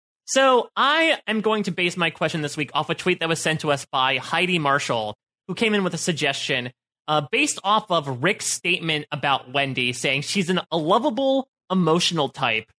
So 0.25 0.69
I 0.75 1.19
am 1.27 1.41
going 1.41 1.63
to 1.63 1.71
base 1.71 1.97
my 1.97 2.09
question 2.09 2.41
this 2.41 2.55
week 2.55 2.71
off 2.73 2.89
a 2.89 2.95
tweet 2.95 3.19
that 3.19 3.29
was 3.29 3.41
sent 3.41 3.61
to 3.61 3.71
us 3.71 3.85
by 3.91 4.17
Heidi 4.17 4.59
Marshall, 4.59 5.15
who 5.47 5.55
came 5.55 5.73
in 5.73 5.83
with 5.83 5.93
a 5.93 5.97
suggestion 5.97 6.71
uh, 7.07 7.21
based 7.31 7.59
off 7.63 7.91
of 7.91 8.23
Rick's 8.23 8.45
statement 8.45 9.05
about 9.11 9.51
Wendy, 9.51 9.91
saying 9.93 10.21
she's 10.21 10.49
an, 10.49 10.61
a 10.71 10.77
lovable, 10.77 11.49
emotional 11.69 12.29
type. 12.29 12.71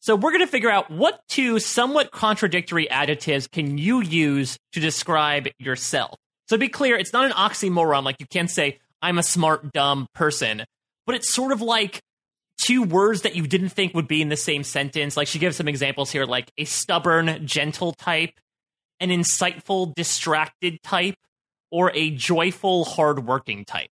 So 0.00 0.16
we're 0.16 0.30
going 0.30 0.44
to 0.44 0.46
figure 0.46 0.70
out 0.70 0.90
what 0.90 1.20
two 1.28 1.58
somewhat 1.58 2.10
contradictory 2.10 2.88
adjectives 2.88 3.46
can 3.48 3.76
you 3.76 4.00
use 4.00 4.58
to 4.72 4.80
describe 4.80 5.48
yourself. 5.58 6.16
So 6.48 6.56
to 6.56 6.60
be 6.60 6.68
clear, 6.68 6.96
it's 6.96 7.12
not 7.12 7.26
an 7.26 7.32
oxymoron. 7.32 8.04
Like 8.04 8.16
you 8.18 8.26
can't 8.26 8.50
say 8.50 8.78
I'm 9.02 9.18
a 9.18 9.22
smart, 9.22 9.72
dumb 9.72 10.06
person, 10.14 10.64
but 11.06 11.14
it's 11.14 11.34
sort 11.34 11.52
of 11.52 11.60
like 11.60 12.00
two 12.62 12.82
words 12.82 13.22
that 13.22 13.34
you 13.36 13.46
didn't 13.46 13.70
think 13.70 13.94
would 13.94 14.08
be 14.08 14.22
in 14.22 14.28
the 14.28 14.36
same 14.36 14.62
sentence. 14.64 15.16
Like 15.16 15.28
she 15.28 15.38
gives 15.38 15.56
some 15.56 15.68
examples 15.68 16.10
here, 16.10 16.24
like 16.24 16.50
a 16.58 16.64
stubborn, 16.64 17.46
gentle 17.46 17.92
type, 17.92 18.32
an 19.00 19.08
insightful, 19.10 19.94
distracted 19.94 20.82
type, 20.82 21.14
or 21.70 21.90
a 21.94 22.10
joyful, 22.10 22.84
hardworking 22.84 23.64
type. 23.64 23.88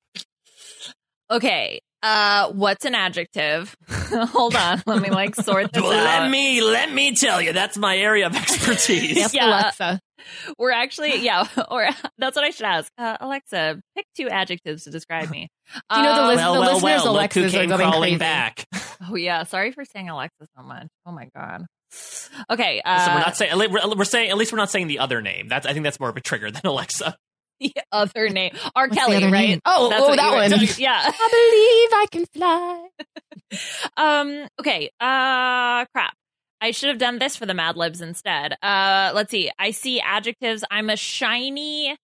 Okay. 1.31 1.81
Uh, 2.03 2.51
what's 2.53 2.85
an 2.85 2.95
adjective? 2.95 3.75
Hold 3.89 4.55
on. 4.57 4.83
Let 4.87 5.01
me 5.01 5.11
like 5.11 5.35
sort 5.35 5.73
this 5.73 5.83
Well, 5.83 5.93
out. 5.93 6.23
let 6.23 6.31
me 6.31 6.61
let 6.61 6.93
me 6.93 7.15
tell 7.15 7.41
you, 7.41 7.53
that's 7.55 7.79
my 7.79 7.97
area 7.97 8.27
of 8.27 8.37
expertise. 8.37 9.17
Yes, 9.17 9.33
Yeah. 9.35 9.49
Alexa. 9.49 10.01
We're 10.59 10.71
actually, 10.73 11.19
yeah, 11.25 11.47
or 11.71 11.89
that's 12.19 12.37
what 12.37 12.45
I 12.45 12.51
should 12.51 12.67
ask. 12.67 12.91
Uh, 12.99 13.17
Alexa, 13.21 13.81
pick 13.97 14.07
two 14.17 14.29
adjectives 14.29 14.85
to 14.85 14.91
describe 14.91 15.31
me. 15.31 15.49
Do 15.91 15.97
you 15.99 16.03
know 16.03 16.15
the 16.15 16.23
Uh, 16.23 16.27
list- 16.29 16.37
well, 16.39 16.55
the 16.55 16.61
well, 16.61 16.73
listeners' 16.75 16.83
well, 16.83 17.13
look 17.15 17.33
who 17.33 17.41
Alexas 17.41 17.55
are 17.55 17.59
came 17.59 17.69
going 17.69 17.81
crawling 17.81 18.03
crazy. 18.13 18.19
back. 18.19 18.67
Oh 19.11 19.17
yeah, 19.17 19.43
sorry 19.45 19.73
for 19.73 19.85
saying 19.85 20.09
Alexa 20.09 20.47
so 20.57 20.63
much. 20.63 20.89
Oh 21.07 21.13
my 21.13 21.29
god. 21.35 21.67
Okay, 22.51 22.81
so 22.85 22.91
uh, 22.91 23.13
we're 23.15 23.21
not 23.21 23.37
saying 23.37 23.57
we're, 23.59 23.95
we're 23.97 24.05
saying 24.05 24.31
at 24.31 24.37
least 24.37 24.53
we're 24.53 24.59
not 24.59 24.71
saying 24.71 24.89
the 24.89 24.99
other 24.99 25.21
name. 25.23 25.49
That's 25.49 25.67
I 25.67 25.73
think 25.73 25.85
that's 25.85 26.01
more 26.01 26.09
of 26.09 26.17
a 26.17 26.21
trigger 26.21 26.51
than 26.51 26.63
Alexa. 26.65 27.17
the 27.61 27.73
other 27.93 28.29
name, 28.31 28.53
R. 28.75 28.85
What's 28.89 28.95
the 28.97 29.01
Kelly, 29.01 29.17
other 29.19 29.31
right? 29.31 29.49
name? 29.51 29.61
Oh, 29.65 29.89
That's 29.89 30.03
oh, 30.03 30.09
what 30.09 30.17
that 30.17 30.25
you 30.27 30.31
were 30.33 30.37
one. 30.39 30.51
doing. 30.51 30.69
Yeah. 30.79 31.01
I 31.05 31.29
believe 31.31 31.91
I 31.93 32.07
can 32.11 32.27
fly. 32.27 32.89
Um. 33.97 34.49
Okay. 34.61 34.91
Uh. 34.99 35.85
Crap. 35.95 36.15
I 36.65 36.71
should 36.71 36.89
have 36.89 36.99
done 36.99 37.19
this 37.19 37.37
for 37.37 37.45
the 37.47 37.53
Mad 37.55 37.77
Libs 37.77 38.01
instead. 38.01 38.55
Uh. 38.63 39.13
Let's 39.15 39.31
see. 39.31 39.51
I 39.59 39.71
see 39.71 40.01
adjectives. 40.01 40.65
I'm 40.71 40.89
a 40.91 40.97
shiny. 40.97 41.97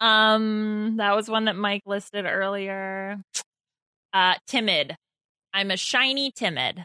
Um. 0.00 0.96
That 0.96 1.14
was 1.14 1.28
one 1.30 1.44
that 1.44 1.54
Mike 1.56 1.82
listed 1.86 2.24
earlier. 2.26 3.22
Uh. 4.12 4.34
Timid. 4.48 4.96
I'm 5.54 5.70
a 5.70 5.76
shiny 5.76 6.32
timid. 6.32 6.84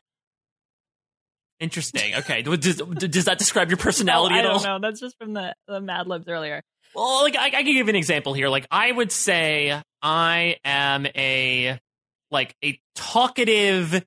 Interesting. 1.59 2.15
Okay, 2.15 2.41
does, 2.41 2.57
does 2.77 3.25
that 3.25 3.37
describe 3.39 3.69
your 3.69 3.77
personality 3.87 4.35
Oh, 4.35 4.37
I 4.37 4.39
at 4.41 4.45
all? 4.45 4.59
don't 4.59 4.81
know. 4.81 4.87
That's 4.87 4.99
just 4.99 5.17
from 5.17 5.33
the 5.33 5.55
the 5.67 5.79
Mad 5.81 6.05
Libs 6.07 6.27
earlier. 6.27 6.61
Well, 6.93 7.23
like 7.23 7.35
I, 7.37 7.45
I 7.47 7.49
can 7.63 7.73
give 7.73 7.87
an 7.87 7.95
example 7.95 8.33
here. 8.33 8.49
Like 8.49 8.67
I 8.69 8.91
would 8.91 9.11
say 9.11 9.81
I 10.01 10.57
am 10.65 11.05
a 11.15 11.79
like 12.29 12.55
a 12.63 12.79
talkative. 12.95 14.03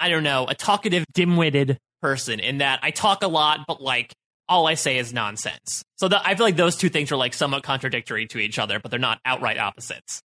I 0.00 0.08
don't 0.10 0.22
know, 0.24 0.46
a 0.46 0.54
talkative, 0.54 1.04
dim-witted 1.14 1.78
person. 2.06 2.38
In 2.38 2.58
that 2.58 2.78
I 2.84 2.92
talk 2.92 3.24
a 3.24 3.26
lot, 3.26 3.66
but 3.66 3.82
like 3.82 4.14
all 4.48 4.68
I 4.68 4.74
say 4.74 4.98
is 4.98 5.12
nonsense. 5.12 5.82
So 5.96 6.06
that 6.06 6.22
I 6.24 6.36
feel 6.36 6.46
like 6.46 6.54
those 6.54 6.76
two 6.76 6.88
things 6.88 7.10
are 7.10 7.16
like 7.16 7.34
somewhat 7.34 7.64
contradictory 7.64 8.28
to 8.28 8.38
each 8.38 8.60
other, 8.60 8.78
but 8.78 8.92
they're 8.92 9.00
not 9.00 9.18
outright 9.24 9.58
opposites. 9.58 10.22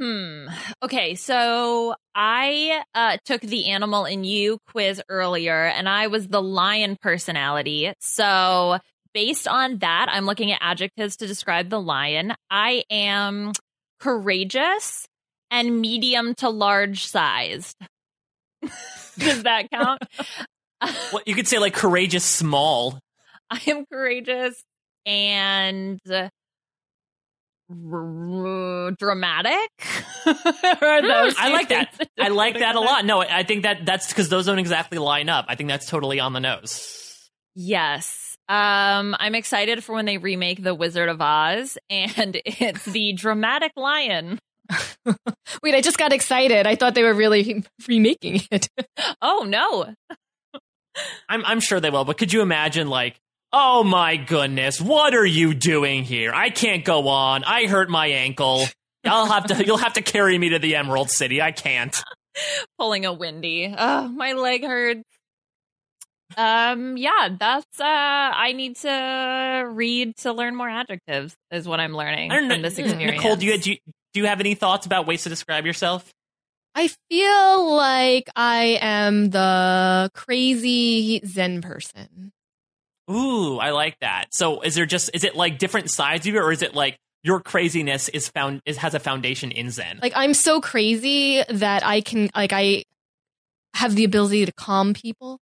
Hmm. 0.00 0.48
Okay, 0.82 1.14
so 1.14 1.94
I 2.16 2.82
uh, 2.92 3.18
took 3.24 3.40
the 3.40 3.70
animal 3.70 4.04
in 4.06 4.24
you 4.24 4.58
quiz 4.72 5.00
earlier, 5.08 5.66
and 5.66 5.88
I 5.88 6.08
was 6.08 6.26
the 6.26 6.42
lion 6.42 6.96
personality. 7.00 7.92
So 8.00 8.78
based 9.12 9.46
on 9.46 9.78
that, 9.78 10.08
I'm 10.10 10.26
looking 10.26 10.50
at 10.50 10.58
adjectives 10.60 11.18
to 11.18 11.28
describe 11.28 11.68
the 11.68 11.80
lion. 11.80 12.34
I 12.50 12.82
am 12.90 13.52
courageous 14.00 15.06
and 15.52 15.80
medium 15.80 16.34
to 16.38 16.48
large 16.48 17.06
sized. 17.06 17.76
Does 19.18 19.44
that 19.44 19.70
count? 19.70 20.02
Well, 21.12 21.22
you 21.26 21.34
could 21.34 21.48
say 21.48 21.58
like 21.58 21.74
courageous, 21.74 22.24
small. 22.24 22.98
I 23.50 23.60
am 23.66 23.84
courageous 23.86 24.62
and 25.06 26.00
uh, 26.10 26.28
r- 27.70 28.90
dramatic. 28.98 29.70
Those 30.24 31.34
I 31.38 31.50
like 31.52 31.68
that. 31.68 32.08
I 32.18 32.28
like 32.28 32.58
that 32.58 32.74
a 32.74 32.80
lot. 32.80 33.04
No, 33.04 33.20
I 33.20 33.42
think 33.42 33.62
that 33.64 33.84
that's 33.84 34.08
because 34.08 34.28
those 34.28 34.46
don't 34.46 34.58
exactly 34.58 34.98
line 34.98 35.28
up. 35.28 35.46
I 35.48 35.54
think 35.54 35.68
that's 35.68 35.86
totally 35.86 36.20
on 36.20 36.32
the 36.32 36.40
nose. 36.40 37.28
Yes. 37.54 38.36
Um, 38.48 39.16
I'm 39.18 39.34
excited 39.34 39.82
for 39.82 39.94
when 39.94 40.04
they 40.04 40.18
remake 40.18 40.62
The 40.62 40.74
Wizard 40.74 41.08
of 41.08 41.20
Oz, 41.20 41.78
and 41.88 42.40
it's 42.44 42.84
the 42.84 43.12
dramatic 43.14 43.72
lion. 43.76 44.38
Wait, 45.62 45.74
I 45.74 45.80
just 45.82 45.98
got 45.98 46.12
excited. 46.12 46.66
I 46.66 46.74
thought 46.74 46.94
they 46.94 47.02
were 47.02 47.14
really 47.14 47.64
remaking 47.86 48.40
it. 48.50 48.68
Oh 49.20 49.44
no! 49.46 49.94
I'm 51.28 51.44
I'm 51.44 51.60
sure 51.60 51.80
they 51.80 51.90
will, 51.90 52.04
but 52.04 52.18
could 52.18 52.32
you 52.32 52.42
imagine 52.42 52.88
like, 52.88 53.20
oh 53.52 53.84
my 53.84 54.16
goodness, 54.16 54.80
what 54.80 55.14
are 55.14 55.26
you 55.26 55.54
doing 55.54 56.04
here? 56.04 56.32
I 56.34 56.50
can't 56.50 56.84
go 56.84 57.08
on. 57.08 57.44
I 57.44 57.66
hurt 57.66 57.88
my 57.88 58.06
ankle. 58.06 58.64
I'll 59.04 59.26
have 59.26 59.46
to 59.46 59.64
you'll 59.64 59.76
have 59.78 59.94
to 59.94 60.02
carry 60.02 60.38
me 60.38 60.50
to 60.50 60.58
the 60.58 60.76
Emerald 60.76 61.10
City. 61.10 61.42
I 61.42 61.52
can't. 61.52 62.00
Pulling 62.78 63.06
a 63.06 63.12
windy. 63.12 63.72
Oh, 63.76 64.08
my 64.08 64.32
leg 64.32 64.64
hurts. 64.64 65.02
Um, 66.36 66.96
yeah, 66.96 67.28
that's 67.38 67.80
uh 67.80 67.84
I 67.84 68.52
need 68.52 68.76
to 68.76 69.64
read 69.70 70.16
to 70.18 70.32
learn 70.32 70.56
more 70.56 70.68
adjectives 70.68 71.36
is 71.52 71.68
what 71.68 71.80
I'm 71.80 71.92
learning 71.92 72.32
I 72.32 72.36
don't 72.36 72.48
know. 72.48 72.54
from 72.56 72.62
this 72.62 72.78
experience. 72.78 73.22
Nicole, 73.22 73.36
do 73.36 73.46
you, 73.46 73.58
do 73.58 73.72
you 73.72 73.76
do 74.14 74.20
you 74.20 74.26
have 74.26 74.40
any 74.40 74.54
thoughts 74.54 74.86
about 74.86 75.06
ways 75.06 75.24
to 75.24 75.28
describe 75.28 75.66
yourself? 75.66 76.10
I 76.74 76.88
feel 77.08 77.76
like 77.76 78.28
I 78.34 78.78
am 78.80 79.30
the 79.30 80.10
crazy 80.12 81.20
Zen 81.24 81.62
person. 81.62 82.32
Ooh, 83.10 83.58
I 83.58 83.70
like 83.70 83.98
that. 84.00 84.26
So 84.32 84.60
is 84.62 84.74
there 84.74 84.86
just 84.86 85.10
is 85.14 85.24
it 85.24 85.36
like 85.36 85.58
different 85.58 85.90
sides 85.90 86.26
of 86.26 86.34
you, 86.34 86.40
or 86.40 86.50
is 86.50 86.62
it 86.62 86.74
like 86.74 86.98
your 87.22 87.40
craziness 87.40 88.08
is 88.08 88.28
found 88.28 88.60
is 88.66 88.78
has 88.78 88.94
a 88.94 89.00
foundation 89.00 89.52
in 89.52 89.70
Zen? 89.70 90.00
Like 90.02 90.14
I'm 90.16 90.34
so 90.34 90.60
crazy 90.60 91.42
that 91.48 91.86
I 91.86 92.00
can 92.00 92.30
like 92.34 92.52
I 92.52 92.84
have 93.74 93.94
the 93.94 94.04
ability 94.04 94.46
to 94.46 94.52
calm 94.52 94.94
people. 94.94 95.38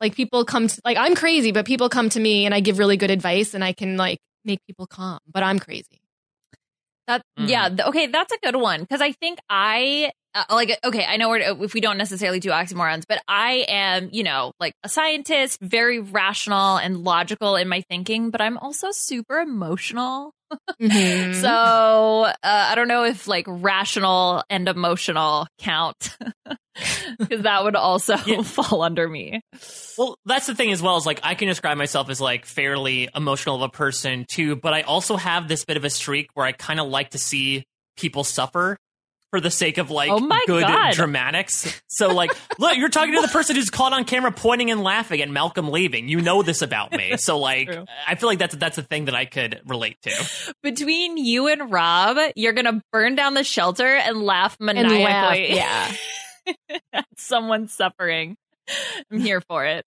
Like 0.00 0.14
people 0.14 0.44
come 0.44 0.68
to, 0.68 0.80
like 0.84 0.96
I'm 0.96 1.14
crazy, 1.14 1.52
but 1.52 1.66
people 1.66 1.88
come 1.88 2.08
to 2.10 2.20
me 2.20 2.44
and 2.44 2.54
I 2.54 2.60
give 2.60 2.78
really 2.78 2.96
good 2.96 3.10
advice 3.10 3.54
and 3.54 3.64
I 3.64 3.72
can 3.72 3.96
like 3.96 4.18
make 4.44 4.60
people 4.66 4.86
calm. 4.86 5.20
But 5.26 5.42
I'm 5.42 5.58
crazy. 5.58 6.02
That 7.06 7.22
Mm. 7.38 7.48
yeah, 7.48 7.86
okay, 7.86 8.08
that's 8.08 8.32
a 8.32 8.38
good 8.42 8.56
one 8.56 8.80
because 8.80 9.00
I 9.00 9.12
think 9.12 9.38
I 9.48 10.12
uh, 10.34 10.44
like 10.50 10.78
okay, 10.84 11.04
I 11.04 11.16
know 11.16 11.28
we're, 11.28 11.38
if 11.64 11.74
we 11.74 11.80
don't 11.80 11.98
necessarily 11.98 12.40
do 12.40 12.50
oxymorons, 12.50 13.04
but 13.08 13.22
I 13.28 13.64
am 13.68 14.10
you 14.12 14.22
know 14.22 14.52
like 14.60 14.74
a 14.84 14.88
scientist, 14.88 15.60
very 15.60 15.98
rational 16.00 16.76
and 16.76 16.98
logical 17.04 17.56
in 17.56 17.68
my 17.68 17.82
thinking, 17.88 18.30
but 18.30 18.40
I'm 18.40 18.58
also 18.58 18.90
super 18.90 19.38
emotional. 19.38 20.32
Mhm. 20.80 21.34
So 21.40 21.48
uh, 21.48 22.32
I 22.42 22.74
don't 22.74 22.88
know 22.88 23.04
if 23.04 23.28
like 23.28 23.44
rational 23.48 24.42
and 24.48 24.66
emotional 24.68 25.46
count 25.58 26.16
because 27.18 27.42
that 27.42 27.64
would 27.64 27.76
also 27.76 28.16
Yeah. 28.26 28.42
fall 28.42 28.82
under 28.82 29.08
me. 29.08 29.40
Well, 29.98 30.16
that's 30.24 30.46
the 30.46 30.54
thing 30.54 30.72
as 30.72 30.80
well. 30.82 30.96
Is 30.96 31.04
like 31.06 31.20
I 31.22 31.34
can 31.34 31.48
describe 31.48 31.76
myself 31.76 32.08
as 32.10 32.20
like 32.20 32.46
fairly 32.46 33.08
emotional 33.14 33.56
of 33.56 33.62
a 33.62 33.68
person 33.68 34.24
too, 34.30 34.56
but 34.56 34.72
I 34.72 34.82
also 34.82 35.16
have 35.16 35.48
this 35.48 35.64
bit 35.64 35.76
of 35.76 35.84
a 35.84 35.90
streak 35.90 36.28
where 36.34 36.46
I 36.46 36.52
kind 36.52 36.80
of 36.80 36.88
like 36.88 37.10
to 37.10 37.18
see 37.18 37.64
people 37.96 38.24
suffer 38.24 38.78
for 39.30 39.40
the 39.40 39.50
sake 39.50 39.78
of 39.78 39.90
like 39.90 40.10
Oh 40.10 40.18
my 40.20 40.40
good 40.46 40.62
God. 40.62 40.94
dramatics. 40.94 41.80
So 41.88 42.08
like, 42.12 42.30
look, 42.58 42.76
you're 42.76 42.88
talking 42.88 43.14
to 43.14 43.20
the 43.20 43.28
person 43.28 43.56
who's 43.56 43.70
caught 43.70 43.92
on 43.92 44.04
camera 44.04 44.32
pointing 44.32 44.70
and 44.70 44.82
laughing 44.82 45.20
at 45.20 45.28
Malcolm 45.30 45.68
leaving. 45.70 46.08
You 46.08 46.20
know 46.20 46.42
this 46.42 46.62
about 46.62 46.92
me, 46.92 47.16
so 47.16 47.38
like, 47.38 47.68
True. 47.70 47.84
I 48.06 48.14
feel 48.14 48.28
like 48.28 48.38
that's 48.38 48.54
that's 48.56 48.78
a 48.78 48.82
thing 48.82 49.06
that 49.06 49.14
I 49.14 49.24
could 49.26 49.60
relate 49.66 49.96
to. 50.02 50.54
Between 50.62 51.16
you 51.18 51.48
and 51.48 51.70
Rob, 51.72 52.16
you're 52.36 52.52
gonna 52.54 52.82
burn 52.92 53.14
down 53.14 53.34
the 53.34 53.44
shelter 53.44 53.86
and 53.86 54.22
laugh 54.22 54.56
And 54.60 54.66
maniacally. 54.66 55.04
laugh, 55.04 55.98
yeah. 56.46 56.54
at 56.92 57.06
someone 57.16 57.68
suffering. 57.68 58.36
I'm 59.10 59.20
here 59.20 59.40
for 59.42 59.64
it. 59.64 59.84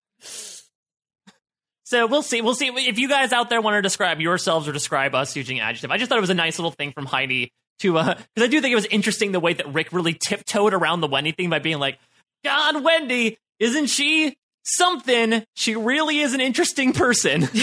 So 1.84 2.06
we'll 2.06 2.22
see. 2.22 2.40
We'll 2.40 2.54
see 2.54 2.68
if 2.68 2.98
you 2.98 3.08
guys 3.08 3.32
out 3.32 3.50
there 3.50 3.60
want 3.60 3.74
to 3.74 3.82
describe 3.82 4.20
yourselves 4.20 4.66
or 4.66 4.72
describe 4.72 5.14
us 5.14 5.36
using 5.36 5.60
adjective. 5.60 5.90
I 5.90 5.98
just 5.98 6.08
thought 6.08 6.18
it 6.18 6.22
was 6.22 6.30
a 6.30 6.34
nice 6.34 6.58
little 6.58 6.70
thing 6.70 6.92
from 6.92 7.04
Heidi 7.04 7.52
to 7.82 7.98
uh 7.98 8.14
because 8.34 8.48
I 8.48 8.50
do 8.50 8.60
think 8.60 8.72
it 8.72 8.76
was 8.76 8.86
interesting 8.86 9.32
the 9.32 9.40
way 9.40 9.52
that 9.52 9.72
Rick 9.72 9.92
really 9.92 10.14
tiptoed 10.14 10.74
around 10.74 11.00
the 11.00 11.06
Wendy 11.08 11.32
thing 11.32 11.50
by 11.50 11.58
being 11.60 11.78
like, 11.78 11.98
God, 12.44 12.82
Wendy, 12.82 13.38
isn't 13.60 13.86
she 13.86 14.36
something? 14.64 15.44
She 15.54 15.76
really 15.76 16.18
is 16.20 16.34
an 16.34 16.40
interesting 16.40 16.92
person. 16.92 17.48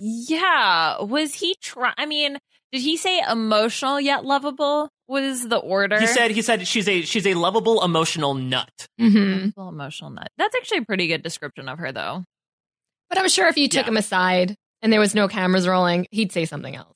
Yeah. 0.00 1.02
Was 1.02 1.34
he 1.34 1.56
try? 1.60 1.92
I 1.98 2.06
mean, 2.06 2.38
did 2.72 2.80
he 2.80 2.96
say 2.96 3.20
emotional 3.30 4.00
yet 4.00 4.24
lovable? 4.24 4.88
Was 5.08 5.46
the 5.46 5.58
order? 5.58 6.00
he 6.00 6.06
said 6.06 6.30
he 6.30 6.40
said 6.40 6.66
she's 6.66 6.88
a 6.88 7.02
she's 7.02 7.26
a 7.26 7.34
lovable 7.34 7.84
emotional 7.84 8.34
nut. 8.34 8.70
hmm 8.98 9.50
Lovable 9.56 9.68
emotional 9.68 10.10
nut. 10.10 10.30
That's 10.38 10.54
actually 10.56 10.78
a 10.78 10.84
pretty 10.84 11.06
good 11.06 11.22
description 11.22 11.68
of 11.68 11.78
her, 11.78 11.92
though. 11.92 12.24
But 13.10 13.18
I'm 13.18 13.28
sure 13.28 13.46
if 13.48 13.58
you 13.58 13.68
took 13.68 13.84
Yeah. 13.84 13.90
him 13.90 13.96
aside 13.98 14.54
and 14.80 14.90
there 14.92 15.00
was 15.00 15.14
no 15.14 15.28
cameras 15.28 15.68
rolling, 15.68 16.06
he'd 16.10 16.32
say 16.32 16.46
something 16.46 16.74
else. 16.74 16.94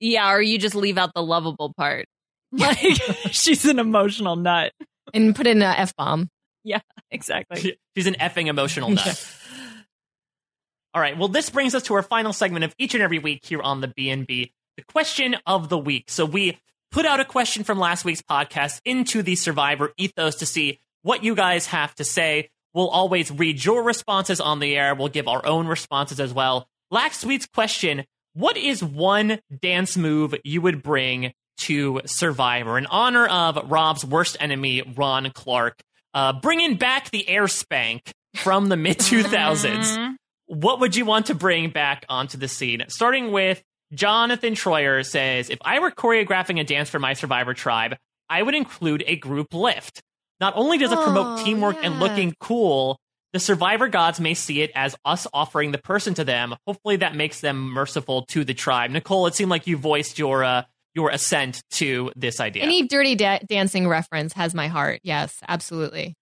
Yeah, 0.00 0.32
or 0.32 0.40
you 0.42 0.58
just 0.58 0.74
leave 0.74 0.98
out 0.98 1.12
the 1.14 1.22
lovable 1.22 1.72
part. 1.76 2.06
Like 2.52 2.78
she's 3.32 3.64
an 3.64 3.78
emotional 3.80 4.36
nut. 4.36 4.72
And 5.12 5.34
put 5.34 5.46
in 5.48 5.58
an 5.62 5.74
F 5.76 5.94
bomb. 5.96 6.28
Yeah, 6.64 6.80
exactly. 7.10 7.60
She- 7.60 7.76
she's 7.96 8.06
an 8.06 8.14
effing 8.14 8.46
emotional 8.46 8.88
nut. 8.90 9.26
All 10.94 11.00
right. 11.02 11.18
Well, 11.18 11.28
this 11.28 11.50
brings 11.50 11.74
us 11.74 11.82
to 11.84 11.94
our 11.94 12.02
final 12.02 12.32
segment 12.32 12.64
of 12.64 12.74
each 12.78 12.94
and 12.94 13.02
every 13.02 13.18
week 13.18 13.44
here 13.44 13.60
on 13.60 13.80
the 13.80 13.88
B&B, 13.88 14.52
the 14.76 14.82
question 14.84 15.36
of 15.46 15.68
the 15.68 15.76
week. 15.76 16.04
So 16.08 16.24
we 16.24 16.58
put 16.90 17.04
out 17.04 17.20
a 17.20 17.24
question 17.24 17.64
from 17.64 17.78
last 17.78 18.04
week's 18.04 18.22
podcast 18.22 18.80
into 18.84 19.22
the 19.22 19.34
Survivor 19.36 19.92
ethos 19.98 20.36
to 20.36 20.46
see 20.46 20.78
what 21.02 21.22
you 21.22 21.34
guys 21.34 21.66
have 21.66 21.94
to 21.96 22.04
say. 22.04 22.48
We'll 22.72 22.88
always 22.88 23.30
read 23.30 23.62
your 23.62 23.82
responses 23.82 24.40
on 24.40 24.60
the 24.60 24.76
air. 24.76 24.94
We'll 24.94 25.08
give 25.08 25.28
our 25.28 25.44
own 25.44 25.66
responses 25.66 26.20
as 26.20 26.32
well. 26.32 26.68
Last 26.90 27.24
week's 27.24 27.46
question, 27.46 28.04
what 28.36 28.56
is 28.56 28.84
one 28.84 29.38
dance 29.62 29.96
move 29.96 30.34
you 30.44 30.60
would 30.60 30.82
bring 30.82 31.32
to 31.62 32.02
Survivor 32.04 32.76
in 32.76 32.84
honor 32.86 33.26
of 33.26 33.58
Rob's 33.70 34.04
worst 34.04 34.36
enemy, 34.40 34.82
Ron 34.96 35.30
Clark? 35.34 35.80
Uh, 36.12 36.32
bringing 36.34 36.76
back 36.76 37.10
the 37.10 37.28
air 37.28 37.48
spank 37.48 38.12
from 38.34 38.68
the 38.68 38.76
mid 38.76 38.98
2000s 38.98 39.96
Mhm. 39.96 40.14
what 40.46 40.80
would 40.80 40.94
you 40.96 41.04
want 41.04 41.26
to 41.26 41.34
bring 41.34 41.70
back 41.70 42.04
onto 42.08 42.36
the 42.38 42.48
scene? 42.48 42.84
Starting 42.88 43.32
with 43.32 43.62
Jonathan 43.94 44.54
Troyer 44.54 45.04
says, 45.04 45.48
if 45.50 45.58
I 45.64 45.78
were 45.78 45.90
choreographing 45.90 46.60
a 46.60 46.64
dance 46.64 46.90
for 46.90 46.98
my 46.98 47.12
survivor 47.14 47.54
tribe, 47.54 47.96
I 48.28 48.42
would 48.42 48.54
include 48.54 49.04
a 49.06 49.16
group 49.16 49.54
lift. 49.54 50.02
Not 50.40 50.52
only 50.56 50.76
does 50.78 50.92
it 50.92 50.98
promote 50.98 51.40
Oh, 51.40 51.44
teamwork 51.44 51.76
and 51.82 51.98
looking 52.00 52.34
cool, 52.40 52.98
the 53.36 53.40
survivor 53.40 53.86
gods 53.86 54.18
may 54.18 54.32
see 54.32 54.62
it 54.62 54.72
as 54.74 54.96
us 55.04 55.26
offering 55.30 55.70
the 55.70 55.76
person 55.78 56.14
to 56.14 56.24
them. 56.24 56.54
Hopefully 56.66 56.96
that 56.96 57.14
makes 57.14 57.42
them 57.42 57.68
merciful 57.68 58.22
to 58.26 58.44
the 58.44 58.54
tribe. 58.54 58.90
Nicole, 58.90 59.26
it 59.26 59.34
seemed 59.34 59.50
like 59.50 59.66
you 59.66 59.76
voiced 59.76 60.18
your 60.18 60.42
uh, 60.42 60.62
your 60.94 61.10
assent 61.10 61.62
to 61.72 62.10
this 62.16 62.40
idea. 62.40 62.62
Any 62.62 62.88
dirty 62.88 63.14
da- 63.14 63.40
dancing 63.46 63.88
reference 63.88 64.32
has 64.32 64.54
my 64.54 64.68
heart. 64.68 65.00
Yes, 65.02 65.38
absolutely. 65.46 66.14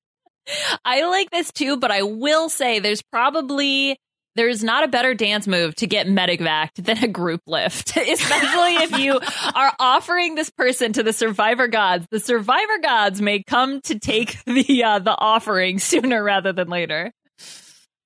I 0.84 1.06
like 1.06 1.30
this 1.30 1.52
too, 1.52 1.76
but 1.76 1.92
I 1.92 2.02
will 2.02 2.48
say 2.48 2.80
there's 2.80 3.00
probably 3.00 3.96
there's 4.36 4.64
not 4.64 4.84
a 4.84 4.88
better 4.88 5.14
dance 5.14 5.46
move 5.46 5.74
to 5.76 5.86
get 5.86 6.06
medevaced 6.06 6.84
than 6.84 7.02
a 7.02 7.08
group 7.08 7.42
lift, 7.46 7.96
especially 7.96 8.76
if 8.76 8.98
you 8.98 9.20
are 9.54 9.72
offering 9.78 10.34
this 10.34 10.50
person 10.50 10.92
to 10.94 11.02
the 11.02 11.12
survivor 11.12 11.68
gods. 11.68 12.06
The 12.10 12.20
survivor 12.20 12.78
gods 12.82 13.20
may 13.20 13.42
come 13.42 13.80
to 13.82 13.98
take 13.98 14.42
the 14.46 14.84
uh, 14.84 14.98
the 14.98 15.16
offering 15.16 15.78
sooner 15.78 16.22
rather 16.22 16.52
than 16.52 16.68
later. 16.68 17.12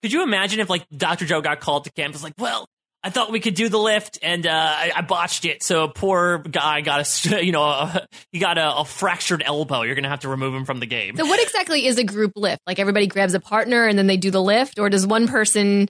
Could 0.02 0.12
you 0.12 0.22
imagine 0.22 0.60
if 0.60 0.70
like 0.70 0.86
Dr. 0.96 1.26
Joe 1.26 1.40
got 1.40 1.60
called 1.60 1.84
to 1.84 1.92
camp? 1.92 2.12
Was 2.12 2.22
like, 2.22 2.34
well, 2.38 2.68
I 3.02 3.10
thought 3.10 3.30
we 3.30 3.40
could 3.40 3.54
do 3.54 3.68
the 3.68 3.78
lift, 3.78 4.18
and 4.22 4.46
uh, 4.46 4.50
I, 4.50 4.92
I 4.96 5.00
botched 5.02 5.44
it. 5.44 5.62
So 5.62 5.88
poor 5.88 6.38
guy 6.38 6.80
got 6.80 7.26
a, 7.26 7.44
you 7.44 7.52
know, 7.52 7.64
a, 7.64 8.06
he 8.32 8.38
got 8.38 8.58
a, 8.58 8.78
a 8.78 8.84
fractured 8.84 9.42
elbow. 9.44 9.82
You're 9.82 9.94
gonna 9.94 10.08
have 10.08 10.20
to 10.20 10.28
remove 10.28 10.54
him 10.54 10.64
from 10.64 10.80
the 10.80 10.86
game. 10.86 11.16
So, 11.16 11.26
what 11.26 11.40
exactly 11.40 11.86
is 11.86 11.98
a 11.98 12.04
group 12.04 12.32
lift? 12.36 12.60
Like 12.66 12.78
everybody 12.78 13.06
grabs 13.06 13.34
a 13.34 13.40
partner 13.40 13.86
and 13.86 13.98
then 13.98 14.06
they 14.06 14.16
do 14.16 14.30
the 14.30 14.42
lift, 14.42 14.78
or 14.78 14.90
does 14.90 15.06
one 15.06 15.28
person 15.28 15.88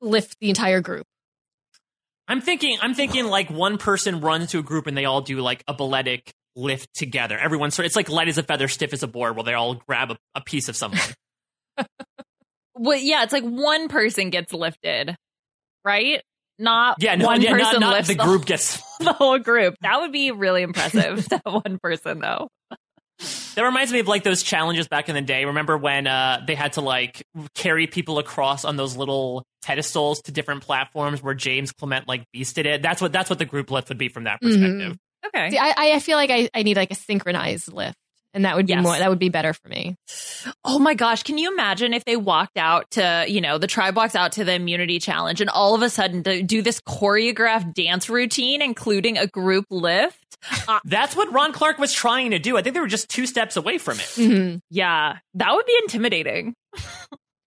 lift 0.00 0.36
the 0.40 0.48
entire 0.48 0.80
group? 0.80 1.06
I'm 2.28 2.40
thinking, 2.40 2.78
I'm 2.80 2.94
thinking 2.94 3.26
like 3.26 3.50
one 3.50 3.78
person 3.78 4.20
runs 4.20 4.50
to 4.50 4.58
a 4.58 4.62
group 4.62 4.86
and 4.86 4.96
they 4.96 5.04
all 5.04 5.20
do 5.20 5.40
like 5.40 5.62
a 5.68 5.74
balletic 5.74 6.32
lift 6.56 6.92
together. 6.94 7.38
Everyone 7.38 7.70
sort, 7.70 7.86
it's 7.86 7.96
like 7.96 8.08
light 8.08 8.28
as 8.28 8.38
a 8.38 8.42
feather, 8.42 8.66
stiff 8.66 8.92
as 8.92 9.02
a 9.02 9.06
board, 9.06 9.36
where 9.36 9.44
they 9.44 9.54
all 9.54 9.74
grab 9.74 10.10
a, 10.10 10.16
a 10.34 10.40
piece 10.40 10.68
of 10.68 10.76
someone. 10.76 11.00
Well, 12.78 12.98
yeah, 12.98 13.22
it's 13.22 13.32
like 13.32 13.44
one 13.44 13.88
person 13.88 14.30
gets 14.30 14.52
lifted, 14.52 15.16
right? 15.84 16.22
Not 16.58 16.96
yeah, 17.00 17.14
no, 17.14 17.26
one 17.26 17.40
yeah, 17.40 17.52
person 17.52 17.80
not 17.80 17.94
lifts 17.94 18.08
the 18.08 18.14
group 18.14 18.44
gets. 18.44 18.80
the 19.00 19.12
whole 19.12 19.38
group. 19.38 19.74
That 19.80 20.00
would 20.00 20.12
be 20.12 20.30
really 20.30 20.62
impressive. 20.62 21.28
that 21.30 21.44
one 21.44 21.78
person, 21.82 22.20
though. 22.20 22.48
That 23.56 23.64
reminds 23.64 23.90
me 23.92 24.00
of 24.00 24.06
like 24.06 24.22
those 24.22 24.42
challenges 24.42 24.86
back 24.86 25.08
in 25.08 25.14
the 25.14 25.22
day. 25.22 25.46
Remember 25.46 25.76
when 25.78 26.06
uh, 26.06 26.42
they 26.46 26.54
had 26.54 26.74
to 26.74 26.82
like 26.82 27.22
carry 27.54 27.86
people 27.86 28.18
across 28.18 28.64
on 28.64 28.76
those 28.76 28.96
little 28.96 29.44
pedestals 29.64 30.20
to 30.22 30.32
different 30.32 30.62
platforms 30.62 31.22
where 31.22 31.34
James 31.34 31.72
Clement 31.72 32.06
like 32.06 32.24
beasted 32.34 32.66
it? 32.66 32.82
That's 32.82 33.00
what 33.00 33.12
that's 33.12 33.30
what 33.30 33.38
the 33.38 33.46
group 33.46 33.70
lift 33.70 33.88
would 33.88 33.98
be 33.98 34.08
from 34.08 34.24
that 34.24 34.40
perspective. 34.40 34.96
Okay. 35.26 35.50
See, 35.50 35.58
I, 35.58 35.72
I 35.94 35.98
feel 36.00 36.16
like 36.16 36.30
I, 36.30 36.48
I 36.54 36.62
need 36.62 36.76
like 36.76 36.90
a 36.90 36.94
synchronized 36.94 37.72
lift, 37.72 37.96
and 38.34 38.44
that 38.44 38.56
would 38.56 38.66
be 38.66 38.74
Yes. 38.74 38.82
more. 38.82 38.96
That 38.96 39.08
would 39.08 39.18
be 39.18 39.30
better 39.30 39.52
for 39.54 39.68
me. 39.68 39.96
Oh 40.64 40.78
my 40.78 40.94
gosh, 40.94 41.22
can 41.22 41.38
you 41.38 41.50
imagine 41.50 41.94
if 41.94 42.04
they 42.04 42.16
walked 42.16 42.58
out 42.58 42.90
to, 42.92 43.24
you 43.26 43.40
know, 43.40 43.58
the 43.58 43.66
tribe 43.66 43.96
walks 43.96 44.14
out 44.14 44.32
to 44.32 44.44
the 44.44 44.52
immunity 44.52 44.98
challenge 44.98 45.40
and 45.40 45.48
all 45.50 45.74
of 45.74 45.82
a 45.82 45.88
sudden 45.90 46.22
do, 46.22 46.42
do 46.42 46.62
this 46.62 46.80
choreographed 46.82 47.72
dance 47.74 48.08
routine, 48.10 48.60
including 48.62 49.16
a 49.18 49.26
group 49.26 49.64
lift? 49.70 50.25
Uh, 50.68 50.78
That's 50.84 51.16
what 51.16 51.32
Ron 51.32 51.52
Clark 51.52 51.78
was 51.78 51.92
trying 51.92 52.30
to 52.32 52.38
do. 52.38 52.56
I 52.56 52.62
think 52.62 52.74
they 52.74 52.80
were 52.80 52.86
just 52.86 53.08
two 53.08 53.26
steps 53.26 53.56
away 53.56 53.78
from 53.78 53.98
it. 53.98 54.06
Mhm. 54.16 54.60
yeah, 54.70 55.18
that 55.34 55.52
would 55.54 55.66
be 55.66 55.76
intimidating. 55.82 56.54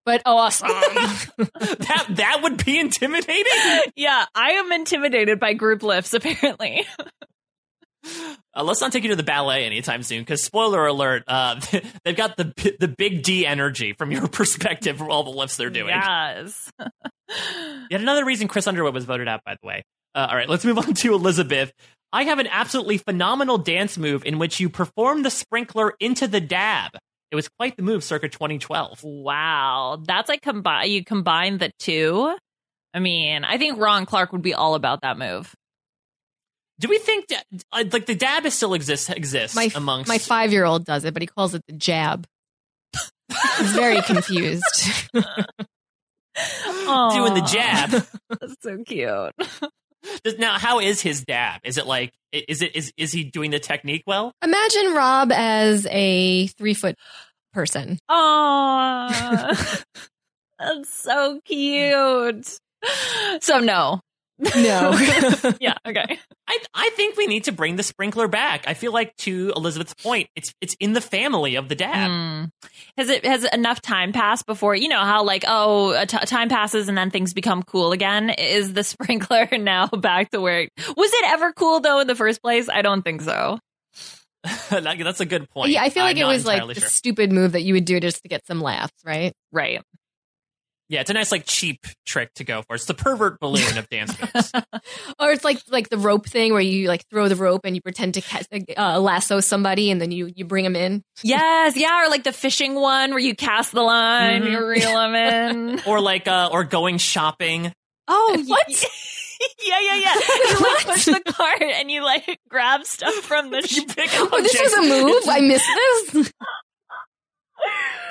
But 0.06 0.24
awesome. 0.26 0.70
that 1.38 2.06
that 2.10 2.40
would 2.41 2.66
be 2.66 2.80
intimidating. 2.80 3.44
yeah, 3.95 4.26
I 4.34 4.52
am 4.53 4.72
intimidated 4.72 5.40
by 5.40 5.53
group 5.53 5.84
lifts, 5.84 6.14
apparently. 6.16 6.84
Uh, 8.56 8.64
let's 8.64 8.82
not 8.82 8.91
take 8.91 9.03
you 9.03 9.10
to 9.10 9.16
the 9.16 9.24
ballet 9.24 9.66
anytime 9.66 10.02
soon, 10.02 10.22
because 10.22 10.41
spoiler 10.41 10.88
alert, 10.88 11.24
uh, 11.28 11.60
they've 12.06 12.16
got 12.16 12.38
the 12.38 12.53
the 12.80 12.88
big 12.88 13.22
D 13.22 13.45
energy 13.45 13.94
from 13.94 14.10
your 14.11 14.28
perspective 14.28 14.98
from 14.98 15.11
all 15.11 15.24
the 15.24 15.30
lifts 15.30 15.57
they're 15.57 15.70
doing. 15.70 15.90
Yes. 15.90 16.72
Yet 17.91 18.02
another 18.02 18.26
reason 18.26 18.48
Chris 18.48 18.66
Underwood 18.66 18.94
was 18.95 19.06
voted 19.06 19.28
out, 19.28 19.41
by 19.45 19.57
the 19.61 19.68
way. 19.68 19.84
Uh, 20.15 20.27
all 20.30 20.36
right, 20.36 20.49
let's 20.49 20.65
move 20.65 20.77
on 20.77 20.94
to 20.95 21.14
Elizabeth. 21.14 21.72
I 22.11 22.23
have 22.23 22.40
an 22.40 22.48
absolutely 22.48 22.98
phenomenal 22.98 23.57
dance 23.57 23.98
move 23.98 24.26
in 24.26 24.40
which 24.40 24.60
you 24.60 24.69
perform 24.69 25.23
the 25.23 25.30
sprinkler 25.30 25.94
into 25.99 26.27
the 26.27 26.41
dab. 26.41 26.91
It 27.31 27.36
was 27.36 27.48
quite 27.48 27.77
the 27.77 27.84
move 27.84 28.03
circa 28.03 28.27
2012. 28.27 29.03
Wow. 29.03 30.02
That's 30.03 30.27
like 30.27 30.41
combine 30.41 30.90
you 30.90 31.03
combine 31.06 31.60
the 31.60 31.72
two. 31.77 32.36
I 32.94 32.99
mean, 32.99 33.44
I 33.44 33.60
think 33.60 33.77
Ron 33.77 34.07
Clark 34.07 34.31
would 34.31 34.41
be 34.41 34.56
all 34.56 34.73
about 34.73 35.02
that 35.02 35.19
move. 35.19 35.53
Do 36.80 36.88
we 36.88 36.98
think 36.98 37.27
that, 37.27 37.44
uh, 37.72 37.84
like 37.91 38.06
the 38.07 38.15
dab 38.15 38.45
is 38.45 38.56
still 38.56 38.73
exists 38.73 39.10
exists 39.10 39.56
my 39.56 39.69
amongst 39.76 40.07
my 40.07 40.18
five 40.18 40.52
year 40.52 40.64
old 40.65 40.86
does 40.86 41.03
it, 41.03 41.14
but 41.14 41.22
he 41.22 41.27
calls 41.27 41.53
it 41.53 41.61
the 41.68 41.73
jab. 41.73 42.26
He's 43.60 43.72
very 43.73 44.02
confused. 44.06 44.64
doing 45.14 45.23
the 47.34 47.48
jab? 47.48 47.91
That's 48.40 48.56
so 48.61 48.77
cute. 48.86 49.34
Does- 50.24 50.38
Now, 50.38 50.58
how 50.58 50.80
is 50.80 51.02
his 51.02 51.24
dab? 51.24 51.62
Is 51.64 51.78
it 51.78 51.86
like 51.86 52.14
is 52.32 52.62
it 52.62 52.76
is 52.76 52.92
is 52.98 53.12
he 53.12 53.24
doing 53.24 53.52
the 53.52 53.60
technique 53.60 54.04
well? 54.08 54.32
Imagine 54.44 54.94
Rob 54.94 55.32
as 55.32 55.88
a 55.90 56.48
three 56.48 56.74
foot 56.74 56.96
person. 57.54 57.98
Aww. 58.10 59.84
That's 60.60 60.90
so 60.94 61.40
cute. 61.46 62.60
So 63.42 63.60
no. 63.60 64.02
No. 64.40 64.52
yeah, 65.60 65.74
okay. 65.88 66.20
I 66.48 66.60
I 66.74 66.90
think 66.95 67.18
we 67.18 67.28
need 67.28 67.44
to 67.45 67.52
bring 67.52 67.76
the 67.76 67.84
sprinkler 67.84 68.28
back. 68.28 68.64
I 68.68 68.74
feel 68.74 68.94
like 68.94 69.16
to 69.18 69.52
Elizabeth's 69.56 69.94
point, 69.94 70.30
it's 70.36 70.53
it's 70.61 70.76
in 70.80 70.94
the 70.94 71.02
family 71.02 71.56
of 71.56 71.68
the 71.68 71.76
dad. 71.76 72.10
Hmm. 72.10 72.45
Has 72.98 73.10
it 73.10 73.26
has 73.26 73.44
enough 73.45 73.82
time 73.82 74.14
passed 74.14 74.45
before 74.45 74.76
you 74.76 74.88
know 74.88 75.02
how 75.02 75.24
like 75.24 75.44
oh 75.48 75.91
a 75.91 76.06
t- 76.06 76.18
time 76.20 76.48
passes 76.48 76.88
and 76.88 76.98
then 76.98 77.11
things 77.11 77.34
become 77.34 77.64
cool 77.64 77.91
again? 77.91 78.30
Is 78.30 78.74
the 78.74 78.84
sprinkler 78.86 79.49
now 79.57 79.88
back 79.88 80.32
to 80.32 80.40
where 80.40 80.61
it, 80.61 80.72
was 80.95 81.11
it 81.14 81.26
ever 81.28 81.52
cool 81.52 81.82
though 81.82 81.99
in 81.99 82.07
the 82.07 82.16
first 82.16 82.41
place? 82.41 82.70
I 82.70 82.82
don't 82.82 83.02
think 83.02 83.22
so. 83.22 83.60
That's 84.70 85.20
a 85.20 85.26
good 85.26 85.49
point. 85.49 85.72
Yeah, 85.72 85.84
I 85.84 85.90
feel 85.90 86.03
I'm 86.03 86.16
like 86.16 86.18
it 86.18 86.26
was 86.26 86.45
like 86.45 86.56
entirely 86.56 86.76
the 86.76 86.82
stupid 86.82 87.32
move 87.34 87.52
that 87.52 87.64
you 87.64 87.74
would 87.74 87.86
do 87.86 87.99
just 87.99 88.22
to 88.24 88.30
get 88.30 88.45
some 88.48 88.61
laughs, 88.61 88.94
right? 89.03 89.34
Right. 89.52 89.82
Yeah, 90.90 91.02
it's 91.02 91.10
a 91.11 91.14
nice 91.14 91.32
like 91.32 91.44
cheap 91.45 91.86
trick 92.07 92.34
to 92.36 92.44
go 92.44 92.64
for. 92.64 92.76
It's 92.76 92.86
the 92.86 92.95
pervert 92.95 93.40
balloon 93.40 93.78
of 93.78 93.88
dance 93.90 94.11
moves. 94.36 94.52
Or 95.20 95.32
it's 95.32 95.44
like 95.44 95.60
like 95.70 95.90
the 95.90 95.99
rope 95.99 96.26
thing 96.28 96.52
where 96.52 96.61
you 96.61 96.88
like 96.88 97.03
throw 97.11 97.28
the 97.28 97.36
rope 97.36 97.61
and 97.64 97.76
you 97.76 97.82
pretend 97.82 98.16
to 98.16 98.22
catch, 98.22 98.48
uh, 98.76 98.99
lasso 98.99 99.40
somebody 99.40 99.91
and 99.91 100.02
then 100.02 100.11
you 100.11 100.32
you 100.36 100.45
bring 100.45 100.64
them 100.64 100.76
in. 100.76 101.03
Yes, 101.22 101.78
yeah, 101.78 102.06
or 102.06 102.10
like 102.10 102.24
the 102.24 102.32
fishing 102.34 102.74
one 102.74 103.11
where 103.11 103.20
you 103.20 103.36
cast 103.36 103.72
the 103.72 103.84
line, 103.84 104.41
Mhm. 104.44 104.52
you 104.52 104.66
reel 104.68 104.94
them 104.94 105.14
in. 105.78 105.82
or 105.86 106.02
like 106.02 106.28
uh 106.28 106.49
or 106.52 106.64
going 106.64 106.98
shopping. 106.98 107.72
Oh, 108.07 108.44
What? 108.48 108.68
yeah, 109.64 109.80
yeah, 109.82 109.95
yeah. 109.95 110.16
You 110.16 110.60
like 110.60 110.86
push 110.88 111.06
the 111.06 111.22
cart 111.28 111.61
and 111.61 111.91
you 111.91 112.03
like 112.03 112.40
grab 112.49 112.84
stuff 112.86 113.14
from 113.14 113.52
the. 113.52 113.66
You 113.70 113.86
pick 113.86 114.11
up 114.20 114.30
Oh, 114.34 114.41
this 114.41 114.60
was 114.60 114.74
objects. 114.74 114.99
a 114.99 115.03
move. 115.06 115.24
I 115.30 115.41
missed 115.41 115.70
this. 116.14 116.34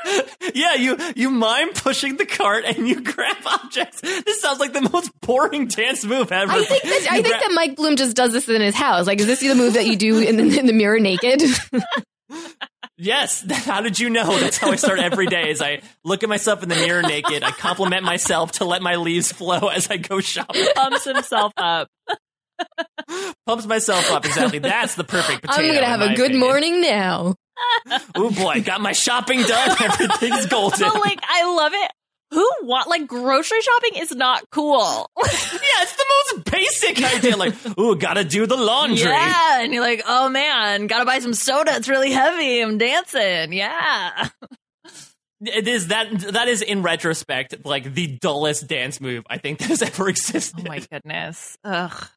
yeah, 0.55 0.75
you 0.75 0.97
you 1.17 1.31
mime 1.31 1.73
pushing 1.73 2.17
the 2.17 2.27
cart 2.27 2.65
and 2.65 2.89
you 2.89 3.01
grab 3.01 3.37
objects. 3.47 4.01
This 4.01 4.41
sounds 4.41 4.61
like 4.61 4.73
the 4.73 4.89
most 4.93 5.11
boring 5.21 5.67
dance 5.67 6.05
move 6.05 6.33
ever. 6.33 6.53
I 6.53 6.65
think 6.65 6.83
that 6.83 7.07
I 7.11 7.23
think 7.23 7.29
gra- 7.29 7.41
that 7.41 7.53
Mike 7.55 7.77
Bloom 7.77 7.97
just 7.97 8.17
does 8.17 8.33
this 8.33 8.49
in 8.49 8.61
his 8.61 8.75
house. 8.75 9.07
Like, 9.07 9.21
is 9.21 9.27
this 9.27 9.41
the 9.41 9.55
move 9.55 9.75
that 9.75 9.87
you 9.87 9.97
do 9.97 10.19
in 10.19 10.37
the, 10.37 10.59
in 10.59 10.67
the 10.67 10.73
mirror 10.73 10.99
naked? 11.01 11.43
Yes. 13.01 13.45
How 13.49 13.81
did 13.81 14.01
you 14.01 14.11
know? 14.11 14.39
That's 14.41 14.59
how 14.59 14.73
I 14.73 14.77
start 14.77 14.99
every 14.99 15.29
day. 15.29 15.51
Is 15.51 15.63
I 15.63 15.83
look 16.05 16.25
at 16.25 16.29
myself 16.29 16.65
in 16.65 16.69
the 16.69 16.75
mirror 16.75 17.01
naked. 17.01 17.45
I 17.45 17.53
compliment 17.53 18.03
myself 18.03 18.53
to 18.53 18.65
let 18.65 18.83
my 18.83 18.97
leaves 18.97 19.31
flow 19.31 19.69
as 19.69 19.89
I 19.89 19.99
go 19.99 20.19
shopping. 20.19 20.67
pumps 20.75 21.05
himself 21.05 21.53
up. 21.57 21.89
Pumps 23.47 23.67
myself 23.67 24.11
up. 24.11 24.27
Exactly. 24.27 24.59
That's 24.59 24.97
the 24.97 25.05
perfect 25.05 25.43
potato. 25.43 25.63
I'm 25.69 25.75
gonna 25.75 25.87
have 25.87 26.01
a 26.01 26.15
good 26.17 26.33
opinion. 26.33 26.41
morning 26.41 26.81
now. 26.81 27.37
Oh 28.15 28.31
boy, 28.31 28.63
got 28.63 28.81
my 28.81 28.93
shopping 28.93 29.43
done. 29.43 29.77
Everything's 29.83 30.47
golden. 30.47 30.81
But 30.81 31.01
like, 31.01 31.21
I 31.27 31.45
love 31.55 31.73
it. 31.75 31.91
Who 32.33 32.47
want 32.63 32.89
like 32.89 33.07
grocery 33.07 33.61
shopping 33.63 34.03
is 34.03 34.15
not 34.15 34.45
cool. 34.51 35.11
yeah, 35.17 35.29
it's 35.81 35.97
the 35.97 36.05
most 36.35 36.45
basic 36.51 37.03
idea. 37.03 37.37
Like, 37.37 37.55
ooh, 37.79 37.97
gotta 37.97 38.25
do 38.25 38.47
the 38.47 38.57
laundry. 38.57 38.99
Yeah, 39.09 39.63
and 39.63 39.73
you're 39.73 39.83
like, 39.83 40.03
oh 40.07 40.29
man, 40.29 40.87
gotta 40.89 41.07
buy 41.07 41.21
some 41.21 41.33
soda. 41.33 41.75
It's 41.77 41.89
really 41.89 42.13
heavy. 42.13 42.61
I'm 42.61 42.77
dancing. 42.77 43.53
Yeah. 43.55 44.29
It 45.41 45.69
is 45.69 45.87
that 45.89 46.11
that 46.33 46.49
is 46.49 46.63
in 46.63 46.83
retrospect 46.83 47.65
like 47.65 47.95
the 47.95 48.19
dullest 48.21 48.67
dance 48.67 49.01
move 49.01 49.25
I 49.31 49.39
think 49.39 49.61
that 49.61 49.69
has 49.69 49.83
ever 49.83 50.09
existed. 50.09 50.67
Oh 50.67 50.69
my 50.69 50.81
goodness. 50.81 51.57
Ugh. 51.65 52.09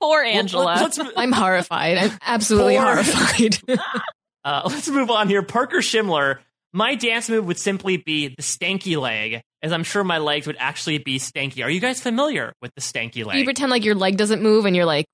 Poor 0.00 0.22
Angela. 0.22 0.64
Let's, 0.82 0.98
I'm 1.16 1.30
horrified. 1.32 1.96
I'm 1.96 2.10
absolutely 2.26 2.76
Poor- 2.76 2.84
horrified. 2.84 3.58
Uh, 4.46 4.62
let's 4.66 4.88
move 4.88 5.10
on 5.10 5.28
here. 5.28 5.42
Parker 5.42 5.78
Schimler. 5.78 6.38
My 6.72 6.94
dance 6.94 7.28
move 7.30 7.46
would 7.46 7.58
simply 7.58 7.96
be 7.96 8.28
the 8.28 8.42
stanky 8.42 8.98
leg, 9.00 9.40
as 9.62 9.72
I'm 9.72 9.82
sure 9.84 10.04
my 10.04 10.18
legs 10.18 10.46
would 10.46 10.56
actually 10.58 10.98
be 10.98 11.18
stanky. 11.18 11.64
Are 11.64 11.70
you 11.70 11.80
guys 11.80 12.00
familiar 12.00 12.52
with 12.62 12.70
the 12.74 12.80
stanky 12.82 13.24
leg? 13.24 13.38
you 13.38 13.44
pretend 13.44 13.70
like 13.70 13.84
your 13.84 13.94
leg 13.94 14.16
doesn't 14.18 14.42
move 14.42 14.66
and 14.66 14.76
you're 14.76 14.84
like 14.84 15.06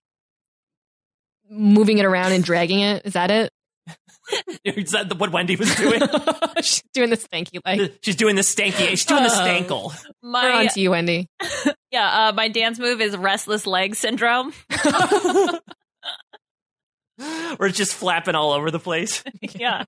moving 1.48 1.98
it 1.98 2.04
around 2.04 2.32
and 2.32 2.42
dragging 2.42 2.80
it. 2.80 3.02
Is 3.04 3.12
that 3.12 3.30
it? 3.30 3.50
is 4.64 4.90
that 4.92 5.08
the- 5.08 5.14
what 5.14 5.30
Wendy 5.30 5.54
was 5.56 5.72
doing? 5.76 6.00
She's 6.62 6.82
doing 6.94 7.10
the 7.10 7.16
stanky 7.16 7.60
leg. 7.64 7.92
She's 8.02 8.16
doing 8.16 8.34
the 8.36 8.42
stanky. 8.42 8.88
She's 8.88 9.04
doing 9.04 9.22
the 9.24 9.30
Oh. 9.30 9.32
stankle. 9.44 10.04
We're 10.22 10.30
my 10.30 10.52
on 10.64 10.68
to 10.68 10.80
you, 10.80 10.90
Wendy. 10.90 11.28
yeah, 11.90 12.28
uh, 12.28 12.32
my 12.32 12.48
dance 12.48 12.78
move 12.78 13.00
is 13.00 13.16
restless 13.16 13.66
leg 13.66 13.94
syndrome. 13.94 14.52
Where 17.56 17.68
it's 17.68 17.78
just 17.78 17.94
flapping 17.94 18.34
all 18.34 18.52
over 18.52 18.70
the 18.70 18.78
place. 18.78 19.22
yeah. 19.40 19.84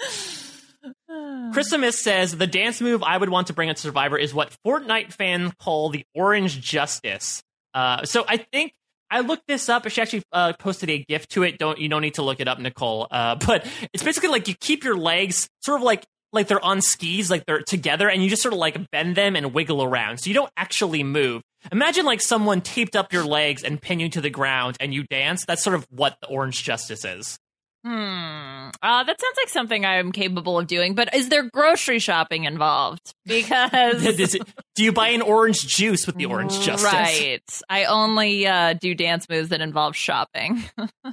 Christmas 1.52 1.98
says 1.98 2.36
the 2.36 2.46
dance 2.46 2.80
move 2.80 3.02
I 3.02 3.16
would 3.16 3.28
want 3.28 3.48
to 3.48 3.52
bring 3.52 3.68
at 3.68 3.78
Survivor 3.78 4.16
is 4.16 4.32
what 4.32 4.56
Fortnite 4.64 5.12
fans 5.12 5.52
call 5.58 5.90
the 5.90 6.04
Orange 6.14 6.60
Justice. 6.60 7.42
Uh, 7.74 8.04
so 8.04 8.24
I 8.26 8.38
think 8.38 8.72
I 9.10 9.20
looked 9.20 9.46
this 9.48 9.68
up. 9.68 9.88
She 9.88 10.00
actually 10.00 10.22
uh, 10.32 10.52
posted 10.58 10.88
a 10.88 11.04
gift 11.04 11.30
to 11.32 11.42
it. 11.42 11.58
Don't 11.58 11.78
you 11.78 11.88
don't 11.88 12.02
need 12.02 12.14
to 12.14 12.22
look 12.22 12.40
it 12.40 12.48
up, 12.48 12.58
Nicole. 12.58 13.08
Uh, 13.10 13.34
but 13.46 13.66
it's 13.92 14.02
basically 14.02 14.30
like 14.30 14.48
you 14.48 14.54
keep 14.54 14.84
your 14.84 14.96
legs 14.96 15.48
sort 15.62 15.80
of 15.80 15.82
like 15.82 16.04
like 16.32 16.46
they're 16.46 16.64
on 16.64 16.80
skis, 16.80 17.30
like 17.30 17.44
they're 17.46 17.62
together, 17.62 18.08
and 18.08 18.22
you 18.22 18.30
just 18.30 18.42
sort 18.42 18.54
of 18.54 18.60
like 18.60 18.90
bend 18.90 19.16
them 19.16 19.34
and 19.34 19.52
wiggle 19.52 19.82
around, 19.82 20.18
so 20.18 20.28
you 20.28 20.34
don't 20.34 20.52
actually 20.56 21.02
move. 21.02 21.42
Imagine 21.72 22.04
like 22.06 22.20
someone 22.20 22.60
taped 22.60 22.96
up 22.96 23.12
your 23.12 23.24
legs 23.24 23.62
and 23.64 23.80
pinned 23.80 24.00
you 24.00 24.08
to 24.10 24.20
the 24.20 24.30
ground, 24.30 24.76
and 24.80 24.92
you 24.94 25.04
dance. 25.04 25.44
That's 25.46 25.62
sort 25.62 25.76
of 25.76 25.86
what 25.90 26.16
the 26.20 26.28
Orange 26.28 26.62
Justice 26.62 27.04
is. 27.04 27.38
Hmm. 27.84 28.68
Uh, 28.82 29.04
that 29.04 29.20
sounds 29.20 29.36
like 29.38 29.48
something 29.48 29.86
I'm 29.86 30.12
capable 30.12 30.58
of 30.58 30.66
doing, 30.66 30.94
but 30.94 31.14
is 31.14 31.28
there 31.30 31.44
grocery 31.50 31.98
shopping 31.98 32.44
involved? 32.44 33.14
Because 33.26 34.04
it- 34.34 34.42
do 34.74 34.84
you 34.84 34.92
buy 34.92 35.08
an 35.08 35.22
orange 35.22 35.66
juice 35.66 36.06
with 36.06 36.16
the 36.16 36.26
Orange 36.26 36.60
Justice? 36.60 36.82
right, 36.84 37.42
I 37.68 37.84
only 37.84 38.46
uh, 38.46 38.74
do 38.74 38.94
dance 38.94 39.28
moves 39.28 39.48
that 39.50 39.60
involve 39.60 39.94
shopping. 39.96 40.62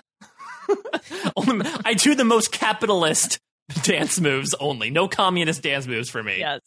I 1.85 1.93
do 1.97 2.15
the 2.15 2.25
most 2.25 2.51
capitalist 2.51 3.39
dance 3.83 4.19
moves 4.19 4.53
only. 4.59 4.89
No 4.89 5.07
communist 5.07 5.61
dance 5.61 5.87
moves 5.87 6.09
for 6.09 6.21
me. 6.23 6.39
yes. 6.39 6.61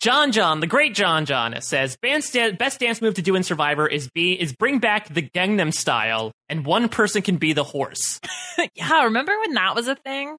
John 0.00 0.30
John, 0.30 0.60
the 0.60 0.68
great 0.68 0.94
John 0.94 1.24
John, 1.24 1.60
says 1.60 1.96
best 1.96 2.32
dance 2.32 3.02
move 3.02 3.14
to 3.14 3.22
do 3.22 3.34
in 3.34 3.42
Survivor 3.42 3.86
is 3.88 4.08
be 4.08 4.32
is 4.32 4.52
bring 4.52 4.78
back 4.78 5.12
the 5.12 5.22
Gangnam 5.22 5.74
style, 5.74 6.30
and 6.48 6.64
one 6.64 6.88
person 6.88 7.22
can 7.22 7.36
be 7.36 7.52
the 7.52 7.64
horse. 7.64 8.20
yeah, 8.74 9.04
remember 9.04 9.36
when 9.40 9.54
that 9.54 9.74
was 9.74 9.88
a 9.88 9.96
thing? 9.96 10.36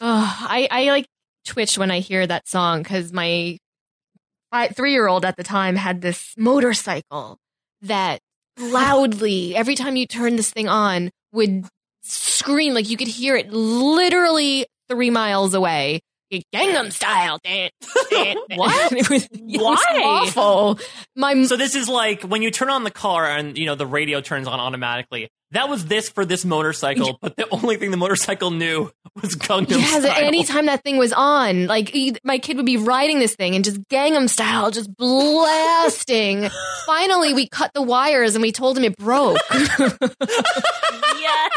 Oh, 0.00 0.36
I, 0.40 0.68
I 0.70 0.84
like 0.90 1.06
twitch 1.46 1.78
when 1.78 1.90
I 1.90 2.00
hear 2.00 2.26
that 2.26 2.46
song 2.46 2.82
because 2.82 3.10
my 3.10 3.58
three 4.74 4.92
year 4.92 5.08
old 5.08 5.24
at 5.24 5.36
the 5.36 5.44
time 5.44 5.76
had 5.76 6.02
this 6.02 6.34
motorcycle 6.36 7.38
that 7.82 8.20
loudly, 8.60 9.56
every 9.56 9.76
time 9.76 9.96
you 9.96 10.06
turn 10.06 10.36
this 10.36 10.50
thing 10.50 10.68
on, 10.68 11.10
would 11.32 11.64
scream 12.02 12.74
like 12.74 12.90
you 12.90 12.96
could 12.96 13.08
hear 13.08 13.36
it 13.36 13.50
literally 13.50 14.66
three 14.88 15.10
miles 15.10 15.54
away. 15.54 16.00
Gangnam 16.32 16.92
style. 16.92 17.38
what? 18.56 18.92
It 18.92 19.08
was, 19.10 19.24
it 19.32 19.60
was 19.60 19.78
Why? 19.78 20.02
awful. 20.04 20.78
My 21.16 21.42
So 21.44 21.56
this 21.56 21.74
is 21.74 21.88
like 21.88 22.22
when 22.22 22.42
you 22.42 22.50
turn 22.50 22.70
on 22.70 22.84
the 22.84 22.90
car 22.90 23.26
and 23.26 23.56
you 23.58 23.66
know 23.66 23.74
the 23.74 23.86
radio 23.86 24.20
turns 24.20 24.46
on 24.46 24.60
automatically. 24.60 25.28
That 25.52 25.68
was 25.68 25.86
this 25.86 26.08
for 26.08 26.24
this 26.24 26.44
motorcycle, 26.44 27.18
but 27.20 27.36
the 27.36 27.48
only 27.50 27.76
thing 27.76 27.90
the 27.90 27.96
motorcycle 27.96 28.52
knew 28.52 28.92
was 29.20 29.34
Gangnam 29.34 29.80
Yes, 29.80 30.02
style. 30.04 30.24
anytime 30.24 30.66
that 30.66 30.84
thing 30.84 30.96
was 30.96 31.12
on, 31.12 31.66
like 31.66 31.92
my 32.22 32.38
kid 32.38 32.56
would 32.56 32.66
be 32.66 32.76
riding 32.76 33.18
this 33.18 33.34
thing 33.34 33.56
and 33.56 33.64
just 33.64 33.82
Gangnam 33.88 34.28
style, 34.28 34.70
just 34.70 34.94
blasting. 34.96 36.48
Finally, 36.86 37.34
we 37.34 37.48
cut 37.48 37.74
the 37.74 37.82
wires 37.82 38.36
and 38.36 38.42
we 38.42 38.52
told 38.52 38.78
him 38.78 38.84
it 38.84 38.96
broke. 38.96 39.38
yeah. 39.50 41.48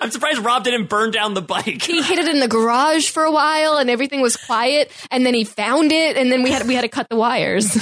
I'm 0.00 0.10
surprised 0.12 0.38
Rob 0.38 0.62
didn't 0.62 0.88
burn 0.88 1.10
down 1.10 1.34
the 1.34 1.42
bike. 1.42 1.82
he 1.82 2.02
hid 2.02 2.20
it 2.20 2.28
in 2.28 2.38
the 2.38 2.48
garage 2.48 3.10
for 3.10 3.24
a 3.24 3.32
while 3.32 3.78
and 3.78 3.90
everything 3.90 4.20
was 4.20 4.36
quiet, 4.36 4.92
and 5.10 5.26
then 5.26 5.34
he 5.34 5.42
found 5.42 5.90
it, 5.90 6.16
and 6.16 6.30
then 6.30 6.42
we 6.44 6.50
had 6.52 6.66
we 6.68 6.74
had 6.74 6.82
to 6.82 6.88
cut 6.88 7.08
the 7.08 7.16
wires. 7.16 7.76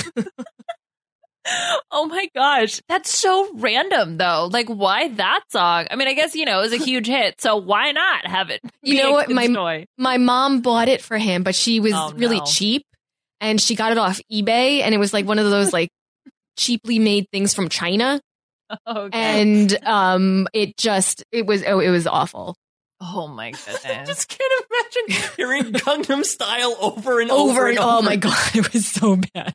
Oh 1.90 2.06
my 2.06 2.28
gosh. 2.34 2.80
That's 2.88 3.10
so 3.10 3.50
random 3.54 4.18
though. 4.18 4.48
Like 4.52 4.68
why 4.68 5.08
that 5.08 5.40
song? 5.50 5.86
I 5.90 5.96
mean, 5.96 6.06
I 6.06 6.12
guess, 6.14 6.34
you 6.34 6.44
know, 6.44 6.58
it 6.58 6.62
was 6.62 6.72
a 6.72 6.76
huge 6.84 7.06
hit, 7.06 7.40
so 7.40 7.56
why 7.56 7.92
not 7.92 8.26
have 8.26 8.50
it? 8.50 8.60
You 8.82 8.98
know 8.98 9.12
what? 9.12 9.30
My 9.30 9.46
toy? 9.46 9.86
my 9.96 10.18
mom 10.18 10.60
bought 10.60 10.88
it 10.88 11.00
for 11.00 11.16
him, 11.18 11.42
but 11.42 11.54
she 11.54 11.80
was 11.80 11.94
Oh, 11.94 12.12
really 12.16 12.38
no. 12.38 12.44
cheap, 12.44 12.84
and 13.40 13.60
she 13.60 13.74
got 13.74 13.92
it 13.92 13.98
off 13.98 14.20
eBay, 14.30 14.82
and 14.82 14.94
it 14.94 14.98
was 14.98 15.12
like 15.12 15.26
one 15.26 15.38
of 15.38 15.48
those 15.50 15.72
like 15.72 15.88
cheaply 16.56 16.98
made 16.98 17.26
things 17.32 17.54
from 17.54 17.68
China, 17.68 18.20
Okay. 18.86 19.40
and 19.40 19.78
um, 19.86 20.46
it 20.52 20.76
just 20.76 21.24
it 21.32 21.46
was 21.46 21.64
oh 21.66 21.80
it 21.80 21.90
was 21.90 22.06
awful. 22.06 22.54
Oh 23.00 23.28
my 23.28 23.50
god. 23.50 23.78
I 23.84 24.04
just 24.04 24.28
can't 24.28 24.64
imagine 24.70 25.32
hearing 25.36 25.72
Gangnam 25.72 26.24
style 26.24 26.76
over 26.80 27.20
and 27.20 27.30
over, 27.30 27.50
over 27.52 27.68
and 27.68 27.78
oh 27.78 27.98
over. 27.98 28.04
my 28.04 28.16
god, 28.16 28.36
it 28.54 28.72
was 28.72 28.86
so 28.86 29.16
bad. 29.34 29.54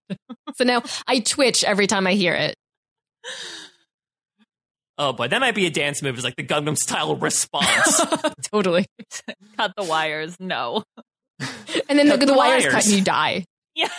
so 0.56 0.64
now 0.64 0.84
I 1.08 1.20
twitch 1.20 1.64
every 1.64 1.88
time 1.88 2.08
I 2.08 2.14
hear 2.14 2.34
it. 2.34 2.56
Oh 4.98 5.12
boy, 5.14 5.28
that 5.28 5.40
might 5.40 5.56
be 5.56 5.66
a 5.66 5.72
dance 5.72 6.02
move. 6.02 6.18
Is 6.18 6.24
like 6.24 6.36
the 6.36 6.44
Gangnam 6.44 6.78
style 6.78 7.16
response. 7.16 8.02
totally. 8.52 8.86
Cut 9.58 9.74
the 9.76 9.84
wires. 9.84 10.40
No. 10.40 10.84
And 11.90 11.98
then 12.00 12.08
the, 12.08 12.18
the, 12.18 12.28
the 12.28 12.34
wires 12.34 12.64
wires. 12.64 12.74
cut 12.74 12.86
and 12.86 12.94
you 12.94 13.04
die. 13.04 13.46
Yeah. 13.76 13.90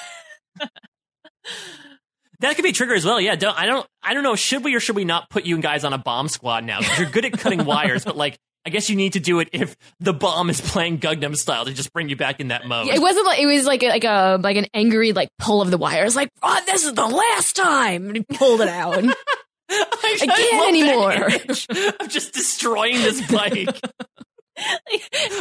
that 2.40 2.54
could 2.54 2.62
be 2.62 2.70
a 2.70 2.72
trigger 2.72 2.94
as 2.94 3.04
well. 3.04 3.20
Yeah, 3.20 3.34
don't, 3.34 3.58
I 3.58 3.66
don't. 3.66 3.86
I 4.02 4.14
don't 4.14 4.22
know. 4.22 4.36
Should 4.36 4.62
we 4.62 4.74
or 4.76 4.80
should 4.80 4.94
we 4.94 5.04
not 5.04 5.28
put 5.30 5.44
you 5.44 5.58
guys 5.58 5.84
on 5.84 5.92
a 5.92 5.98
bomb 5.98 6.28
squad 6.28 6.64
now? 6.64 6.78
you're 6.96 7.10
good 7.10 7.24
at 7.24 7.32
cutting 7.32 7.64
wires, 7.64 8.04
but 8.04 8.16
like. 8.16 8.38
I 8.66 8.70
guess 8.70 8.88
you 8.88 8.96
need 8.96 9.12
to 9.12 9.20
do 9.20 9.40
it 9.40 9.50
if 9.52 9.76
the 10.00 10.14
bomb 10.14 10.48
is 10.48 10.60
playing 10.60 10.98
Gangnam 10.98 11.36
style 11.36 11.66
to 11.66 11.72
just 11.72 11.92
bring 11.92 12.08
you 12.08 12.16
back 12.16 12.40
in 12.40 12.48
that 12.48 12.66
mode. 12.66 12.88
It 12.88 13.00
wasn't 13.00 13.26
like 13.26 13.38
it 13.38 13.46
was 13.46 13.66
like 13.66 13.82
a, 13.82 13.88
like 13.88 14.04
a 14.04 14.38
like 14.42 14.56
an 14.56 14.66
angry 14.72 15.12
like 15.12 15.28
pull 15.38 15.60
of 15.60 15.70
the 15.70 15.76
wires. 15.76 16.16
Like 16.16 16.30
oh, 16.42 16.60
this 16.66 16.84
is 16.84 16.94
the 16.94 17.06
last 17.06 17.56
time. 17.56 18.06
And 18.06 18.16
he 18.16 18.22
pulled 18.22 18.62
it 18.62 18.68
out. 18.68 19.04
I, 19.70 20.18
I 20.22 20.26
can't 20.26 20.28
that 20.28 20.68
anymore. 20.68 21.94
of 22.00 22.08
just 22.08 22.32
destroying 22.32 22.96
this 22.96 23.30
bike. 23.30 23.68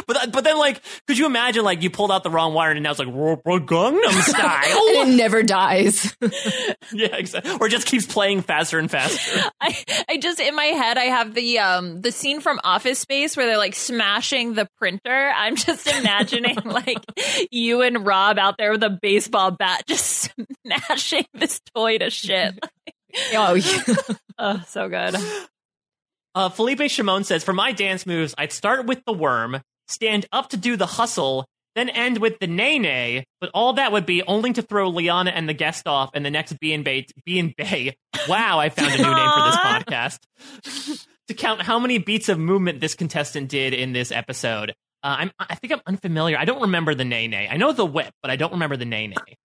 but 0.06 0.32
but 0.32 0.44
then 0.44 0.58
like, 0.58 0.80
could 1.06 1.18
you 1.18 1.26
imagine 1.26 1.64
like 1.64 1.82
you 1.82 1.90
pulled 1.90 2.10
out 2.10 2.22
the 2.22 2.30
wrong 2.30 2.54
wire 2.54 2.72
and 2.72 2.82
now 2.82 2.90
it's 2.90 2.98
like 2.98 3.08
"Ro- 3.08 3.40
ro- 3.44 3.60
Gangnam 3.60 4.10
style? 4.22 4.98
and 5.00 5.10
it 5.10 5.16
never 5.16 5.42
dies. 5.42 6.16
yeah, 6.92 7.14
exactly. 7.16 7.56
Or 7.60 7.68
just 7.68 7.86
keeps 7.86 8.06
playing 8.06 8.42
faster 8.42 8.78
and 8.78 8.90
faster. 8.90 9.50
I, 9.60 9.76
I 10.08 10.16
just 10.18 10.40
in 10.40 10.54
my 10.54 10.64
head 10.66 10.98
I 10.98 11.04
have 11.04 11.34
the 11.34 11.58
um 11.60 12.00
the 12.00 12.12
scene 12.12 12.40
from 12.40 12.60
Office 12.64 12.98
Space 12.98 13.36
where 13.36 13.46
they're 13.46 13.58
like 13.58 13.74
smashing 13.74 14.54
the 14.54 14.68
printer. 14.78 15.32
I'm 15.36 15.56
just 15.56 15.86
imagining 15.86 16.56
like 16.64 16.98
you 17.50 17.82
and 17.82 18.04
Rob 18.06 18.38
out 18.38 18.56
there 18.58 18.72
with 18.72 18.82
a 18.82 18.90
baseball 18.90 19.50
bat 19.52 19.84
just 19.86 20.30
smashing 20.66 21.26
this 21.34 21.60
toy 21.74 21.98
to 21.98 22.10
shit. 22.10 22.58
oh, 23.34 23.54
yeah. 23.54 23.82
Oh, 24.38 24.62
so 24.66 24.88
good. 24.88 25.14
Uh, 26.34 26.48
Felipe 26.48 26.90
Shimon 26.90 27.24
says, 27.24 27.44
for 27.44 27.52
my 27.52 27.72
dance 27.72 28.06
moves, 28.06 28.34
I'd 28.36 28.52
start 28.52 28.86
with 28.86 29.04
the 29.04 29.12
worm, 29.12 29.60
stand 29.88 30.26
up 30.32 30.50
to 30.50 30.56
do 30.56 30.76
the 30.76 30.86
hustle, 30.86 31.46
then 31.76 31.88
end 31.88 32.18
with 32.18 32.38
the 32.40 32.46
nay 32.46 32.78
nay, 32.78 33.24
but 33.40 33.50
all 33.54 33.74
that 33.74 33.92
would 33.92 34.06
be 34.06 34.22
only 34.22 34.52
to 34.52 34.62
throw 34.62 34.88
Liana 34.88 35.30
and 35.30 35.48
the 35.48 35.52
guest 35.54 35.86
off 35.86 36.10
and 36.14 36.24
the 36.24 36.30
next 36.30 36.58
B 36.60 36.72
and 36.72 36.84
Bay. 36.84 37.06
B 37.24 37.38
and 37.38 37.54
Bay. 37.56 37.96
Wow, 38.28 38.58
I 38.58 38.70
found 38.70 38.92
a 38.94 38.96
new 38.96 39.02
name 39.02 39.14
for 39.14 39.44
this 39.50 39.56
podcast. 40.96 41.04
to 41.28 41.34
count 41.34 41.60
how 41.62 41.78
many 41.78 41.98
beats 41.98 42.28
of 42.30 42.38
movement 42.38 42.80
this 42.80 42.94
contestant 42.94 43.50
did 43.50 43.74
in 43.74 43.92
this 43.92 44.10
episode. 44.10 44.70
Uh, 45.02 45.16
I'm, 45.18 45.30
I 45.38 45.56
think 45.56 45.72
I'm 45.74 45.82
unfamiliar. 45.86 46.38
I 46.38 46.46
don't 46.46 46.62
remember 46.62 46.94
the 46.94 47.04
nay 47.04 47.28
nay. 47.28 47.48
I 47.50 47.58
know 47.58 47.72
the 47.72 47.84
whip, 47.84 48.12
but 48.22 48.30
I 48.30 48.36
don't 48.36 48.52
remember 48.52 48.76
the 48.78 48.86
nay 48.86 49.08
nay. 49.08 49.36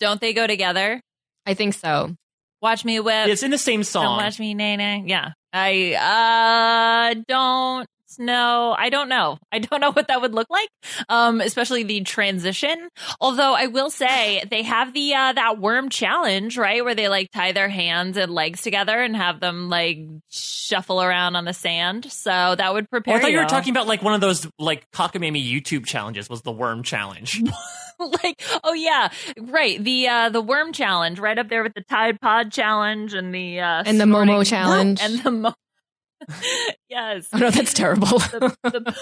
Don't 0.00 0.20
they 0.20 0.34
go 0.34 0.46
together? 0.46 1.00
I 1.46 1.54
think 1.54 1.72
so. 1.74 2.14
Watch 2.60 2.84
me 2.84 3.00
whip. 3.00 3.28
It's 3.28 3.42
in 3.42 3.50
the 3.50 3.58
same 3.58 3.80
Don't 3.80 3.84
song. 3.84 4.16
watch 4.18 4.38
me 4.38 4.52
nay 4.52 4.76
nay. 4.76 5.04
Yeah. 5.06 5.30
I 5.58 5.94
uh 5.96 7.14
don't 7.26 7.88
know. 8.18 8.74
I 8.76 8.88
don't 8.90 9.08
know. 9.08 9.38
I 9.52 9.58
don't 9.58 9.80
know 9.80 9.92
what 9.92 10.08
that 10.08 10.20
would 10.20 10.34
look 10.34 10.48
like. 10.50 10.68
Um, 11.08 11.40
especially 11.40 11.82
the 11.82 12.00
transition. 12.02 12.88
Although 13.20 13.54
I 13.54 13.66
will 13.66 13.90
say 13.90 14.42
they 14.50 14.62
have 14.62 14.92
the 14.92 15.14
uh 15.14 15.32
that 15.32 15.58
worm 15.58 15.88
challenge, 15.88 16.56
right? 16.58 16.84
Where 16.84 16.94
they 16.94 17.08
like 17.08 17.30
tie 17.30 17.52
their 17.52 17.68
hands 17.68 18.16
and 18.16 18.32
legs 18.32 18.62
together 18.62 18.98
and 19.00 19.16
have 19.16 19.40
them 19.40 19.68
like 19.68 19.98
shuffle 20.30 21.02
around 21.02 21.36
on 21.36 21.44
the 21.44 21.52
sand. 21.54 22.10
So 22.10 22.30
that 22.56 22.72
would 22.74 22.84
Oh, 22.84 22.88
prepare 22.90 23.16
I 23.16 23.20
thought 23.20 23.32
you 23.32 23.38
were 23.38 23.44
talking 23.46 23.70
about 23.70 23.86
like 23.86 24.02
one 24.02 24.14
of 24.14 24.20
those 24.20 24.46
like 24.58 24.90
cockamamie 24.92 25.44
YouTube 25.44 25.86
challenges 25.86 26.28
was 26.28 26.42
the 26.42 26.52
worm 26.52 26.82
challenge. 26.82 27.42
like 27.98 28.42
oh 28.62 28.74
yeah 28.74 29.08
right 29.40 29.82
the 29.82 30.06
uh 30.06 30.28
the 30.28 30.42
worm 30.42 30.70
challenge 30.72 31.18
right 31.18 31.38
up 31.38 31.48
there 31.48 31.62
with 31.62 31.72
the 31.72 31.80
tide 31.80 32.20
pod 32.20 32.52
challenge 32.52 33.14
and 33.14 33.34
the 33.34 33.58
uh 33.58 33.82
And 33.86 33.98
the 33.98 34.04
Momo 34.04 34.44
challenge. 34.46 35.00
and 35.02 35.18
the 35.20 35.30
mo- 35.30 35.54
yes 36.88 37.28
Oh 37.32 37.38
no, 37.38 37.50
that's 37.50 37.72
terrible. 37.74 38.06
the, 38.18 38.56
the, 38.62 38.96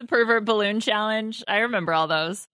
the 0.00 0.06
pervert 0.06 0.44
balloon 0.44 0.80
challenge 0.80 1.42
i 1.48 1.58
remember 1.58 1.92
all 1.92 2.06
those 2.06 2.46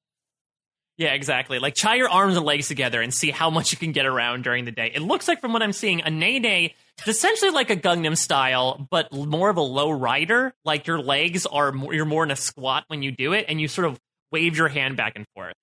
Yeah, 0.97 1.15
exactly. 1.15 1.59
Like 1.60 1.74
tie 1.74 1.94
your 1.94 2.09
arms 2.09 2.36
and 2.36 2.44
legs 2.44 2.66
together 2.66 3.01
and 3.01 3.15
see 3.15 3.31
how 3.31 3.51
much 3.51 3.70
you 3.70 3.78
can 3.78 3.93
get 3.93 4.05
around 4.05 4.43
during 4.43 4.65
the 4.65 4.73
day. 4.73 4.90
It 4.93 5.01
looks 5.01 5.28
like 5.28 5.40
from 5.40 5.52
what 5.52 5.62
I'm 5.62 5.73
seeing, 5.73 6.01
a 6.01 6.10
nay 6.10 6.40
nay 6.40 6.74
is 7.06 7.16
essentially 7.16 7.52
like 7.52 7.70
a 7.70 7.77
Gangnam 7.77 8.16
style, 8.16 8.89
but 8.90 9.12
more 9.12 9.48
of 9.48 9.56
a 9.59 9.62
low 9.62 9.90
rider. 9.93 10.52
Like 10.65 10.89
your 10.89 10.98
legs 10.98 11.47
are 11.47 11.70
more, 11.70 11.94
you're 11.94 12.05
more 12.05 12.24
in 12.24 12.32
a 12.32 12.36
squat 12.36 12.82
when 12.89 13.02
you 13.02 13.12
do 13.12 13.32
it, 13.32 13.44
and 13.48 13.60
you 13.60 13.69
sort 13.69 13.86
of 13.86 13.97
wave 14.32 14.56
your 14.56 14.66
hand 14.66 14.97
back 14.97 15.12
and 15.15 15.24
forth. 15.36 15.55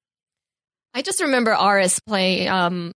I 0.94 1.02
just 1.02 1.22
remember 1.22 1.52
Aris 1.52 2.00
play 2.00 2.48
um 2.48 2.94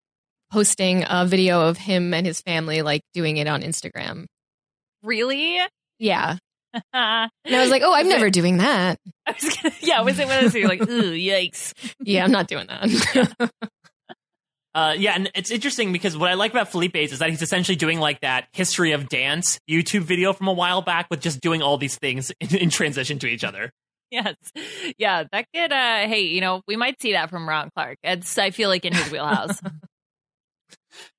posting 0.50 1.04
a 1.10 1.26
video 1.26 1.68
of 1.68 1.78
him 1.78 2.14
and 2.14 2.26
his 2.26 2.40
family 2.40 2.82
like 2.84 3.02
doing 3.14 3.36
it 3.36 3.48
on 3.48 3.64
Instagram. 3.64 4.28
Really 5.04 5.60
Yeah. 6.00 6.38
And 6.74 6.86
I 6.94 7.30
was 7.62 7.72
like, 7.72 7.82
"Oh, 7.84 7.94
I'm 7.94 8.06
Was 8.06 8.14
it- 8.14 8.18
never 8.18 8.30
doing 8.30 8.58
that." 8.58 9.00
was 9.28 9.58
gonna, 9.58 9.76
yeah 9.82 10.02
was 10.02 10.18
it 10.20 10.28
one 10.28 10.38
of 10.38 10.44
those 10.44 10.56
you're 10.56 10.68
like 10.70 10.82
ooh 10.82 11.12
yikes 11.14 11.74
Yeah, 12.04 12.24
I'm 12.24 12.32
not 12.32 12.48
doing 12.48 12.68
that. 12.68 13.52
Uh, 14.76 14.94
yeah, 14.98 15.14
and 15.16 15.32
it's 15.34 15.50
interesting 15.50 15.92
because 15.92 16.16
what 16.16 16.30
I 16.30 16.36
like 16.36 16.52
about 16.52 16.72
Felipe's 16.72 17.12
is 17.12 17.20
that 17.20 17.32
he's 17.32 17.42
essentially 17.42 17.76
doing 17.76 18.00
like 18.00 18.22
that 18.22 18.48
history 18.54 18.92
of 18.92 19.10
dance 19.10 19.60
YouTube 19.70 20.02
video 20.02 20.32
from 20.32 20.48
a 20.48 20.54
while 20.54 20.84
back 20.84 21.08
with 21.10 21.22
just 21.22 21.42
doing 21.42 21.64
all 21.64 21.78
these 21.78 21.98
things 21.98 22.32
in, 22.40 22.56
in 22.56 22.70
transition 22.70 23.18
to 23.20 23.28
each 23.28 23.44
other. 23.44 23.72
yes 24.12 24.36
yeah 24.98 25.24
that 25.32 25.46
could 25.54 25.72
uh 25.72 26.08
hey 26.08 26.22
you 26.22 26.40
know 26.42 26.62
we 26.68 26.76
might 26.76 27.00
see 27.02 27.14
that 27.14 27.30
from 27.30 27.48
ron 27.50 27.70
clark 27.76 27.98
it's 28.04 28.38
i 28.40 28.50
feel 28.52 28.68
like 28.70 28.84
in 28.86 28.94
his 28.94 29.12
wheelhouse 29.12 29.60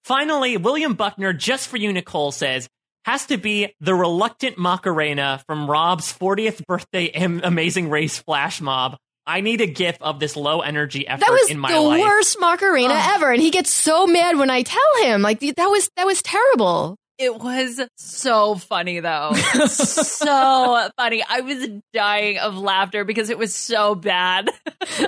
Finally, 0.04 0.56
William 0.56 0.94
Buckner, 0.94 1.32
just 1.32 1.68
for 1.68 1.76
you, 1.76 1.92
Nicole, 1.92 2.32
says, 2.32 2.68
has 3.04 3.26
to 3.26 3.36
be 3.36 3.74
the 3.80 3.94
reluctant 3.94 4.58
Macarena 4.58 5.42
from 5.46 5.70
Rob's 5.70 6.12
40th 6.12 6.64
birthday 6.66 7.08
Am- 7.10 7.40
Amazing 7.42 7.90
Race 7.90 8.18
flash 8.18 8.60
mob. 8.60 8.96
I 9.26 9.42
need 9.42 9.60
a 9.60 9.66
gif 9.66 9.96
of 10.00 10.18
this 10.18 10.34
low 10.36 10.60
energy 10.60 11.06
effort 11.06 11.20
that 11.20 11.30
was 11.30 11.50
in 11.50 11.58
my 11.58 11.72
the 11.72 11.80
life. 11.80 12.00
worst 12.00 12.36
Macarena 12.40 13.00
ever, 13.14 13.30
and 13.30 13.40
he 13.40 13.50
gets 13.50 13.70
so 13.70 14.06
mad 14.06 14.38
when 14.38 14.50
I 14.50 14.62
tell 14.62 14.80
him. 15.02 15.22
Like 15.22 15.40
that 15.40 15.66
was 15.66 15.88
that 15.96 16.04
was 16.06 16.20
terrible. 16.22 16.96
It 17.18 17.38
was 17.38 17.80
so 17.98 18.54
funny 18.56 19.00
though. 19.00 19.32
so 19.66 20.88
funny. 20.96 21.22
I 21.28 21.42
was 21.42 21.68
dying 21.92 22.38
of 22.38 22.56
laughter 22.56 23.04
because 23.04 23.28
it 23.28 23.36
was 23.38 23.54
so 23.54 23.94
bad. 23.94 24.48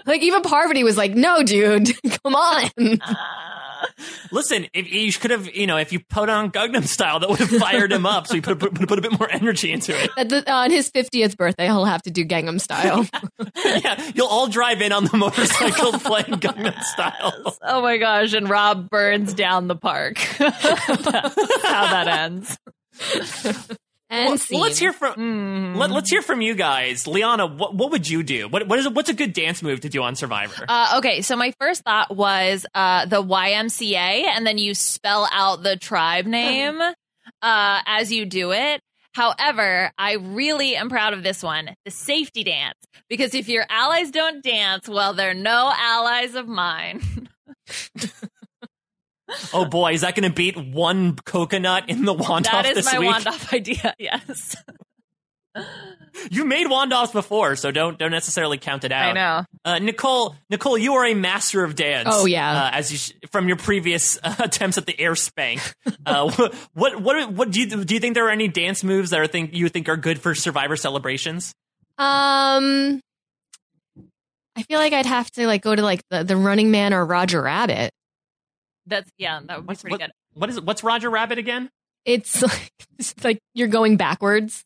like 0.07 0.21
even 0.23 0.43
Parvati 0.43 0.85
was 0.85 0.97
like, 0.99 1.15
"No, 1.15 1.43
dude, 1.43 1.91
come 2.23 2.35
on." 2.37 2.71
Uh, 2.79 3.15
Listen, 4.31 4.67
if 4.73 4.91
you 4.91 5.13
could 5.13 5.31
have, 5.31 5.55
you 5.55 5.67
know, 5.67 5.77
if 5.77 5.93
you 5.93 6.01
put 6.01 6.29
on 6.29 6.51
Gangnam 6.51 6.87
Style, 6.87 7.21
that 7.21 7.29
would 7.29 7.39
have 7.39 7.51
fired 7.51 7.93
him 7.93 8.07
up. 8.07 8.27
So 8.27 8.35
you 8.35 8.43
put, 8.43 8.59
put, 8.59 8.75
put 8.75 8.99
a 8.99 9.03
bit 9.03 9.19
more 9.19 9.31
energy 9.31 9.73
into 9.73 9.93
it. 9.95 10.49
On 10.49 10.71
his 10.71 10.91
50th 10.91 11.37
birthday, 11.37 11.67
he'll 11.67 11.85
have 11.85 12.03
to 12.03 12.11
do 12.11 12.25
Gangnam 12.25 12.61
Style. 12.61 13.07
yeah, 13.65 14.11
you'll 14.15 14.29
all 14.29 14.49
drive 14.49 14.81
in 14.83 14.93
on 14.93 15.05
the 15.05 15.17
motorcycle 15.17 15.93
playing 16.01 16.41
Gangnam 16.41 16.81
Style. 16.83 17.57
Oh 17.63 17.83
my 17.83 17.99
gosh! 17.99 18.33
And 18.33 18.49
Rob 18.49 18.89
burns 18.89 19.35
down 19.35 19.69
the 19.69 19.77
park. 19.77 20.17
That's 20.39 20.63
how 21.63 21.91
that 21.91 22.09
ends. 22.09 22.59
Well, 24.13 24.37
well, 24.51 24.61
let's 24.61 24.79
hear 24.79 24.93
from 24.93 25.75
let, 25.75 25.91
us 25.91 26.11
hear 26.11 26.21
from 26.21 26.43
you 26.43 26.55
guys, 26.55 27.07
Liana. 27.07 27.47
What 27.47 27.75
what 27.75 27.93
would 27.93 28.09
you 28.09 28.23
do? 28.23 28.47
What 28.47 28.69
what 28.69 28.79
is 28.79 28.87
what's 28.91 29.09
a 29.09 29.15
good 29.15 29.33
dance 29.33 29.63
move 29.63 29.81
to 29.81 29.89
do 29.89 30.03
on 30.03 30.17
Survivor? 30.17 30.67
Uh, 30.69 30.97
okay, 30.99 31.23
so 31.23 31.35
my 31.35 31.55
first 31.59 31.83
thought 31.83 32.15
was 32.15 32.67
uh, 32.75 33.07
the 33.07 33.23
YMCA, 33.23 34.27
and 34.27 34.47
then 34.47 34.59
you 34.59 34.75
spell 34.75 35.27
out 35.33 35.63
the 35.63 35.77
tribe 35.77 36.27
name 36.27 36.79
uh, 37.43 37.81
as 37.87 38.13
you 38.13 38.27
do 38.27 38.53
it. 38.53 38.83
However, 39.15 39.93
I 39.97 40.15
really 40.15 40.77
am 40.77 40.91
proud 40.91 41.15
of 41.15 41.23
this 41.23 41.43
one, 41.43 41.75
the 41.87 41.91
safety 41.91 42.45
dance, 42.45 42.79
because 43.09 43.35
if 43.35 43.49
your 43.49 43.65
allies 43.71 44.11
don't 44.11 44.43
dance, 44.43 44.89
well, 44.89 45.15
they're 45.15 45.33
no 45.33 45.73
allies 45.75 46.35
of 46.35 46.47
mine. 46.49 47.29
oh 49.55 49.65
boy, 49.65 49.93
is 49.93 50.01
that 50.03 50.15
going 50.15 50.29
to 50.29 50.35
beat 50.35 50.57
one 50.57 51.17
coconut 51.17 51.89
in 51.89 52.05
the 52.05 52.15
wand 52.15 52.47
that 52.47 52.67
is 52.67 52.75
this 52.75 52.93
my 52.93 52.99
week? 52.99 53.11
wand 53.11 53.27
off 53.27 53.53
idea. 53.55 53.95
Yes, 53.99 54.57
You 56.31 56.45
made 56.45 56.69
wand 56.69 56.93
offs 56.93 57.13
before, 57.13 57.57
so 57.57 57.71
don't 57.71 57.99
don't 57.99 58.11
necessarily 58.11 58.59
count 58.59 58.85
it 58.85 58.93
out. 58.93 59.11
I 59.11 59.13
know. 59.13 59.45
Uh, 59.65 59.79
Nicole, 59.79 60.37
Nicole, 60.51 60.77
you 60.77 60.95
are 60.95 61.07
a 61.07 61.15
master 61.15 61.65
of 61.65 61.75
dance. 61.75 62.09
Oh, 62.11 62.27
yeah. 62.27 62.65
uh, 62.65 62.71
as 62.75 62.93
you 62.93 62.99
sh- 62.99 63.13
from 63.31 63.49
your 63.49 63.57
previous 63.57 64.19
uh, 64.23 64.35
attempts 64.41 64.77
at 64.77 64.85
the 64.85 64.99
air 65.01 65.17
spank. 65.17 65.61
Uh, 66.05 66.31
what 66.75 67.01
what 67.01 67.33
what 67.33 67.51
do 67.51 67.61
you 67.61 67.67
do? 67.67 67.95
You 67.95 68.01
think 68.01 68.15
there 68.15 68.27
are 68.27 68.31
any 68.31 68.47
dance 68.49 68.85
moves 68.85 69.09
that 69.11 69.21
are 69.21 69.27
think 69.27 69.55
you 69.55 69.71
think 69.71 69.89
are 69.89 69.97
good 69.97 70.21
for 70.21 70.35
Survivor 70.35 70.77
celebrations? 70.77 71.55
Um, 71.97 73.01
I 74.55 74.63
feel 74.69 74.79
like 74.79 74.93
I'd 74.93 75.07
have 75.07 75.31
to 75.33 75.47
like 75.47 75.63
go 75.63 75.75
to 75.75 75.83
like 75.83 76.03
the, 76.11 76.25
the 76.25 76.37
Running 76.37 76.71
Man 76.71 76.93
or 76.93 77.07
Roger 77.07 77.41
Rabbit. 77.41 77.91
That's 78.87 79.11
yeah, 79.19 79.41
that 79.47 79.57
would 79.59 79.63
be 79.65 79.69
What's 79.69 79.83
pretty 79.83 79.95
what, 79.95 80.01
good. 80.01 80.11
what 80.35 80.51
is? 80.51 80.61
What's 80.61 80.83
Roger 80.85 81.11
Rabbit 81.11 81.39
again? 81.39 81.71
It's 82.05 82.43
like, 82.43 82.73
it's 82.99 83.15
like 83.25 83.39
you're 83.55 83.69
going 83.69 83.97
backwards, 83.97 84.65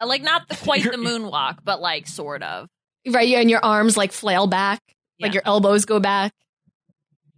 Uh, 0.00 0.06
Like 0.06 0.22
not 0.22 0.48
the, 0.48 0.56
quite 0.62 0.82
the 0.82 0.90
moonwalk, 0.96 1.58
but 1.64 1.80
like 1.80 2.06
sort 2.06 2.42
of. 2.42 2.66
right? 3.08 3.28
yeah, 3.28 3.38
And 3.40 3.48
your 3.50 3.64
arms 3.64 3.96
like 3.96 4.12
flail 4.12 4.46
back, 4.46 4.80
Yeah. 5.18 5.26
like 5.26 5.34
your 5.34 5.42
elbows 5.46 5.84
go 5.84 6.00
back. 6.00 6.32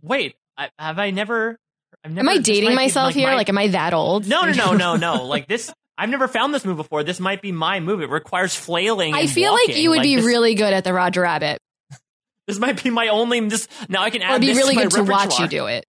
Wait, 0.02 0.36
I, 0.56 0.70
have 0.78 0.98
I 0.98 1.10
never? 1.10 1.58
I've 2.04 2.12
never 2.12 2.28
Am 2.30 2.38
I 2.38 2.38
dating 2.40 2.64
might 2.70 2.70
be, 2.70 2.76
myself 2.76 3.14
here? 3.14 3.28
my- 3.28 3.34
like, 3.34 3.48
am 3.48 3.58
I 3.58 3.68
that 3.68 3.92
old? 3.92 4.26
no, 4.26 4.42
no, 4.44 4.52
no, 4.52 4.72
no, 4.74 4.96
no. 5.16 5.24
Like 5.24 5.48
this, 5.48 5.72
I've 5.98 6.08
never 6.08 6.28
found 6.28 6.54
this 6.54 6.64
move 6.64 6.76
before. 6.76 7.02
This 7.02 7.18
might 7.20 7.42
be 7.42 7.50
my 7.52 7.80
move. 7.80 8.00
It 8.00 8.08
requires 8.10 8.54
flailing. 8.54 9.14
I 9.14 9.20
and 9.22 9.30
feel 9.30 9.52
like 9.52 9.76
you 9.76 9.90
would 9.90 10.02
be 10.02 10.16
this, 10.16 10.24
really 10.24 10.54
good 10.54 10.72
at 10.72 10.84
the 10.84 10.92
Roger 10.94 11.22
Rabbit. 11.22 11.58
This 12.48 12.58
might 12.58 12.82
be 12.82 12.90
my 12.90 13.08
only. 13.08 13.38
This 13.48 13.68
now 13.88 14.02
I 14.02 14.10
can 14.10 14.22
add. 14.22 14.30
it'd 14.30 14.40
be 14.40 14.46
this 14.48 14.56
really 14.56 14.74
to 14.74 14.88
good 14.88 14.90
to 14.92 15.02
watch 15.04 15.38
you 15.38 15.46
do 15.46 15.66
it. 15.66 15.84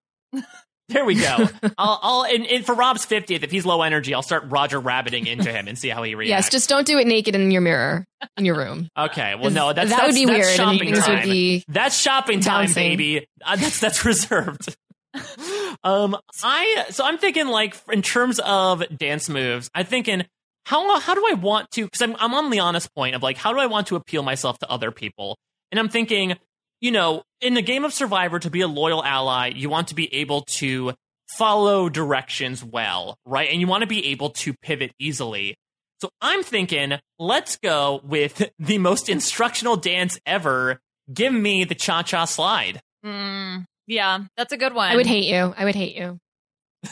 There 0.89 1.05
we 1.05 1.15
go. 1.15 1.47
I'll, 1.77 1.99
I'll 2.01 2.23
and, 2.25 2.45
and 2.45 2.65
for 2.65 2.75
Rob's 2.75 3.05
fiftieth, 3.05 3.43
if 3.43 3.51
he's 3.51 3.65
low 3.65 3.81
energy, 3.81 4.13
I'll 4.13 4.21
start 4.21 4.43
Roger 4.47 4.79
rabbiting 4.79 5.25
into 5.25 5.51
him 5.51 5.67
and 5.67 5.77
see 5.77 5.87
how 5.89 6.03
he 6.03 6.15
reacts. 6.15 6.29
Yes, 6.29 6.49
just 6.49 6.67
don't 6.67 6.85
do 6.85 6.97
it 6.97 7.07
naked 7.07 7.33
in 7.35 7.49
your 7.49 7.61
mirror 7.61 8.05
in 8.37 8.43
your 8.45 8.57
room. 8.57 8.89
okay. 8.97 9.35
Well, 9.35 9.51
no, 9.51 9.71
that's 9.71 9.89
that 9.89 10.05
would 10.07 10.15
that's- 10.15 10.15
be 10.15 10.25
that's 10.25 10.37
weird, 10.47 10.57
Shopping 10.57 10.79
things 10.93 11.07
would 11.07 11.23
be 11.23 11.63
That's 11.69 11.97
shopping 11.97 12.39
time, 12.41 12.65
bouncing. 12.65 12.89
baby. 12.89 13.27
Uh, 13.43 13.55
that's 13.55 13.79
that's 13.79 14.03
reserved. 14.03 14.75
um, 15.83 16.17
I 16.43 16.85
so 16.89 17.05
I'm 17.05 17.17
thinking 17.17 17.47
like 17.47 17.75
in 17.91 18.01
terms 18.01 18.39
of 18.39 18.83
dance 18.97 19.29
moves. 19.29 19.69
I'm 19.73 19.85
thinking 19.85 20.25
how 20.65 20.99
how 20.99 21.15
do 21.15 21.23
I 21.29 21.33
want 21.35 21.71
to? 21.71 21.85
Because 21.85 22.01
I'm 22.01 22.15
I'm 22.19 22.33
on 22.33 22.51
Liana's 22.51 22.87
point 22.87 23.15
of 23.15 23.23
like 23.23 23.37
how 23.37 23.53
do 23.53 23.59
I 23.59 23.67
want 23.67 23.87
to 23.87 23.95
appeal 23.95 24.23
myself 24.23 24.59
to 24.59 24.69
other 24.69 24.91
people? 24.91 25.37
And 25.71 25.79
I'm 25.79 25.89
thinking, 25.89 26.35
you 26.81 26.91
know, 26.91 27.23
in 27.41 27.53
the 27.53 27.61
game 27.61 27.85
of 27.85 27.93
Survivor, 27.93 28.39
to 28.39 28.49
be 28.49 28.61
a 28.61 28.67
loyal 28.67 29.03
ally, 29.03 29.51
you 29.55 29.69
want 29.69 29.89
to 29.89 29.95
be 29.95 30.13
able 30.13 30.41
to 30.57 30.93
follow 31.37 31.89
directions 31.89 32.63
well, 32.63 33.17
right? 33.25 33.49
And 33.49 33.61
you 33.61 33.67
want 33.67 33.81
to 33.81 33.87
be 33.87 34.07
able 34.07 34.31
to 34.31 34.53
pivot 34.61 34.91
easily. 34.99 35.55
So 36.01 36.09
I'm 36.21 36.43
thinking, 36.43 36.93
let's 37.17 37.57
go 37.57 38.01
with 38.03 38.49
the 38.59 38.77
most 38.77 39.09
instructional 39.09 39.75
dance 39.75 40.19
ever. 40.25 40.79
Give 41.13 41.33
me 41.33 41.63
the 41.63 41.75
cha 41.75 42.03
cha 42.03 42.25
slide. 42.25 42.81
Mm, 43.05 43.65
yeah, 43.87 44.19
that's 44.37 44.53
a 44.53 44.57
good 44.57 44.73
one. 44.73 44.91
I 44.91 44.95
would 44.95 45.07
hate 45.07 45.25
you. 45.25 45.53
I 45.57 45.65
would 45.65 45.75
hate 45.75 45.95
you. 45.95 46.17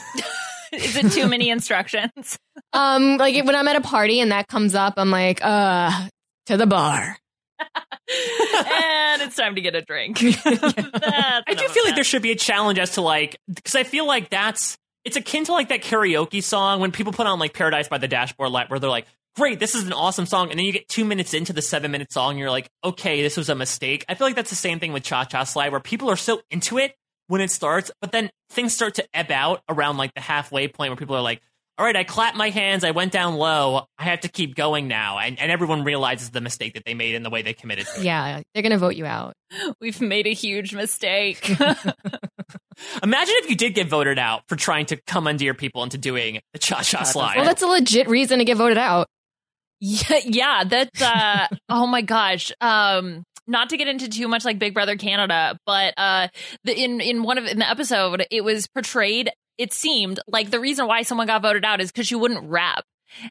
Is 0.73 0.97
it 0.97 1.11
too 1.11 1.27
many 1.27 1.49
instructions? 1.51 2.37
Um, 2.73 3.17
like 3.17 3.43
when 3.45 3.55
I'm 3.55 3.67
at 3.67 3.75
a 3.75 3.81
party 3.81 4.19
and 4.19 4.31
that 4.31 4.47
comes 4.47 4.75
up, 4.75 4.95
I'm 4.97 5.11
like, 5.11 5.39
uh, 5.43 6.07
to 6.47 6.57
the 6.57 6.65
bar. 6.65 7.17
and 8.09 9.21
it's 9.21 9.35
time 9.35 9.55
to 9.55 9.61
get 9.61 9.75
a 9.75 9.81
drink. 9.81 10.17
I 10.21 11.43
do 11.47 11.67
feel 11.67 11.83
like 11.83 11.95
there 11.95 12.03
should 12.03 12.21
be 12.21 12.31
a 12.31 12.35
challenge 12.35 12.79
as 12.79 12.91
to 12.91 13.01
like 13.01 13.37
because 13.53 13.75
I 13.75 13.83
feel 13.83 14.07
like 14.07 14.29
that's 14.29 14.77
it's 15.03 15.17
akin 15.17 15.45
to 15.45 15.53
like 15.53 15.69
that 15.69 15.81
karaoke 15.81 16.43
song 16.43 16.79
when 16.79 16.91
people 16.91 17.13
put 17.13 17.27
on 17.27 17.39
like 17.39 17.53
Paradise 17.53 17.87
by 17.87 17.97
the 17.97 18.07
Dashboard 18.07 18.51
Light 18.51 18.69
where 18.69 18.79
they're 18.79 18.89
like, 18.89 19.07
great, 19.35 19.59
this 19.59 19.75
is 19.75 19.85
an 19.85 19.93
awesome 19.93 20.25
song, 20.25 20.49
and 20.49 20.59
then 20.59 20.65
you 20.65 20.71
get 20.71 20.87
two 20.89 21.05
minutes 21.05 21.33
into 21.33 21.53
the 21.53 21.61
seven 21.61 21.91
minute 21.91 22.11
song, 22.11 22.31
and 22.31 22.39
you're 22.39 22.51
like, 22.51 22.69
okay, 22.83 23.21
this 23.21 23.37
was 23.37 23.49
a 23.49 23.55
mistake. 23.55 24.03
I 24.09 24.15
feel 24.15 24.27
like 24.27 24.35
that's 24.35 24.49
the 24.49 24.55
same 24.55 24.79
thing 24.79 24.93
with 24.93 25.03
Cha 25.03 25.25
Cha 25.25 25.43
Slide 25.43 25.71
where 25.71 25.79
people 25.79 26.09
are 26.09 26.15
so 26.15 26.41
into 26.49 26.77
it 26.77 26.95
when 27.27 27.41
it 27.41 27.51
starts, 27.51 27.91
but 28.01 28.11
then 28.11 28.29
things 28.49 28.73
start 28.73 28.95
to 28.95 29.07
ebb 29.13 29.31
out 29.31 29.61
around 29.69 29.97
like 29.97 30.13
the 30.13 30.21
halfway 30.21 30.67
point 30.67 30.91
where 30.91 30.97
people 30.97 31.15
are 31.15 31.21
like. 31.21 31.41
All 31.79 31.85
right, 31.85 31.95
I 31.95 32.03
clapped 32.03 32.35
my 32.35 32.49
hands. 32.49 32.83
I 32.83 32.89
went 32.89 33.11
down 33.11 33.35
low. 33.35 33.85
I 33.99 34.05
have 34.05 34.21
to 34.21 34.29
keep 34.29 34.55
going 34.55 34.87
now, 34.87 35.19
and, 35.19 35.39
and 35.39 35.51
everyone 35.51 35.83
realizes 35.83 36.31
the 36.31 36.41
mistake 36.41 36.73
that 36.73 36.85
they 36.85 36.95
made 36.95 37.13
in 37.13 37.21
the 37.21 37.29
way 37.29 37.43
they 37.43 37.53
committed 37.53 37.85
to 37.85 37.99
it. 38.01 38.03
Yeah, 38.03 38.41
they're 38.53 38.63
gonna 38.63 38.79
vote 38.79 38.95
you 38.95 39.05
out. 39.05 39.33
We've 39.81 40.01
made 40.01 40.25
a 40.25 40.33
huge 40.33 40.73
mistake. 40.73 41.47
Imagine 43.03 43.35
if 43.37 43.49
you 43.49 43.55
did 43.55 43.75
get 43.75 43.87
voted 43.87 44.17
out 44.17 44.41
for 44.47 44.55
trying 44.55 44.87
to 44.87 44.97
come 45.07 45.27
under 45.27 45.43
your 45.43 45.53
people 45.53 45.83
into 45.83 45.97
doing 45.97 46.39
the 46.53 46.59
cha 46.59 46.81
cha 46.81 47.03
slide. 47.03 47.37
Well, 47.37 47.45
that's 47.45 47.61
a 47.61 47.67
legit 47.67 48.07
reason 48.07 48.39
to 48.39 48.45
get 48.45 48.57
voted 48.57 48.77
out. 48.77 49.07
yeah, 49.79 50.19
yeah, 50.23 50.63
that's 50.63 51.01
uh 51.01 51.47
oh 51.69 51.85
my 51.85 52.01
gosh. 52.01 52.51
Um 52.59 53.23
not 53.45 53.69
to 53.69 53.77
get 53.77 53.87
into 53.87 54.09
too 54.09 54.27
much 54.27 54.43
like 54.45 54.59
Big 54.59 54.73
Brother 54.73 54.95
Canada, 54.95 55.57
but 55.65 55.93
uh 55.97 56.27
the 56.63 56.75
in 56.75 57.01
in 57.01 57.23
one 57.23 57.37
of 57.37 57.45
in 57.45 57.59
the 57.59 57.69
episode 57.69 58.25
it 58.31 58.43
was 58.43 58.67
portrayed 58.67 59.29
it 59.57 59.73
seemed 59.73 60.19
like 60.27 60.49
the 60.49 60.59
reason 60.59 60.87
why 60.87 61.03
someone 61.03 61.27
got 61.27 61.41
voted 61.41 61.65
out 61.65 61.81
is 61.81 61.91
cuz 61.91 62.07
she 62.07 62.15
wouldn't 62.15 62.49
rap. 62.49 62.85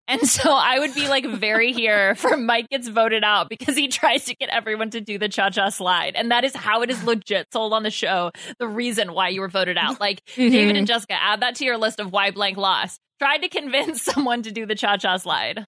And 0.08 0.20
so 0.28 0.50
I 0.52 0.78
would 0.78 0.94
be 0.94 1.08
like 1.08 1.26
very 1.26 1.72
here 1.72 2.14
for 2.14 2.36
Mike 2.36 2.68
gets 2.68 2.88
voted 2.88 3.24
out 3.24 3.48
because 3.48 3.76
he 3.76 3.88
tries 3.98 4.24
to 4.26 4.34
get 4.34 4.48
everyone 4.48 4.90
to 4.90 5.00
do 5.00 5.18
the 5.18 5.28
cha 5.28 5.50
cha 5.50 5.68
slide. 5.68 6.14
And 6.16 6.30
that 6.30 6.44
is 6.44 6.54
how 6.54 6.82
it 6.82 6.90
is 6.90 7.02
legit 7.04 7.48
sold 7.52 7.72
on 7.72 7.82
the 7.82 7.90
show. 7.90 8.30
The 8.58 8.68
reason 8.68 9.12
why 9.12 9.28
you 9.28 9.40
were 9.40 9.48
voted 9.48 9.76
out. 9.76 10.00
Like 10.00 10.24
mm-hmm. 10.36 10.50
David 10.50 10.76
and 10.76 10.86
Jessica, 10.86 11.14
add 11.14 11.40
that 11.40 11.56
to 11.56 11.64
your 11.64 11.76
list 11.76 12.00
of 12.00 12.12
why 12.12 12.30
blank 12.30 12.56
lost. 12.56 13.00
Tried 13.18 13.38
to 13.38 13.48
convince 13.48 14.02
someone 14.02 14.42
to 14.42 14.52
do 14.52 14.66
the 14.66 14.74
cha 14.74 14.96
cha 14.96 15.16
slide. 15.16 15.64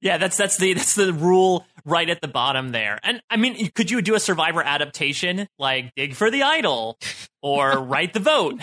yeah, 0.00 0.18
that's 0.18 0.36
that's 0.36 0.56
the 0.56 0.74
that's 0.74 0.94
the 0.94 1.12
rule 1.12 1.64
right 1.84 2.08
at 2.08 2.20
the 2.20 2.28
bottom 2.28 2.70
there. 2.72 2.98
And 3.02 3.22
I 3.30 3.36
mean, 3.36 3.70
could 3.70 3.90
you 3.90 4.02
do 4.02 4.14
a 4.14 4.20
Survivor 4.20 4.62
adaptation 4.62 5.48
like 5.58 5.94
dig 5.94 6.14
for 6.14 6.30
the 6.30 6.42
idol 6.42 6.98
or 7.42 7.78
write 7.78 8.12
the 8.12 8.20
vote? 8.20 8.60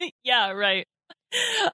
yeah, 0.24 0.50
right. 0.50 0.86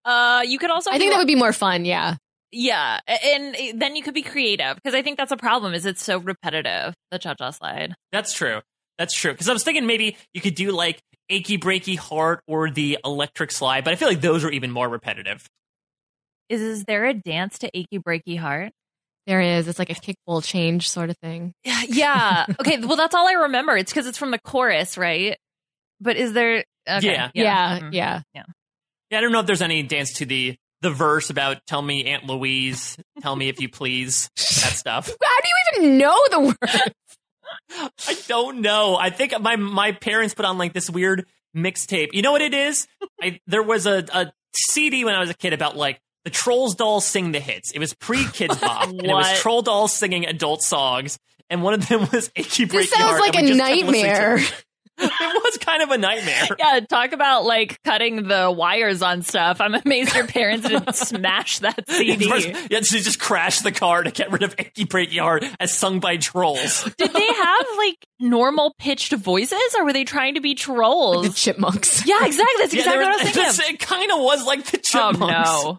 Uh, 0.05 0.43
you 0.47 0.59
could 0.59 0.71
also. 0.71 0.91
I 0.91 0.99
think 0.99 1.13
that 1.13 1.19
would 1.19 1.27
be 1.27 1.35
more 1.35 1.53
fun. 1.53 1.85
Yeah. 1.85 2.17
Yeah, 2.57 3.01
and 3.09 3.57
then 3.75 3.97
you 3.97 4.03
could 4.05 4.15
be 4.15 4.23
creative 4.23 4.77
because 4.77 4.95
I 4.95 5.03
think 5.03 5.17
that's 5.17 5.33
a 5.33 5.37
problem. 5.37 5.75
Is 5.75 5.87
it's 5.87 6.05
so 6.05 6.19
repetitive 6.19 6.95
the 7.11 7.19
cha 7.19 7.35
cha 7.35 7.51
slide. 7.51 7.95
That's 8.13 8.33
true. 8.33 8.61
That's 8.97 9.13
true. 9.13 9.33
Because 9.33 9.49
I 9.49 9.53
was 9.53 9.65
thinking 9.65 9.87
maybe 9.87 10.17
you 10.33 10.41
could 10.41 10.55
do 10.55 10.71
like 10.71 11.01
achy 11.29 11.59
breaky 11.59 11.99
heart 11.99 12.43
or 12.47 12.71
the 12.71 12.99
electric 13.05 13.51
slide, 13.51 13.83
but 13.83 13.93
I 13.93 13.97
feel 13.97 14.07
like 14.07 14.21
those 14.21 14.45
are 14.45 14.51
even 14.51 14.71
more 14.71 14.89
repetitive. 14.89 15.49
Is 16.49 16.61
is 16.61 16.85
there 16.85 17.07
a 17.07 17.15
dance 17.15 17.59
to 17.59 17.71
achy 17.77 17.99
breaky 17.99 18.39
heart? 18.39 18.71
There 19.27 19.41
is. 19.41 19.67
It's 19.67 19.79
like 19.79 19.91
a 19.91 19.95
kickball 19.95 20.45
change 20.45 20.89
sort 20.89 21.11
of 21.11 21.17
thing. 21.19 21.55
Yeah, 21.65 21.83
yeah. 21.89 22.47
okay, 22.61 22.79
well 22.79 22.97
that's 22.97 23.15
all 23.15 23.27
I 23.27 23.33
remember. 23.33 23.77
It's 23.77 23.91
because 23.91 24.07
it's 24.07 24.19
from 24.19 24.31
the 24.31 24.39
chorus, 24.39 24.97
right? 24.97 25.39
But 26.01 26.17
is 26.17 26.33
there? 26.33 26.65
Okay. 26.89 27.07
Yeah. 27.13 27.31
Yeah. 27.35 27.79
Mhm. 27.81 27.93
Yeah. 27.93 28.21
Yeah, 29.11 29.19
I 29.19 29.21
don't 29.21 29.33
know 29.33 29.41
if 29.41 29.47
there's 29.47 29.63
any 29.63 29.83
dance 29.83 30.15
to 30.15 30.27
the 30.27 30.57
the 30.81 30.91
verse 30.91 31.31
about 31.31 31.65
"Tell 31.67 31.81
me, 31.81 32.05
Aunt 32.07 32.25
Louise, 32.27 32.97
tell 33.21 33.35
me 33.37 33.49
if 33.49 33.61
you 33.61 33.69
please," 33.69 34.29
that 34.37 34.73
stuff. 34.75 35.07
How 35.23 35.41
do 35.43 35.49
you 35.49 35.83
even 35.85 35.99
know 35.99 36.19
the 36.31 36.41
word? 36.41 36.95
I 38.07 38.17
don't 38.29 38.61
know. 38.61 38.97
I 38.97 39.11
think 39.11 39.39
my 39.41 39.57
my 39.57 39.93
parents 39.93 40.35
put 40.35 40.45
on 40.45 40.59
like 40.59 40.73
this 40.73 40.91
weird 40.91 41.27
mixtape. 41.57 42.09
You 42.13 42.23
know 42.23 42.33
what 42.33 42.43
it 42.43 42.55
is? 42.55 42.87
I 43.23 43.41
there 43.47 43.63
was 43.63 43.87
a, 43.87 44.05
a 44.13 44.33
CD 44.55 45.05
when 45.05 45.15
I 45.15 45.21
was 45.21 45.31
a 45.31 45.35
kid 45.35 45.53
about 45.53 45.77
like 45.77 46.01
the 46.25 46.31
Trolls 46.31 46.75
dolls 46.75 47.05
sing 47.07 47.33
the 47.33 47.41
hits. 47.41 47.71
It 47.73 47.79
was 47.79 47.95
pre 47.95 48.19
Kidz 48.25 48.61
Bop, 48.61 48.89
and 48.89 49.01
it 49.01 49.13
was 49.13 49.27
What? 49.27 49.37
Troll 49.37 49.63
dolls 49.63 49.93
singing 49.93 50.27
adult 50.27 50.63
songs, 50.63 51.19
and 51.51 51.63
one 51.63 51.75
of 51.75 51.87
them 51.89 52.01
was 52.13 52.31
"Achy 52.37 52.67
Breaky 52.67 52.71
This 52.73 52.91
sounds 52.91 53.03
Heart," 53.05 53.21
like 53.21 53.37
a 53.37 53.43
we 53.43 53.49
just 53.49 53.61
kept 53.61 53.71
listening 53.71 53.93
to 53.93 54.03
nightmare. 54.11 54.39
It. 54.99 55.11
it 55.21 55.43
was 55.45 55.59
kind 55.59 55.83
of 55.83 55.91
a 55.91 55.99
nightmare. 55.99 56.49
Yeah, 56.59 56.81
talk 56.81 57.13
about 57.13 57.45
like 57.45 57.81
cutting 57.83 58.29
the 58.29 58.51
wires 58.55 59.03
on 59.03 59.23
stuff. 59.23 59.61
I'm 59.61 59.75
amazed 59.75 60.15
your 60.15 60.27
parents 60.27 60.69
didn't 60.69 60.95
smash 60.95 61.59
that 61.61 61.89
CD. 61.89 62.29
First, 62.29 62.49
yeah, 62.71 62.81
she 62.81 63.01
just 63.01 63.19
crashed 63.21 63.63
the 63.65 63.73
car 63.73 64.03
to 64.03 64.11
get 64.11 64.31
rid 64.33 64.43
of 64.43 64.55
"Achy 64.59 64.85
Breaky 64.87 65.19
Heart" 65.21 65.45
as 65.61 65.77
sung 65.77 66.01
by 66.01 66.17
trolls. 66.17 66.85
Did 66.97 67.13
they 67.13 67.27
have 67.27 67.67
like 67.77 67.97
normal 68.21 68.75
pitched 68.79 69.13
voices, 69.13 69.75
or 69.77 69.85
were 69.85 69.93
they 69.93 70.05
trying 70.05 70.35
to 70.35 70.41
be 70.41 70.55
trolls? 70.55 71.27
The 71.27 71.33
chipmunks. 71.35 72.07
yeah, 72.07 72.25
exactly. 72.25 72.55
That's 72.59 72.75
exactly 72.75 72.93
they 72.93 72.97
were- 72.99 73.11
what 73.11 73.21
I 73.21 73.25
was 73.25 73.33
thinking. 73.59 73.71
It 73.75 73.81
kind 73.81 74.11
of 74.13 74.19
was 74.21 74.47
like 74.47 74.65
the 74.67 74.79
chipmunks. 74.79 74.95
Oh 74.95 75.11
chipmunks. 75.13 75.51
no! 75.51 75.79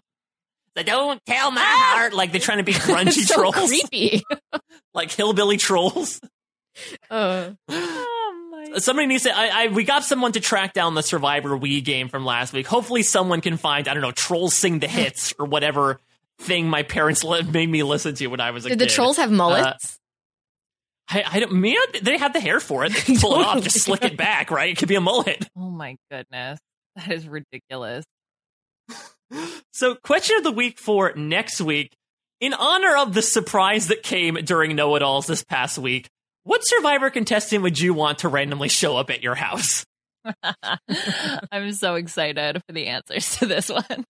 They 0.74 0.82
don't 0.82 1.20
tell 1.26 1.50
my 1.50 1.62
heart 1.64 2.12
like 2.12 2.32
they're 2.32 2.40
trying 2.40 2.58
to 2.58 2.64
be 2.64 2.74
grungy 2.74 3.06
It's 3.08 3.26
so 3.28 3.36
trolls, 3.36 3.54
creepy. 3.54 4.22
like 4.92 5.10
hillbilly 5.10 5.56
trolls. 5.56 6.20
Uh, 7.10 7.52
Oh! 8.74 8.78
Somebody 8.78 9.06
needs 9.06 9.24
to. 9.24 9.36
I, 9.36 9.64
I 9.64 9.66
we 9.68 9.84
got 9.84 10.04
someone 10.04 10.32
to 10.32 10.40
track 10.40 10.72
down 10.72 10.94
the 10.94 11.02
Survivor 11.02 11.50
Wii 11.58 11.84
game 11.84 12.08
from 12.08 12.24
last 12.24 12.52
week. 12.52 12.66
Hopefully, 12.66 13.02
someone 13.02 13.40
can 13.40 13.56
find 13.56 13.88
I 13.88 13.94
don't 13.94 14.02
know 14.02 14.12
trolls 14.12 14.54
sing 14.54 14.78
the 14.78 14.88
hits 14.88 15.34
or 15.38 15.46
whatever 15.46 15.98
thing 16.38 16.68
my 16.68 16.82
parents 16.82 17.24
li- 17.24 17.42
made 17.42 17.68
me 17.68 17.82
listen 17.82 18.14
to 18.16 18.26
when 18.28 18.40
I 18.40 18.50
was 18.50 18.64
a 18.64 18.68
did 18.68 18.74
kid. 18.74 18.78
Did 18.80 18.88
the 18.88 18.94
trolls 18.94 19.16
have 19.16 19.30
mullets? 19.30 19.98
Uh, 21.08 21.18
I, 21.18 21.24
I 21.32 21.40
don't. 21.40 21.52
Me, 21.52 21.78
they 22.02 22.18
have 22.18 22.32
the 22.32 22.40
hair 22.40 22.60
for 22.60 22.84
it. 22.84 22.92
They 22.92 23.00
can 23.02 23.16
pull 23.18 23.40
it 23.40 23.46
off, 23.46 23.58
oh 23.58 23.60
just 23.60 23.80
slick 23.80 24.04
it 24.04 24.16
back. 24.16 24.50
Right? 24.50 24.70
It 24.70 24.78
could 24.78 24.88
be 24.88 24.96
a 24.96 25.00
mullet. 25.00 25.48
Oh 25.56 25.70
my 25.70 25.96
goodness, 26.10 26.58
that 26.96 27.10
is 27.10 27.26
ridiculous. 27.26 28.04
So, 29.72 29.96
question 29.96 30.36
of 30.36 30.44
the 30.44 30.52
week 30.52 30.78
for 30.78 31.12
next 31.16 31.60
week, 31.60 31.92
in 32.40 32.54
honor 32.54 32.96
of 32.96 33.12
the 33.12 33.22
surprise 33.22 33.88
that 33.88 34.04
came 34.04 34.36
during 34.36 34.76
Know 34.76 34.94
It 34.94 35.02
Alls 35.02 35.26
this 35.26 35.42
past 35.42 35.78
week, 35.78 36.08
what 36.46 36.60
Survivor 36.64 37.10
contestant 37.10 37.64
would 37.64 37.76
you 37.76 37.92
want 37.92 38.20
to 38.20 38.28
randomly 38.28 38.68
show 38.68 38.96
up 38.96 39.10
at 39.10 39.20
your 39.20 39.34
house? 39.34 39.84
I'm 41.52 41.72
so 41.72 41.96
excited 41.96 42.62
for 42.64 42.72
the 42.72 42.86
answers 42.86 43.36
to 43.38 43.46
this 43.46 43.68
one. 43.68 44.04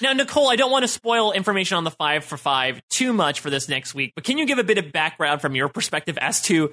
Now, 0.00 0.14
Nicole, 0.14 0.48
I 0.48 0.56
don't 0.56 0.70
want 0.70 0.84
to 0.84 0.88
spoil 0.88 1.32
information 1.32 1.76
on 1.76 1.84
the 1.84 1.90
five 1.90 2.24
for 2.24 2.38
five 2.38 2.80
too 2.88 3.12
much 3.12 3.40
for 3.40 3.50
this 3.50 3.68
next 3.68 3.94
week, 3.94 4.12
but 4.14 4.24
can 4.24 4.38
you 4.38 4.46
give 4.46 4.58
a 4.58 4.64
bit 4.64 4.78
of 4.78 4.92
background 4.92 5.42
from 5.42 5.54
your 5.54 5.68
perspective 5.68 6.16
as 6.20 6.40
to, 6.42 6.72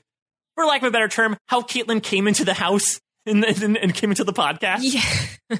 for 0.55 0.65
lack 0.65 0.81
of 0.81 0.87
a 0.87 0.91
better 0.91 1.09
term, 1.09 1.35
how 1.47 1.61
Caitlin 1.61 2.01
came 2.01 2.27
into 2.27 2.45
the 2.45 2.53
house 2.53 3.01
and, 3.25 3.43
and, 3.43 3.77
and 3.77 3.93
came 3.93 4.11
into 4.11 4.23
the 4.23 4.33
podcast? 4.33 4.79
Yeah. 4.81 5.59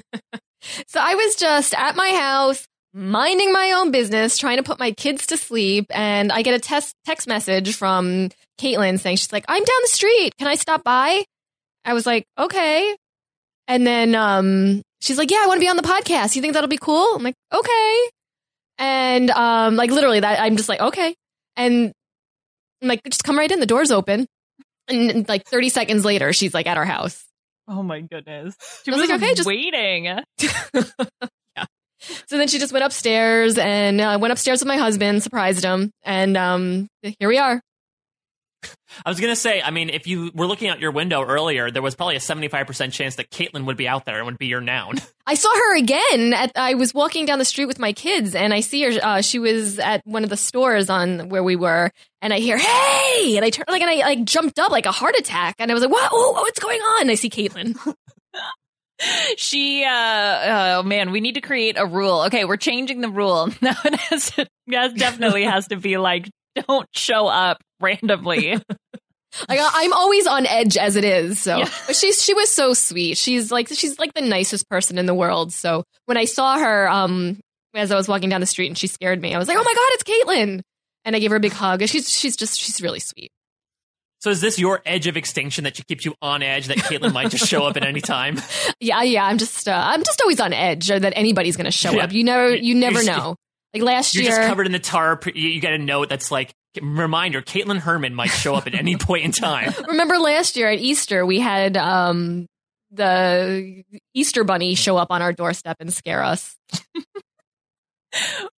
so 0.86 1.00
I 1.00 1.14
was 1.14 1.36
just 1.36 1.74
at 1.74 1.94
my 1.94 2.08
house, 2.10 2.66
minding 2.94 3.52
my 3.52 3.72
own 3.72 3.90
business, 3.90 4.38
trying 4.38 4.56
to 4.56 4.62
put 4.62 4.78
my 4.78 4.92
kids 4.92 5.26
to 5.26 5.36
sleep, 5.36 5.86
and 5.90 6.32
I 6.32 6.40
get 6.40 6.54
a 6.54 6.60
test 6.60 6.94
text 7.04 7.26
message 7.26 7.76
from 7.76 8.30
Caitlin 8.60 8.98
saying 8.98 9.16
she's 9.16 9.32
like, 9.32 9.44
"I'm 9.48 9.62
down 9.62 9.78
the 9.82 9.88
street. 9.88 10.36
Can 10.38 10.48
I 10.48 10.54
stop 10.54 10.84
by?" 10.84 11.24
I 11.84 11.92
was 11.92 12.06
like, 12.06 12.24
"Okay." 12.38 12.96
And 13.66 13.86
then 13.86 14.14
um, 14.14 14.82
she's 15.00 15.18
like, 15.18 15.30
"Yeah, 15.30 15.38
I 15.42 15.46
want 15.46 15.58
to 15.58 15.64
be 15.64 15.68
on 15.68 15.76
the 15.76 15.82
podcast. 15.82 16.36
You 16.36 16.42
think 16.42 16.54
that'll 16.54 16.68
be 16.68 16.78
cool?" 16.78 17.14
I'm 17.14 17.22
like, 17.22 17.34
"Okay." 17.52 18.10
And 18.78 19.30
um, 19.30 19.76
like 19.76 19.90
literally, 19.90 20.20
that 20.20 20.40
I'm 20.40 20.56
just 20.56 20.68
like, 20.68 20.80
"Okay." 20.80 21.14
And 21.56 21.92
I'm 22.82 22.88
like, 22.88 23.02
"Just 23.04 23.24
come 23.24 23.38
right 23.38 23.50
in. 23.50 23.60
The 23.60 23.66
door's 23.66 23.90
open." 23.90 24.26
And 24.88 25.26
like 25.28 25.46
30 25.46 25.70
seconds 25.70 26.04
later, 26.04 26.32
she's 26.32 26.52
like 26.52 26.66
at 26.66 26.76
our 26.76 26.84
house. 26.84 27.24
Oh 27.66 27.82
my 27.82 28.00
goodness, 28.02 28.54
she 28.84 28.90
was 28.90 29.00
was, 29.00 29.08
like, 29.08 29.22
okay, 29.22 29.34
just- 29.34 29.46
waiting. 29.46 30.04
Yeah. 31.56 31.64
So 32.26 32.36
then 32.36 32.48
she 32.48 32.58
just 32.58 32.72
went 32.72 32.84
upstairs 32.84 33.56
and 33.56 33.98
uh, 33.98 34.18
went 34.20 34.32
upstairs 34.32 34.60
with 34.60 34.68
my 34.68 34.76
husband, 34.76 35.22
surprised 35.22 35.64
him, 35.64 35.90
and 36.02 36.36
um, 36.36 36.88
here 37.18 37.28
we 37.28 37.38
are. 37.38 37.62
I 39.04 39.10
was 39.10 39.20
going 39.20 39.32
to 39.32 39.36
say, 39.36 39.60
I 39.62 39.70
mean, 39.70 39.90
if 39.90 40.06
you 40.06 40.30
were 40.34 40.46
looking 40.46 40.68
out 40.68 40.80
your 40.80 40.90
window 40.90 41.22
earlier, 41.22 41.70
there 41.70 41.82
was 41.82 41.94
probably 41.94 42.16
a 42.16 42.20
75% 42.20 42.92
chance 42.92 43.16
that 43.16 43.30
Caitlin 43.30 43.66
would 43.66 43.76
be 43.76 43.88
out 43.88 44.04
there 44.04 44.16
and 44.16 44.26
would 44.26 44.38
be 44.38 44.46
your 44.46 44.60
noun. 44.60 44.96
I 45.26 45.34
saw 45.34 45.52
her 45.52 45.76
again. 45.76 46.32
At, 46.34 46.52
I 46.54 46.74
was 46.74 46.92
walking 46.92 47.26
down 47.26 47.38
the 47.38 47.44
street 47.44 47.66
with 47.66 47.78
my 47.78 47.92
kids, 47.92 48.34
and 48.34 48.52
I 48.52 48.60
see 48.60 48.82
her. 48.82 49.00
Uh, 49.02 49.20
she 49.22 49.38
was 49.38 49.78
at 49.78 50.02
one 50.04 50.24
of 50.24 50.30
the 50.30 50.36
stores 50.36 50.90
on 50.90 51.28
where 51.30 51.42
we 51.42 51.56
were, 51.56 51.90
and 52.20 52.32
I 52.32 52.38
hear 52.38 52.58
"Hey!" 52.58 53.36
and 53.36 53.44
I 53.44 53.50
turn 53.50 53.64
like 53.68 53.80
and 53.80 53.90
I 53.90 53.96
like 54.06 54.24
jumped 54.24 54.58
up 54.58 54.70
like 54.70 54.86
a 54.86 54.92
heart 54.92 55.14
attack, 55.18 55.56
and 55.58 55.70
I 55.70 55.74
was 55.74 55.82
like, 55.82 55.92
"What? 55.92 56.10
Oh, 56.12 56.32
what's 56.32 56.60
going 56.60 56.80
on?" 56.80 57.02
And 57.02 57.10
I 57.10 57.14
see 57.14 57.30
Caitlin. 57.30 57.76
She, 59.36 59.84
uh, 59.84 60.78
oh 60.78 60.82
man, 60.84 61.10
we 61.10 61.20
need 61.20 61.34
to 61.34 61.40
create 61.40 61.76
a 61.78 61.86
rule. 61.86 62.22
Okay, 62.22 62.44
we're 62.44 62.56
changing 62.56 63.00
the 63.00 63.08
rule. 63.08 63.48
Now 63.60 63.74
it 63.84 63.94
has 63.94 64.30
to, 64.32 64.46
that 64.68 64.96
definitely 64.96 65.44
has 65.44 65.68
to 65.68 65.76
be 65.76 65.96
like, 65.96 66.30
don't 66.54 66.88
show 66.94 67.26
up 67.26 67.58
randomly. 67.80 68.58
Like 69.48 69.58
I- 69.58 69.70
I'm 69.82 69.92
always 69.92 70.28
on 70.28 70.46
edge 70.46 70.76
as 70.76 70.94
it 70.94 71.02
is. 71.02 71.40
So, 71.42 71.58
Yeah. 71.58 71.68
but 71.88 71.96
she's 71.96 72.22
she 72.22 72.34
was 72.34 72.52
so 72.52 72.72
sweet. 72.72 73.18
She's 73.18 73.50
like 73.50 73.66
she's 73.66 73.98
like 73.98 74.14
the 74.14 74.20
nicest 74.20 74.68
person 74.70 74.96
in 74.96 75.06
the 75.06 75.14
world. 75.14 75.52
So 75.52 75.82
when 76.06 76.16
I 76.16 76.24
saw 76.24 76.56
her, 76.56 76.88
um, 76.88 77.40
as 77.74 77.90
I 77.90 77.96
was 77.96 78.06
walking 78.06 78.28
down 78.28 78.40
the 78.40 78.46
street 78.46 78.68
and 78.68 78.78
she 78.78 78.86
scared 78.86 79.20
me, 79.20 79.34
I 79.34 79.38
was 79.38 79.48
like, 79.48 79.56
oh 79.58 79.62
my 79.64 79.74
god, 79.74 79.88
it's 79.90 80.04
Caitlin, 80.04 80.60
and 81.04 81.16
I 81.16 81.18
gave 81.18 81.30
her 81.32 81.36
a 81.36 81.40
big 81.40 81.50
hug. 81.50 81.80
And 81.82 81.90
she's 81.90 82.08
she's 82.08 82.36
just 82.36 82.60
she's 82.60 82.80
really 82.80 83.00
sweet. 83.00 83.32
So 84.20 84.30
is 84.30 84.40
this 84.40 84.56
your 84.56 84.80
edge 84.86 85.08
of 85.08 85.16
extinction 85.16 85.64
that 85.64 85.74
keeps 85.88 86.04
you 86.04 86.14
on 86.22 86.44
edge 86.44 86.68
that 86.68 86.76
Caitlin 86.78 87.12
might 87.12 87.30
just 87.32 87.48
show 87.48 87.64
up 87.64 87.76
at 87.76 87.82
any 87.84 88.00
time? 88.00 88.40
Yeah, 88.78 89.02
yeah. 89.02 89.24
I'm 89.24 89.38
just 89.38 89.66
uh, 89.66 89.72
I'm 89.84 90.04
just 90.04 90.20
always 90.20 90.38
on 90.38 90.52
edge 90.52 90.92
or 90.92 91.00
that 91.00 91.12
anybody's 91.16 91.56
gonna 91.56 91.72
show 91.72 91.90
Yeah. 91.90 92.04
up. 92.04 92.12
You 92.12 92.22
never 92.22 92.54
you 92.54 92.76
never 92.76 93.02
You're- 93.02 93.16
know. 93.16 93.34
Like 93.74 93.82
last 93.82 94.14
year. 94.14 94.24
You're 94.24 94.32
year, 94.32 94.38
just 94.40 94.48
covered 94.48 94.66
in 94.66 94.72
the 94.72 94.78
tarp. 94.78 95.26
You, 95.26 95.32
you 95.48 95.60
get 95.60 95.72
a 95.72 95.78
note 95.78 96.08
that's 96.08 96.30
like, 96.30 96.54
reminder, 96.80 97.42
Caitlin 97.42 97.78
Herman 97.78 98.14
might 98.14 98.30
show 98.30 98.54
up 98.54 98.66
at 98.66 98.74
any 98.74 98.96
point 98.98 99.24
in 99.24 99.32
time. 99.32 99.72
remember 99.88 100.18
last 100.18 100.56
year 100.56 100.70
at 100.70 100.78
Easter 100.78 101.26
we 101.26 101.40
had 101.40 101.76
um 101.76 102.46
the 102.92 103.82
Easter 104.14 104.44
bunny 104.44 104.74
show 104.76 104.96
up 104.96 105.08
on 105.10 105.20
our 105.22 105.32
doorstep 105.32 105.76
and 105.80 105.92
scare 105.92 106.22
us. 106.22 106.56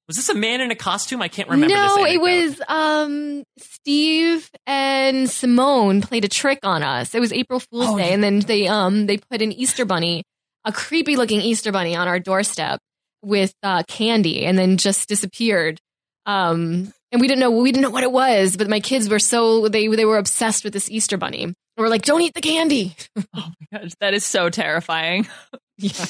Was 0.06 0.16
this 0.16 0.28
a 0.28 0.34
man 0.34 0.60
in 0.60 0.70
a 0.70 0.74
costume? 0.74 1.22
I 1.22 1.28
can't 1.28 1.48
remember 1.48 1.74
no, 1.74 2.04
it 2.04 2.20
was 2.20 2.60
um 2.68 3.42
Steve 3.58 4.50
and 4.66 5.30
Simone 5.30 6.02
played 6.02 6.26
a 6.26 6.28
trick 6.28 6.58
on 6.62 6.82
us. 6.82 7.14
It 7.14 7.20
was 7.20 7.32
April 7.32 7.60
Fool's 7.60 7.86
Oh, 7.88 7.96
Day, 7.96 8.08
yeah. 8.08 8.14
and 8.14 8.22
then 8.22 8.40
they 8.40 8.68
um 8.68 9.06
they 9.06 9.16
put 9.16 9.40
an 9.40 9.52
Easter 9.52 9.86
bunny, 9.86 10.24
a 10.66 10.72
creepy 10.72 11.16
looking 11.16 11.40
Easter 11.40 11.72
bunny, 11.72 11.96
on 11.96 12.06
our 12.06 12.20
doorstep 12.20 12.80
with 13.26 13.52
uh, 13.62 13.82
candy, 13.88 14.46
and 14.46 14.56
then 14.56 14.76
just 14.76 15.08
disappeared. 15.08 15.80
Um, 16.24 16.92
and 17.12 17.20
we 17.20 17.28
didn't 17.28 17.40
know 17.40 17.50
we 17.50 17.72
didn't 17.72 17.82
know 17.82 17.90
what 17.90 18.02
it 18.02 18.12
was, 18.12 18.56
but 18.56 18.68
my 18.68 18.80
kids 18.80 19.08
were 19.08 19.18
so 19.18 19.68
they 19.68 19.86
they 19.88 20.04
were 20.04 20.18
obsessed 20.18 20.64
with 20.64 20.72
this 20.72 20.90
Easter 20.90 21.16
bunny. 21.16 21.42
And 21.44 21.54
we're 21.76 21.88
like, 21.88 22.02
don't 22.02 22.22
eat 22.22 22.34
the 22.34 22.40
candy. 22.40 22.96
oh 23.34 23.52
my 23.72 23.78
gosh, 23.78 23.92
that 24.00 24.14
is 24.14 24.24
so 24.24 24.48
terrifying. 24.48 25.26
yeah. 25.78 26.06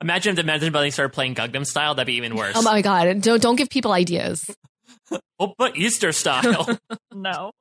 Imagine 0.00 0.30
if 0.30 0.36
the 0.36 0.42
Imagine 0.42 0.72
Bunny 0.72 0.90
started 0.90 1.12
playing 1.12 1.36
Gangnam 1.36 1.64
Style. 1.64 1.94
That'd 1.94 2.06
be 2.06 2.14
even 2.14 2.34
worse. 2.34 2.54
Oh 2.56 2.62
my 2.62 2.82
god! 2.82 3.20
Don't 3.20 3.40
don't 3.40 3.56
give 3.56 3.70
people 3.70 3.92
ideas. 3.92 4.44
oh, 5.38 5.54
but 5.56 5.76
Easter 5.76 6.12
style. 6.12 6.78
No. 7.14 7.52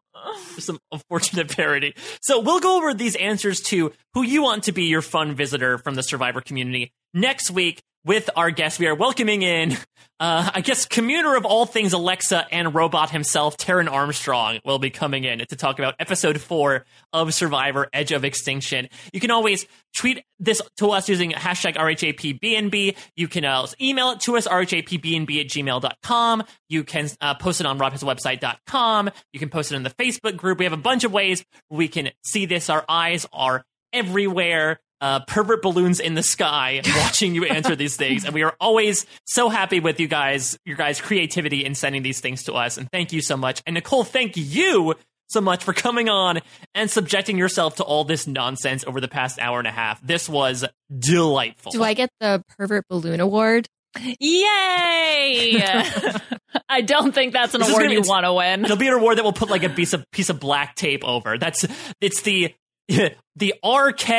some 0.57 0.79
unfortunate 0.91 1.55
parody. 1.55 1.93
So 2.21 2.39
we'll 2.39 2.59
go 2.59 2.77
over 2.77 2.93
these 2.93 3.15
answers 3.15 3.59
to 3.61 3.91
who 4.13 4.23
you 4.23 4.41
want 4.41 4.63
to 4.63 4.71
be 4.71 4.83
your 4.83 5.01
fun 5.01 5.35
visitor 5.35 5.77
from 5.77 5.95
the 5.95 6.03
Survivor 6.03 6.41
community 6.41 6.91
next 7.13 7.51
week 7.51 7.81
with 8.03 8.29
our 8.35 8.51
guest. 8.51 8.79
We 8.79 8.87
are 8.87 8.95
welcoming 8.95 9.43
in, 9.43 9.73
uh, 10.19 10.49
I 10.53 10.61
guess, 10.61 10.85
commuter 10.85 11.35
of 11.35 11.45
all 11.45 11.65
things 11.65 11.93
Alexa 11.93 12.47
and 12.51 12.73
robot 12.73 13.11
himself, 13.11 13.57
Taryn 13.57 13.91
Armstrong, 13.91 14.59
will 14.65 14.79
be 14.79 14.89
coming 14.89 15.23
in 15.23 15.39
to 15.39 15.55
talk 15.55 15.77
about 15.77 15.95
episode 15.99 16.41
four 16.41 16.85
of 17.13 17.33
Survivor 17.33 17.87
Edge 17.93 18.11
of 18.11 18.25
Extinction. 18.25 18.87
You 19.13 19.19
can 19.19 19.31
always 19.31 19.65
tweet 19.95 20.23
this 20.39 20.61
to 20.77 20.91
us 20.91 21.09
using 21.09 21.31
hashtag 21.31 21.75
RHAPBNB. 21.75 22.97
You 23.15 23.27
can 23.27 23.45
uh, 23.45 23.67
email 23.79 24.11
it 24.11 24.21
to 24.21 24.37
us, 24.37 24.47
RHAPBNB 24.47 25.39
at 25.39 25.47
gmail.com. 25.47 26.43
You 26.69 26.83
can 26.83 27.09
uh, 27.19 27.35
post 27.35 27.59
it 27.59 27.67
on 27.67 27.77
robhasawebsite.com. 27.77 29.09
You 29.33 29.39
can 29.39 29.49
post 29.49 29.71
it 29.71 29.75
in 29.75 29.83
the 29.83 29.91
Facebook 29.91 30.37
group. 30.37 30.57
We 30.59 30.65
have 30.65 30.73
a 30.73 30.77
bunch 30.77 31.03
of 31.03 31.11
ways 31.11 31.45
we 31.69 31.87
can 31.87 32.09
see 32.23 32.45
this. 32.45 32.69
Our 32.69 32.83
eyes 32.89 33.27
are 33.31 33.63
everywhere. 33.93 34.79
Uh, 35.01 35.19
pervert 35.25 35.63
balloons 35.63 35.99
in 35.99 36.13
the 36.13 36.21
sky 36.21 36.79
watching 36.97 37.33
you 37.33 37.43
answer 37.45 37.75
these 37.75 37.95
things. 37.97 38.23
And 38.23 38.35
we 38.35 38.43
are 38.43 38.55
always 38.59 39.07
so 39.25 39.49
happy 39.49 39.79
with 39.79 39.99
you 39.99 40.07
guys, 40.07 40.59
your 40.63 40.77
guys' 40.77 41.01
creativity 41.01 41.65
in 41.65 41.73
sending 41.73 42.03
these 42.03 42.19
things 42.19 42.43
to 42.43 42.53
us. 42.53 42.77
And 42.77 42.87
thank 42.91 43.11
you 43.11 43.19
so 43.21 43.35
much. 43.35 43.63
And 43.65 43.73
Nicole, 43.73 44.03
thank 44.03 44.37
you 44.37 44.93
so 45.27 45.41
much 45.41 45.63
for 45.63 45.73
coming 45.73 46.07
on 46.07 46.39
and 46.75 46.87
subjecting 46.91 47.37
yourself 47.37 47.77
to 47.77 47.83
all 47.83 48.03
this 48.03 48.27
nonsense 48.27 48.83
over 48.85 49.01
the 49.01 49.07
past 49.07 49.39
hour 49.39 49.57
and 49.57 49.67
a 49.67 49.71
half. 49.71 49.99
This 50.05 50.29
was 50.29 50.65
delightful. 50.95 51.71
Do 51.71 51.81
I 51.83 51.95
get 51.95 52.09
the 52.19 52.43
pervert 52.59 52.85
balloon 52.87 53.21
award? 53.21 53.67
Yay! 53.99 55.61
I 56.69 56.81
don't 56.81 57.13
think 57.13 57.33
that's 57.33 57.53
an 57.53 57.59
This 57.61 57.69
award 57.69 57.83
gonna- 57.83 57.93
you 57.95 58.01
want 58.03 58.25
to 58.25 58.33
win. 58.33 58.61
There'll 58.61 58.77
be 58.77 58.87
an 58.87 58.93
award 58.93 59.17
that 59.17 59.23
will 59.23 59.33
put 59.33 59.49
like 59.49 59.63
a 59.63 59.69
piece 59.69 59.93
of 59.93 60.03
piece 60.11 60.29
of 60.29 60.39
black 60.39 60.75
tape 60.75 61.03
over. 61.03 61.37
That's 61.37 61.65
it's 61.99 62.21
the 62.21 62.53
the 63.35 63.53
RK 63.63 64.09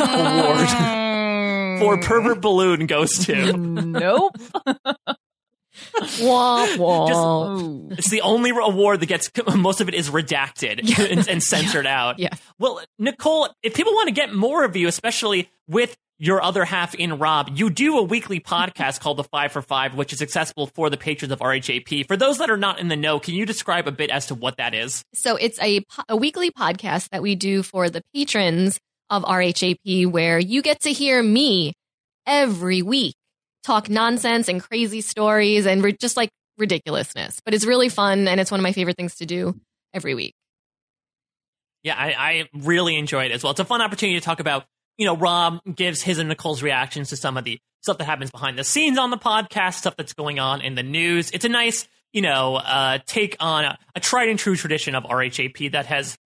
award 0.00 0.68
hmm. 0.68 1.78
for 1.78 2.00
pervert 2.00 2.40
balloon 2.40 2.86
goes 2.86 3.24
to. 3.26 3.52
nope. 3.56 4.36
wah, 6.20 6.76
wah. 6.76 7.56
It's 7.90 8.10
the 8.10 8.20
only 8.22 8.50
award 8.50 9.00
that 9.00 9.06
gets 9.06 9.30
most 9.54 9.80
of 9.80 9.88
it 9.88 9.94
is 9.94 10.10
redacted 10.10 11.10
and, 11.10 11.28
and 11.28 11.42
censored 11.42 11.86
out. 11.86 12.18
Yeah. 12.18 12.34
Well, 12.58 12.80
Nicole, 12.98 13.48
if 13.62 13.74
people 13.74 13.92
want 13.92 14.08
to 14.08 14.14
get 14.14 14.32
more 14.34 14.64
of 14.64 14.76
you, 14.76 14.88
especially 14.88 15.50
with 15.68 15.96
your 16.18 16.42
other 16.42 16.64
half 16.64 16.94
in 16.94 17.18
Rob, 17.18 17.50
you 17.54 17.70
do 17.70 17.98
a 17.98 18.02
weekly 18.02 18.40
podcast 18.40 19.00
called 19.00 19.16
The 19.16 19.24
Five 19.24 19.52
for 19.52 19.62
Five, 19.62 19.94
which 19.94 20.12
is 20.12 20.22
accessible 20.22 20.68
for 20.68 20.90
the 20.90 20.96
patrons 20.96 21.32
of 21.32 21.40
RHAP. 21.40 22.06
For 22.06 22.16
those 22.16 22.38
that 22.38 22.50
are 22.50 22.56
not 22.56 22.78
in 22.78 22.88
the 22.88 22.96
know, 22.96 23.18
can 23.18 23.34
you 23.34 23.44
describe 23.46 23.88
a 23.88 23.92
bit 23.92 24.10
as 24.10 24.26
to 24.26 24.34
what 24.34 24.56
that 24.58 24.74
is? 24.74 25.02
So 25.14 25.36
it's 25.36 25.60
a, 25.60 25.84
a 26.08 26.16
weekly 26.16 26.50
podcast 26.50 27.08
that 27.10 27.22
we 27.22 27.34
do 27.34 27.62
for 27.62 27.90
the 27.90 28.02
patrons 28.14 28.78
of 29.10 29.24
RHAP 29.24 30.06
where 30.10 30.38
you 30.38 30.62
get 30.62 30.80
to 30.82 30.92
hear 30.92 31.22
me 31.22 31.72
every 32.26 32.82
week 32.82 33.14
talk 33.64 33.88
nonsense 33.88 34.48
and 34.48 34.62
crazy 34.62 35.00
stories 35.00 35.66
and 35.66 35.82
ri- 35.82 35.96
just 35.98 36.16
like 36.16 36.30
ridiculousness. 36.58 37.40
But 37.44 37.54
it's 37.54 37.64
really 37.64 37.88
fun 37.88 38.28
and 38.28 38.40
it's 38.40 38.50
one 38.50 38.60
of 38.60 38.62
my 38.62 38.72
favorite 38.72 38.96
things 38.96 39.16
to 39.16 39.26
do 39.26 39.58
every 39.92 40.14
week. 40.14 40.34
Yeah, 41.82 41.96
I, 41.98 42.12
I 42.12 42.48
really 42.54 42.96
enjoy 42.96 43.26
it 43.26 43.32
as 43.32 43.42
well. 43.42 43.50
It's 43.50 43.60
a 43.60 43.64
fun 43.64 43.82
opportunity 43.82 44.18
to 44.18 44.24
talk 44.24 44.40
about, 44.40 44.64
you 44.96 45.06
know, 45.06 45.16
Rob 45.16 45.60
gives 45.74 46.02
his 46.02 46.18
and 46.18 46.28
Nicole's 46.28 46.62
reactions 46.62 47.10
to 47.10 47.16
some 47.16 47.36
of 47.36 47.44
the 47.44 47.58
stuff 47.82 47.98
that 47.98 48.04
happens 48.04 48.30
behind 48.30 48.58
the 48.58 48.64
scenes 48.64 48.98
on 48.98 49.10
the 49.10 49.18
podcast, 49.18 49.74
stuff 49.74 49.96
that's 49.96 50.14
going 50.14 50.38
on 50.38 50.60
in 50.60 50.74
the 50.74 50.82
news. 50.82 51.30
It's 51.32 51.44
a 51.44 51.48
nice, 51.48 51.86
you 52.12 52.22
know, 52.22 52.56
uh, 52.56 52.98
take 53.06 53.36
on 53.40 53.64
a, 53.64 53.78
a 53.94 54.00
tried 54.00 54.28
and 54.28 54.38
true 54.38 54.56
tradition 54.56 54.94
of 54.94 55.04
RHAP 55.04 55.72
that 55.72 55.86
has 55.86 56.16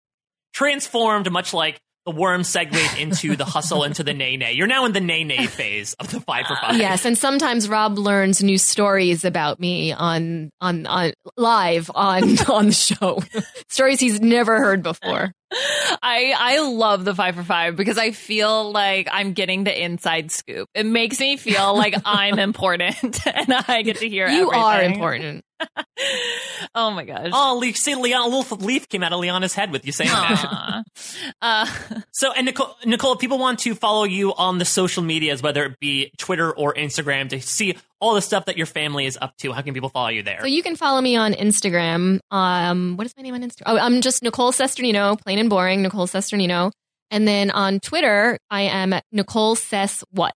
transformed 0.53 1.31
much 1.31 1.53
like 1.53 1.81
the 2.05 2.13
worm 2.13 2.43
segued 2.43 2.75
into 2.99 3.37
the 3.37 3.45
hustle 3.45 3.85
into 3.85 4.03
the 4.03 4.15
nay 4.15 4.37
nay. 4.37 4.53
You're 4.53 4.67
now 4.67 4.87
in 4.87 4.93
the 4.93 5.01
nay 5.01 5.25
nay 5.25 5.47
phase 5.47 5.95
of 5.95 6.11
the 6.11 6.21
five 6.21 6.47
for 6.47 6.57
five. 6.57 6.77
Yes, 6.77 7.05
and 7.05 7.19
sometimes 7.19 7.69
Rob 7.69 7.99
learns 7.99 8.43
new 8.43 8.57
stories 8.57 9.25
about 9.25 9.61
me 9.61 9.93
on 9.93 10.51
on 10.61 10.87
on 10.87 11.13
live 11.37 11.91
on 11.95 12.39
on 12.49 12.67
the 12.67 12.73
show. 12.73 13.23
stories 13.69 14.01
he's 14.01 14.21
never 14.21 14.59
heard 14.59 14.83
before. 14.83 15.33
I 15.51 16.35
I 16.37 16.61
love 16.61 17.05
the 17.05 17.15
five 17.15 17.35
for 17.35 17.43
five 17.43 17.77
because 17.77 17.99
I 17.99 18.11
feel 18.11 18.71
like 18.71 19.09
I'm 19.11 19.33
getting 19.33 19.65
the 19.65 19.83
inside 19.83 20.31
scoop. 20.31 20.69
It 20.75 20.87
makes 20.87 21.19
me 21.21 21.37
feel 21.37 21.75
like 21.77 21.95
I'm 22.05 22.39
important 22.39 23.27
and 23.27 23.53
I 23.67 23.83
get 23.83 23.99
to 23.99 24.09
hear. 24.09 24.29
You 24.29 24.51
are 24.51 24.83
important. 24.83 25.45
Oh 26.75 26.91
my 26.91 27.05
gosh. 27.05 27.31
Oh, 27.33 27.59
Leaf, 27.61 27.77
see, 27.77 27.95
Leon, 27.95 28.31
a 28.31 28.37
little 28.37 28.57
leaf 28.59 28.89
came 28.89 29.03
out 29.03 29.13
of 29.13 29.21
Liana's 29.21 29.55
head 29.55 29.73
with 29.73 29.85
you 29.85 29.93
saying 29.93 30.11
that. 30.11 30.85
Uh, 31.43 31.67
So, 32.13 32.33
and 32.33 32.47
Nicole, 32.47 32.77
Nicole, 32.85 33.17
people 33.17 33.39
want 33.39 33.59
to 33.61 33.75
follow 33.75 34.05
you 34.05 34.35
on 34.35 34.59
the 34.59 34.65
social 34.65 35.03
medias, 35.03 35.43
whether 35.43 35.65
it 35.65 35.81
be 35.81 36.13
Twitter 36.19 36.53
or 36.53 36.75
Instagram, 36.75 37.29
to 37.31 37.41
see 37.41 37.77
all 38.01 38.15
the 38.15 38.23
stuff 38.23 38.45
that 38.47 38.57
your 38.57 38.67
family 38.67 39.07
is 39.07 39.19
up 39.21 39.37
to, 39.39 39.53
how 39.53 39.63
can 39.63 39.75
people 39.75 39.89
follow 39.89 40.09
you 40.09 40.23
there? 40.23 40.39
So 40.41 40.47
you 40.47 40.63
can 40.63 40.77
follow 40.77 41.01
me 41.01 41.17
on 41.17 41.33
Instagram. 41.33 42.21
Um, 42.31 42.97
what 42.97 43.07
is 43.07 43.15
my 43.17 43.23
name 43.23 43.35
on 43.35 43.43
Instagram? 43.43 43.63
Oh, 43.67 43.79
I'm 43.79 44.01
just 44.01 44.23
Nicole 44.23 44.53
Cesternino, 44.53 45.21
plain 45.21 45.39
and 45.39 45.51
boring, 45.51 45.83
Nicole 45.83 46.07
Cesternino. 46.07 46.71
And 47.11 47.27
then 47.27 47.51
on 47.51 47.81
Twitter, 47.81 48.39
I 48.51 48.63
am 48.63 48.93
at 48.93 49.05
Nicole 49.11 49.57
Sess 49.57 50.05
What. 50.11 50.35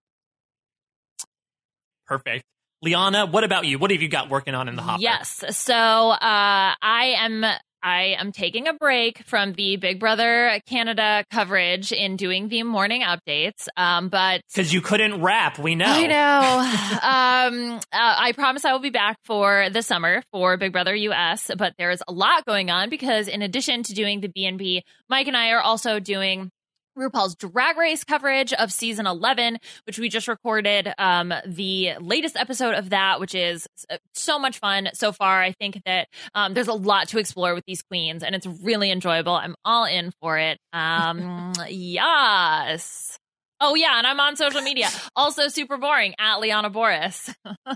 Perfect. 2.06 2.44
Liana, 2.82 3.26
what 3.26 3.44
about 3.44 3.64
you? 3.64 3.78
What 3.78 3.92
have 3.92 4.02
you 4.02 4.08
got 4.08 4.28
working 4.28 4.54
on 4.54 4.68
in 4.68 4.74
the 4.74 4.82
hopper? 4.82 5.00
Yes. 5.00 5.44
So 5.50 5.74
uh, 5.74 6.16
I 6.20 7.14
am. 7.18 7.44
I 7.84 8.14
am 8.20 8.30
taking 8.30 8.68
a 8.68 8.74
break 8.74 9.24
from 9.26 9.54
the 9.54 9.76
Big 9.76 9.98
Brother 9.98 10.60
Canada 10.68 11.24
coverage 11.32 11.90
in 11.90 12.14
doing 12.14 12.46
the 12.46 12.62
morning 12.62 13.02
updates. 13.02 13.66
Um, 13.76 14.08
but 14.08 14.42
Because 14.54 14.72
you 14.72 14.80
couldn't 14.80 15.20
rap, 15.20 15.58
we 15.58 15.74
know. 15.74 15.86
I 15.88 16.06
know. 16.06 17.68
um, 17.72 17.78
uh, 17.78 17.80
I 17.92 18.30
promise 18.36 18.64
I 18.64 18.72
will 18.72 18.78
be 18.78 18.90
back 18.90 19.16
for 19.24 19.68
the 19.68 19.82
summer 19.82 20.22
for 20.30 20.56
Big 20.58 20.70
Brother 20.70 20.94
US, 20.94 21.50
but 21.58 21.74
there's 21.76 22.00
a 22.06 22.12
lot 22.12 22.44
going 22.44 22.70
on 22.70 22.88
because 22.88 23.26
in 23.26 23.42
addition 23.42 23.82
to 23.82 23.94
doing 23.94 24.20
the 24.20 24.28
B&B, 24.28 24.84
Mike 25.10 25.26
and 25.26 25.36
I 25.36 25.50
are 25.50 25.60
also 25.60 25.98
doing 25.98 26.52
RuPaul's 26.98 27.34
Drag 27.34 27.76
Race 27.76 28.04
coverage 28.04 28.52
of 28.52 28.72
season 28.72 29.06
11, 29.06 29.58
which 29.86 29.98
we 29.98 30.08
just 30.08 30.28
recorded 30.28 30.92
um, 30.98 31.32
the 31.46 31.92
latest 32.00 32.36
episode 32.36 32.74
of 32.74 32.90
that, 32.90 33.20
which 33.20 33.34
is 33.34 33.66
uh, 33.90 33.96
so 34.14 34.38
much 34.38 34.58
fun 34.58 34.90
so 34.94 35.12
far. 35.12 35.40
I 35.40 35.52
think 35.52 35.80
that 35.86 36.08
um, 36.34 36.54
there's 36.54 36.68
a 36.68 36.74
lot 36.74 37.08
to 37.08 37.18
explore 37.18 37.54
with 37.54 37.64
these 37.66 37.82
queens, 37.82 38.22
and 38.22 38.34
it's 38.34 38.46
really 38.46 38.90
enjoyable. 38.90 39.34
I'm 39.34 39.54
all 39.64 39.84
in 39.84 40.12
for 40.20 40.38
it. 40.38 40.58
Um, 40.72 41.52
yes. 41.68 43.18
Oh 43.60 43.76
yeah, 43.76 43.96
and 43.98 44.06
I'm 44.06 44.18
on 44.18 44.36
social 44.36 44.60
media. 44.60 44.88
Also 45.14 45.46
super 45.48 45.78
boring 45.78 46.14
at 46.18 46.40
Liana 46.40 46.68
Boraas. 46.68 47.32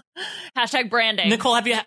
Hashtag 0.59 0.91
branding. 0.91 1.29
Nicole, 1.29 1.55
have 1.55 1.67
you 1.69 1.79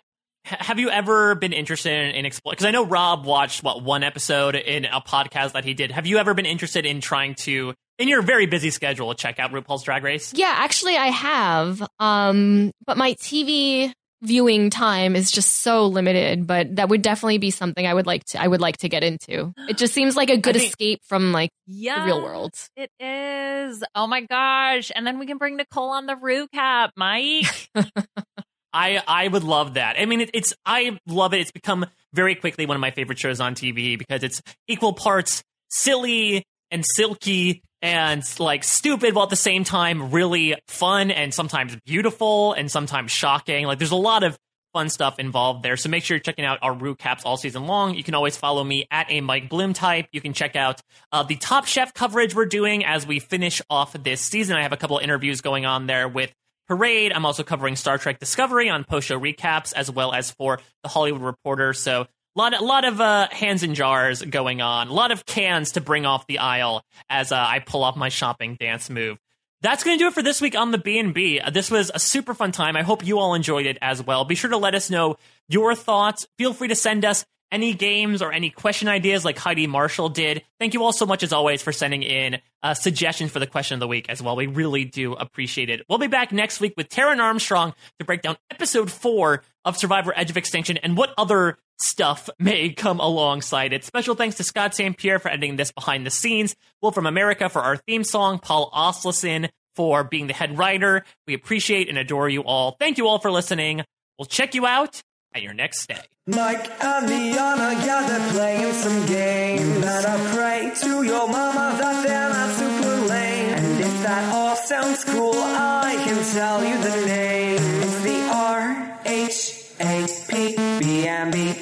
have 0.44 0.78
you 0.78 0.90
ever 0.90 1.34
been 1.34 1.52
interested 1.52 1.92
in, 1.92 2.14
in 2.14 2.26
exploring? 2.26 2.54
Because 2.54 2.66
I 2.66 2.70
know 2.70 2.84
Rob 2.84 3.24
watched 3.24 3.62
what 3.62 3.82
one 3.82 4.02
episode 4.02 4.54
in 4.54 4.84
a 4.84 5.00
podcast 5.00 5.52
that 5.52 5.64
he 5.64 5.74
did. 5.74 5.90
Have 5.90 6.06
you 6.06 6.18
ever 6.18 6.34
been 6.34 6.46
interested 6.46 6.86
in 6.86 7.00
trying 7.00 7.34
to, 7.36 7.74
in 7.98 8.08
your 8.08 8.22
very 8.22 8.46
busy 8.46 8.70
schedule, 8.70 9.12
check 9.14 9.38
out 9.38 9.52
RuPaul's 9.52 9.82
Drag 9.82 10.02
Race? 10.02 10.32
Yeah, 10.34 10.52
actually, 10.56 10.96
I 10.96 11.08
have. 11.08 11.82
Um, 11.98 12.72
but 12.86 12.96
my 12.96 13.12
TV 13.14 13.92
viewing 14.22 14.68
time 14.68 15.16
is 15.16 15.30
just 15.30 15.58
so 15.58 15.86
limited. 15.86 16.46
But 16.46 16.76
that 16.76 16.88
would 16.88 17.02
definitely 17.02 17.38
be 17.38 17.50
something 17.50 17.86
I 17.86 17.94
would 17.94 18.06
like 18.06 18.24
to. 18.26 18.40
I 18.40 18.46
would 18.46 18.60
like 18.60 18.78
to 18.78 18.88
get 18.88 19.02
into. 19.02 19.52
It 19.68 19.78
just 19.78 19.94
seems 19.94 20.16
like 20.16 20.30
a 20.30 20.36
good 20.36 20.56
think- 20.56 20.68
escape 20.68 21.00
from 21.06 21.32
like 21.32 21.50
yeah, 21.66 22.00
the 22.00 22.06
real 22.06 22.22
world. 22.22 22.54
It 22.76 22.90
is. 23.00 23.82
Oh 23.94 24.06
my 24.06 24.22
gosh! 24.22 24.90
And 24.94 25.06
then 25.06 25.18
we 25.18 25.26
can 25.26 25.38
bring 25.38 25.56
Nicole 25.56 25.90
on 25.90 26.06
the 26.06 26.14
recap, 26.14 26.90
Mike. 26.96 27.68
I 28.72 29.02
I 29.06 29.28
would 29.28 29.44
love 29.44 29.74
that. 29.74 29.96
I 29.98 30.06
mean, 30.06 30.22
it, 30.22 30.30
it's 30.34 30.54
I 30.64 30.98
love 31.06 31.34
it. 31.34 31.40
It's 31.40 31.52
become 31.52 31.86
very 32.12 32.34
quickly 32.34 32.66
one 32.66 32.76
of 32.76 32.80
my 32.80 32.90
favorite 32.90 33.18
shows 33.18 33.40
on 33.40 33.54
TV 33.54 33.98
because 33.98 34.22
it's 34.22 34.42
equal 34.68 34.92
parts 34.92 35.42
silly 35.68 36.44
and 36.70 36.84
silky 36.84 37.62
and 37.82 38.22
like 38.38 38.64
stupid 38.64 39.14
while 39.14 39.24
at 39.24 39.30
the 39.30 39.36
same 39.36 39.64
time 39.64 40.10
really 40.10 40.54
fun 40.68 41.10
and 41.10 41.32
sometimes 41.32 41.76
beautiful 41.86 42.52
and 42.52 42.70
sometimes 42.70 43.10
shocking. 43.10 43.66
Like 43.66 43.78
there's 43.78 43.90
a 43.90 43.96
lot 43.96 44.22
of 44.22 44.38
fun 44.72 44.88
stuff 44.88 45.18
involved 45.18 45.62
there. 45.62 45.76
So 45.76 45.88
make 45.88 46.04
sure 46.04 46.16
you're 46.16 46.22
checking 46.22 46.44
out 46.44 46.58
our 46.62 46.74
recaps 46.74 47.22
all 47.24 47.36
season 47.36 47.66
long. 47.66 47.94
You 47.94 48.04
can 48.04 48.14
always 48.14 48.36
follow 48.36 48.62
me 48.62 48.86
at 48.90 49.06
a 49.10 49.20
Mike 49.20 49.48
Bloom 49.48 49.72
type. 49.72 50.06
You 50.12 50.20
can 50.20 50.32
check 50.32 50.54
out 50.56 50.80
uh, 51.12 51.22
the 51.22 51.36
Top 51.36 51.66
Chef 51.66 51.92
coverage 51.92 52.34
we're 52.34 52.46
doing 52.46 52.84
as 52.84 53.06
we 53.06 53.18
finish 53.18 53.60
off 53.68 53.92
this 53.94 54.20
season. 54.20 54.56
I 54.56 54.62
have 54.62 54.72
a 54.72 54.76
couple 54.76 54.98
interviews 54.98 55.40
going 55.40 55.66
on 55.66 55.86
there 55.86 56.08
with 56.08 56.32
Parade. 56.70 57.12
I'm 57.12 57.26
also 57.26 57.42
covering 57.42 57.74
Star 57.74 57.98
Trek 57.98 58.20
Discovery 58.20 58.70
on 58.70 58.84
post 58.84 59.08
show 59.08 59.18
recaps 59.18 59.72
as 59.74 59.90
well 59.90 60.12
as 60.12 60.30
for 60.30 60.60
the 60.84 60.88
Hollywood 60.88 61.20
Reporter. 61.20 61.72
So 61.72 62.02
a 62.02 62.06
lot, 62.36 62.54
a 62.54 62.62
lot 62.62 62.84
of 62.84 63.00
uh, 63.00 63.26
hands 63.32 63.64
in 63.64 63.74
jars 63.74 64.22
going 64.22 64.60
on. 64.60 64.86
A 64.86 64.92
lot 64.92 65.10
of 65.10 65.26
cans 65.26 65.72
to 65.72 65.80
bring 65.80 66.06
off 66.06 66.28
the 66.28 66.38
aisle 66.38 66.84
as 67.08 67.32
uh, 67.32 67.36
I 67.36 67.58
pull 67.58 67.82
off 67.82 67.96
my 67.96 68.08
shopping 68.08 68.54
dance 68.54 68.88
move. 68.88 69.18
That's 69.62 69.82
going 69.82 69.98
to 69.98 70.04
do 70.04 70.06
it 70.06 70.14
for 70.14 70.22
this 70.22 70.40
week 70.40 70.56
on 70.56 70.70
the 70.70 70.78
B&B. 70.78 71.40
This 71.52 71.72
was 71.72 71.90
a 71.92 71.98
super 71.98 72.34
fun 72.34 72.52
time. 72.52 72.76
I 72.76 72.82
hope 72.82 73.04
you 73.04 73.18
all 73.18 73.34
enjoyed 73.34 73.66
it 73.66 73.76
as 73.82 74.00
well. 74.00 74.24
Be 74.24 74.36
sure 74.36 74.50
to 74.50 74.56
let 74.56 74.76
us 74.76 74.90
know 74.90 75.16
your 75.48 75.74
thoughts. 75.74 76.28
Feel 76.38 76.52
free 76.54 76.68
to 76.68 76.76
send 76.76 77.04
us 77.04 77.26
any 77.52 77.74
games 77.74 78.22
or 78.22 78.32
any 78.32 78.50
question 78.50 78.88
ideas 78.88 79.24
like 79.24 79.38
Heidi 79.38 79.66
Marshall 79.66 80.08
did. 80.08 80.42
Thank 80.58 80.74
you 80.74 80.82
all 80.82 80.92
so 80.92 81.06
much, 81.06 81.22
as 81.22 81.32
always, 81.32 81.62
for 81.62 81.72
sending 81.72 82.02
in 82.02 82.38
uh, 82.62 82.74
suggestions 82.74 83.30
for 83.30 83.38
the 83.38 83.46
question 83.46 83.74
of 83.74 83.80
the 83.80 83.88
week 83.88 84.08
as 84.08 84.22
well. 84.22 84.36
We 84.36 84.46
really 84.46 84.84
do 84.84 85.14
appreciate 85.14 85.70
it. 85.70 85.84
We'll 85.88 85.98
be 85.98 86.06
back 86.06 86.32
next 86.32 86.60
week 86.60 86.74
with 86.76 86.88
Taryn 86.88 87.18
Armstrong 87.18 87.74
to 87.98 88.04
break 88.04 88.22
down 88.22 88.36
episode 88.50 88.90
four 88.90 89.42
of 89.64 89.76
Survivor 89.76 90.12
Edge 90.14 90.30
of 90.30 90.36
Extinction 90.36 90.76
and 90.78 90.96
what 90.96 91.12
other 91.18 91.58
stuff 91.80 92.28
may 92.38 92.70
come 92.70 93.00
alongside 93.00 93.72
it. 93.72 93.84
Special 93.84 94.14
thanks 94.14 94.36
to 94.36 94.44
Scott 94.44 94.74
St. 94.74 94.96
Pierre 94.96 95.18
for 95.18 95.28
editing 95.28 95.56
this 95.56 95.72
behind 95.72 96.06
the 96.06 96.10
scenes, 96.10 96.54
Will 96.82 96.92
from 96.92 97.06
America 97.06 97.48
for 97.48 97.62
our 97.62 97.76
theme 97.76 98.04
song, 98.04 98.38
Paul 98.38 98.70
Oslison 98.70 99.48
for 99.76 100.04
being 100.04 100.26
the 100.26 100.34
head 100.34 100.58
writer. 100.58 101.04
We 101.26 101.34
appreciate 101.34 101.88
and 101.88 101.96
adore 101.96 102.28
you 102.28 102.44
all. 102.44 102.76
Thank 102.78 102.98
you 102.98 103.06
all 103.06 103.18
for 103.18 103.30
listening. 103.30 103.82
We'll 104.18 104.26
check 104.26 104.54
you 104.54 104.66
out 104.66 105.00
at 105.34 105.42
your 105.42 105.54
next 105.54 105.80
stay. 105.80 106.00
Mike 106.32 106.70
and 106.80 107.08
Liana, 107.08 107.70
yeah, 107.84 108.06
they're 108.06 108.30
playing 108.30 108.72
some 108.72 109.04
games. 109.06 109.80
Better 109.80 110.16
pray 110.32 110.72
to 110.82 111.02
your 111.02 111.26
mama 111.26 111.76
that 111.80 112.06
they're 112.06 112.28
not 112.28 112.54
super 112.54 112.96
lame. 113.08 113.54
And 113.58 113.80
if 113.80 114.02
that 114.04 114.32
all 114.32 114.54
sounds 114.54 115.04
cool, 115.04 115.34
I 115.34 115.96
can 116.04 116.22
tell 116.32 116.64
you 116.64 116.76
the 116.78 117.06
name. 117.06 117.58
It's 117.82 118.00
the 118.02 118.18
R 118.32 118.98
H 119.04 119.64
A 119.80 120.06
P 120.28 120.56
B 120.78 121.08
M 121.08 121.30
B. 121.32 121.54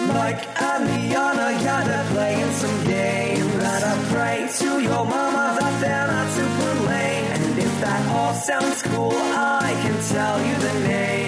Mike 0.00 0.44
and 0.62 0.84
Liana, 0.86 1.48
yeah, 1.62 1.84
they're 1.84 2.10
playing 2.14 2.52
some 2.52 2.84
games. 2.86 3.54
Better 3.56 3.96
pray 4.14 4.48
to 4.60 4.80
your 4.80 5.04
mama 5.04 5.56
that 5.60 5.80
they're 5.82 6.06
not 6.06 6.28
super 6.32 6.74
lame. 6.88 7.26
And 7.34 7.58
if 7.58 7.80
that 7.82 8.02
all 8.16 8.32
sounds 8.32 8.82
cool, 8.84 9.12
I 9.12 9.76
can 9.82 9.96
tell 10.08 10.38
you 10.46 10.54
the 10.54 10.88
name. 10.88 11.27